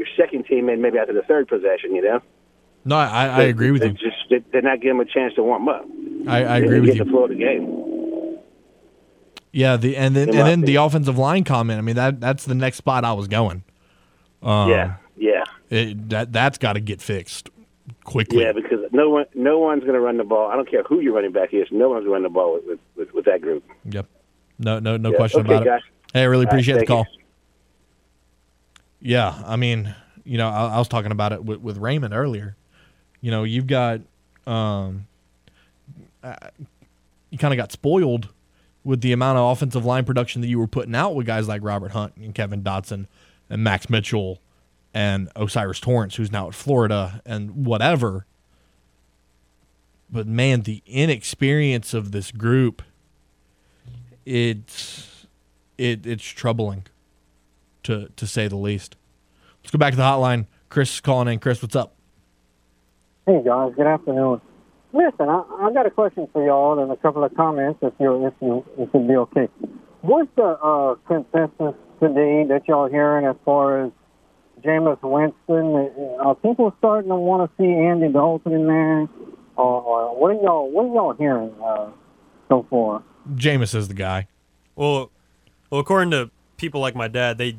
your 0.00 0.08
second 0.16 0.46
team 0.46 0.68
in 0.68 0.80
maybe 0.80 0.98
after 0.98 1.12
the 1.12 1.22
third 1.22 1.46
possession. 1.46 1.94
You 1.94 2.02
know, 2.02 2.20
No, 2.84 2.96
I, 2.96 3.26
I 3.26 3.42
agree 3.42 3.70
with 3.70 3.82
They 3.82 3.88
you. 3.88 3.92
Just 3.94 4.16
they- 4.30 4.44
they're 4.50 4.62
not 4.62 4.80
giving 4.80 4.98
them 4.98 5.06
a 5.06 5.10
chance 5.10 5.34
to 5.34 5.42
warm 5.42 5.68
up. 5.68 5.84
I, 6.26 6.44
I 6.44 6.56
agree 6.58 6.80
with 6.80 6.88
get 6.90 6.96
you. 6.96 7.04
the 7.04 7.10
flow 7.10 7.24
of 7.24 7.30
the 7.30 7.36
game. 7.36 8.38
Yeah, 9.52 9.76
the 9.76 9.96
and 9.96 10.14
then 10.16 10.28
and 10.28 10.38
then 10.38 10.60
the 10.62 10.76
offensive 10.76 11.18
line 11.18 11.44
comment. 11.44 11.78
I 11.78 11.82
mean 11.82 11.96
that 11.96 12.20
that's 12.20 12.44
the 12.44 12.54
next 12.54 12.76
spot 12.78 13.04
I 13.04 13.12
was 13.12 13.26
going. 13.28 13.64
Um, 14.42 14.70
yeah, 14.70 14.96
yeah, 15.16 15.44
it, 15.70 16.08
that 16.10 16.32
that's 16.32 16.56
got 16.56 16.74
to 16.74 16.80
get 16.80 17.02
fixed 17.02 17.50
quickly. 18.04 18.42
yeah. 18.42 18.52
Because 18.52 18.78
no 18.92 19.10
one 19.10 19.24
no 19.34 19.58
one's 19.58 19.82
going 19.82 19.94
to 19.94 20.00
run 20.00 20.16
the 20.18 20.24
ball. 20.24 20.48
I 20.50 20.54
don't 20.56 20.70
care 20.70 20.82
who 20.84 21.00
your 21.00 21.14
running 21.14 21.32
back 21.32 21.52
is. 21.52 21.66
No 21.72 21.88
one's 21.90 22.04
going 22.06 22.06
to 22.06 22.12
run 22.12 22.22
the 22.22 22.28
ball 22.28 22.60
with 22.64 22.78
with, 22.96 23.12
with, 23.12 23.24
that 23.24 23.40
group. 23.42 23.64
Yep. 23.86 24.06
No, 24.60 24.78
no, 24.78 24.96
no 24.96 25.12
question 25.12 25.40
Okay, 25.40 25.54
about 25.54 25.66
it. 25.66 25.82
Hey, 26.12 26.20
I 26.22 26.24
really 26.24 26.46
All 26.46 26.50
right, 26.50 26.52
appreciate 26.54 26.78
the 26.78 26.86
call. 26.86 27.06
you. 27.12 27.19
Yeah, 29.00 29.42
I 29.46 29.56
mean, 29.56 29.94
you 30.24 30.38
know, 30.38 30.48
I, 30.48 30.74
I 30.74 30.78
was 30.78 30.88
talking 30.88 31.12
about 31.12 31.32
it 31.32 31.44
with, 31.44 31.60
with 31.60 31.78
Raymond 31.78 32.14
earlier. 32.14 32.56
You 33.20 33.30
know, 33.30 33.44
you've 33.44 33.66
got, 33.66 34.00
um, 34.46 35.06
uh, 36.22 36.34
you 37.30 37.38
kind 37.38 37.52
of 37.52 37.58
got 37.58 37.72
spoiled 37.72 38.28
with 38.84 39.00
the 39.00 39.12
amount 39.12 39.38
of 39.38 39.50
offensive 39.50 39.84
line 39.84 40.04
production 40.04 40.40
that 40.42 40.48
you 40.48 40.58
were 40.58 40.66
putting 40.66 40.94
out 40.94 41.14
with 41.14 41.26
guys 41.26 41.48
like 41.48 41.62
Robert 41.62 41.92
Hunt 41.92 42.16
and 42.16 42.34
Kevin 42.34 42.62
Dotson 42.62 43.06
and 43.48 43.62
Max 43.62 43.90
Mitchell 43.90 44.40
and 44.92 45.30
O'Cyrus 45.36 45.80
Torrence, 45.80 46.16
who's 46.16 46.32
now 46.32 46.48
at 46.48 46.54
Florida 46.54 47.22
and 47.24 47.66
whatever. 47.66 48.26
But 50.10 50.26
man, 50.26 50.62
the 50.62 50.82
inexperience 50.86 51.94
of 51.94 52.12
this 52.12 52.32
group, 52.32 52.82
it's 54.26 55.26
it 55.78 56.06
it's 56.06 56.24
troubling 56.24 56.86
to 57.84 58.08
to 58.16 58.26
say 58.26 58.48
the 58.48 58.56
least. 58.56 58.96
Let's 59.62 59.70
go 59.70 59.78
back 59.78 59.92
to 59.92 59.96
the 59.96 60.02
hotline. 60.02 60.46
Chris 60.68 60.94
is 60.94 61.00
calling 61.00 61.28
in. 61.28 61.38
Chris, 61.38 61.62
what's 61.62 61.76
up? 61.76 61.94
Hey 63.26 63.42
guys, 63.44 63.72
good 63.76 63.86
afternoon. 63.86 64.40
Listen, 64.92 65.28
I, 65.28 65.44
I 65.60 65.72
got 65.72 65.86
a 65.86 65.90
question 65.90 66.28
for 66.32 66.44
y'all 66.44 66.80
and 66.82 66.90
a 66.90 66.96
couple 66.96 67.22
of 67.22 67.34
comments 67.34 67.78
if 67.82 67.92
you 68.00 68.26
if 68.26 68.34
you 68.40 68.64
if 68.78 68.88
it'd 68.94 69.06
be 69.06 69.16
okay. 69.16 69.48
What's 70.00 70.30
the 70.36 70.42
uh, 70.42 70.94
consensus 71.06 71.74
today 72.00 72.44
that 72.48 72.62
y'all 72.66 72.88
hearing 72.88 73.26
as 73.26 73.36
far 73.44 73.84
as 73.84 73.92
Jameis 74.62 74.98
Winston? 75.02 76.16
Are 76.20 76.34
people 76.34 76.74
starting 76.78 77.10
to 77.10 77.16
want 77.16 77.50
to 77.50 77.62
see 77.62 77.70
Andy 77.70 78.08
Dalton 78.08 78.52
in 78.52 78.66
there, 78.66 79.08
or, 79.56 79.82
or 79.82 80.18
what 80.18 80.30
are 80.32 80.42
y'all 80.42 80.70
what 80.70 80.86
are 80.86 80.94
y'all 80.94 81.14
hearing 81.14 81.52
uh, 81.64 81.90
so 82.48 82.66
far? 82.70 83.04
Jameis 83.34 83.74
is 83.74 83.88
the 83.88 83.94
guy. 83.94 84.26
Well, 84.74 85.10
well, 85.68 85.80
according 85.80 86.10
to 86.12 86.30
people 86.56 86.80
like 86.80 86.96
my 86.96 87.08
dad, 87.08 87.38
they 87.38 87.58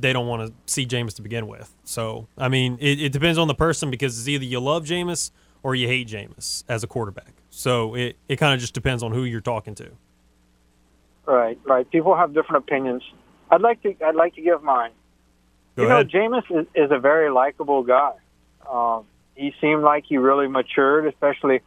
they 0.00 0.12
don't 0.12 0.26
want 0.26 0.46
to 0.46 0.72
see 0.72 0.86
Jameis 0.86 1.14
to 1.16 1.22
begin 1.22 1.46
with. 1.46 1.74
So, 1.84 2.28
I 2.38 2.48
mean, 2.48 2.78
it, 2.80 3.00
it 3.00 3.12
depends 3.12 3.38
on 3.38 3.48
the 3.48 3.54
person 3.54 3.90
because 3.90 4.18
it's 4.18 4.28
either 4.28 4.44
you 4.44 4.60
love 4.60 4.84
Jameis 4.84 5.30
or 5.62 5.74
you 5.74 5.86
hate 5.86 6.08
Jameis 6.08 6.64
as 6.68 6.82
a 6.82 6.86
quarterback. 6.86 7.34
So 7.50 7.94
it, 7.94 8.16
it 8.28 8.36
kind 8.36 8.54
of 8.54 8.60
just 8.60 8.74
depends 8.74 9.02
on 9.02 9.12
who 9.12 9.24
you're 9.24 9.40
talking 9.40 9.74
to. 9.76 9.90
Right, 11.26 11.58
right. 11.64 11.88
People 11.90 12.16
have 12.16 12.34
different 12.34 12.64
opinions. 12.64 13.02
I'd 13.50 13.60
like 13.60 13.82
to 13.82 13.94
I'd 14.04 14.14
like 14.14 14.34
to 14.34 14.42
give 14.42 14.62
mine. 14.62 14.90
Go 15.76 15.82
you 15.82 15.88
ahead. 15.88 16.12
know, 16.12 16.20
Jameis 16.20 16.60
is, 16.62 16.66
is 16.74 16.90
a 16.90 16.98
very 16.98 17.30
likable 17.30 17.82
guy. 17.82 18.12
Um, 18.70 19.04
he 19.34 19.54
seemed 19.60 19.82
like 19.82 20.04
he 20.06 20.16
really 20.16 20.48
matured, 20.48 21.06
especially 21.06 21.60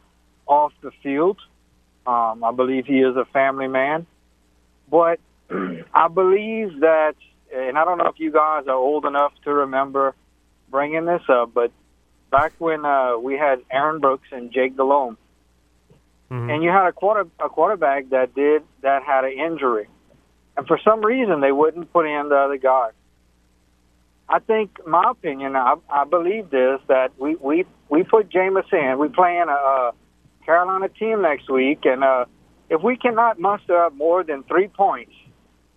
off 0.46 0.72
the 0.82 0.90
field. 1.02 1.38
Um, 2.06 2.44
I 2.44 2.52
believe 2.52 2.86
he 2.86 3.00
is 3.00 3.16
a 3.16 3.24
family 3.26 3.68
man. 3.68 4.06
But 4.90 5.20
I 5.50 6.08
believe 6.08 6.80
that, 6.80 7.14
and 7.56 7.78
I 7.78 7.84
don't 7.84 7.98
know 7.98 8.06
if 8.06 8.18
you 8.18 8.30
guys 8.30 8.64
are 8.66 8.74
old 8.74 9.04
enough 9.04 9.32
to 9.44 9.52
remember 9.52 10.14
bringing 10.70 11.04
this 11.06 11.22
up, 11.28 11.54
but 11.54 11.72
back 12.30 12.52
when 12.58 12.84
uh, 12.84 13.16
we 13.18 13.36
had 13.36 13.60
Aaron 13.70 14.00
Brooks 14.00 14.28
and 14.32 14.52
Jake 14.52 14.76
Delhomme, 14.76 15.16
and 16.50 16.62
you 16.62 16.70
had 16.70 16.86
a 16.86 16.92
quarter 16.92 17.28
a 17.38 17.48
quarterback 17.48 18.10
that 18.10 18.34
did 18.34 18.62
that 18.82 19.02
had 19.02 19.24
an 19.24 19.32
injury, 19.32 19.88
and 20.56 20.66
for 20.66 20.78
some 20.84 21.04
reason 21.04 21.40
they 21.40 21.52
wouldn't 21.52 21.92
put 21.92 22.06
in 22.06 22.28
the 22.28 22.36
other 22.36 22.58
guy. 22.58 22.90
I 24.28 24.40
think 24.40 24.84
my 24.84 25.12
opinion, 25.12 25.54
I, 25.54 25.76
I 25.88 26.04
believe 26.04 26.50
this 26.50 26.80
that 26.88 27.12
we 27.18 27.36
we 27.36 27.64
we 27.88 28.02
put 28.02 28.28
Jameis 28.28 28.72
in. 28.72 28.98
We 28.98 29.08
playing 29.08 29.46
a, 29.48 29.52
a 29.52 29.92
Carolina 30.44 30.88
team 30.88 31.22
next 31.22 31.48
week, 31.48 31.80
and 31.84 32.02
uh, 32.02 32.24
if 32.68 32.82
we 32.82 32.96
cannot 32.96 33.38
muster 33.38 33.84
up 33.84 33.94
more 33.94 34.24
than 34.24 34.42
three 34.42 34.68
points 34.68 35.12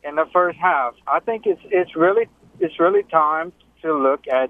in 0.03 0.15
the 0.15 0.25
first 0.33 0.57
half, 0.57 0.93
I 1.07 1.19
think 1.19 1.45
it's 1.45 1.61
it's 1.65 1.95
really 1.95 2.27
it's 2.59 2.79
really 2.79 3.03
time 3.03 3.51
to 3.81 3.93
look 3.93 4.27
at 4.27 4.49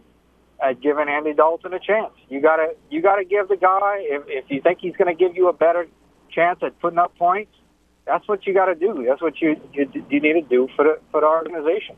at 0.62 0.82
giving 0.82 1.08
Andy 1.08 1.34
Dalton 1.34 1.74
a 1.74 1.80
chance. 1.80 2.14
You 2.28 2.42
gotta 2.42 2.76
you 2.90 3.02
gotta 3.02 3.24
give 3.24 3.48
the 3.48 3.58
guy 3.58 4.00
if 4.02 4.24
if 4.28 4.46
you 4.50 4.62
think 4.62 4.80
he's 4.82 4.96
to 4.96 5.14
give 5.14 5.36
you 5.36 5.50
a 5.50 5.54
better 5.54 5.88
chance 6.30 6.60
at 6.64 6.80
putting 6.80 7.00
up 7.00 7.16
points. 7.18 7.52
That's 8.06 8.28
what 8.28 8.48
you 8.48 8.54
got 8.54 8.66
to 8.66 8.76
do. 8.76 9.06
That's 9.08 9.22
what 9.22 9.40
you, 9.40 9.56
you 9.74 9.88
you 10.10 10.20
need 10.20 10.34
to 10.34 10.42
do 10.42 10.68
for 10.76 10.84
the 10.84 11.00
for 11.12 11.22
the 11.22 11.28
organization. 11.28 11.96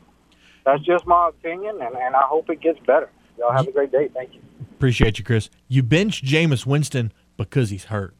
That's 0.64 0.82
just 0.84 1.06
my 1.06 1.30
opinion, 1.30 1.80
and, 1.80 1.96
and 1.96 2.14
I 2.14 2.22
hope 2.22 2.48
it 2.50 2.60
gets 2.60 2.78
better. 2.80 3.10
Y'all 3.38 3.50
have 3.50 3.66
a 3.66 3.72
great 3.72 3.90
day. 3.90 4.08
Thank 4.14 4.34
you. 4.34 4.40
Appreciate 4.72 5.18
you, 5.18 5.24
Chris. 5.24 5.48
You 5.68 5.82
bench 5.82 6.22
Jameis 6.22 6.66
Winston 6.66 7.12
because 7.36 7.70
he's 7.70 7.84
hurt. 7.84 8.14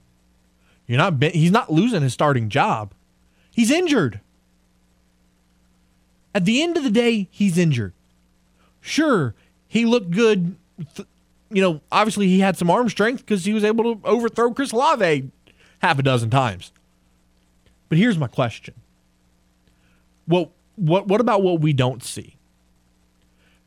You're 0.86 0.98
not. 0.98 1.22
He's 1.22 1.50
not 1.50 1.70
losing 1.70 2.02
his 2.02 2.12
starting 2.12 2.48
job. 2.48 2.94
He's 3.50 3.70
injured. 3.70 4.20
At 6.34 6.44
the 6.44 6.62
end 6.62 6.76
of 6.76 6.84
the 6.84 6.90
day, 6.90 7.28
he's 7.30 7.58
injured. 7.58 7.92
Sure, 8.80 9.34
he 9.68 9.84
looked 9.84 10.10
good. 10.10 10.56
You 11.50 11.62
know, 11.62 11.80
obviously 11.90 12.28
he 12.28 12.40
had 12.40 12.56
some 12.56 12.70
arm 12.70 12.88
strength 12.88 13.20
because 13.20 13.44
he 13.44 13.52
was 13.52 13.64
able 13.64 13.94
to 13.94 14.06
overthrow 14.06 14.52
Chris 14.52 14.72
Olave 14.72 15.30
half 15.80 15.98
a 15.98 16.02
dozen 16.02 16.30
times. 16.30 16.72
But 17.88 17.98
here's 17.98 18.16
my 18.16 18.26
question. 18.28 18.74
Well, 20.26 20.50
what 20.76 21.06
what 21.06 21.20
about 21.20 21.42
what 21.42 21.60
we 21.60 21.72
don't 21.72 22.02
see? 22.02 22.36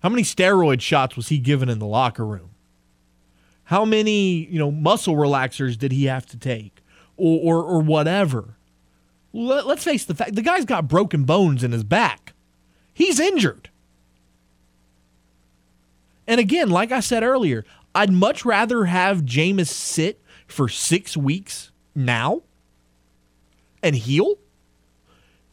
How 0.01 0.09
many 0.09 0.23
steroid 0.23 0.81
shots 0.81 1.15
was 1.15 1.29
he 1.29 1.37
given 1.37 1.69
in 1.69 1.79
the 1.79 1.85
locker 1.85 2.25
room? 2.25 2.49
How 3.65 3.85
many, 3.85 4.45
you 4.45 4.59
know, 4.59 4.71
muscle 4.71 5.15
relaxers 5.15 5.77
did 5.77 5.91
he 5.91 6.05
have 6.05 6.25
to 6.27 6.37
take? 6.37 6.83
Or 7.17 7.39
or, 7.55 7.63
or 7.63 7.79
whatever. 7.81 8.55
Let, 9.33 9.65
let's 9.67 9.83
face 9.83 10.05
the 10.05 10.15
fact 10.15 10.35
the 10.35 10.41
guy's 10.41 10.65
got 10.65 10.87
broken 10.87 11.23
bones 11.23 11.63
in 11.63 11.71
his 11.71 11.83
back. 11.83 12.33
He's 12.95 13.19
injured. 13.19 13.69
And 16.25 16.39
again, 16.39 16.69
like 16.69 16.93
I 16.93 17.01
said 17.01 17.23
earlier, 17.23 17.65
I'd 17.93 18.11
much 18.11 18.45
rather 18.45 18.85
have 18.85 19.23
Jameis 19.23 19.67
sit 19.67 20.21
for 20.47 20.69
six 20.69 21.17
weeks 21.17 21.71
now 21.93 22.41
and 23.83 23.97
heal 23.97 24.35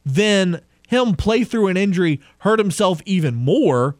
than 0.07 0.63
him 0.87 1.15
play 1.15 1.43
through 1.43 1.67
an 1.67 1.77
injury, 1.77 2.21
hurt 2.39 2.61
himself 2.61 3.03
even 3.05 3.35
more, 3.35 3.97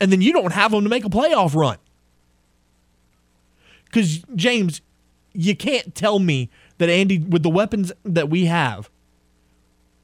and 0.00 0.10
then 0.10 0.22
you 0.22 0.32
don't 0.32 0.52
have 0.52 0.72
him 0.72 0.82
to 0.82 0.88
make 0.88 1.04
a 1.04 1.10
playoff 1.10 1.54
run. 1.54 1.76
Because, 3.84 4.24
James, 4.34 4.80
you 5.34 5.54
can't 5.54 5.94
tell 5.94 6.18
me 6.18 6.48
that 6.78 6.88
Andy, 6.88 7.18
with 7.18 7.42
the 7.42 7.50
weapons 7.50 7.92
that 8.04 8.30
we 8.30 8.46
have, 8.46 8.88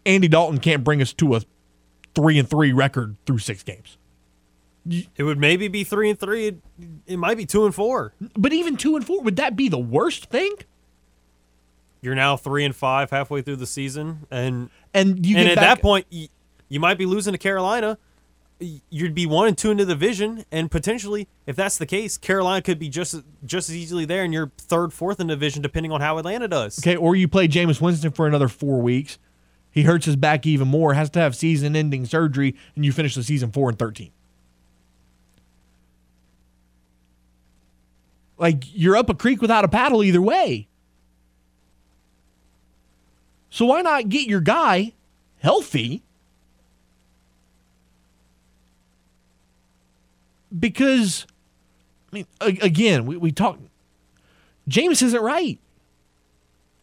Andy 0.04 0.28
Dalton 0.28 0.58
can't 0.58 0.84
bring 0.84 1.00
us 1.00 1.14
to 1.14 1.36
a 1.36 1.40
three 2.16 2.36
and 2.40 2.50
three 2.50 2.72
record 2.72 3.14
through 3.26 3.38
six 3.38 3.62
games. 3.62 3.96
It 5.16 5.22
would 5.22 5.38
maybe 5.38 5.68
be 5.68 5.84
three 5.84 6.10
and 6.10 6.18
three. 6.18 6.48
It, 6.48 6.58
it 7.06 7.16
might 7.16 7.36
be 7.36 7.46
two 7.46 7.64
and 7.64 7.74
four. 7.74 8.12
But 8.36 8.52
even 8.52 8.76
two 8.76 8.96
and 8.96 9.06
four, 9.06 9.20
would 9.22 9.36
that 9.36 9.54
be 9.54 9.68
the 9.68 9.78
worst 9.78 10.26
thing? 10.26 10.54
you're 12.02 12.14
now 12.14 12.36
three 12.36 12.64
and 12.64 12.76
five 12.76 13.10
halfway 13.10 13.42
through 13.42 13.56
the 13.56 13.66
season, 13.66 14.26
and 14.30 14.70
and 14.94 15.26
you 15.26 15.36
and 15.36 15.48
at 15.48 15.56
back- 15.56 15.78
that 15.78 15.82
point 15.82 16.06
you, 16.10 16.28
you 16.68 16.78
might 16.78 16.98
be 16.98 17.04
losing 17.04 17.32
to 17.32 17.38
Carolina. 17.38 17.98
You'd 18.88 19.14
be 19.14 19.26
one 19.26 19.48
and 19.48 19.58
two 19.58 19.70
in 19.70 19.76
the 19.76 19.84
division, 19.84 20.44
and 20.52 20.70
potentially, 20.70 21.28
if 21.46 21.56
that's 21.56 21.76
the 21.76 21.84
case, 21.84 22.16
Carolina 22.16 22.62
could 22.62 22.78
be 22.78 22.88
just 22.88 23.16
just 23.44 23.68
as 23.68 23.76
easily 23.76 24.04
there, 24.04 24.22
and 24.22 24.32
you're 24.32 24.52
third, 24.56 24.92
fourth 24.92 25.18
in 25.20 25.26
the 25.26 25.34
division, 25.34 25.62
depending 25.62 25.90
on 25.90 26.00
how 26.00 26.16
Atlanta 26.16 26.46
does. 26.48 26.78
Okay, 26.78 26.96
or 26.96 27.16
you 27.16 27.26
play 27.28 27.48
Jameis 27.48 27.80
Winston 27.80 28.12
for 28.12 28.26
another 28.28 28.48
four 28.48 28.80
weeks. 28.80 29.18
He 29.76 29.82
hurts 29.82 30.06
his 30.06 30.16
back 30.16 30.46
even 30.46 30.68
more, 30.68 30.94
has 30.94 31.10
to 31.10 31.18
have 31.18 31.36
season 31.36 31.76
ending 31.76 32.06
surgery, 32.06 32.56
and 32.74 32.82
you 32.82 32.92
finish 32.92 33.14
the 33.14 33.22
season 33.22 33.52
four 33.52 33.68
and 33.68 33.78
thirteen. 33.78 34.10
Like 38.38 38.62
you're 38.72 38.96
up 38.96 39.10
a 39.10 39.14
creek 39.14 39.42
without 39.42 39.66
a 39.66 39.68
paddle 39.68 40.02
either 40.02 40.22
way. 40.22 40.66
So 43.50 43.66
why 43.66 43.82
not 43.82 44.08
get 44.08 44.26
your 44.26 44.40
guy 44.40 44.94
healthy? 45.40 46.02
Because 50.58 51.26
I 52.10 52.16
mean, 52.16 52.26
again, 52.40 53.04
we, 53.04 53.18
we 53.18 53.30
talk 53.30 53.58
James 54.66 55.02
isn't 55.02 55.22
right. 55.22 55.58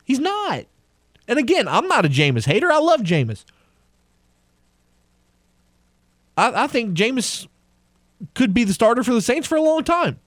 He's 0.06 0.20
not. 0.20 0.66
And 1.28 1.39
again, 1.39 1.67
I'm 1.67 1.88
not 1.88 2.05
a 2.05 2.09
Jameis 2.09 2.45
hater. 2.45 2.71
I 2.71 2.80
love 2.80 3.01
Jameis. 3.01 3.45
I, 6.38 6.63
I 6.63 6.67
think 6.67 6.97
Jameis 6.97 7.47
could 8.34 8.53
be 8.53 8.63
the 8.63 8.74
starter 8.74 9.03
for 9.03 9.13
the 9.13 9.21
Saints 9.21 9.47
for 9.47 9.55
a 9.55 9.61
long 9.61 9.84
time. 9.84 10.19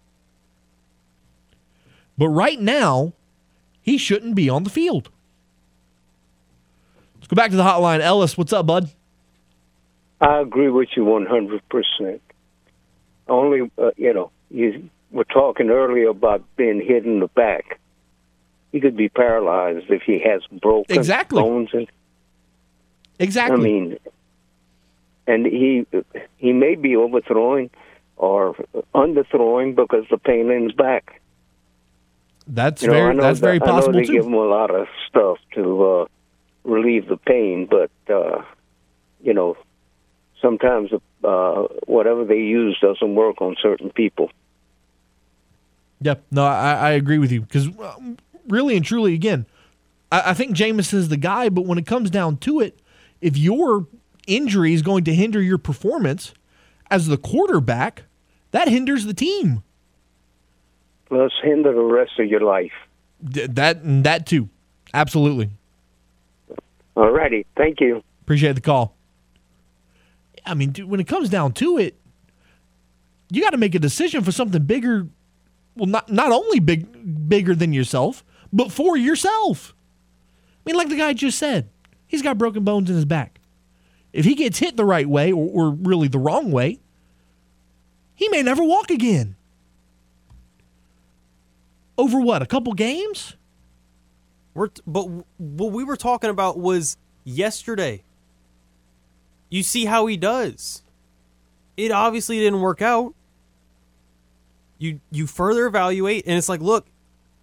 But 2.18 2.28
right 2.28 2.60
now, 2.60 3.12
he 3.82 3.98
shouldn't 3.98 4.34
be 4.34 4.48
on 4.48 4.64
the 4.64 4.70
field. 4.70 5.10
Let's 7.16 7.28
go 7.28 7.34
back 7.34 7.50
to 7.50 7.56
the 7.56 7.62
hotline. 7.62 8.00
Ellis, 8.00 8.38
what's 8.38 8.52
up, 8.52 8.66
bud? 8.66 8.90
I 10.20 10.40
agree 10.40 10.70
with 10.70 10.88
you 10.96 11.04
100%. 11.04 12.20
Only, 13.28 13.70
uh, 13.76 13.90
you 13.96 14.14
know, 14.14 14.30
you 14.50 14.88
were 15.10 15.24
talking 15.24 15.70
earlier 15.70 16.08
about 16.08 16.42
being 16.56 16.80
hit 16.80 17.04
in 17.04 17.20
the 17.20 17.28
back. 17.28 17.80
He 18.72 18.80
could 18.80 18.96
be 18.96 19.08
paralyzed 19.08 19.86
if 19.90 20.02
he 20.02 20.18
has 20.20 20.42
broken 20.60 20.96
Exactly. 20.96 21.42
bones. 21.42 21.70
And, 21.72 21.86
Exactly. 23.18 23.54
I 23.56 23.58
mean, 23.58 23.98
and 25.26 25.46
he 25.46 25.86
he 26.36 26.52
may 26.52 26.74
be 26.74 26.94
overthrowing 26.96 27.70
or 28.16 28.54
underthrowing 28.94 29.74
because 29.74 30.04
the 30.10 30.18
pain 30.18 30.50
in 30.50 30.64
his 30.64 30.72
back. 30.72 31.20
That's 32.46 32.82
You 32.82 32.88
know, 32.88 32.94
very 32.94 33.16
that's 33.16 33.40
that- 33.40 33.46
very 33.46 33.60
I 33.62 33.66
know 33.66 33.72
possible 33.72 33.92
they 33.94 34.04
too. 34.04 34.12
give 34.12 34.26
him 34.26 34.34
a 34.34 34.44
lot 34.44 34.70
of 34.70 34.86
stuff 35.08 35.38
to 35.54 35.84
uh, 35.84 36.04
relieve 36.64 37.08
the 37.08 37.16
pain, 37.16 37.66
but 37.70 37.90
uh, 38.12 38.42
you 39.22 39.32
know, 39.32 39.56
sometimes 40.42 40.90
uh, 41.24 41.62
whatever 41.86 42.24
they 42.24 42.40
use 42.40 42.78
doesn't 42.80 43.14
work 43.14 43.40
on 43.40 43.56
certain 43.62 43.90
people. 43.90 44.30
Yep. 46.02 46.24
No, 46.30 46.44
I, 46.44 46.74
I 46.74 46.90
agree 46.90 47.18
with 47.18 47.32
you 47.32 47.40
because 47.40 47.68
really 48.48 48.76
and 48.76 48.84
truly, 48.84 49.14
again, 49.14 49.46
I, 50.10 50.30
I 50.30 50.34
think 50.34 50.56
Jameis 50.56 50.92
is 50.94 51.08
the 51.08 51.16
guy. 51.16 51.48
But 51.48 51.66
when 51.66 51.78
it 51.78 51.86
comes 51.86 52.10
down 52.10 52.38
to 52.38 52.60
it, 52.60 52.80
if 53.20 53.36
your 53.36 53.86
injury 54.26 54.74
is 54.74 54.82
going 54.82 55.04
to 55.04 55.14
hinder 55.14 55.40
your 55.40 55.58
performance 55.58 56.34
as 56.90 57.06
the 57.06 57.16
quarterback, 57.16 58.04
that 58.50 58.68
hinders 58.68 59.06
the 59.06 59.14
team. 59.14 59.62
Plus, 61.06 61.32
hinder 61.42 61.72
the 61.72 61.80
rest 61.80 62.12
of 62.18 62.26
your 62.26 62.40
life. 62.40 62.72
D- 63.24 63.46
that 63.46 63.78
that 64.04 64.26
too, 64.26 64.48
absolutely. 64.92 65.50
All 66.96 67.10
righty, 67.10 67.46
thank 67.56 67.80
you. 67.80 68.02
Appreciate 68.22 68.54
the 68.54 68.60
call. 68.60 68.96
I 70.44 70.54
mean, 70.54 70.70
dude, 70.70 70.88
when 70.88 71.00
it 71.00 71.06
comes 71.06 71.28
down 71.28 71.52
to 71.54 71.78
it, 71.78 71.96
you 73.30 73.42
got 73.42 73.50
to 73.50 73.56
make 73.56 73.74
a 73.74 73.78
decision 73.78 74.22
for 74.22 74.32
something 74.32 74.62
bigger. 74.62 75.06
Well, 75.76 75.86
not 75.86 76.10
not 76.10 76.32
only 76.32 76.58
big 76.58 77.28
bigger 77.28 77.54
than 77.54 77.72
yourself, 77.72 78.24
but 78.56 78.72
for 78.72 78.96
yourself. 78.96 79.74
I 80.58 80.60
mean, 80.64 80.76
like 80.76 80.88
the 80.88 80.96
guy 80.96 81.12
just 81.12 81.38
said, 81.38 81.68
he's 82.06 82.22
got 82.22 82.38
broken 82.38 82.64
bones 82.64 82.88
in 82.88 82.96
his 82.96 83.04
back. 83.04 83.38
If 84.14 84.24
he 84.24 84.34
gets 84.34 84.58
hit 84.58 84.78
the 84.78 84.84
right 84.84 85.06
way, 85.06 85.30
or, 85.30 85.46
or 85.52 85.70
really 85.70 86.08
the 86.08 86.18
wrong 86.18 86.50
way, 86.50 86.80
he 88.14 88.30
may 88.30 88.42
never 88.42 88.64
walk 88.64 88.90
again. 88.90 89.36
Over 91.98 92.18
what? 92.18 92.40
A 92.40 92.46
couple 92.46 92.72
games? 92.72 93.36
We're 94.54 94.68
t- 94.68 94.82
but 94.86 95.02
w- 95.02 95.24
what 95.36 95.72
we 95.72 95.84
were 95.84 95.98
talking 95.98 96.30
about 96.30 96.58
was 96.58 96.96
yesterday. 97.24 98.04
You 99.50 99.62
see 99.62 99.84
how 99.84 100.06
he 100.06 100.16
does. 100.16 100.82
It 101.76 101.92
obviously 101.92 102.38
didn't 102.38 102.62
work 102.62 102.80
out. 102.80 103.14
You 104.78 105.00
you 105.10 105.26
further 105.26 105.66
evaluate, 105.66 106.26
and 106.26 106.38
it's 106.38 106.48
like, 106.48 106.60
look, 106.60 106.86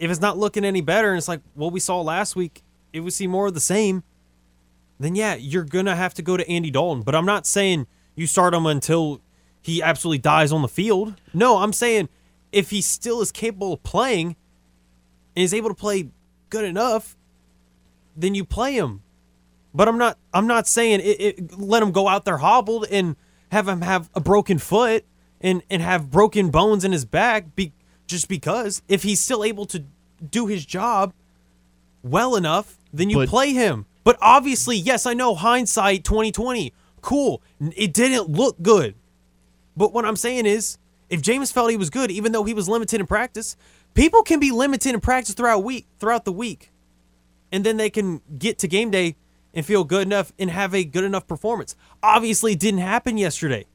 if 0.03 0.11
it's 0.11 0.19
not 0.19 0.37
looking 0.37 0.65
any 0.65 0.81
better, 0.81 1.09
and 1.09 1.17
it's 1.17 1.29
like 1.29 1.39
what 1.53 1.71
we 1.71 1.79
saw 1.79 2.01
last 2.01 2.35
week, 2.35 2.61
if 2.91 3.03
we 3.03 3.09
see 3.09 3.25
more 3.25 3.47
of 3.47 3.53
the 3.53 3.61
same, 3.61 4.03
then 4.99 5.15
yeah, 5.15 5.35
you're 5.35 5.63
gonna 5.63 5.95
have 5.95 6.13
to 6.15 6.21
go 6.21 6.35
to 6.35 6.47
Andy 6.49 6.69
Dalton. 6.69 7.03
But 7.03 7.15
I'm 7.15 7.25
not 7.25 7.47
saying 7.47 7.87
you 8.13 8.27
start 8.27 8.53
him 8.53 8.65
until 8.65 9.21
he 9.61 9.81
absolutely 9.81 10.17
dies 10.17 10.51
on 10.51 10.61
the 10.61 10.67
field. 10.67 11.19
No, 11.33 11.59
I'm 11.59 11.71
saying 11.71 12.09
if 12.51 12.69
he 12.69 12.81
still 12.81 13.21
is 13.21 13.31
capable 13.31 13.71
of 13.71 13.83
playing 13.83 14.35
and 15.37 15.43
is 15.43 15.53
able 15.53 15.69
to 15.69 15.75
play 15.75 16.09
good 16.49 16.65
enough, 16.65 17.15
then 18.15 18.35
you 18.35 18.43
play 18.43 18.73
him. 18.73 19.03
But 19.73 19.87
I'm 19.87 19.97
not. 19.97 20.19
I'm 20.33 20.47
not 20.47 20.67
saying 20.67 20.99
it, 20.99 21.21
it, 21.21 21.57
let 21.57 21.81
him 21.81 21.93
go 21.93 22.09
out 22.09 22.25
there 22.25 22.37
hobbled 22.37 22.87
and 22.91 23.15
have 23.53 23.69
him 23.69 23.81
have 23.81 24.09
a 24.13 24.19
broken 24.19 24.59
foot 24.59 25.05
and 25.39 25.63
and 25.69 25.81
have 25.81 26.11
broken 26.11 26.49
bones 26.49 26.83
in 26.83 26.91
his 26.91 27.05
back. 27.05 27.55
Just 28.07 28.27
because 28.27 28.81
if 28.87 29.03
he's 29.03 29.21
still 29.21 29.43
able 29.43 29.65
to 29.67 29.83
do 30.29 30.47
his 30.47 30.65
job 30.65 31.13
well 32.03 32.35
enough, 32.35 32.77
then 32.93 33.09
you 33.09 33.17
But- 33.17 33.29
play 33.29 33.53
him. 33.53 33.85
But 34.03 34.17
obviously, 34.21 34.75
yes, 34.75 35.05
I 35.05 35.13
know 35.13 35.33
hindsight 35.35 36.03
2020. 36.03 36.73
Cool. 37.01 37.41
It 37.75 37.93
didn't 37.93 38.29
look 38.29 38.61
good. 38.61 38.95
But 39.77 39.93
what 39.93 40.05
I'm 40.05 40.17
saying 40.17 40.45
is, 40.45 40.77
if 41.09 41.21
Jameis 41.21 41.51
felt 41.53 41.71
he 41.71 41.77
was 41.77 41.89
good, 41.89 42.11
even 42.11 42.31
though 42.31 42.43
he 42.43 42.53
was 42.53 42.67
limited 42.67 42.99
in 42.99 43.07
practice, 43.07 43.55
people 43.93 44.21
can 44.23 44.39
be 44.39 44.51
limited 44.51 44.93
in 44.93 44.99
practice 44.99 45.33
throughout 45.35 45.63
week 45.63 45.87
throughout 45.99 46.25
the 46.25 46.31
week, 46.31 46.71
and 47.51 47.63
then 47.63 47.77
they 47.77 47.89
can 47.89 48.21
get 48.37 48.59
to 48.59 48.67
game 48.67 48.91
day 48.91 49.15
and 49.53 49.65
feel 49.65 49.83
good 49.83 50.01
enough 50.07 50.33
and 50.37 50.49
have 50.49 50.73
a 50.73 50.83
good 50.83 51.03
enough 51.03 51.27
performance. 51.27 51.75
Obviously, 52.01 52.53
it 52.53 52.59
didn't 52.59 52.79
happen 52.81 53.17
yesterday. 53.17 53.65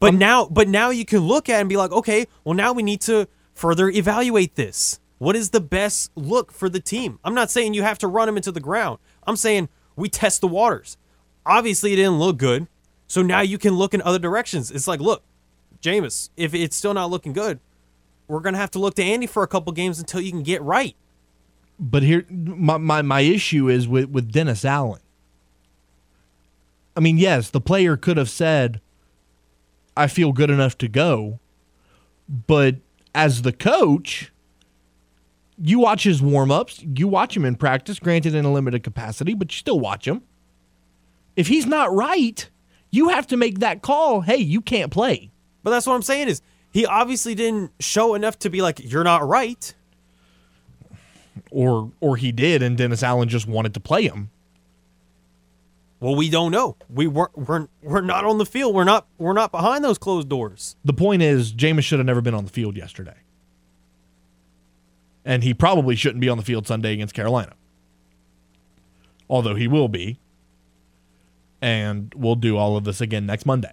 But 0.00 0.14
now, 0.14 0.46
but 0.46 0.68
now 0.68 0.90
you 0.90 1.04
can 1.04 1.20
look 1.20 1.48
at 1.48 1.58
it 1.58 1.60
and 1.60 1.68
be 1.68 1.76
like, 1.76 1.90
okay, 1.90 2.26
well 2.44 2.54
now 2.54 2.72
we 2.72 2.82
need 2.82 3.00
to 3.02 3.26
further 3.54 3.88
evaluate 3.88 4.54
this. 4.54 5.00
What 5.18 5.34
is 5.34 5.50
the 5.50 5.60
best 5.60 6.12
look 6.14 6.52
for 6.52 6.68
the 6.68 6.78
team? 6.78 7.18
I'm 7.24 7.34
not 7.34 7.50
saying 7.50 7.74
you 7.74 7.82
have 7.82 7.98
to 7.98 8.06
run 8.06 8.28
him 8.28 8.36
into 8.36 8.52
the 8.52 8.60
ground. 8.60 8.98
I'm 9.26 9.36
saying 9.36 9.68
we 9.96 10.08
test 10.08 10.40
the 10.40 10.48
waters. 10.48 10.96
Obviously, 11.44 11.92
it 11.92 11.96
didn't 11.96 12.20
look 12.20 12.36
good. 12.36 12.68
So 13.08 13.22
now 13.22 13.40
you 13.40 13.58
can 13.58 13.74
look 13.74 13.94
in 13.94 14.02
other 14.02 14.18
directions. 14.18 14.70
It's 14.70 14.86
like, 14.86 15.00
look, 15.00 15.24
Jameis, 15.82 16.30
if 16.36 16.54
it's 16.54 16.76
still 16.76 16.94
not 16.94 17.10
looking 17.10 17.32
good, 17.32 17.58
we're 18.28 18.40
gonna 18.40 18.58
have 18.58 18.70
to 18.72 18.78
look 18.78 18.94
to 18.94 19.02
Andy 19.02 19.26
for 19.26 19.42
a 19.42 19.48
couple 19.48 19.72
games 19.72 19.98
until 19.98 20.20
you 20.20 20.30
can 20.30 20.42
get 20.42 20.62
right. 20.62 20.94
But 21.80 22.02
here, 22.02 22.26
my, 22.28 22.76
my, 22.76 23.02
my 23.02 23.20
issue 23.20 23.68
is 23.68 23.88
with, 23.88 24.10
with 24.10 24.30
Dennis 24.30 24.64
Allen. 24.64 25.00
I 26.96 27.00
mean, 27.00 27.18
yes, 27.18 27.50
the 27.50 27.60
player 27.60 27.96
could 27.96 28.16
have 28.16 28.28
said, 28.28 28.80
I 29.98 30.06
feel 30.06 30.32
good 30.32 30.48
enough 30.48 30.78
to 30.78 30.88
go. 30.88 31.40
But 32.28 32.76
as 33.14 33.42
the 33.42 33.52
coach, 33.52 34.30
you 35.60 35.80
watch 35.80 36.04
his 36.04 36.22
warm 36.22 36.52
ups, 36.52 36.80
you 36.82 37.08
watch 37.08 37.36
him 37.36 37.44
in 37.44 37.56
practice, 37.56 37.98
granted 37.98 38.34
in 38.34 38.44
a 38.44 38.52
limited 38.52 38.84
capacity, 38.84 39.34
but 39.34 39.50
you 39.50 39.56
still 39.56 39.80
watch 39.80 40.06
him. 40.06 40.22
If 41.34 41.48
he's 41.48 41.66
not 41.66 41.92
right, 41.92 42.48
you 42.90 43.08
have 43.08 43.26
to 43.28 43.36
make 43.36 43.58
that 43.58 43.82
call 43.82 44.20
hey, 44.20 44.36
you 44.36 44.60
can't 44.60 44.92
play. 44.92 45.30
But 45.64 45.70
that's 45.70 45.86
what 45.86 45.94
I'm 45.94 46.02
saying 46.02 46.28
is 46.28 46.42
he 46.72 46.86
obviously 46.86 47.34
didn't 47.34 47.72
show 47.80 48.14
enough 48.14 48.38
to 48.40 48.50
be 48.50 48.62
like, 48.62 48.80
you're 48.80 49.04
not 49.04 49.26
right. 49.26 49.74
Or 51.50 51.92
or 52.00 52.16
he 52.16 52.30
did, 52.30 52.62
and 52.62 52.76
Dennis 52.76 53.02
Allen 53.02 53.28
just 53.28 53.46
wanted 53.46 53.74
to 53.74 53.80
play 53.80 54.02
him. 54.02 54.30
Well, 56.00 56.14
we 56.14 56.30
don't 56.30 56.52
know. 56.52 56.76
We 56.88 57.06
weren't 57.06 57.36
we're, 57.36 57.66
we're 57.82 58.00
not 58.00 58.24
on 58.24 58.38
the 58.38 58.46
field. 58.46 58.74
We're 58.74 58.84
not 58.84 59.06
we're 59.18 59.32
not 59.32 59.50
behind 59.50 59.84
those 59.84 59.98
closed 59.98 60.28
doors. 60.28 60.76
The 60.84 60.92
point 60.92 61.22
is, 61.22 61.52
Jameis 61.52 61.84
should 61.84 61.98
have 61.98 62.06
never 62.06 62.20
been 62.20 62.34
on 62.34 62.44
the 62.44 62.52
field 62.52 62.76
yesterday. 62.76 63.16
And 65.24 65.42
he 65.42 65.52
probably 65.52 65.96
shouldn't 65.96 66.20
be 66.20 66.28
on 66.28 66.38
the 66.38 66.44
field 66.44 66.66
Sunday 66.66 66.92
against 66.92 67.14
Carolina. 67.14 67.52
Although 69.28 69.56
he 69.56 69.68
will 69.68 69.88
be. 69.88 70.20
And 71.60 72.14
we'll 72.16 72.36
do 72.36 72.56
all 72.56 72.76
of 72.76 72.84
this 72.84 73.00
again 73.00 73.26
next 73.26 73.44
Monday. 73.44 73.72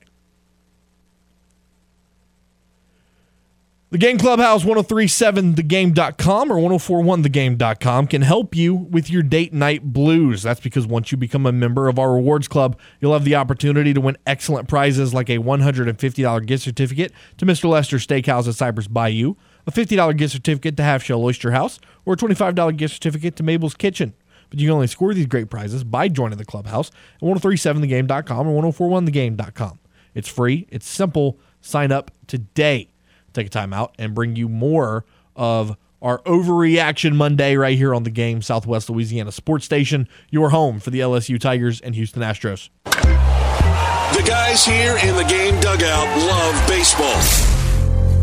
The 3.95 3.99
Game 3.99 4.17
Clubhouse 4.17 4.65
1037thegame.com 4.65 6.51
or 6.51 6.57
1041thegame.com 6.57 8.07
can 8.07 8.23
help 8.23 8.53
you 8.53 8.75
with 8.75 9.09
your 9.09 9.23
date 9.23 9.53
night 9.53 9.93
blues. 9.93 10.43
That's 10.43 10.59
because 10.59 10.85
once 10.85 11.13
you 11.13 11.17
become 11.17 11.45
a 11.45 11.53
member 11.53 11.87
of 11.87 11.97
our 11.97 12.13
rewards 12.13 12.49
club, 12.49 12.77
you'll 12.99 13.13
have 13.13 13.23
the 13.23 13.35
opportunity 13.35 13.93
to 13.93 14.01
win 14.01 14.17
excellent 14.27 14.67
prizes 14.67 15.13
like 15.13 15.29
a 15.29 15.37
$150 15.37 16.45
gift 16.45 16.63
certificate 16.65 17.13
to 17.37 17.45
Mr. 17.45 17.69
Lester 17.69 17.95
Steakhouse 17.95 18.49
at 18.49 18.55
Cypress 18.55 18.89
Bayou, 18.89 19.35
a 19.65 19.71
$50 19.71 20.17
gift 20.17 20.33
certificate 20.33 20.75
to 20.75 20.83
Half 20.83 21.03
Shell 21.03 21.23
Oyster 21.23 21.51
House, 21.51 21.79
or 22.03 22.15
a 22.15 22.17
$25 22.17 22.75
gift 22.75 22.95
certificate 22.95 23.37
to 23.37 23.43
Mabel's 23.43 23.75
Kitchen. 23.75 24.13
But 24.49 24.59
you 24.59 24.67
can 24.67 24.73
only 24.73 24.87
score 24.87 25.13
these 25.13 25.25
great 25.25 25.49
prizes 25.49 25.85
by 25.85 26.09
joining 26.09 26.37
the 26.37 26.43
clubhouse 26.43 26.91
at 27.15 27.21
1037thegame.com 27.21 28.45
or 28.45 28.61
1041thegame.com. 28.61 29.79
It's 30.13 30.27
free, 30.27 30.67
it's 30.67 30.85
simple. 30.85 31.39
Sign 31.61 31.93
up 31.93 32.11
today 32.27 32.89
take 33.35 33.47
a 33.47 33.51
time 33.51 33.73
out 33.73 33.93
and 33.99 34.13
bring 34.15 34.35
you 34.35 34.49
more 34.49 35.05
of 35.35 35.75
our 36.01 36.19
overreaction 36.23 37.15
Monday 37.15 37.55
right 37.55 37.77
here 37.77 37.93
on 37.93 38.03
the 38.03 38.09
game, 38.09 38.41
Southwest 38.41 38.89
Louisiana 38.89 39.31
Sports 39.31 39.65
Station, 39.65 40.07
your 40.29 40.49
home 40.49 40.79
for 40.79 40.91
the 40.91 40.99
LSU 40.99 41.39
Tigers 41.39 41.81
and 41.81 41.95
Houston 41.95 42.21
Astros. 42.21 42.69
The 42.85 44.23
guys 44.25 44.65
here 44.65 44.97
in 45.03 45.15
the 45.15 45.23
game 45.23 45.59
dugout 45.59 46.07
love 46.27 46.67
baseball. 46.67 47.19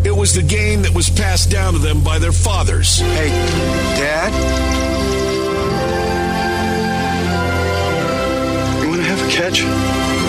It 0.04 0.14
was 0.16 0.34
the 0.34 0.42
game 0.42 0.82
that 0.82 0.94
was 0.94 1.10
passed 1.10 1.50
down 1.50 1.74
to 1.74 1.78
them 1.78 2.02
by 2.02 2.18
their 2.18 2.32
fathers. 2.32 2.98
Hey, 2.98 3.28
Dad? 3.98 4.32
You 8.82 8.88
want 8.88 9.00
to 9.00 9.08
have 9.08 9.28
a 9.28 9.30
catch? 9.30 10.21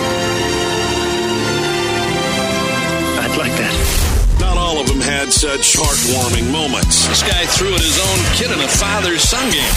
Of 4.84 4.88
them 4.90 5.00
had 5.00 5.32
such 5.32 5.76
heartwarming 5.76 6.50
moments. 6.52 7.06
This 7.08 7.22
guy 7.22 7.46
threw 7.46 7.74
at 7.74 7.80
his 7.80 7.98
own 7.98 8.18
kid 8.36 8.50
in 8.50 8.62
a 8.64 8.68
father 8.68 9.18
son 9.18 9.50
game. 9.50 9.72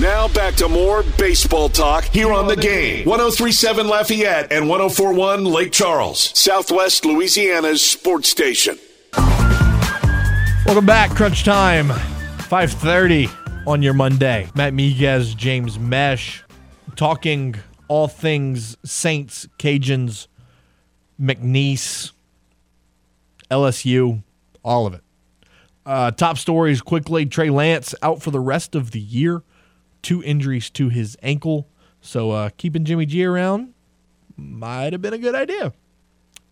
Now 0.00 0.28
back 0.28 0.54
to 0.56 0.68
more 0.68 1.02
baseball 1.18 1.68
talk 1.68 2.04
here 2.04 2.32
on 2.32 2.46
the 2.46 2.56
game. 2.56 3.06
1037 3.06 3.86
Lafayette 3.86 4.52
and 4.52 4.68
1041 4.68 5.44
Lake 5.44 5.72
Charles, 5.72 6.32
Southwest 6.38 7.04
Louisiana's 7.04 7.82
sports 7.82 8.28
station. 8.28 8.78
Welcome 10.64 10.86
back, 10.86 11.10
Crunch 11.10 11.44
Time, 11.44 11.88
5:30 11.88 13.30
on 13.66 13.82
your 13.82 13.94
Monday. 13.94 14.48
Matt 14.54 14.72
Miguez, 14.72 15.36
James 15.36 15.78
Mesh, 15.78 16.42
talking 16.96 17.56
all 17.88 18.08
things 18.08 18.76
Saints, 18.84 19.46
Cajuns, 19.58 20.26
McNeese, 21.20 22.12
LSU, 23.52 24.22
all 24.64 24.86
of 24.86 24.94
it. 24.94 25.02
Uh, 25.84 26.10
top 26.10 26.38
stories 26.38 26.80
quickly 26.80 27.26
Trey 27.26 27.50
Lance 27.50 27.94
out 28.02 28.22
for 28.22 28.30
the 28.30 28.40
rest 28.40 28.74
of 28.74 28.92
the 28.92 29.00
year, 29.00 29.42
two 30.00 30.22
injuries 30.22 30.70
to 30.70 30.88
his 30.88 31.18
ankle. 31.22 31.68
So 32.00 32.30
uh, 32.30 32.50
keeping 32.56 32.84
Jimmy 32.84 33.04
G 33.04 33.24
around 33.24 33.74
might 34.36 34.92
have 34.92 35.02
been 35.02 35.12
a 35.12 35.18
good 35.18 35.34
idea 35.34 35.72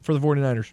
for 0.02 0.12
the 0.12 0.20
49ers. 0.20 0.72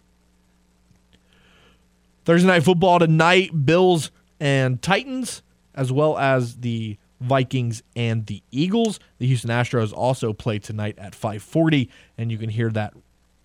Thursday 2.24 2.46
night 2.46 2.62
football 2.62 2.98
tonight 2.98 3.64
Bills 3.64 4.10
and 4.38 4.82
Titans, 4.82 5.42
as 5.74 5.90
well 5.90 6.18
as 6.18 6.56
the 6.56 6.98
Vikings 7.20 7.82
and 7.96 8.26
the 8.26 8.42
Eagles. 8.50 9.00
The 9.18 9.26
Houston 9.26 9.50
Astros 9.50 9.94
also 9.94 10.34
play 10.34 10.58
tonight 10.58 10.98
at 10.98 11.14
540, 11.14 11.88
and 12.18 12.30
you 12.30 12.36
can 12.36 12.50
hear 12.50 12.70
that 12.70 12.92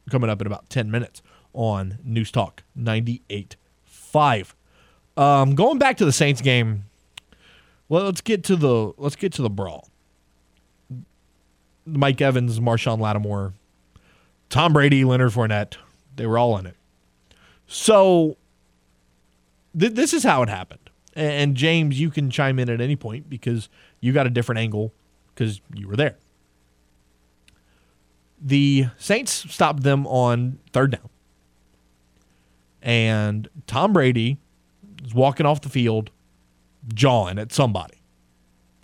coming 0.10 0.30
up 0.30 0.41
in 0.41 0.47
about 0.47 0.69
10 0.69 0.91
minutes 0.91 1.22
on 1.53 1.99
News 2.03 2.31
Talk 2.31 2.63
98.5. 2.77 4.53
Um, 5.15 5.55
going 5.55 5.77
back 5.77 5.97
to 5.97 6.05
the 6.05 6.11
Saints 6.11 6.41
game, 6.41 6.85
well, 7.88 8.05
let's 8.05 8.21
get 8.21 8.43
to 8.45 8.55
the 8.55 8.93
let's 8.97 9.15
get 9.15 9.34
to 9.34 9.41
the 9.41 9.49
brawl. 9.49 9.89
Mike 11.85 12.21
Evans, 12.21 12.59
Marshon 12.59 12.99
Lattimore, 12.99 13.53
Tom 14.49 14.73
Brady, 14.73 15.03
Leonard 15.03 15.31
Fournette, 15.31 15.75
they 16.15 16.25
were 16.25 16.38
all 16.38 16.57
in 16.57 16.65
it. 16.65 16.75
So 17.67 18.38
th- 19.77 19.93
this 19.93 20.13
is 20.13 20.23
how 20.23 20.41
it 20.43 20.49
happened. 20.49 20.89
And, 21.13 21.31
and 21.31 21.55
James, 21.55 21.99
you 21.99 22.09
can 22.09 22.30
chime 22.30 22.57
in 22.57 22.69
at 22.69 22.81
any 22.81 22.95
point 22.95 23.30
because 23.30 23.69
you 23.99 24.13
got 24.13 24.25
a 24.25 24.30
different 24.30 24.59
angle 24.59 24.93
because 25.34 25.61
you 25.73 25.88
were 25.88 25.95
there. 25.95 26.17
The 28.41 28.88
Saints 28.97 29.31
stopped 29.53 29.84
them 29.84 30.07
on 30.07 30.59
third 30.71 30.91
down 30.91 31.09
and 32.84 33.47
Tom 33.65 33.93
Brady 33.93 34.38
is 35.03 35.14
walking 35.15 35.45
off 35.47 35.61
the 35.61 35.69
field, 35.69 36.11
jawing 36.93 37.39
at 37.39 37.51
somebody 37.51 37.95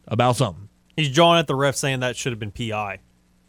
about 0.08 0.36
something. 0.38 0.70
He's 0.96 1.10
jawing 1.10 1.40
at 1.40 1.48
the 1.48 1.56
ref, 1.56 1.76
saying 1.76 2.00
that 2.00 2.16
should 2.16 2.32
have 2.32 2.40
been 2.40 2.52
PI. 2.52 3.00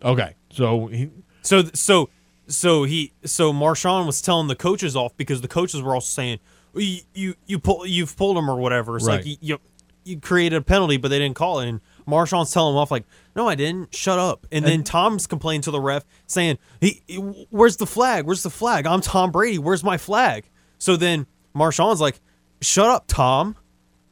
Okay, 0.03 0.35
so 0.51 0.89
he, 0.89 1.11
so 1.43 1.63
so 1.73 2.11
so 2.47 2.85
he 2.85 3.13
so 3.25 3.53
Marshon 3.53 4.07
was 4.07 4.21
telling 4.21 4.49
the 4.49 4.57
coaches 4.57 4.95
off 4.97 5.17
because 5.17 5.41
the 5.41 5.49
coaches 5.49 5.81
were 5.83 5.95
also 5.95 6.07
saying 6.09 6.39
you 6.75 7.01
you, 7.15 7.35
you 7.47 7.59
pull 7.59 7.87
you've 7.87 8.17
pulled 8.17 8.37
him 8.37 8.51
or 8.51 8.57
whatever. 8.57 8.97
It's 8.97 9.07
Right. 9.07 9.17
like 9.17 9.27
you, 9.27 9.37
you 9.41 9.59
you 10.05 10.21
created 10.21 10.57
a 10.57 10.63
penalty, 10.63 10.97
but 10.97 11.09
they 11.09 11.19
didn't 11.19 11.37
call 11.37 11.61
it. 11.61 11.69
And 11.69 11.81
Marshon's 12.11 12.51
telling 12.53 12.75
him 12.75 12.79
off 12.79 12.91
like, 12.91 13.05
"No, 13.35 13.49
I 13.49 13.55
didn't. 13.55 13.95
Shut 13.95 14.19
up." 14.19 14.47
And, 14.53 14.65
then 14.65 14.83
Tom's 14.85 15.27
complaining 15.27 15.63
to 15.63 15.71
the 15.71 15.81
ref, 15.81 16.05
saying, 16.27 16.59
"He, 16.81 17.03
he- 17.07 17.47
where's 17.51 17.77
the 17.79 17.87
flag? 17.87 18.27
Where's 18.27 18.43
the 18.43 18.51
flag? 18.51 18.87
I'm 18.87 19.01
Tom 19.01 19.31
Brady. 19.31 19.59
Where's 19.59 19.83
my 19.85 19.97
flag?" 19.97 20.45
So 20.79 20.97
then 20.97 21.27
Marshon's 21.55 22.01
like, 22.01 22.21
"Shut 22.61 22.87
up, 22.89 23.05
Tom. 23.07 23.57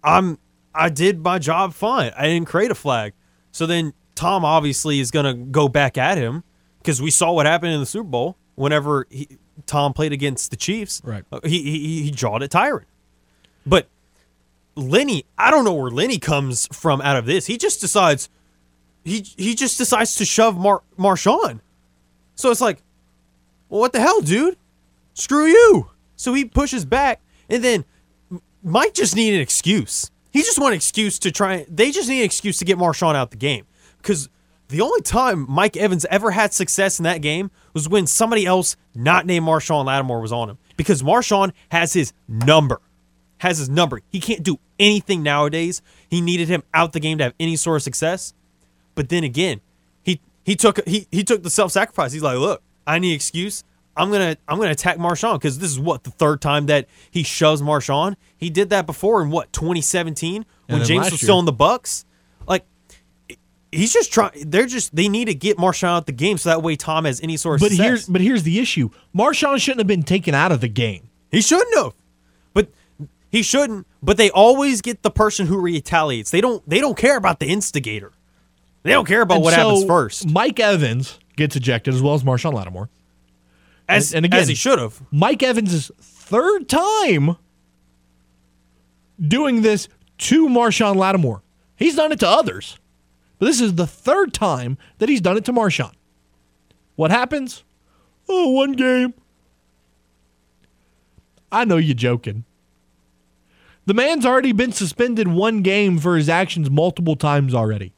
I'm 0.02 0.38
I 0.74 0.88
did 0.88 1.22
my 1.22 1.38
job 1.38 1.74
fine. 1.74 2.12
I 2.16 2.24
didn't 2.26 2.48
create 2.48 2.70
a 2.70 2.74
flag." 2.74 3.12
So 3.50 3.66
then 3.66 3.92
Tom 4.14 4.44
obviously 4.44 5.00
is 5.00 5.10
gonna 5.10 5.34
go 5.34 5.68
back 5.68 5.98
at 5.98 6.16
him 6.18 6.44
because 6.78 7.02
we 7.02 7.10
saw 7.10 7.32
what 7.32 7.46
happened 7.46 7.72
in 7.72 7.80
the 7.80 7.86
Super 7.86 8.08
Bowl 8.08 8.36
whenever 8.54 9.06
he, 9.10 9.28
Tom 9.66 9.92
played 9.92 10.12
against 10.12 10.50
the 10.50 10.56
Chiefs. 10.56 11.00
Right. 11.04 11.24
Uh, 11.32 11.40
He 11.44 11.62
he, 11.62 12.02
he 12.04 12.10
jawed 12.10 12.42
at 12.42 12.50
Tyrann, 12.50 12.84
but 13.66 13.88
Lenny, 14.78 15.24
I 15.36 15.50
don't 15.50 15.64
know 15.64 15.74
where 15.74 15.90
Lenny 15.90 16.18
comes 16.18 16.68
from 16.72 17.00
out 17.00 17.16
of 17.16 17.26
this. 17.26 17.46
He 17.46 17.58
just 17.58 17.80
decides 17.80 18.28
he 19.04 19.26
he 19.36 19.54
just 19.54 19.78
decides 19.78 20.14
to 20.16 20.24
shove 20.24 20.56
Mar- 20.56 20.82
Marshon. 20.98 21.60
So 22.34 22.50
it's 22.50 22.60
like, 22.60 22.82
well, 23.68 23.80
what 23.80 23.92
the 23.92 24.00
hell, 24.00 24.20
dude? 24.20 24.56
Screw 25.14 25.46
you. 25.46 25.90
So 26.16 26.34
he 26.34 26.44
pushes 26.44 26.84
back, 26.84 27.20
and 27.48 27.62
then 27.62 27.84
Mike 28.62 28.94
just 28.94 29.16
needed 29.16 29.36
an 29.36 29.42
excuse. 29.42 30.10
He 30.30 30.42
just 30.42 30.58
wanted 30.58 30.74
an 30.74 30.76
excuse 30.76 31.18
to 31.20 31.32
try. 31.32 31.66
They 31.68 31.90
just 31.90 32.08
need 32.08 32.20
an 32.20 32.24
excuse 32.24 32.58
to 32.58 32.64
get 32.64 32.78
Marshon 32.78 33.14
out 33.14 33.30
the 33.30 33.36
game 33.36 33.66
because 33.98 34.28
the 34.68 34.80
only 34.80 35.00
time 35.00 35.46
Mike 35.48 35.76
Evans 35.76 36.04
ever 36.10 36.30
had 36.30 36.52
success 36.52 36.98
in 36.98 37.04
that 37.04 37.22
game 37.22 37.50
was 37.72 37.88
when 37.88 38.06
somebody 38.06 38.46
else 38.46 38.76
not 38.94 39.26
named 39.26 39.46
Marshon 39.46 39.86
Lattimore 39.86 40.20
was 40.20 40.32
on 40.32 40.50
him 40.50 40.58
because 40.76 41.02
Marshon 41.02 41.52
has 41.70 41.94
his 41.94 42.12
number 42.28 42.80
has 43.38 43.58
his 43.58 43.68
number. 43.68 44.00
He 44.10 44.20
can't 44.20 44.42
do 44.42 44.58
anything 44.78 45.22
nowadays. 45.22 45.82
He 46.08 46.20
needed 46.20 46.48
him 46.48 46.62
out 46.74 46.92
the 46.92 47.00
game 47.00 47.18
to 47.18 47.24
have 47.24 47.34
any 47.40 47.56
sort 47.56 47.76
of 47.76 47.82
success. 47.82 48.34
But 48.94 49.08
then 49.08 49.24
again, 49.24 49.60
he 50.02 50.20
he 50.44 50.56
took 50.56 50.84
he 50.86 51.06
he 51.10 51.24
took 51.24 51.42
the 51.42 51.50
self 51.50 51.72
sacrifice. 51.72 52.12
He's 52.12 52.22
like, 52.22 52.38
look, 52.38 52.62
I 52.86 52.98
need 52.98 53.10
an 53.10 53.14
excuse. 53.14 53.64
I'm 53.96 54.10
gonna 54.12 54.36
I'm 54.46 54.58
gonna 54.58 54.70
attack 54.70 54.98
Marshon 54.98 55.34
because 55.34 55.58
this 55.58 55.70
is 55.70 55.78
what 55.78 56.04
the 56.04 56.10
third 56.10 56.40
time 56.40 56.66
that 56.66 56.86
he 57.10 57.22
shoves 57.22 57.60
Marshon. 57.60 58.16
He 58.36 58.48
did 58.48 58.70
that 58.70 58.86
before 58.86 59.22
in 59.22 59.30
what 59.30 59.52
2017 59.52 60.44
when 60.68 60.84
James 60.84 61.10
was 61.10 61.12
year. 61.12 61.18
still 61.18 61.38
in 61.40 61.44
the 61.44 61.52
Bucs. 61.52 62.04
Like 62.46 62.64
he's 63.72 63.92
just 63.92 64.12
trying. 64.12 64.48
They're 64.48 64.66
just 64.66 64.94
they 64.94 65.08
need 65.08 65.26
to 65.26 65.34
get 65.34 65.56
Marshon 65.58 65.88
out 65.88 66.06
the 66.06 66.12
game 66.12 66.38
so 66.38 66.50
that 66.50 66.62
way 66.62 66.76
Tom 66.76 67.04
has 67.04 67.20
any 67.20 67.36
sort 67.36 67.56
of 67.56 67.60
but 67.60 67.70
success. 67.70 67.86
here's 67.86 68.06
but 68.06 68.20
here's 68.20 68.42
the 68.44 68.60
issue: 68.60 68.90
Marshon 69.14 69.60
shouldn't 69.60 69.80
have 69.80 69.88
been 69.88 70.04
taken 70.04 70.34
out 70.34 70.52
of 70.52 70.60
the 70.60 70.68
game. 70.68 71.10
He 71.30 71.40
shouldn't 71.40 71.76
have. 71.76 71.92
He 73.30 73.42
shouldn't. 73.42 73.86
But 74.02 74.16
they 74.16 74.30
always 74.30 74.80
get 74.80 75.02
the 75.02 75.10
person 75.10 75.46
who 75.46 75.58
retaliates. 75.60 76.30
They 76.30 76.40
don't. 76.40 76.66
They 76.68 76.80
don't 76.80 76.96
care 76.96 77.16
about 77.16 77.40
the 77.40 77.46
instigator. 77.46 78.12
They 78.82 78.92
don't 78.92 79.06
care 79.06 79.22
about 79.22 79.36
And 79.36 79.44
what 79.44 79.54
so 79.54 79.68
happens 79.68 79.84
first. 79.84 80.28
Mike 80.28 80.60
Evans 80.60 81.18
gets 81.36 81.56
ejected 81.56 81.94
as 81.94 82.02
well 82.02 82.14
as 82.14 82.22
Marshon 82.22 82.54
Lattimore. 82.54 82.88
As, 83.88 84.12
and, 84.12 84.18
and 84.18 84.26
again, 84.26 84.40
as 84.40 84.48
he 84.48 84.54
should 84.54 84.78
have. 84.78 85.02
Mike 85.10 85.42
Evans' 85.42 85.90
third 86.00 86.68
time 86.68 87.36
doing 89.20 89.62
this 89.62 89.88
to 90.18 90.48
Marshon 90.48 90.96
Lattimore. 90.96 91.42
He's 91.76 91.96
done 91.96 92.12
it 92.12 92.20
to 92.20 92.28
others, 92.28 92.78
but 93.38 93.46
this 93.46 93.60
is 93.60 93.74
the 93.74 93.86
third 93.86 94.32
time 94.32 94.78
that 94.98 95.08
he's 95.08 95.20
done 95.20 95.36
it 95.36 95.44
to 95.46 95.52
Marshon. 95.52 95.92
What 96.96 97.10
happens? 97.10 97.64
Oh, 98.28 98.50
one 98.50 98.72
game. 98.72 99.14
I 101.50 101.64
know 101.64 101.76
you're 101.76 101.94
joking. 101.94 102.44
The 103.88 103.94
man's 103.94 104.26
already 104.26 104.52
been 104.52 104.72
suspended 104.72 105.28
one 105.28 105.62
game 105.62 105.98
for 105.98 106.14
his 106.14 106.28
actions 106.28 106.68
multiple 106.68 107.16
times 107.16 107.54
already. 107.54 107.94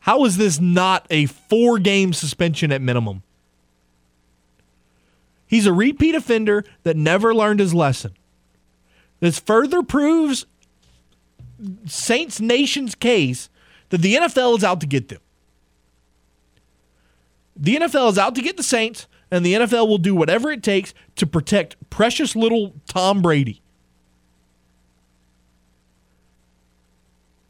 How 0.00 0.24
is 0.24 0.38
this 0.38 0.58
not 0.58 1.06
a 1.10 1.26
four 1.26 1.78
game 1.78 2.14
suspension 2.14 2.72
at 2.72 2.80
minimum? 2.80 3.22
He's 5.46 5.66
a 5.66 5.72
repeat 5.74 6.14
offender 6.14 6.64
that 6.82 6.96
never 6.96 7.34
learned 7.34 7.60
his 7.60 7.74
lesson. 7.74 8.14
This 9.20 9.38
further 9.38 9.82
proves 9.82 10.46
Saints 11.84 12.40
Nation's 12.40 12.94
case 12.94 13.50
that 13.90 14.00
the 14.00 14.14
NFL 14.14 14.56
is 14.56 14.64
out 14.64 14.80
to 14.80 14.86
get 14.86 15.08
them. 15.08 15.20
The 17.54 17.76
NFL 17.76 18.12
is 18.12 18.18
out 18.18 18.34
to 18.36 18.40
get 18.40 18.56
the 18.56 18.62
Saints, 18.62 19.08
and 19.30 19.44
the 19.44 19.52
NFL 19.52 19.88
will 19.88 19.98
do 19.98 20.14
whatever 20.14 20.50
it 20.50 20.62
takes 20.62 20.94
to 21.16 21.26
protect 21.26 21.76
precious 21.90 22.34
little 22.34 22.72
Tom 22.88 23.20
Brady. 23.20 23.60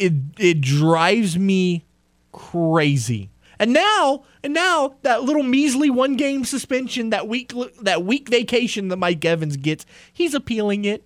It 0.05 0.12
it 0.39 0.60
drives 0.60 1.39
me 1.39 1.85
crazy. 2.32 3.31
And 3.59 3.72
now, 3.72 4.24
and 4.43 4.52
now 4.52 4.97
that 5.02 5.22
little 5.22 5.43
measly 5.43 5.89
one 5.89 6.16
game 6.16 6.44
suspension, 6.44 7.10
that 7.10 7.28
week 7.28 7.52
that 7.81 8.05
week 8.05 8.28
vacation 8.28 8.89
that 8.89 8.97
Mike 8.97 9.24
Evans 9.24 9.56
gets, 9.56 9.86
he's 10.12 10.35
appealing 10.35 10.85
it. 10.85 11.05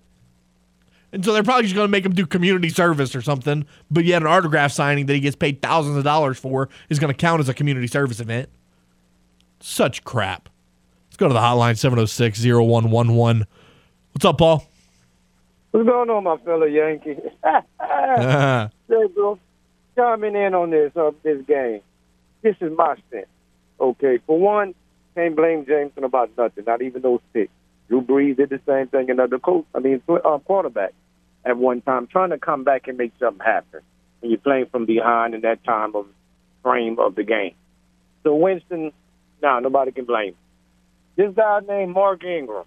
And 1.11 1.25
so 1.25 1.33
they're 1.33 1.43
probably 1.43 1.63
just 1.63 1.75
going 1.75 1.87
to 1.87 1.91
make 1.91 2.05
him 2.05 2.13
do 2.13 2.25
community 2.25 2.69
service 2.69 3.15
or 3.15 3.21
something. 3.21 3.65
But 3.89 4.05
yet, 4.05 4.21
an 4.21 4.27
autograph 4.27 4.71
signing 4.71 5.07
that 5.07 5.13
he 5.13 5.19
gets 5.19 5.35
paid 5.35 5.61
thousands 5.61 5.97
of 5.97 6.03
dollars 6.03 6.37
for 6.37 6.69
is 6.89 6.99
going 6.99 7.11
to 7.11 7.17
count 7.17 7.39
as 7.39 7.49
a 7.49 7.53
community 7.53 7.87
service 7.87 8.19
event. 8.19 8.49
Such 9.59 10.03
crap. 10.03 10.49
Let's 11.07 11.17
go 11.17 11.27
to 11.27 11.33
the 11.33 11.39
hotline 11.39 11.77
706 11.77 12.43
0111. 12.43 13.45
What's 14.11 14.25
up, 14.25 14.37
Paul? 14.37 14.68
What's 15.71 15.87
going 15.87 16.09
on, 16.09 16.23
my 16.23 16.37
fellow 16.37 16.65
Yankee? 16.65 17.17
Hey, 18.89 19.05
bro, 19.13 19.37
chiming 19.95 20.35
in 20.35 20.55
on 20.55 20.71
this 20.71 20.91
uh, 20.95 21.11
this 21.21 21.45
game. 21.45 21.81
This 22.41 22.55
is 22.59 22.71
my 22.75 22.95
stance. 23.07 23.27
Okay, 23.79 24.19
for 24.25 24.39
one, 24.39 24.73
can't 25.15 25.35
blame 25.35 25.65
Jameson 25.65 26.03
about 26.03 26.31
nothing, 26.37 26.63
not 26.65 26.81
even 26.81 27.01
those 27.03 27.19
picks. 27.33 27.51
Drew 27.87 28.01
Brees 28.01 28.37
did 28.37 28.49
the 28.49 28.59
same 28.65 28.87
thing, 28.87 29.09
another 29.09 29.37
coach, 29.39 29.65
I 29.75 29.79
mean, 29.79 30.01
uh, 30.07 30.37
quarterback 30.39 30.93
at 31.45 31.57
one 31.57 31.81
time, 31.81 32.07
trying 32.07 32.29
to 32.31 32.37
come 32.37 32.63
back 32.63 32.87
and 32.87 32.97
make 32.97 33.13
something 33.19 33.45
happen 33.45 33.81
And 34.21 34.31
you're 34.31 34.39
playing 34.39 34.67
from 34.67 34.85
behind 34.85 35.33
in 35.33 35.41
that 35.41 35.63
time 35.63 35.95
of 35.95 36.05
frame 36.63 36.99
of 36.99 37.15
the 37.15 37.23
game. 37.23 37.55
So 38.23 38.35
Winston, 38.35 38.91
nah, 39.41 39.59
nobody 39.59 39.91
can 39.91 40.05
blame. 40.05 40.29
him. 40.29 40.35
This 41.15 41.33
guy 41.35 41.59
named 41.67 41.93
Mark 41.93 42.23
Ingram. 42.23 42.65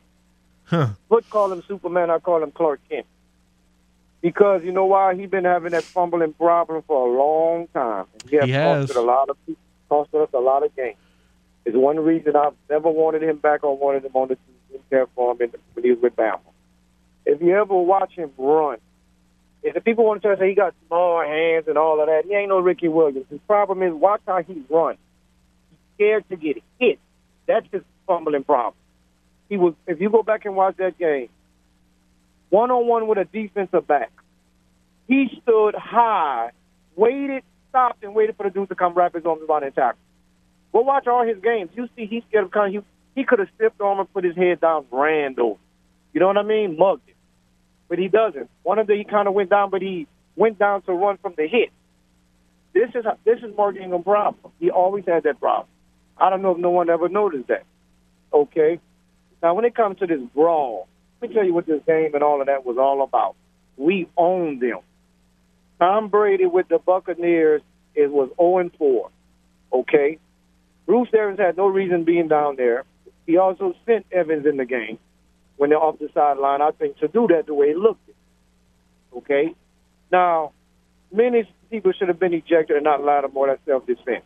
Huh. 0.73 0.89
Foot 1.11 1.29
call 1.29 1.53
him 1.53 1.63
Superman, 1.69 2.09
I 2.11 2.19
call 2.19 2.43
him 2.43 2.51
Clark 2.51 2.81
Kent. 2.89 3.05
Because 4.23 4.65
you 4.65 4.73
know 4.73 4.87
why? 4.87 5.15
He's 5.15 5.29
been 5.29 5.45
having 5.45 5.73
that 5.73 5.85
fumbling 5.93 6.33
problem 6.33 6.83
for 6.87 7.07
a 7.07 7.19
long 7.19 7.67
time. 7.75 8.07
And 8.15 8.31
he 8.31 8.37
has, 8.37 8.47
He 8.47 8.53
has. 8.53 8.89
costed 8.89 8.97
a 8.97 9.01
lot 9.03 9.29
of 9.29 9.37
people, 9.45 9.63
costed 9.91 10.23
us 10.23 10.31
a 10.33 10.39
lot 10.39 10.65
of 10.65 10.75
games. 10.75 10.97
It's 11.67 11.77
one 11.77 12.01
reason 12.01 12.35
I've 12.35 12.55
never 12.71 12.89
wanted 12.89 13.23
him 13.23 13.37
back 13.37 13.65
or 13.65 13.77
wanted 13.77 14.07
him 14.07 14.13
on 14.15 14.29
the 14.29 14.37
team 14.37 14.55
didn't 14.71 14.89
care 14.89 15.07
for 15.15 15.33
him 15.33 15.53
when 15.75 15.85
he 15.85 15.91
was 15.91 16.01
with 16.01 16.17
Bama. 16.17 16.41
If 17.27 17.43
you 17.43 17.55
ever 17.55 17.75
watch 17.75 18.13
him 18.13 18.31
run, 18.39 18.79
if 19.63 19.75
the 19.75 19.83
people 19.83 20.07
want 20.07 20.23
to 20.23 20.27
try 20.27 20.35
to 20.37 20.41
say 20.41 20.49
he 20.49 20.55
got 20.55 20.75
small 20.87 21.21
hands 21.21 21.67
and 21.69 21.77
all 21.77 22.01
of 22.01 22.07
that, 22.07 22.25
he 22.25 22.35
ain't 22.35 22.49
no 22.49 22.61
Ricky 22.61 22.89
Williams. 22.89 23.27
His 23.29 23.41
problem 23.47 23.83
is 23.83 23.93
watch 23.93 24.23
how 24.27 24.43
he 24.43 24.63
runs. 24.71 24.99
He's 25.71 25.79
scared 25.97 26.29
to 26.31 26.37
get 26.37 26.63
hit. 26.81 26.99
That's 27.47 27.67
his 27.71 27.83
fumbling 28.07 28.45
problem. 28.45 28.75
He 29.53 29.59
was. 29.59 29.75
If 29.87 30.01
you 30.01 30.09
go 30.09 30.23
back 30.23 30.47
and 30.47 30.57
watch 30.57 30.79
that 30.79 30.97
game, 30.97 31.29
one 32.49 32.71
on 32.71 32.87
one 32.87 33.07
with 33.07 33.19
a 33.19 33.27
defensive 33.27 33.87
back, 33.87 34.11
he 35.07 35.29
stood 35.43 35.75
high, 35.75 36.53
waited, 36.97 37.43
stopped, 37.69 38.03
and 38.03 38.15
waited 38.15 38.35
for 38.39 38.45
the 38.45 38.51
dude 38.51 38.71
to 38.71 38.75
come 38.75 38.95
wrap 38.95 39.15
his 39.15 39.27
arms 39.27 39.43
around 39.47 39.65
and 39.65 39.75
tackle. 39.75 39.99
Go 40.73 40.81
watch 40.81 41.07
all 41.07 41.27
his 41.27 41.37
games. 41.43 41.69
You 41.75 41.87
see, 41.95 42.07
he's 42.07 42.23
scared 42.31 42.45
of 42.47 42.51
kind. 42.51 42.73
He 42.73 42.81
he 43.15 43.27
could 43.27 43.41
have 43.41 43.49
stepped 43.57 43.79
on 43.83 43.93
him 43.93 44.01
and 44.01 44.13
put 44.15 44.25
his 44.25 44.35
head 44.35 44.63
down, 44.63 44.87
ran 44.91 45.39
over. 45.39 45.61
You 46.15 46.21
know 46.21 46.29
what 46.29 46.39
I 46.39 46.45
mean? 46.45 46.79
Mugged 46.79 47.07
him, 47.07 47.15
but 47.91 47.99
he 47.99 48.09
doesn't. 48.09 48.49
One 48.63 48.79
of 48.79 48.87
the 48.87 48.95
he 48.95 49.05
kind 49.05 49.29
of 49.29 49.35
went 49.35 49.51
down, 49.51 49.69
but 49.69 49.83
he 49.83 50.07
went 50.35 50.59
down 50.59 50.81
to 50.85 50.95
run 50.95 51.19
from 51.19 51.35
the 51.37 51.47
hit. 51.47 51.69
This 52.73 52.89
is 52.95 53.05
this 53.27 53.41
is 53.41 53.55
Mark 53.55 53.77
Ingram's 53.77 54.05
problem. 54.05 54.51
He 54.59 54.71
always 54.71 55.05
had 55.05 55.25
that 55.25 55.39
problem. 55.41 55.69
I 56.17 56.31
don't 56.31 56.41
know 56.41 56.53
if 56.53 56.59
no 56.59 56.71
one 56.71 56.89
ever 56.89 57.11
noticed 57.11 57.49
that. 57.49 57.65
Okay. 58.33 58.81
Now, 59.43 59.55
when 59.55 59.65
it 59.65 59.75
comes 59.75 59.99
to 59.99 60.07
this 60.07 60.21
brawl, 60.35 60.89
let 61.21 61.31
me 61.31 61.35
tell 61.35 61.45
you 61.45 61.55
what 61.55 61.67
this 61.67 61.83
game 61.87 62.15
and 62.15 62.23
all 62.23 62.41
of 62.41 62.47
that 62.47 62.65
was 62.65 62.79
all 62.79 63.03
about. 63.03 63.35
We 63.77 64.09
owned 64.17 64.61
them. 64.61 64.79
Tom 65.79 66.09
Brady 66.09 66.47
with 66.47 66.69
the 66.69 66.79
Buccaneers 66.79 67.63
it 67.95 68.11
was 68.11 68.31
0 68.39 68.71
4. 68.79 69.11
Okay. 69.73 70.19
Bruce 70.87 71.09
Arians 71.15 71.39
had 71.39 71.57
no 71.57 71.67
reason 71.67 72.05
being 72.05 72.29
down 72.29 72.57
there. 72.57 72.85
He 73.27 73.37
also 73.37 73.75
sent 73.87 74.07
Evans 74.11 74.47
in 74.47 74.57
the 74.57 74.65
game 74.65 74.99
when 75.57 75.71
they're 75.71 75.79
off 75.79 75.99
the 75.99 76.09
sideline. 76.15 76.61
I 76.63 76.71
think 76.73 76.99
to 76.99 77.09
do 77.09 77.29
that 77.29 77.47
the 77.47 77.55
way 77.55 77.69
he 77.69 77.75
looked. 77.75 78.09
Okay. 79.17 79.55
Now, 80.11 80.53
many 81.13 81.49
people 81.71 81.93
should 81.93 82.09
have 82.09 82.19
been 82.19 82.35
ejected 82.35 82.77
and 82.77 82.85
not 82.85 83.03
Lattimore. 83.03 83.49
That's 83.49 83.65
self-defense. 83.67 84.25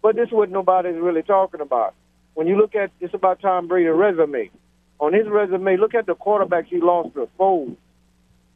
But 0.00 0.16
this 0.16 0.28
is 0.28 0.32
what 0.32 0.50
nobody's 0.50 0.96
really 0.96 1.22
talking 1.22 1.60
about. 1.60 1.94
When 2.38 2.46
you 2.46 2.56
look 2.56 2.76
at 2.76 2.92
it's 3.00 3.12
about 3.14 3.40
Tom 3.40 3.66
Brady's 3.66 3.90
resume. 3.92 4.48
On 5.00 5.12
his 5.12 5.26
resume, 5.26 5.76
look 5.76 5.96
at 5.96 6.06
the 6.06 6.14
quarterbacks 6.14 6.66
he 6.66 6.80
lost 6.80 7.14
to: 7.14 7.28
Foles, 7.36 7.74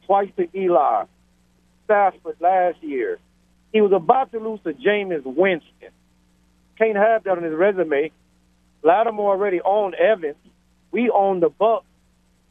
twice 0.05 0.29
to 0.37 0.47
Eli, 0.57 1.03
Stafford 1.83 2.37
last 2.39 2.81
year. 2.81 3.19
He 3.73 3.81
was 3.81 3.91
about 3.91 4.31
to 4.31 4.39
lose 4.39 4.61
to 4.63 4.71
Jameis 4.71 5.25
Winston. 5.25 5.89
Can't 6.77 6.95
have 6.95 7.25
that 7.25 7.31
on 7.31 7.43
his 7.43 7.53
resume. 7.53 8.11
Lattimore 8.83 9.31
already 9.31 9.59
owned 9.59 9.95
Evans. 9.95 10.37
We 10.93 11.09
own 11.09 11.41
the 11.41 11.49
Bucs. 11.49 11.83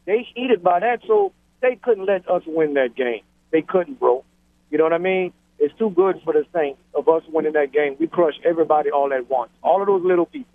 They 0.04 0.28
heated 0.34 0.62
by 0.62 0.80
that, 0.80 1.00
so 1.06 1.32
they 1.62 1.76
couldn't 1.76 2.04
let 2.04 2.28
us 2.28 2.42
win 2.44 2.74
that 2.74 2.94
game. 2.94 3.22
They 3.52 3.62
couldn't, 3.62 3.98
bro. 3.98 4.22
You 4.70 4.76
know 4.76 4.84
what 4.84 4.92
I 4.92 4.98
mean? 4.98 5.32
It's 5.59 5.72
too 5.78 5.88
good 5.88 6.20
for 6.24 6.34
the 6.34 6.44
Saints 6.54 6.78
of 6.94 7.09
us 7.09 7.22
winning 7.28 7.54
that 7.54 7.72
game. 7.72 7.96
We 7.98 8.06
crushed 8.06 8.40
everybody 8.44 8.90
all 8.90 9.14
at 9.14 9.30
once. 9.30 9.50
All 9.62 9.80
of 9.80 9.86
those 9.86 10.04
little 10.04 10.26
people, 10.26 10.52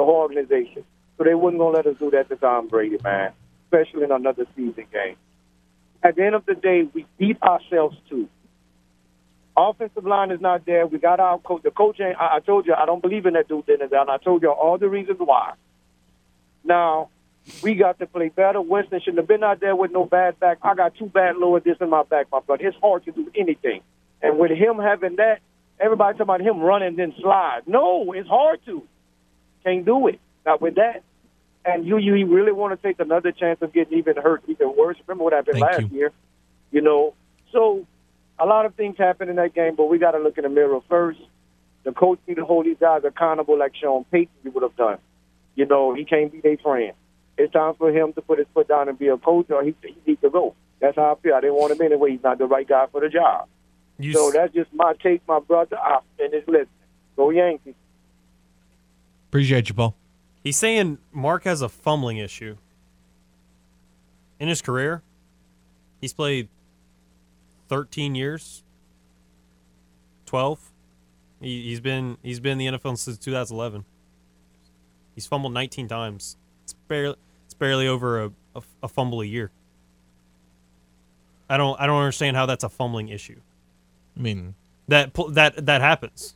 the 0.00 0.04
whole 0.04 0.22
organization. 0.22 0.84
So 1.18 1.24
they 1.24 1.34
wasn't 1.34 1.60
gonna 1.60 1.76
let 1.76 1.86
us 1.86 1.96
do 1.98 2.10
that 2.10 2.28
to 2.30 2.36
Tom 2.36 2.68
Brady, 2.68 2.98
man. 3.04 3.32
Especially 3.66 4.04
in 4.04 4.10
another 4.10 4.46
season 4.56 4.86
game. 4.92 5.16
At 6.02 6.16
the 6.16 6.24
end 6.24 6.34
of 6.34 6.46
the 6.46 6.54
day, 6.54 6.88
we 6.92 7.06
beat 7.18 7.40
ourselves 7.42 7.96
too. 8.08 8.28
Offensive 9.56 10.06
line 10.06 10.30
is 10.30 10.40
not 10.40 10.64
there. 10.64 10.86
We 10.86 10.98
got 10.98 11.20
our 11.20 11.38
coach. 11.38 11.62
The 11.62 11.70
coach 11.70 12.00
ain't. 12.00 12.16
I, 12.18 12.36
I 12.36 12.40
told 12.40 12.66
you 12.66 12.74
I 12.74 12.86
don't 12.86 13.02
believe 13.02 13.26
in 13.26 13.34
that 13.34 13.48
dude 13.48 13.66
Dennis 13.66 13.92
Allen. 13.92 14.08
I 14.08 14.16
told 14.16 14.42
you 14.42 14.50
all 14.50 14.78
the 14.78 14.88
reasons 14.88 15.18
why. 15.18 15.52
Now 16.64 17.10
we 17.62 17.74
got 17.74 17.98
to 17.98 18.06
play 18.06 18.30
better. 18.30 18.60
Winston 18.60 19.00
shouldn't 19.00 19.18
have 19.18 19.28
been 19.28 19.44
out 19.44 19.60
there 19.60 19.76
with 19.76 19.92
no 19.92 20.06
bad 20.06 20.40
back. 20.40 20.58
I 20.62 20.74
got 20.74 20.94
two 20.96 21.06
bad 21.06 21.36
lower 21.36 21.60
discs 21.60 21.82
in 21.82 21.90
my 21.90 22.04
back, 22.04 22.28
my 22.32 22.40
brother. 22.40 22.66
It's 22.66 22.76
hard 22.80 23.04
to 23.04 23.12
do 23.12 23.30
anything. 23.34 23.82
And 24.22 24.38
with 24.38 24.52
him 24.52 24.78
having 24.78 25.16
that, 25.16 25.40
everybody 25.78 26.16
talking 26.16 26.22
about 26.22 26.40
him 26.40 26.60
running 26.60 26.96
then 26.96 27.14
slide. 27.20 27.62
No, 27.66 28.12
it's 28.12 28.28
hard 28.28 28.64
to. 28.66 28.86
Can't 29.64 29.84
do 29.84 30.08
it. 30.08 30.20
Not 30.46 30.60
with 30.60 30.76
that. 30.76 31.02
And 31.64 31.86
you, 31.86 31.98
you 31.98 32.26
really 32.26 32.52
want 32.52 32.80
to 32.80 32.88
take 32.88 33.00
another 33.00 33.32
chance 33.32 33.60
of 33.60 33.72
getting 33.72 33.98
even 33.98 34.16
hurt, 34.16 34.42
even 34.48 34.74
worse. 34.76 34.96
Remember 35.06 35.24
what 35.24 35.32
happened 35.34 35.58
Thank 35.60 35.70
last 35.70 35.92
you. 35.92 35.98
year? 35.98 36.12
You 36.72 36.80
know, 36.80 37.14
so 37.52 37.86
a 38.38 38.46
lot 38.46 38.64
of 38.64 38.74
things 38.74 38.96
happen 38.96 39.28
in 39.28 39.36
that 39.36 39.54
game, 39.54 39.74
but 39.76 39.86
we 39.86 39.98
got 39.98 40.12
to 40.12 40.18
look 40.18 40.38
in 40.38 40.44
the 40.44 40.48
mirror 40.48 40.80
first. 40.88 41.20
The 41.84 41.92
coach 41.92 42.18
need 42.26 42.36
to 42.36 42.44
hold 42.44 42.66
these 42.66 42.76
guys 42.80 43.02
accountable 43.04 43.58
like 43.58 43.72
Sean 43.76 44.04
Payton 44.04 44.52
would 44.54 44.62
have 44.62 44.76
done. 44.76 44.98
You 45.54 45.66
know, 45.66 45.94
he 45.94 46.04
can't 46.04 46.32
be 46.32 46.40
their 46.40 46.56
friend. 46.58 46.92
It's 47.36 47.52
time 47.52 47.74
for 47.74 47.90
him 47.90 48.12
to 48.14 48.22
put 48.22 48.38
his 48.38 48.46
foot 48.54 48.68
down 48.68 48.88
and 48.88 48.98
be 48.98 49.08
a 49.08 49.16
coach, 49.18 49.50
or 49.50 49.62
he, 49.62 49.74
he 49.82 49.96
needs 50.06 50.20
to 50.22 50.30
go. 50.30 50.54
That's 50.80 50.96
how 50.96 51.14
I 51.18 51.22
feel. 51.22 51.34
I 51.34 51.40
didn't 51.40 51.56
want 51.56 51.72
him 51.72 51.80
anyway. 51.82 52.12
He's 52.12 52.22
not 52.22 52.38
the 52.38 52.46
right 52.46 52.66
guy 52.66 52.86
for 52.92 53.00
the 53.00 53.08
job. 53.08 53.48
You 53.98 54.12
so 54.12 54.28
s- 54.28 54.34
that's 54.34 54.54
just 54.54 54.72
my 54.72 54.94
take, 55.02 55.26
my 55.28 55.40
brother. 55.40 55.78
I 55.78 56.00
finish 56.16 56.44
listening. 56.46 56.68
Go 57.16 57.30
Yankees. 57.30 57.74
Appreciate 59.30 59.68
you, 59.68 59.76
Paul. 59.76 59.94
He's 60.42 60.56
saying 60.56 60.98
Mark 61.12 61.44
has 61.44 61.62
a 61.62 61.68
fumbling 61.68 62.16
issue. 62.16 62.56
In 64.40 64.48
his 64.48 64.60
career, 64.60 65.02
he's 66.00 66.12
played 66.12 66.48
13 67.68 68.16
years, 68.16 68.64
12. 70.26 70.72
He, 71.40 71.62
he's 71.62 71.78
been 71.78 72.18
he's 72.24 72.40
been 72.40 72.60
in 72.60 72.72
the 72.72 72.78
NFL 72.78 72.98
since 72.98 73.18
2011. 73.18 73.84
He's 75.14 75.26
fumbled 75.26 75.52
19 75.52 75.86
times. 75.86 76.36
It's 76.64 76.72
barely 76.88 77.16
it's 77.44 77.54
barely 77.54 77.86
over 77.86 78.24
a, 78.24 78.32
a, 78.56 78.62
a 78.82 78.88
fumble 78.88 79.20
a 79.20 79.26
year. 79.26 79.52
I 81.48 81.56
don't 81.56 81.80
I 81.80 81.86
don't 81.86 81.98
understand 81.98 82.36
how 82.36 82.46
that's 82.46 82.64
a 82.64 82.68
fumbling 82.68 83.10
issue. 83.10 83.38
I 84.16 84.20
mean, 84.20 84.56
That 84.88 85.12
that 85.30 85.66
that 85.66 85.80
happens. 85.82 86.34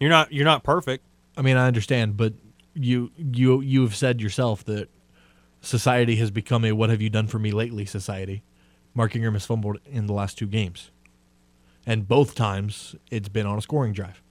You're 0.00 0.10
not 0.10 0.32
you're 0.32 0.44
not 0.44 0.64
perfect. 0.64 1.04
I 1.36 1.42
mean, 1.42 1.56
I 1.56 1.66
understand, 1.66 2.16
but 2.16 2.34
you 2.74 3.10
you 3.16 3.60
you 3.60 3.82
have 3.82 3.94
said 3.94 4.20
yourself 4.20 4.64
that 4.64 4.88
society 5.60 6.16
has 6.16 6.30
become 6.30 6.64
a 6.64 6.72
"What 6.72 6.90
have 6.90 7.02
you 7.02 7.10
done 7.10 7.26
for 7.26 7.38
me 7.38 7.50
lately?" 7.50 7.84
society. 7.84 8.42
Mark 8.94 9.16
Ingram 9.16 9.34
has 9.34 9.44
fumbled 9.44 9.78
in 9.86 10.06
the 10.06 10.12
last 10.12 10.38
two 10.38 10.46
games, 10.46 10.90
and 11.84 12.06
both 12.06 12.34
times 12.34 12.94
it's 13.10 13.28
been 13.28 13.46
on 13.46 13.58
a 13.58 13.62
scoring 13.62 13.92
drive. 13.92 14.22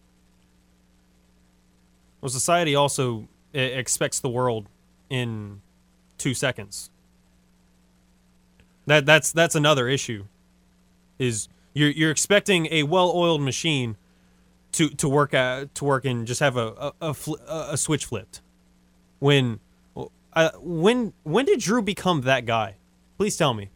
Well, 2.22 2.30
society 2.30 2.74
also 2.74 3.28
expects 3.54 4.20
the 4.22 4.30
world 4.30 4.68
in 5.10 5.62
two 6.18 6.34
seconds. 6.34 6.90
That 8.86 9.06
that's 9.06 9.32
that's 9.32 9.56
another 9.56 9.90
issue. 9.90 10.26
Is 11.20 11.50
you're 11.74 11.90
you're 11.90 12.12
expecting 12.12 12.68
a 12.72 12.84
well-oiled 12.84 13.42
machine 13.42 13.98
to 14.74 14.90
to 14.90 15.10
work 15.10 15.34
at, 15.34 15.74
to 15.76 15.86
work 15.86 16.06
and 16.06 16.28
just 16.28 16.40
have 16.40 16.58
a 16.58 16.94
a, 17.02 17.16
a, 17.50 17.68
a 17.72 17.78
switch 17.78 18.06
flipped. 18.06 18.42
When 19.20 19.60
uh, 20.34 20.52
when 20.60 21.14
when 21.24 21.46
did 21.46 21.60
Drew 21.60 21.82
become 21.82 22.22
that 22.22 22.46
guy? 22.46 22.76
Please 23.18 23.38
tell 23.38 23.54
me. 23.54 23.70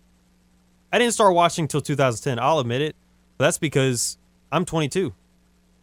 I 0.92 1.00
didn't 1.00 1.14
start 1.14 1.34
watching 1.34 1.64
until 1.64 1.82
2010. 1.82 2.40
I'll 2.40 2.60
admit 2.60 2.82
it. 2.82 2.96
That's 3.38 3.58
because 3.58 4.18
I'm 4.52 4.66
22. 4.66 5.14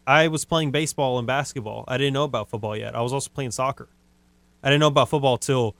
I 0.06 0.28
was 0.28 0.44
playing 0.44 0.70
baseball 0.70 1.18
and 1.18 1.26
basketball. 1.26 1.84
I 1.88 1.98
didn't 1.98 2.14
know 2.14 2.24
about 2.24 2.50
football 2.50 2.76
yet. 2.76 2.94
I 2.94 3.00
was 3.00 3.12
also 3.12 3.30
playing 3.30 3.52
soccer. 3.52 3.88
I 4.62 4.68
didn't 4.68 4.80
know 4.80 4.88
about 4.88 5.08
football 5.08 5.38
till 5.38 5.76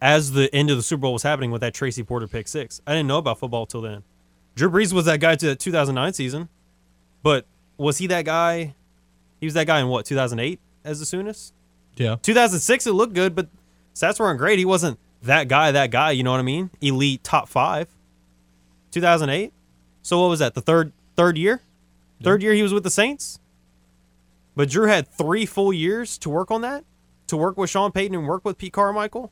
as 0.00 0.32
the 0.32 0.54
end 0.54 0.70
of 0.70 0.76
the 0.76 0.82
Super 0.82 1.02
Bowl 1.02 1.12
was 1.12 1.22
happening 1.22 1.50
with 1.50 1.60
that 1.62 1.74
Tracy 1.74 2.02
Porter 2.02 2.28
pick 2.28 2.46
six. 2.46 2.80
I 2.86 2.92
didn't 2.92 3.08
know 3.08 3.18
about 3.18 3.38
football 3.38 3.66
till 3.66 3.82
then. 3.82 4.04
Drew 4.54 4.70
Brees 4.70 4.92
was 4.92 5.06
that 5.06 5.20
guy 5.20 5.34
to 5.36 5.46
the 5.48 5.56
2009 5.56 6.12
season, 6.12 6.48
but 7.22 7.46
was 7.78 7.98
he 7.98 8.06
that 8.08 8.24
guy? 8.24 8.74
He 9.40 9.46
was 9.46 9.54
that 9.54 9.66
guy 9.66 9.80
in 9.80 9.88
what 9.88 10.04
2008 10.04 10.60
as 10.84 11.00
the 11.00 11.06
soonest. 11.06 11.54
Yeah. 11.96 12.16
2006 12.22 12.86
it 12.86 12.92
looked 12.92 13.14
good, 13.14 13.34
but 13.34 13.48
stats 13.94 14.20
weren't 14.20 14.38
great. 14.38 14.58
He 14.58 14.64
wasn't 14.64 14.98
that 15.22 15.48
guy. 15.48 15.70
That 15.72 15.90
guy. 15.90 16.10
You 16.10 16.22
know 16.22 16.32
what 16.32 16.40
I 16.40 16.44
mean? 16.44 16.70
Elite 16.80 17.24
top 17.24 17.48
five. 17.48 17.88
2008. 18.90 19.52
So 20.02 20.20
what 20.20 20.28
was 20.28 20.40
that? 20.40 20.54
The 20.54 20.60
third 20.60 20.92
third 21.16 21.38
year. 21.38 21.62
Third 22.22 22.42
year 22.42 22.52
he 22.52 22.62
was 22.62 22.74
with 22.74 22.82
the 22.82 22.90
Saints. 22.90 23.38
But 24.56 24.68
Drew 24.68 24.88
had 24.88 25.06
three 25.06 25.46
full 25.46 25.72
years 25.72 26.18
to 26.18 26.28
work 26.28 26.50
on 26.50 26.62
that, 26.62 26.84
to 27.28 27.36
work 27.36 27.56
with 27.56 27.70
Sean 27.70 27.92
Payton 27.92 28.16
and 28.16 28.26
work 28.26 28.44
with 28.44 28.58
Pete 28.58 28.72
Carmichael, 28.72 29.30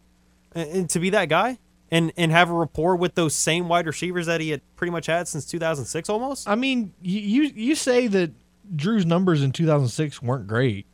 and, 0.55 0.70
and 0.70 0.90
to 0.90 1.01
be 1.01 1.10
that 1.10 1.28
guy 1.28 1.59
and 1.90 2.12
and 2.16 2.32
have 2.32 2.50
a 2.50 2.54
rapport 2.54 2.96
with 2.96 3.14
those 3.14 3.34
same 3.34 3.68
wide 3.68 3.86
receivers 3.86 4.26
that 4.26 4.40
he 4.40 4.50
had 4.50 4.60
pretty 4.76 4.90
much 4.90 5.06
had 5.06 5.28
since 5.28 5.44
2006 5.46 6.08
almost. 6.08 6.48
I 6.48 6.54
mean, 6.54 6.92
you 7.00 7.42
you, 7.54 7.74
say 7.74 8.06
that 8.08 8.32
Drew's 8.74 9.06
numbers 9.06 9.42
in 9.42 9.52
2006 9.52 10.22
weren't 10.22 10.46
great. 10.46 10.86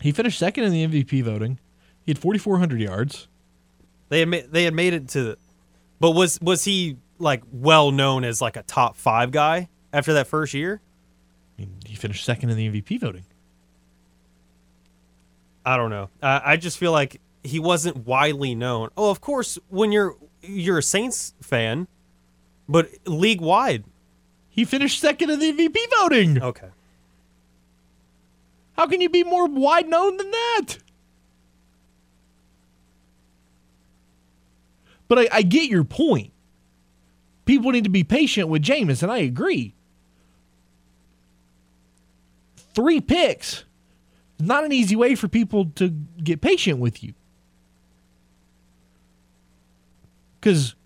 He 0.00 0.12
finished 0.12 0.38
second 0.38 0.64
in 0.64 0.72
the 0.72 0.86
MVP 0.86 1.22
voting. 1.22 1.58
He 2.04 2.10
had 2.10 2.18
4,400 2.18 2.80
yards. 2.80 3.28
They 4.08 4.20
had 4.20 4.28
ma- 4.28 4.46
they 4.48 4.64
had 4.64 4.74
made 4.74 4.94
it 4.94 5.08
to, 5.10 5.36
but 6.00 6.12
was 6.12 6.40
was 6.40 6.64
he 6.64 6.96
like 7.18 7.42
well 7.50 7.90
known 7.90 8.24
as 8.24 8.40
like 8.40 8.56
a 8.56 8.62
top 8.62 8.96
five 8.96 9.30
guy 9.30 9.68
after 9.92 10.12
that 10.14 10.26
first 10.26 10.54
year? 10.54 10.80
I 11.58 11.62
mean, 11.62 11.76
He 11.84 11.96
finished 11.96 12.24
second 12.24 12.50
in 12.50 12.56
the 12.56 12.68
MVP 12.68 13.00
voting. 13.00 13.24
I 15.64 15.76
don't 15.76 15.90
know. 15.90 16.10
I, 16.22 16.52
I 16.52 16.56
just 16.56 16.78
feel 16.78 16.92
like 16.92 17.20
he 17.46 17.58
wasn't 17.58 18.06
widely 18.06 18.54
known. 18.54 18.90
Oh, 18.96 19.10
of 19.10 19.20
course, 19.20 19.58
when 19.68 19.92
you're 19.92 20.16
you're 20.42 20.78
a 20.78 20.82
Saints 20.82 21.34
fan, 21.40 21.88
but 22.68 22.88
league 23.06 23.40
wide, 23.40 23.84
he 24.48 24.64
finished 24.64 25.00
second 25.00 25.30
in 25.30 25.38
the 25.38 25.52
MVP 25.52 25.76
voting. 25.98 26.42
Okay. 26.42 26.68
How 28.76 28.86
can 28.86 29.00
you 29.00 29.08
be 29.08 29.24
more 29.24 29.46
wide 29.46 29.88
known 29.88 30.16
than 30.16 30.30
that? 30.30 30.66
But 35.08 35.18
I, 35.20 35.28
I 35.32 35.42
get 35.42 35.70
your 35.70 35.84
point. 35.84 36.32
People 37.44 37.70
need 37.70 37.84
to 37.84 37.90
be 37.90 38.04
patient 38.04 38.48
with 38.48 38.62
Jameis, 38.62 39.02
and 39.02 39.10
I 39.10 39.18
agree. 39.18 39.72
Three 42.74 43.00
picks 43.00 43.64
not 44.38 44.64
an 44.64 44.72
easy 44.72 44.96
way 44.96 45.14
for 45.14 45.28
people 45.28 45.66
to 45.76 45.88
get 46.22 46.40
patient 46.40 46.78
with 46.78 47.02
you. 47.02 47.14
Because, 50.46 50.76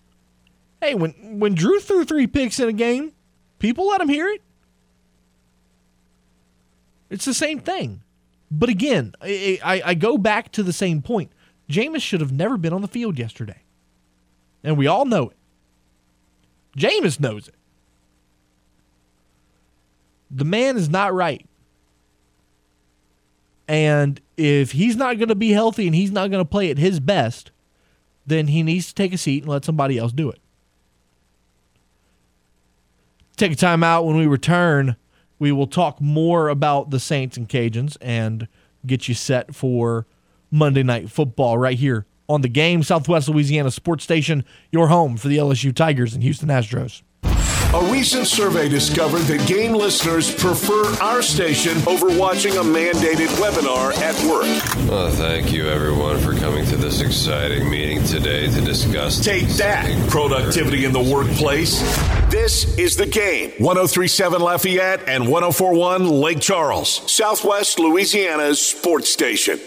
hey, 0.81 0.95
when, 0.95 1.11
when 1.37 1.53
Drew 1.53 1.79
threw 1.79 2.03
three 2.03 2.25
picks 2.25 2.59
in 2.59 2.67
a 2.67 2.73
game, 2.73 3.11
people 3.59 3.89
let 3.89 4.01
him 4.01 4.09
hear 4.09 4.27
it. 4.27 4.41
It's 7.11 7.25
the 7.25 7.33
same 7.35 7.59
thing. 7.59 8.01
But 8.49 8.69
again, 8.69 9.13
I, 9.21 9.59
I, 9.63 9.81
I 9.85 9.93
go 9.93 10.17
back 10.17 10.51
to 10.53 10.63
the 10.63 10.73
same 10.73 11.03
point. 11.03 11.31
Jameis 11.69 12.01
should 12.01 12.21
have 12.21 12.31
never 12.31 12.57
been 12.57 12.73
on 12.73 12.81
the 12.81 12.87
field 12.87 13.19
yesterday. 13.19 13.61
And 14.63 14.79
we 14.79 14.87
all 14.87 15.05
know 15.05 15.29
it. 15.29 15.37
Jameis 16.75 17.19
knows 17.19 17.47
it. 17.47 17.53
The 20.31 20.43
man 20.43 20.75
is 20.75 20.89
not 20.89 21.13
right. 21.13 21.45
And 23.67 24.19
if 24.37 24.71
he's 24.71 24.95
not 24.95 25.19
going 25.19 25.29
to 25.29 25.35
be 25.35 25.51
healthy 25.51 25.85
and 25.85 25.95
he's 25.95 26.11
not 26.11 26.31
going 26.31 26.43
to 26.43 26.49
play 26.49 26.71
at 26.71 26.79
his 26.79 26.99
best, 26.99 27.50
then 28.31 28.47
he 28.47 28.63
needs 28.63 28.87
to 28.87 28.95
take 28.95 29.13
a 29.13 29.17
seat 29.17 29.43
and 29.43 29.51
let 29.51 29.65
somebody 29.65 29.97
else 29.97 30.11
do 30.11 30.29
it. 30.29 30.39
Take 33.37 33.51
a 33.51 33.55
time 33.55 33.83
out 33.83 34.05
when 34.05 34.17
we 34.17 34.27
return. 34.27 34.95
We 35.39 35.51
will 35.51 35.67
talk 35.67 35.99
more 35.99 36.49
about 36.49 36.91
the 36.91 36.99
Saints 36.99 37.37
and 37.37 37.49
Cajuns 37.49 37.97
and 37.99 38.47
get 38.85 39.07
you 39.07 39.15
set 39.15 39.55
for 39.55 40.05
Monday 40.51 40.83
Night 40.83 41.09
Football 41.09 41.57
right 41.57 41.77
here 41.77 42.05
on 42.29 42.41
the 42.41 42.47
game, 42.47 42.83
Southwest 42.83 43.27
Louisiana 43.27 43.71
Sports 43.71 44.03
Station, 44.03 44.45
your 44.71 44.87
home 44.87 45.17
for 45.17 45.27
the 45.27 45.37
LSU 45.37 45.75
Tigers 45.75 46.13
and 46.13 46.23
Houston 46.23 46.49
Astros. 46.49 47.01
A 47.73 47.89
recent 47.89 48.27
survey 48.27 48.67
discovered 48.67 49.21
that 49.21 49.47
game 49.47 49.71
listeners 49.71 50.29
prefer 50.35 50.83
our 51.01 51.21
station 51.21 51.77
over 51.87 52.07
watching 52.19 52.57
a 52.57 52.61
mandated 52.61 53.27
webinar 53.39 53.93
at 54.01 54.13
work. 54.29 54.43
Well, 54.89 55.09
thank 55.11 55.53
you, 55.53 55.69
everyone, 55.69 56.19
for 56.19 56.35
coming 56.35 56.65
to 56.65 56.75
this 56.75 56.99
exciting 56.99 57.69
meeting 57.69 58.03
today 58.03 58.47
to 58.51 58.59
discuss. 58.59 59.23
Take 59.23 59.47
that, 59.55 60.09
productivity 60.09 60.83
in 60.83 60.91
the 60.91 60.99
workplace. 60.99 61.79
This 62.29 62.77
is 62.77 62.97
the 62.97 63.05
game. 63.05 63.51
1037 63.59 64.41
Lafayette 64.41 65.07
and 65.07 65.29
1041 65.29 66.09
Lake 66.09 66.41
Charles, 66.41 67.09
Southwest 67.09 67.79
Louisiana's 67.79 68.59
sports 68.59 69.09
station. 69.13 69.57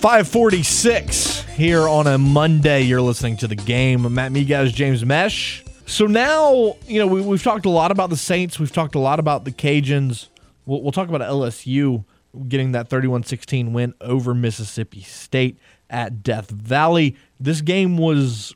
546 0.00 1.44
here 1.54 1.88
on 1.88 2.06
a 2.06 2.18
Monday. 2.18 2.82
You're 2.82 3.00
listening 3.00 3.38
to 3.38 3.48
the 3.48 3.56
game. 3.56 4.12
Matt 4.12 4.32
Miguez, 4.32 4.74
James 4.74 5.06
Mesh. 5.06 5.64
So 5.88 6.06
now, 6.06 6.76
you 6.86 6.98
know, 6.98 7.06
we, 7.06 7.22
have 7.22 7.42
talked 7.42 7.64
a 7.64 7.70
lot 7.70 7.90
about 7.90 8.10
the 8.10 8.16
Saints. 8.16 8.60
We've 8.60 8.70
talked 8.70 8.94
a 8.94 8.98
lot 8.98 9.18
about 9.18 9.46
the 9.46 9.50
Cajuns. 9.50 10.28
We'll, 10.66 10.82
we'll 10.82 10.92
talk 10.92 11.08
about 11.08 11.22
LSU 11.22 12.04
getting 12.46 12.72
that 12.72 12.90
31 12.90 13.22
16 13.22 13.72
win 13.72 13.94
over 14.02 14.34
Mississippi 14.34 15.00
State 15.00 15.58
at 15.88 16.22
Death 16.22 16.50
Valley. 16.50 17.16
This 17.40 17.62
game 17.62 17.96
was 17.96 18.54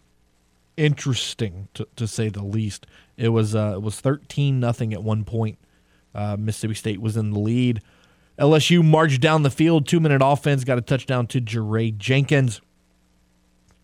interesting, 0.77 1.69
to, 1.73 1.89
to 1.97 2.07
say 2.07 2.29
the 2.29 2.45
least. 2.45 2.87
It 3.17 3.31
was 3.31 3.55
uh, 3.55 3.73
it 3.77 3.83
was 3.83 3.99
13 3.99 4.61
nothing 4.61 4.93
at 4.93 5.03
one 5.03 5.25
point. 5.25 5.57
Uh, 6.15 6.37
Mississippi 6.39 6.75
State 6.75 7.01
was 7.01 7.17
in 7.17 7.31
the 7.31 7.39
lead. 7.39 7.81
LSU 8.39 8.85
marched 8.85 9.23
down 9.23 9.43
the 9.43 9.51
field, 9.51 9.89
two 9.89 10.01
minute 10.01 10.21
offense, 10.23 10.65
got 10.65 10.77
a 10.77 10.83
touchdown 10.83 11.27
to 11.29 11.41
Jaray 11.41 11.97
Jenkins. 11.97 12.61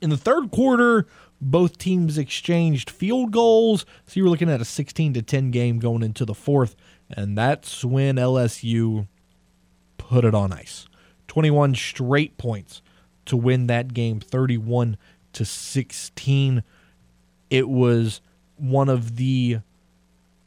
In 0.02 0.10
the 0.10 0.18
third 0.18 0.50
quarter, 0.50 1.06
both 1.40 1.78
teams 1.78 2.18
exchanged 2.18 2.90
field 2.90 3.30
goals. 3.30 3.86
So 4.06 4.14
you 4.14 4.24
were 4.24 4.30
looking 4.30 4.50
at 4.50 4.60
a 4.60 4.64
16 4.64 5.14
to 5.14 5.22
10 5.22 5.50
game 5.50 5.78
going 5.78 6.02
into 6.02 6.24
the 6.24 6.34
fourth, 6.34 6.76
and 7.10 7.36
that's 7.36 7.84
when 7.84 8.16
LSU 8.16 9.06
put 9.96 10.24
it 10.24 10.34
on 10.34 10.52
ice. 10.52 10.86
21 11.28 11.74
straight 11.74 12.38
points 12.38 12.82
to 13.26 13.36
win 13.36 13.66
that 13.66 13.92
game 13.94 14.20
31 14.20 14.96
to 15.34 15.44
16. 15.44 16.62
It 17.50 17.68
was 17.68 18.20
one 18.56 18.88
of 18.88 19.16
the 19.16 19.58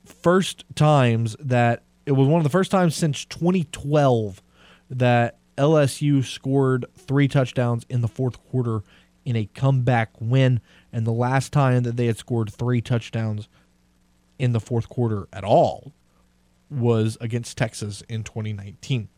first 0.05 0.65
times 0.76 1.35
that 1.39 1.84
it 2.05 2.13
was 2.13 2.27
one 2.27 2.39
of 2.39 2.43
the 2.43 2.49
first 2.49 2.72
times 2.72 2.95
since 2.95 3.23
2012 3.26 4.41
that 4.89 5.38
LSU 5.57 6.26
scored 6.26 6.85
three 6.97 7.27
touchdowns 7.27 7.85
in 7.89 8.01
the 8.01 8.07
fourth 8.07 8.43
quarter 8.49 8.81
in 9.23 9.35
a 9.35 9.45
comeback 9.53 10.09
win 10.19 10.59
and 10.93 11.05
the 11.05 11.11
last 11.11 11.53
time 11.53 11.84
that 11.84 11.97
they 11.97 12.07
had 12.07 12.18
scored 12.18 12.51
three 12.51 12.81
touchdowns 12.81 13.47
in 14.38 14.51
the 14.51 14.59
fourth 14.59 14.89
quarter 14.89 15.27
at 15.31 15.43
all 15.43 15.93
was 16.69 17.18
against 17.22 17.57
Texas 17.57 18.01
in 18.09 18.23
2019. 18.23 19.09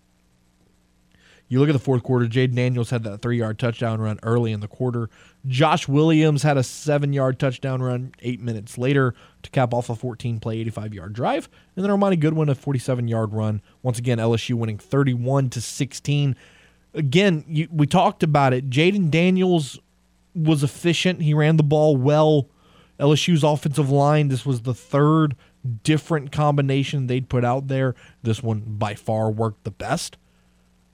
You 1.47 1.59
look 1.59 1.69
at 1.69 1.73
the 1.73 1.79
fourth 1.79 2.01
quarter, 2.03 2.25
Jayden 2.25 2.55
Daniels 2.55 2.89
had 2.89 3.03
that 3.03 3.21
three 3.21 3.37
yard 3.37 3.59
touchdown 3.59 4.01
run 4.01 4.19
early 4.23 4.51
in 4.51 4.59
the 4.59 4.67
quarter. 4.67 5.09
Josh 5.45 5.87
Williams 5.87 6.41
had 6.41 6.57
a 6.57 6.63
seven 6.63 7.13
yard 7.13 7.37
touchdown 7.37 7.81
run 7.81 8.13
eight 8.21 8.41
minutes 8.41 8.77
later 8.77 9.13
to 9.43 9.49
cap 9.51 9.73
off 9.73 9.89
a 9.89 9.95
14 9.95 10.39
play, 10.39 10.57
85 10.59 10.93
yard 10.93 11.13
drive. 11.13 11.49
And 11.75 11.85
then 11.85 11.91
Armoni 11.91 12.19
Goodwin, 12.19 12.49
a 12.49 12.55
47 12.55 13.07
yard 13.07 13.33
run. 13.33 13.61
Once 13.83 13.99
again, 13.99 14.17
LSU 14.17 14.55
winning 14.55 14.79
31 14.79 15.51
to 15.51 15.61
16. 15.61 16.35
Again, 16.95 17.45
you, 17.47 17.67
we 17.71 17.85
talked 17.85 18.23
about 18.23 18.53
it. 18.53 18.69
Jayden 18.69 19.11
Daniels 19.11 19.79
was 20.35 20.63
efficient. 20.63 21.21
He 21.21 21.33
ran 21.33 21.57
the 21.57 21.63
ball 21.63 21.95
well. 21.97 22.49
LSU's 22.99 23.43
offensive 23.43 23.89
line, 23.89 24.27
this 24.27 24.45
was 24.45 24.61
the 24.61 24.73
third 24.73 25.35
different 25.83 26.31
combination 26.31 27.07
they'd 27.07 27.29
put 27.29 27.43
out 27.43 27.67
there. 27.67 27.95
This 28.21 28.43
one 28.43 28.63
by 28.67 28.95
far 28.95 29.31
worked 29.31 29.63
the 29.63 29.71
best. 29.71 30.17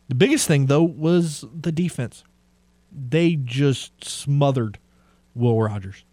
The 0.08 0.16
biggest 0.16 0.48
thing, 0.48 0.68
though, 0.68 0.84
was 0.84 1.46
the 1.54 1.72
defense. 1.72 2.24
They 2.92 3.36
just 3.36 4.04
smothered 4.04 4.80
Will 5.36 5.62
Rogers. 5.62 6.04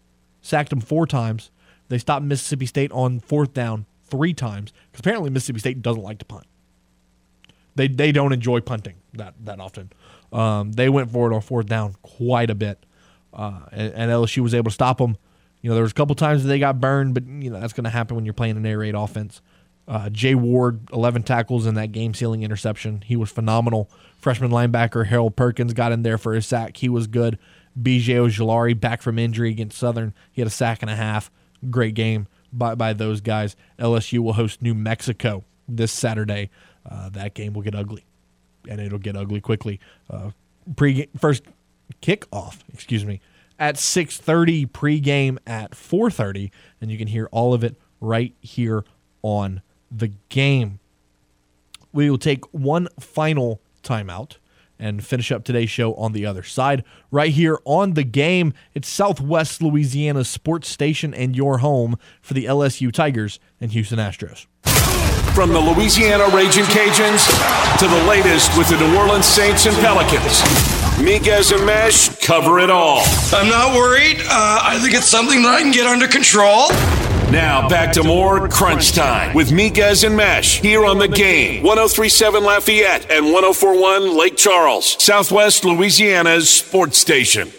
sacked 0.41 0.71
him 0.71 0.81
four 0.81 1.07
times. 1.07 1.51
They 1.89 1.97
stopped 1.97 2.25
Mississippi 2.25 2.65
State 2.65 2.91
on 2.91 3.19
fourth 3.19 3.53
down 3.53 3.85
three 4.03 4.33
times 4.33 4.73
because 4.91 4.99
apparently 4.99 5.29
Mississippi 5.29 5.59
State 5.59 5.81
doesn't 5.81 6.03
like 6.03 6.19
to 6.19 6.25
punt. 6.25 6.45
They 7.75 7.87
they 7.87 8.11
don't 8.11 8.33
enjoy 8.33 8.61
punting 8.61 8.95
that 9.13 9.33
that 9.45 9.59
often. 9.59 9.91
Um, 10.31 10.73
they 10.73 10.89
went 10.89 11.11
for 11.11 11.31
it 11.31 11.35
on 11.35 11.41
fourth 11.41 11.67
down 11.67 11.95
quite 12.01 12.49
a 12.49 12.55
bit, 12.55 12.85
uh, 13.37 13.59
and, 13.71 13.93
and 13.93 14.11
LSU 14.11 14.39
was 14.39 14.53
able 14.53 14.71
to 14.71 14.73
stop 14.73 14.97
them. 14.97 15.15
You 15.61 15.69
know, 15.69 15.75
there 15.75 15.83
was 15.83 15.91
a 15.91 15.95
couple 15.95 16.15
times 16.15 16.43
that 16.43 16.49
they 16.49 16.59
got 16.59 16.81
burned, 16.81 17.13
but 17.13 17.25
you 17.25 17.49
know 17.49 17.59
that's 17.59 17.73
going 17.73 17.85
to 17.85 17.89
happen 17.89 18.15
when 18.15 18.25
you're 18.25 18.33
playing 18.33 18.57
an 18.57 18.65
air 18.65 18.79
raid 18.79 18.95
offense. 18.95 19.41
Uh, 19.87 20.09
Jay 20.09 20.35
Ward, 20.35 20.81
11 20.91 21.23
tackles 21.23 21.65
in 21.65 21.75
that 21.75 21.93
game 21.93 22.13
sealing 22.13 22.43
interception. 22.43 23.03
He 23.05 23.15
was 23.15 23.31
phenomenal. 23.31 23.89
Freshman 24.17 24.51
linebacker 24.51 25.05
Harold 25.05 25.37
Perkins 25.37 25.73
got 25.73 25.93
in 25.93 26.03
there 26.03 26.17
for 26.17 26.35
a 26.35 26.41
sack. 26.41 26.75
He 26.77 26.89
was 26.89 27.07
good. 27.07 27.39
BJ 27.81 28.15
Ojulari 28.15 28.77
back 28.77 29.01
from 29.01 29.17
injury 29.17 29.49
against 29.49 29.77
Southern. 29.77 30.13
He 30.31 30.41
had 30.41 30.47
a 30.47 30.51
sack 30.51 30.81
and 30.81 30.91
a 30.91 30.95
half. 30.95 31.31
Great 31.69 31.93
game 31.93 32.27
by, 32.51 32.75
by 32.75 32.91
those 32.91 33.21
guys. 33.21 33.55
LSU 33.79 34.19
will 34.19 34.33
host 34.33 34.61
New 34.61 34.73
Mexico 34.73 35.45
this 35.69 35.91
Saturday. 35.91 36.49
Uh, 36.89 37.09
that 37.09 37.33
game 37.33 37.53
will 37.53 37.61
get 37.61 37.75
ugly, 37.75 38.03
and 38.69 38.81
it'll 38.81 38.99
get 38.99 39.15
ugly 39.15 39.39
quickly. 39.39 39.79
Uh, 40.09 40.31
pre 40.75 41.07
first 41.17 41.43
kickoff, 42.01 42.59
excuse 42.73 43.05
me, 43.05 43.21
at 43.59 43.75
6:30. 43.75 44.67
Pregame 44.67 45.37
at 45.45 45.71
4:30, 45.71 46.51
and 46.81 46.91
you 46.91 46.97
can 46.97 47.07
hear 47.07 47.27
all 47.31 47.53
of 47.53 47.63
it 47.63 47.75
right 47.99 48.33
here 48.41 48.85
on 49.21 49.61
the 49.91 50.11
game. 50.29 50.79
We 51.93 52.09
will 52.09 52.17
take 52.17 52.45
one 52.53 52.87
final 52.99 53.61
timeout 53.83 54.37
and 54.79 55.03
finish 55.03 55.31
up 55.31 55.43
today's 55.43 55.69
show 55.69 55.93
on 55.95 56.13
the 56.13 56.25
other 56.25 56.43
side. 56.43 56.83
Right 57.09 57.31
here 57.31 57.59
on 57.65 57.93
the 57.93 58.03
game, 58.03 58.53
it's 58.75 58.87
Southwest 58.87 59.61
Louisiana 59.61 60.23
sports 60.23 60.69
station 60.69 61.13
and 61.13 61.35
your 61.35 61.59
home 61.59 61.97
for 62.21 62.33
the 62.33 62.45
LSU 62.45 62.91
Tigers 62.91 63.39
and 63.59 63.71
Houston 63.71 63.97
Astros. 63.97 64.45
From 65.33 65.51
the 65.51 65.59
Louisiana 65.59 66.27
Raging 66.35 66.65
Cajuns 66.65 67.27
to 67.79 67.87
the 67.87 68.03
latest 68.05 68.55
with 68.57 68.69
the 68.69 68.77
New 68.77 68.97
Orleans 68.97 69.25
Saints 69.25 69.65
and 69.65 69.75
Pelicans. 69.77 70.86
Miguez 70.97 71.55
and 71.55 71.63
Mesh 71.63 72.09
cover 72.25 72.59
it 72.59 72.71
all. 72.71 73.03
I'm 73.31 73.49
not 73.49 73.75
worried. 73.75 74.17
Uh, 74.21 74.59
I 74.63 74.79
think 74.81 74.95
it's 74.95 75.05
something 75.05 75.43
that 75.43 75.53
I 75.53 75.61
can 75.61 75.71
get 75.71 75.85
under 75.85 76.07
control. 76.07 76.69
Now 77.31 77.69
back 77.69 77.93
to 77.93 78.03
more 78.03 78.47
Crunch 78.49 78.93
Time 78.93 79.35
with 79.35 79.49
Miguez 79.49 80.03
and 80.05 80.17
Mesh 80.17 80.59
here 80.59 80.85
on 80.85 80.97
the 80.97 81.07
game. 81.07 81.61
1037 81.61 82.43
Lafayette 82.43 83.11
and 83.11 83.25
1041 83.25 84.17
Lake 84.17 84.37
Charles, 84.37 85.01
Southwest 85.03 85.63
Louisiana's 85.65 86.49
sports 86.49 86.97
station. 86.97 87.51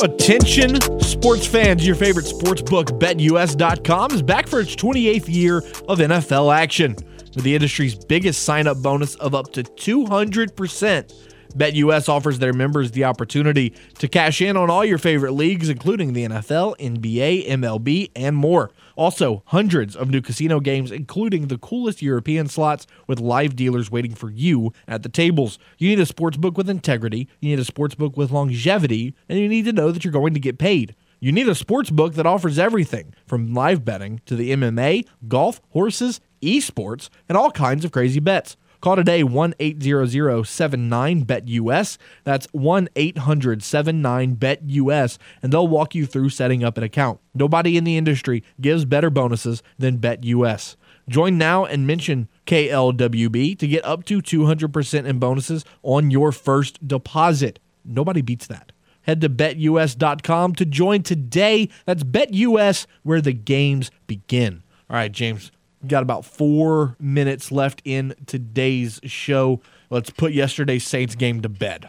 Attention, 0.00 0.80
sports 1.02 1.46
fans, 1.46 1.86
your 1.86 1.96
favorite 1.96 2.24
sports 2.26 2.62
book, 2.62 2.86
BetUS.com, 2.86 4.12
is 4.12 4.22
back 4.22 4.46
for 4.46 4.60
its 4.60 4.74
28th 4.74 5.28
year 5.28 5.58
of 5.88 5.98
NFL 5.98 6.54
action 6.54 6.96
with 7.34 7.44
the 7.44 7.54
industry's 7.54 7.94
biggest 7.94 8.44
sign 8.44 8.66
up 8.66 8.78
bonus 8.78 9.16
of 9.16 9.34
up 9.34 9.52
to 9.52 9.62
200%. 9.64 11.12
BetUS 11.56 12.08
offers 12.08 12.38
their 12.38 12.52
members 12.52 12.90
the 12.90 13.04
opportunity 13.04 13.74
to 13.98 14.08
cash 14.08 14.40
in 14.40 14.56
on 14.56 14.70
all 14.70 14.84
your 14.84 14.98
favorite 14.98 15.32
leagues, 15.32 15.68
including 15.68 16.12
the 16.12 16.24
NFL, 16.24 16.76
NBA, 16.78 17.48
MLB, 17.48 18.10
and 18.14 18.36
more. 18.36 18.70
Also, 18.96 19.42
hundreds 19.46 19.94
of 19.94 20.10
new 20.10 20.20
casino 20.20 20.60
games, 20.60 20.90
including 20.90 21.46
the 21.46 21.58
coolest 21.58 22.02
European 22.02 22.48
slots 22.48 22.86
with 23.06 23.20
live 23.20 23.54
dealers 23.54 23.90
waiting 23.90 24.14
for 24.14 24.30
you 24.30 24.72
at 24.86 25.02
the 25.02 25.08
tables. 25.08 25.58
You 25.78 25.88
need 25.88 26.00
a 26.00 26.06
sports 26.06 26.36
book 26.36 26.56
with 26.56 26.68
integrity, 26.68 27.28
you 27.40 27.50
need 27.50 27.60
a 27.60 27.64
sports 27.64 27.94
book 27.94 28.16
with 28.16 28.32
longevity, 28.32 29.14
and 29.28 29.38
you 29.38 29.48
need 29.48 29.64
to 29.66 29.72
know 29.72 29.92
that 29.92 30.04
you're 30.04 30.12
going 30.12 30.34
to 30.34 30.40
get 30.40 30.58
paid. 30.58 30.94
You 31.20 31.32
need 31.32 31.48
a 31.48 31.54
sports 31.54 31.90
book 31.90 32.14
that 32.14 32.26
offers 32.26 32.58
everything 32.58 33.12
from 33.26 33.52
live 33.52 33.84
betting 33.84 34.20
to 34.26 34.36
the 34.36 34.52
MMA, 34.52 35.06
golf, 35.26 35.60
horses, 35.70 36.20
esports, 36.42 37.08
and 37.28 37.36
all 37.36 37.50
kinds 37.50 37.84
of 37.84 37.92
crazy 37.92 38.20
bets. 38.20 38.56
Call 38.80 38.94
today 38.94 39.24
1 39.24 39.54
800 39.58 40.44
79 40.44 41.22
bet 41.22 41.48
US. 41.48 41.98
That's 42.22 42.46
1 42.52 42.88
800 42.94 43.62
79 43.62 44.34
bet 44.34 44.62
US, 44.64 45.18
and 45.42 45.52
they'll 45.52 45.66
walk 45.66 45.94
you 45.94 46.06
through 46.06 46.28
setting 46.28 46.62
up 46.62 46.78
an 46.78 46.84
account. 46.84 47.18
Nobody 47.34 47.76
in 47.76 47.84
the 47.84 47.96
industry 47.96 48.44
gives 48.60 48.84
better 48.84 49.10
bonuses 49.10 49.62
than 49.78 49.96
Bet 49.96 50.22
US. 50.24 50.76
Join 51.08 51.38
now 51.38 51.64
and 51.64 51.86
mention 51.86 52.28
KLWB 52.46 53.58
to 53.58 53.66
get 53.66 53.84
up 53.84 54.04
to 54.04 54.20
200% 54.20 55.06
in 55.06 55.18
bonuses 55.18 55.64
on 55.82 56.10
your 56.10 56.32
first 56.32 56.86
deposit. 56.86 57.58
Nobody 57.84 58.20
beats 58.20 58.46
that. 58.46 58.72
Head 59.02 59.22
to 59.22 59.30
betus.com 59.30 60.54
to 60.54 60.64
join 60.66 61.02
today. 61.02 61.70
That's 61.86 62.04
BetUS, 62.04 62.86
where 63.02 63.22
the 63.22 63.32
games 63.32 63.90
begin. 64.06 64.62
All 64.90 64.96
right, 64.96 65.10
James, 65.10 65.50
got 65.86 66.02
about 66.02 66.24
four 66.24 66.96
minutes 66.98 67.52
left 67.52 67.82
in 67.84 68.14
today's 68.26 69.00
show. 69.04 69.60
Let's 69.90 70.10
put 70.10 70.32
yesterday's 70.32 70.86
Saints 70.86 71.14
game 71.14 71.40
to 71.42 71.48
bed. 71.48 71.88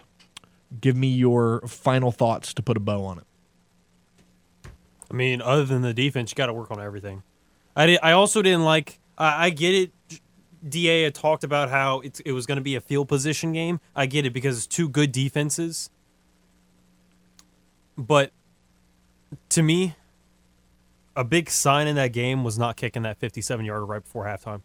Give 0.80 0.96
me 0.96 1.08
your 1.08 1.62
final 1.62 2.12
thoughts 2.12 2.54
to 2.54 2.62
put 2.62 2.78
a 2.78 2.80
bow 2.80 3.04
on 3.04 3.18
it. 3.20 3.24
I 5.10 5.16
mean, 5.16 5.42
other 5.42 5.66
than 5.66 5.82
the 5.82 5.94
defense, 5.94 6.32
you 6.32 6.36
got 6.36 6.46
to 6.46 6.54
work 6.54 6.70
on 6.70 6.80
everything. 6.80 7.24
I 7.76 7.88
did, 7.88 8.00
I 8.04 8.12
also 8.12 8.42
didn't 8.42 8.64
like. 8.64 9.00
I 9.18 9.46
I 9.46 9.50
get 9.50 9.74
it. 9.74 9.92
Da 10.68 11.04
had 11.04 11.16
talked 11.16 11.46
about 11.46 11.70
how 11.70 12.02
it's, 12.02 12.20
it 12.20 12.34
was 12.34 12.46
going 12.46 12.58
to 12.58 12.62
be 12.62 12.76
a 12.76 12.82
field 12.82 13.08
position 13.08 13.54
game. 13.54 13.80
I 13.96 14.06
get 14.08 14.26
it 14.26 14.32
because 14.32 14.58
it's 14.58 14.68
two 14.68 14.90
good 14.90 15.14
defenses. 15.14 15.90
But 17.98 18.32
to 19.50 19.64
me, 19.64 19.96
a 21.16 21.24
big 21.24 21.50
sign 21.50 21.88
in 21.88 21.96
that 21.96 22.14
game 22.14 22.44
was 22.44 22.58
not 22.58 22.76
kicking 22.78 23.04
that 23.04 23.18
57 23.18 23.66
yarder 23.66 23.86
right 23.86 24.04
before 24.04 24.26
halftime. 24.26 24.62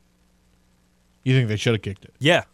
You 1.23 1.35
think 1.35 1.49
they 1.49 1.57
should 1.57 1.75
have 1.75 1.83
kicked 1.83 2.05
it? 2.05 2.15
Yeah, 2.19 2.45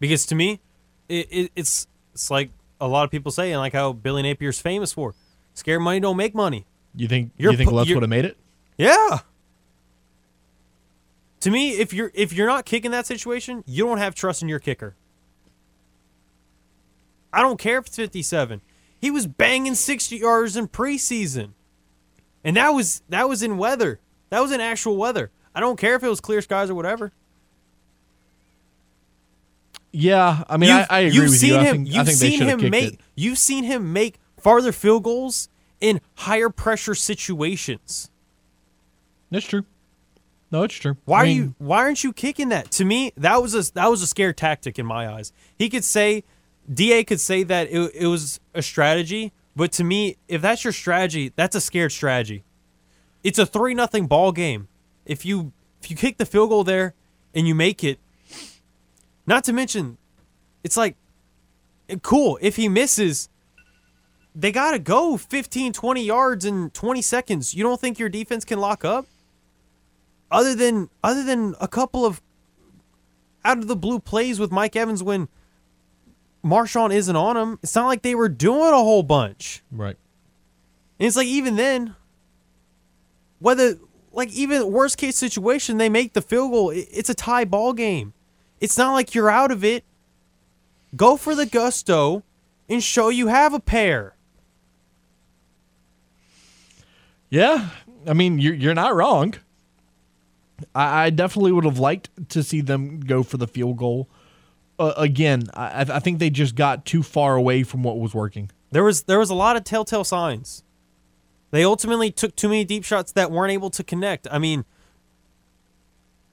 because 0.00 0.26
to 0.26 0.34
me, 0.34 0.60
it, 1.08 1.28
it, 1.30 1.52
it's 1.54 1.86
it's 2.12 2.30
like 2.30 2.50
a 2.80 2.88
lot 2.88 3.04
of 3.04 3.10
people 3.10 3.30
say, 3.30 3.52
and 3.52 3.60
like 3.60 3.72
how 3.72 3.92
Billy 3.92 4.22
Napier's 4.22 4.60
famous 4.60 4.92
for, 4.92 5.14
"Scare 5.54 5.78
money 5.80 6.00
don't 6.00 6.16
make 6.16 6.34
money. 6.34 6.66
You 6.94 7.06
think 7.08 7.32
You're 7.36 7.52
you 7.52 7.58
think 7.58 7.70
Lutz 7.70 7.92
would 7.92 8.02
have 8.02 8.10
made 8.10 8.24
it? 8.24 8.36
Yeah. 8.76 9.20
To 11.40 11.50
me, 11.50 11.70
if 11.78 11.92
you're 11.92 12.10
if 12.14 12.32
you're 12.32 12.46
not 12.48 12.64
kicking 12.64 12.90
that 12.90 13.06
situation, 13.06 13.62
you 13.66 13.86
don't 13.86 13.98
have 13.98 14.14
trust 14.14 14.42
in 14.42 14.48
your 14.48 14.58
kicker. 14.58 14.96
I 17.32 17.42
don't 17.42 17.58
care 17.58 17.78
if 17.78 17.86
it's 17.86 17.96
57. 17.96 18.60
He 19.00 19.10
was 19.10 19.26
banging 19.26 19.74
60 19.74 20.16
yards 20.16 20.56
in 20.56 20.66
preseason. 20.66 21.52
And 22.48 22.56
that 22.56 22.70
was 22.70 23.02
that 23.10 23.28
was 23.28 23.42
in 23.42 23.58
weather. 23.58 24.00
That 24.30 24.40
was 24.40 24.52
in 24.52 24.60
actual 24.62 24.96
weather. 24.96 25.30
I 25.54 25.60
don't 25.60 25.78
care 25.78 25.96
if 25.96 26.02
it 26.02 26.08
was 26.08 26.18
clear 26.18 26.40
skies 26.40 26.70
or 26.70 26.74
whatever. 26.74 27.12
Yeah, 29.92 30.44
I 30.48 30.56
mean, 30.56 30.70
I, 30.70 30.86
I 30.88 31.00
agree 31.00 31.14
you've 31.16 31.24
with 31.30 31.38
seen 31.38 31.50
you. 31.50 31.56
I 31.58 31.64
him. 31.64 31.76
think, 31.76 31.88
I 31.88 31.90
you've 31.98 32.06
think 32.06 32.18
they 32.18 32.28
seen 32.30 32.38
should 32.38 32.46
have 32.48 32.58
him 32.58 32.60
kicked 32.60 32.70
make. 32.70 32.94
it. 32.94 33.00
You've 33.16 33.36
seen 33.36 33.64
him 33.64 33.92
make 33.92 34.18
farther 34.38 34.72
field 34.72 35.02
goals 35.04 35.50
in 35.78 36.00
higher 36.14 36.48
pressure 36.48 36.94
situations. 36.94 38.10
That's 39.30 39.44
true. 39.44 39.66
No, 40.50 40.62
it's 40.62 40.74
true. 40.74 40.96
Why 41.04 41.18
I 41.18 41.22
are 41.24 41.26
you? 41.26 41.54
Why 41.58 41.80
aren't 41.80 42.02
you 42.02 42.14
kicking 42.14 42.48
that? 42.48 42.70
To 42.72 42.84
me, 42.86 43.12
that 43.18 43.42
was 43.42 43.54
a 43.54 43.70
that 43.74 43.88
was 43.90 44.00
a 44.00 44.06
scare 44.06 44.32
tactic 44.32 44.78
in 44.78 44.86
my 44.86 45.06
eyes. 45.06 45.34
He 45.58 45.68
could 45.68 45.84
say, 45.84 46.24
Da 46.72 47.04
could 47.04 47.20
say 47.20 47.42
that 47.42 47.68
it, 47.70 47.94
it 47.94 48.06
was 48.06 48.40
a 48.54 48.62
strategy, 48.62 49.32
but 49.58 49.72
to 49.72 49.84
me, 49.84 50.16
if 50.28 50.40
that's 50.40 50.64
your 50.64 50.72
strategy, 50.72 51.32
that's 51.36 51.54
a 51.54 51.60
scared 51.60 51.92
strategy. 51.92 52.44
It's 53.22 53.38
a 53.38 53.44
three 53.44 53.74
nothing 53.74 54.06
ball 54.06 54.32
game. 54.32 54.68
If 55.04 55.26
you 55.26 55.52
if 55.82 55.90
you 55.90 55.96
kick 55.96 56.16
the 56.16 56.24
field 56.24 56.48
goal 56.48 56.64
there 56.64 56.94
and 57.34 57.46
you 57.46 57.54
make 57.54 57.84
it, 57.84 57.98
not 59.26 59.44
to 59.44 59.52
mention, 59.52 59.98
it's 60.64 60.76
like 60.76 60.96
cool 62.02 62.38
if 62.40 62.56
he 62.56 62.68
misses. 62.68 63.28
They 64.34 64.52
got 64.52 64.70
to 64.70 64.78
go 64.78 65.16
15, 65.16 65.72
20 65.72 66.04
yards 66.04 66.44
in 66.44 66.70
20 66.70 67.02
seconds. 67.02 67.54
You 67.54 67.64
don't 67.64 67.80
think 67.80 67.98
your 67.98 68.08
defense 68.08 68.44
can 68.44 68.60
lock 68.60 68.84
up? 68.84 69.06
other 70.30 70.54
than 70.54 70.88
other 71.02 71.22
than 71.22 71.54
a 71.60 71.68
couple 71.68 72.04
of 72.04 72.20
out 73.44 73.58
of 73.58 73.66
the 73.66 73.76
blue 73.76 73.98
plays 73.98 74.38
with 74.38 74.50
Mike 74.50 74.76
Evans 74.76 75.02
when 75.02 75.28
Marshon 76.44 76.92
isn't 76.92 77.16
on 77.16 77.36
him, 77.36 77.58
it's 77.62 77.74
not 77.74 77.86
like 77.86 78.02
they 78.02 78.14
were 78.14 78.28
doing 78.28 78.72
a 78.72 78.76
whole 78.76 79.02
bunch. 79.02 79.62
Right. 79.70 79.96
And 80.98 81.06
it's 81.06 81.16
like 81.16 81.26
even 81.26 81.56
then, 81.56 81.94
whether 83.38 83.78
like 84.12 84.32
even 84.32 84.70
worst 84.72 84.98
case 84.98 85.16
situation, 85.16 85.78
they 85.78 85.88
make 85.88 86.12
the 86.12 86.22
field 86.22 86.50
goal. 86.50 86.70
It's 86.74 87.10
a 87.10 87.14
tie 87.14 87.44
ball 87.44 87.72
game. 87.72 88.14
It's 88.60 88.76
not 88.76 88.92
like 88.92 89.14
you're 89.14 89.30
out 89.30 89.52
of 89.52 89.64
it. 89.64 89.84
Go 90.96 91.16
for 91.16 91.34
the 91.34 91.46
gusto 91.46 92.24
and 92.68 92.82
show 92.82 93.08
you 93.08 93.28
have 93.28 93.54
a 93.54 93.60
pair. 93.60 94.16
Yeah, 97.30 97.68
I 98.06 98.14
mean, 98.14 98.38
you're 98.38 98.54
you're 98.54 98.74
not 98.74 98.94
wrong. 98.94 99.34
I, 100.74 101.04
I 101.04 101.10
definitely 101.10 101.52
would 101.52 101.64
have 101.64 101.78
liked 101.78 102.30
to 102.30 102.42
see 102.42 102.60
them 102.60 103.00
go 103.00 103.22
for 103.22 103.36
the 103.36 103.46
field 103.46 103.76
goal. 103.76 104.08
Uh, 104.78 104.92
again, 104.96 105.44
I, 105.54 105.84
I 105.88 105.98
think 105.98 106.18
they 106.18 106.30
just 106.30 106.54
got 106.54 106.84
too 106.84 107.02
far 107.02 107.34
away 107.36 107.62
from 107.64 107.82
what 107.82 107.98
was 107.98 108.14
working. 108.14 108.50
There 108.70 108.84
was 108.84 109.02
there 109.02 109.18
was 109.18 109.30
a 109.30 109.34
lot 109.34 109.56
of 109.56 109.64
telltale 109.64 110.04
signs. 110.04 110.62
They 111.50 111.64
ultimately 111.64 112.10
took 112.10 112.36
too 112.36 112.48
many 112.48 112.64
deep 112.64 112.84
shots 112.84 113.12
that 113.12 113.30
weren't 113.30 113.52
able 113.52 113.70
to 113.70 113.82
connect. 113.82 114.28
I 114.30 114.38
mean, 114.38 114.64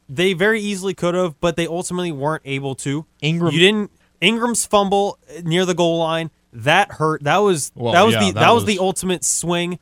they 0.08 0.34
very 0.34 0.60
easily 0.62 0.94
could 0.94 1.16
have, 1.16 1.40
but 1.40 1.56
they 1.56 1.66
ultimately 1.68 2.12
weren't 2.12 2.44
able 2.46 2.76
to. 2.76 3.06
Ingram, 3.22 3.54
you 3.54 3.60
didn't. 3.60 3.92
Ingram's 4.22 4.66
fumble 4.66 5.18
near 5.44 5.66
the 5.66 5.74
goal 5.74 5.98
line 6.00 6.32
that 6.54 6.94
hurt. 6.94 7.24
That 7.24 7.38
was 7.38 7.72
Well, 7.76 7.94
that 7.94 8.04
was 8.04 8.14
yeah, 8.14 8.20
the 8.20 8.32
that 8.34 8.40
that, 8.42 8.52
was, 8.52 8.66
was- 8.66 8.76
the 8.76 8.80
ultimate 8.80 9.24
swing. 9.24 9.80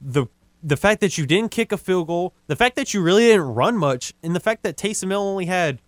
The 0.00 0.26
the 0.62 0.76
fact 0.76 1.00
that 1.02 1.18
you 1.18 1.26
didn't 1.26 1.50
kick 1.50 1.72
a 1.72 1.76
field 1.76 2.06
goal, 2.06 2.34
the 2.46 2.56
fact 2.56 2.76
that 2.76 2.94
you 2.94 3.02
really 3.02 3.24
didn't 3.24 3.54
run 3.54 3.76
much, 3.76 4.14
and 4.22 4.34
the 4.34 4.40
fact 4.40 4.62
that 4.62 4.76
Taysom 4.76 5.10
Hill 5.10 5.20
only 5.20 5.46
had 5.46 5.80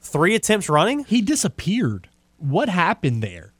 three 0.00 0.34
attempts 0.34 0.68
running. 0.68 1.04
He 1.04 1.20
disappeared. 1.22 2.08
What 2.38 2.68
happened 2.68 3.22
there? 3.22 3.52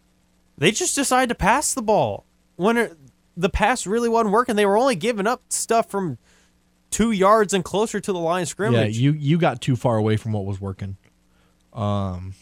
They 0.56 0.70
just 0.72 0.94
decided 0.94 1.28
to 1.28 1.34
pass 1.34 1.74
the 1.74 1.82
ball 1.82 2.24
when 2.56 2.76
it, 2.76 2.96
the 3.36 3.48
pass 3.48 3.86
really 3.86 4.08
wasn't 4.08 4.32
working. 4.32 4.56
They 4.56 4.66
were 4.66 4.76
only 4.76 4.96
giving 4.96 5.26
up 5.26 5.42
stuff 5.50 5.88
from 5.90 6.18
two 6.90 7.10
yards 7.12 7.52
and 7.54 7.64
closer 7.64 8.00
to 8.00 8.12
the 8.12 8.18
line 8.18 8.42
of 8.42 8.48
scrimmage. 8.48 8.96
Yeah, 8.96 9.02
you 9.02 9.12
you 9.12 9.38
got 9.38 9.60
too 9.60 9.76
far 9.76 9.96
away 9.96 10.16
from 10.16 10.32
what 10.32 10.44
was 10.44 10.60
working, 10.60 10.96
um, 11.72 12.34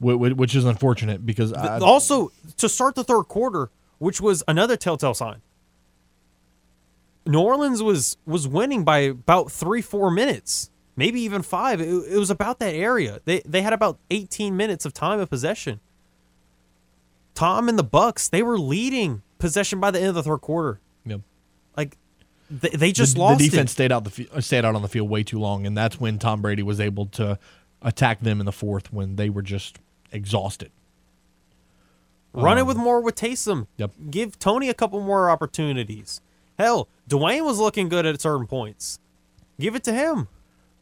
whi- 0.00 0.14
whi- 0.14 0.32
which 0.32 0.56
is 0.56 0.64
unfortunate 0.64 1.24
because 1.24 1.52
I, 1.52 1.78
also, 1.78 2.32
to 2.56 2.68
start 2.68 2.96
the 2.96 3.04
third 3.04 3.24
quarter, 3.24 3.70
which 3.98 4.20
was 4.20 4.42
another 4.48 4.76
telltale 4.76 5.14
sign, 5.14 5.42
New 7.24 7.40
Orleans 7.40 7.82
was 7.84 8.16
was 8.26 8.48
winning 8.48 8.82
by 8.82 8.98
about 9.00 9.52
three, 9.52 9.80
four 9.82 10.10
minutes, 10.10 10.70
maybe 10.96 11.20
even 11.20 11.42
five. 11.42 11.80
It, 11.80 11.88
it 11.88 12.18
was 12.18 12.30
about 12.30 12.58
that 12.60 12.74
area. 12.74 13.20
They 13.24 13.40
they 13.44 13.62
had 13.62 13.72
about 13.72 13.98
18 14.10 14.56
minutes 14.56 14.84
of 14.84 14.92
time 14.92 15.20
of 15.20 15.28
possession. 15.30 15.80
Tom 17.34 17.68
and 17.68 17.78
the 17.78 17.84
Bucs, 17.84 18.28
they 18.28 18.42
were 18.42 18.58
leading 18.58 19.22
possession 19.38 19.80
by 19.80 19.90
the 19.90 19.98
end 19.98 20.08
of 20.10 20.14
the 20.14 20.22
third 20.22 20.38
quarter. 20.40 20.80
Yep. 21.06 21.20
Like 21.76 21.96
they, 22.50 22.68
they 22.70 22.92
just 22.92 23.14
the, 23.14 23.20
lost 23.20 23.38
the 23.38 23.48
defense 23.48 23.70
it. 23.70 23.74
stayed 23.74 23.92
out 23.92 24.04
the 24.04 24.28
uh, 24.32 24.40
stayed 24.40 24.64
out 24.64 24.74
on 24.74 24.82
the 24.82 24.88
field 24.88 25.08
way 25.08 25.22
too 25.22 25.38
long, 25.38 25.66
and 25.66 25.76
that's 25.76 25.98
when 25.98 26.18
Tom 26.18 26.42
Brady 26.42 26.62
was 26.62 26.78
able 26.80 27.06
to 27.06 27.38
attack 27.80 28.20
them 28.20 28.38
in 28.40 28.46
the 28.46 28.52
fourth 28.52 28.92
when 28.92 29.16
they 29.16 29.30
were 29.30 29.42
just 29.42 29.78
exhausted. 30.12 30.70
Run 32.34 32.56
it 32.56 32.62
Um, 32.62 32.66
with 32.68 32.76
more 32.76 33.00
with 33.00 33.14
Taysom. 33.14 33.66
Yep. 33.76 33.90
Give 34.10 34.38
Tony 34.38 34.68
a 34.68 34.74
couple 34.74 35.00
more 35.00 35.28
opportunities. 35.30 36.20
Hell, 36.58 36.88
Dwayne 37.08 37.44
was 37.44 37.58
looking 37.58 37.88
good 37.88 38.06
at 38.06 38.20
certain 38.20 38.46
points. 38.46 38.98
Give 39.58 39.74
it 39.74 39.84
to 39.84 39.92
him. 39.92 40.28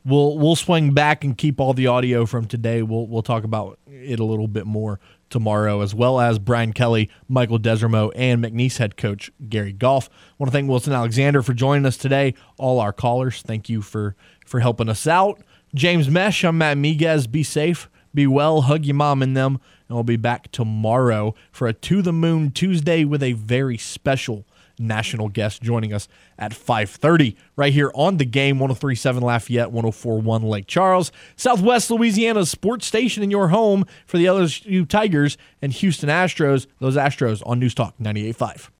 We'll 0.05 0.39
we'll 0.39 0.56
swing 0.56 0.94
back 0.94 1.24
and 1.24 1.36
keep 1.36 1.60
all 1.60 1.74
the 1.74 1.86
audio 1.86 2.24
from 2.24 2.47
today. 2.47 2.82
We'll 2.82 3.06
we'll 3.06 3.22
talk 3.22 3.44
about 3.44 3.78
it 3.86 4.18
a 4.18 4.24
little 4.24 4.48
bit 4.48 4.66
more 4.66 4.98
tomorrow, 5.28 5.82
as 5.82 5.94
well 5.94 6.20
as 6.20 6.39
Brian 6.39 6.72
Kelly, 6.72 7.10
Michael 7.28 7.59
Desormeaux, 7.59 8.10
and 8.16 8.43
McNeese 8.43 8.78
head 8.78 8.97
coach 8.97 9.31
Gary 9.48 9.72
Goff. 9.72 10.09
want 10.39 10.51
to 10.51 10.52
thank 10.52 10.68
Wilson 10.68 10.93
Alexander 10.93 11.43
for 11.43 11.52
joining 11.52 11.86
us 11.86 11.97
today. 11.97 12.35
All 12.59 12.81
our 12.81 12.93
callers, 12.93 13.43
thank 13.43 13.68
you 13.68 13.82
for 13.82 14.16
for 14.47 14.60
helping 14.60 14.89
us 14.89 15.06
out. 15.06 15.43
James 15.74 16.09
Mesh, 16.09 16.44
I'm 16.44 16.59
Matt 16.59 16.78
Miguez. 16.78 17.31
Be 17.31 17.43
safe, 17.43 17.89
be 18.14 18.27
well, 18.27 18.62
hug 18.62 18.85
your 18.85 18.97
mom 18.97 19.22
and 19.22 19.36
them, 19.36 19.60
and 19.89 19.97
we'll 19.97 20.02
be 20.02 20.16
back 20.16 20.51
tomorrow 20.51 21.35
for 21.52 21.68
a 21.68 21.72
To 21.72 22.02
the 22.02 22.12
Moon 22.12 22.51
Tuesday 22.51 23.05
with 23.05 23.22
a 23.22 23.35
very 23.35 23.77
special 23.78 24.47
national 24.81 25.28
guest 25.28 25.62
joining 25.62 25.93
us 25.93 26.09
at 26.39 26.52
5.30 26.52 27.36
right 27.57 27.73
here 27.73 27.90
on 27.94 28.16
the 28.16 28.24
game 28.24 28.59
1037 28.59 29.23
lafayette 29.23 29.70
1041 29.70 30.43
lake 30.43 30.66
charles 30.66 31.12
southwest 31.36 31.90
louisiana's 31.90 32.51
sports 32.51 32.86
station 32.86 33.23
in 33.23 33.31
your 33.31 33.48
home 33.48 33.85
for 34.07 34.19
the 34.19 34.24
lsu 34.24 34.89
tigers 34.89 35.36
and 35.62 35.73
houston 35.73 36.09
astros 36.09 36.66
those 36.78 36.97
astros 36.97 37.43
on 37.47 37.59
news 37.59 37.74
talk 37.74 37.97
98.5 37.98 38.69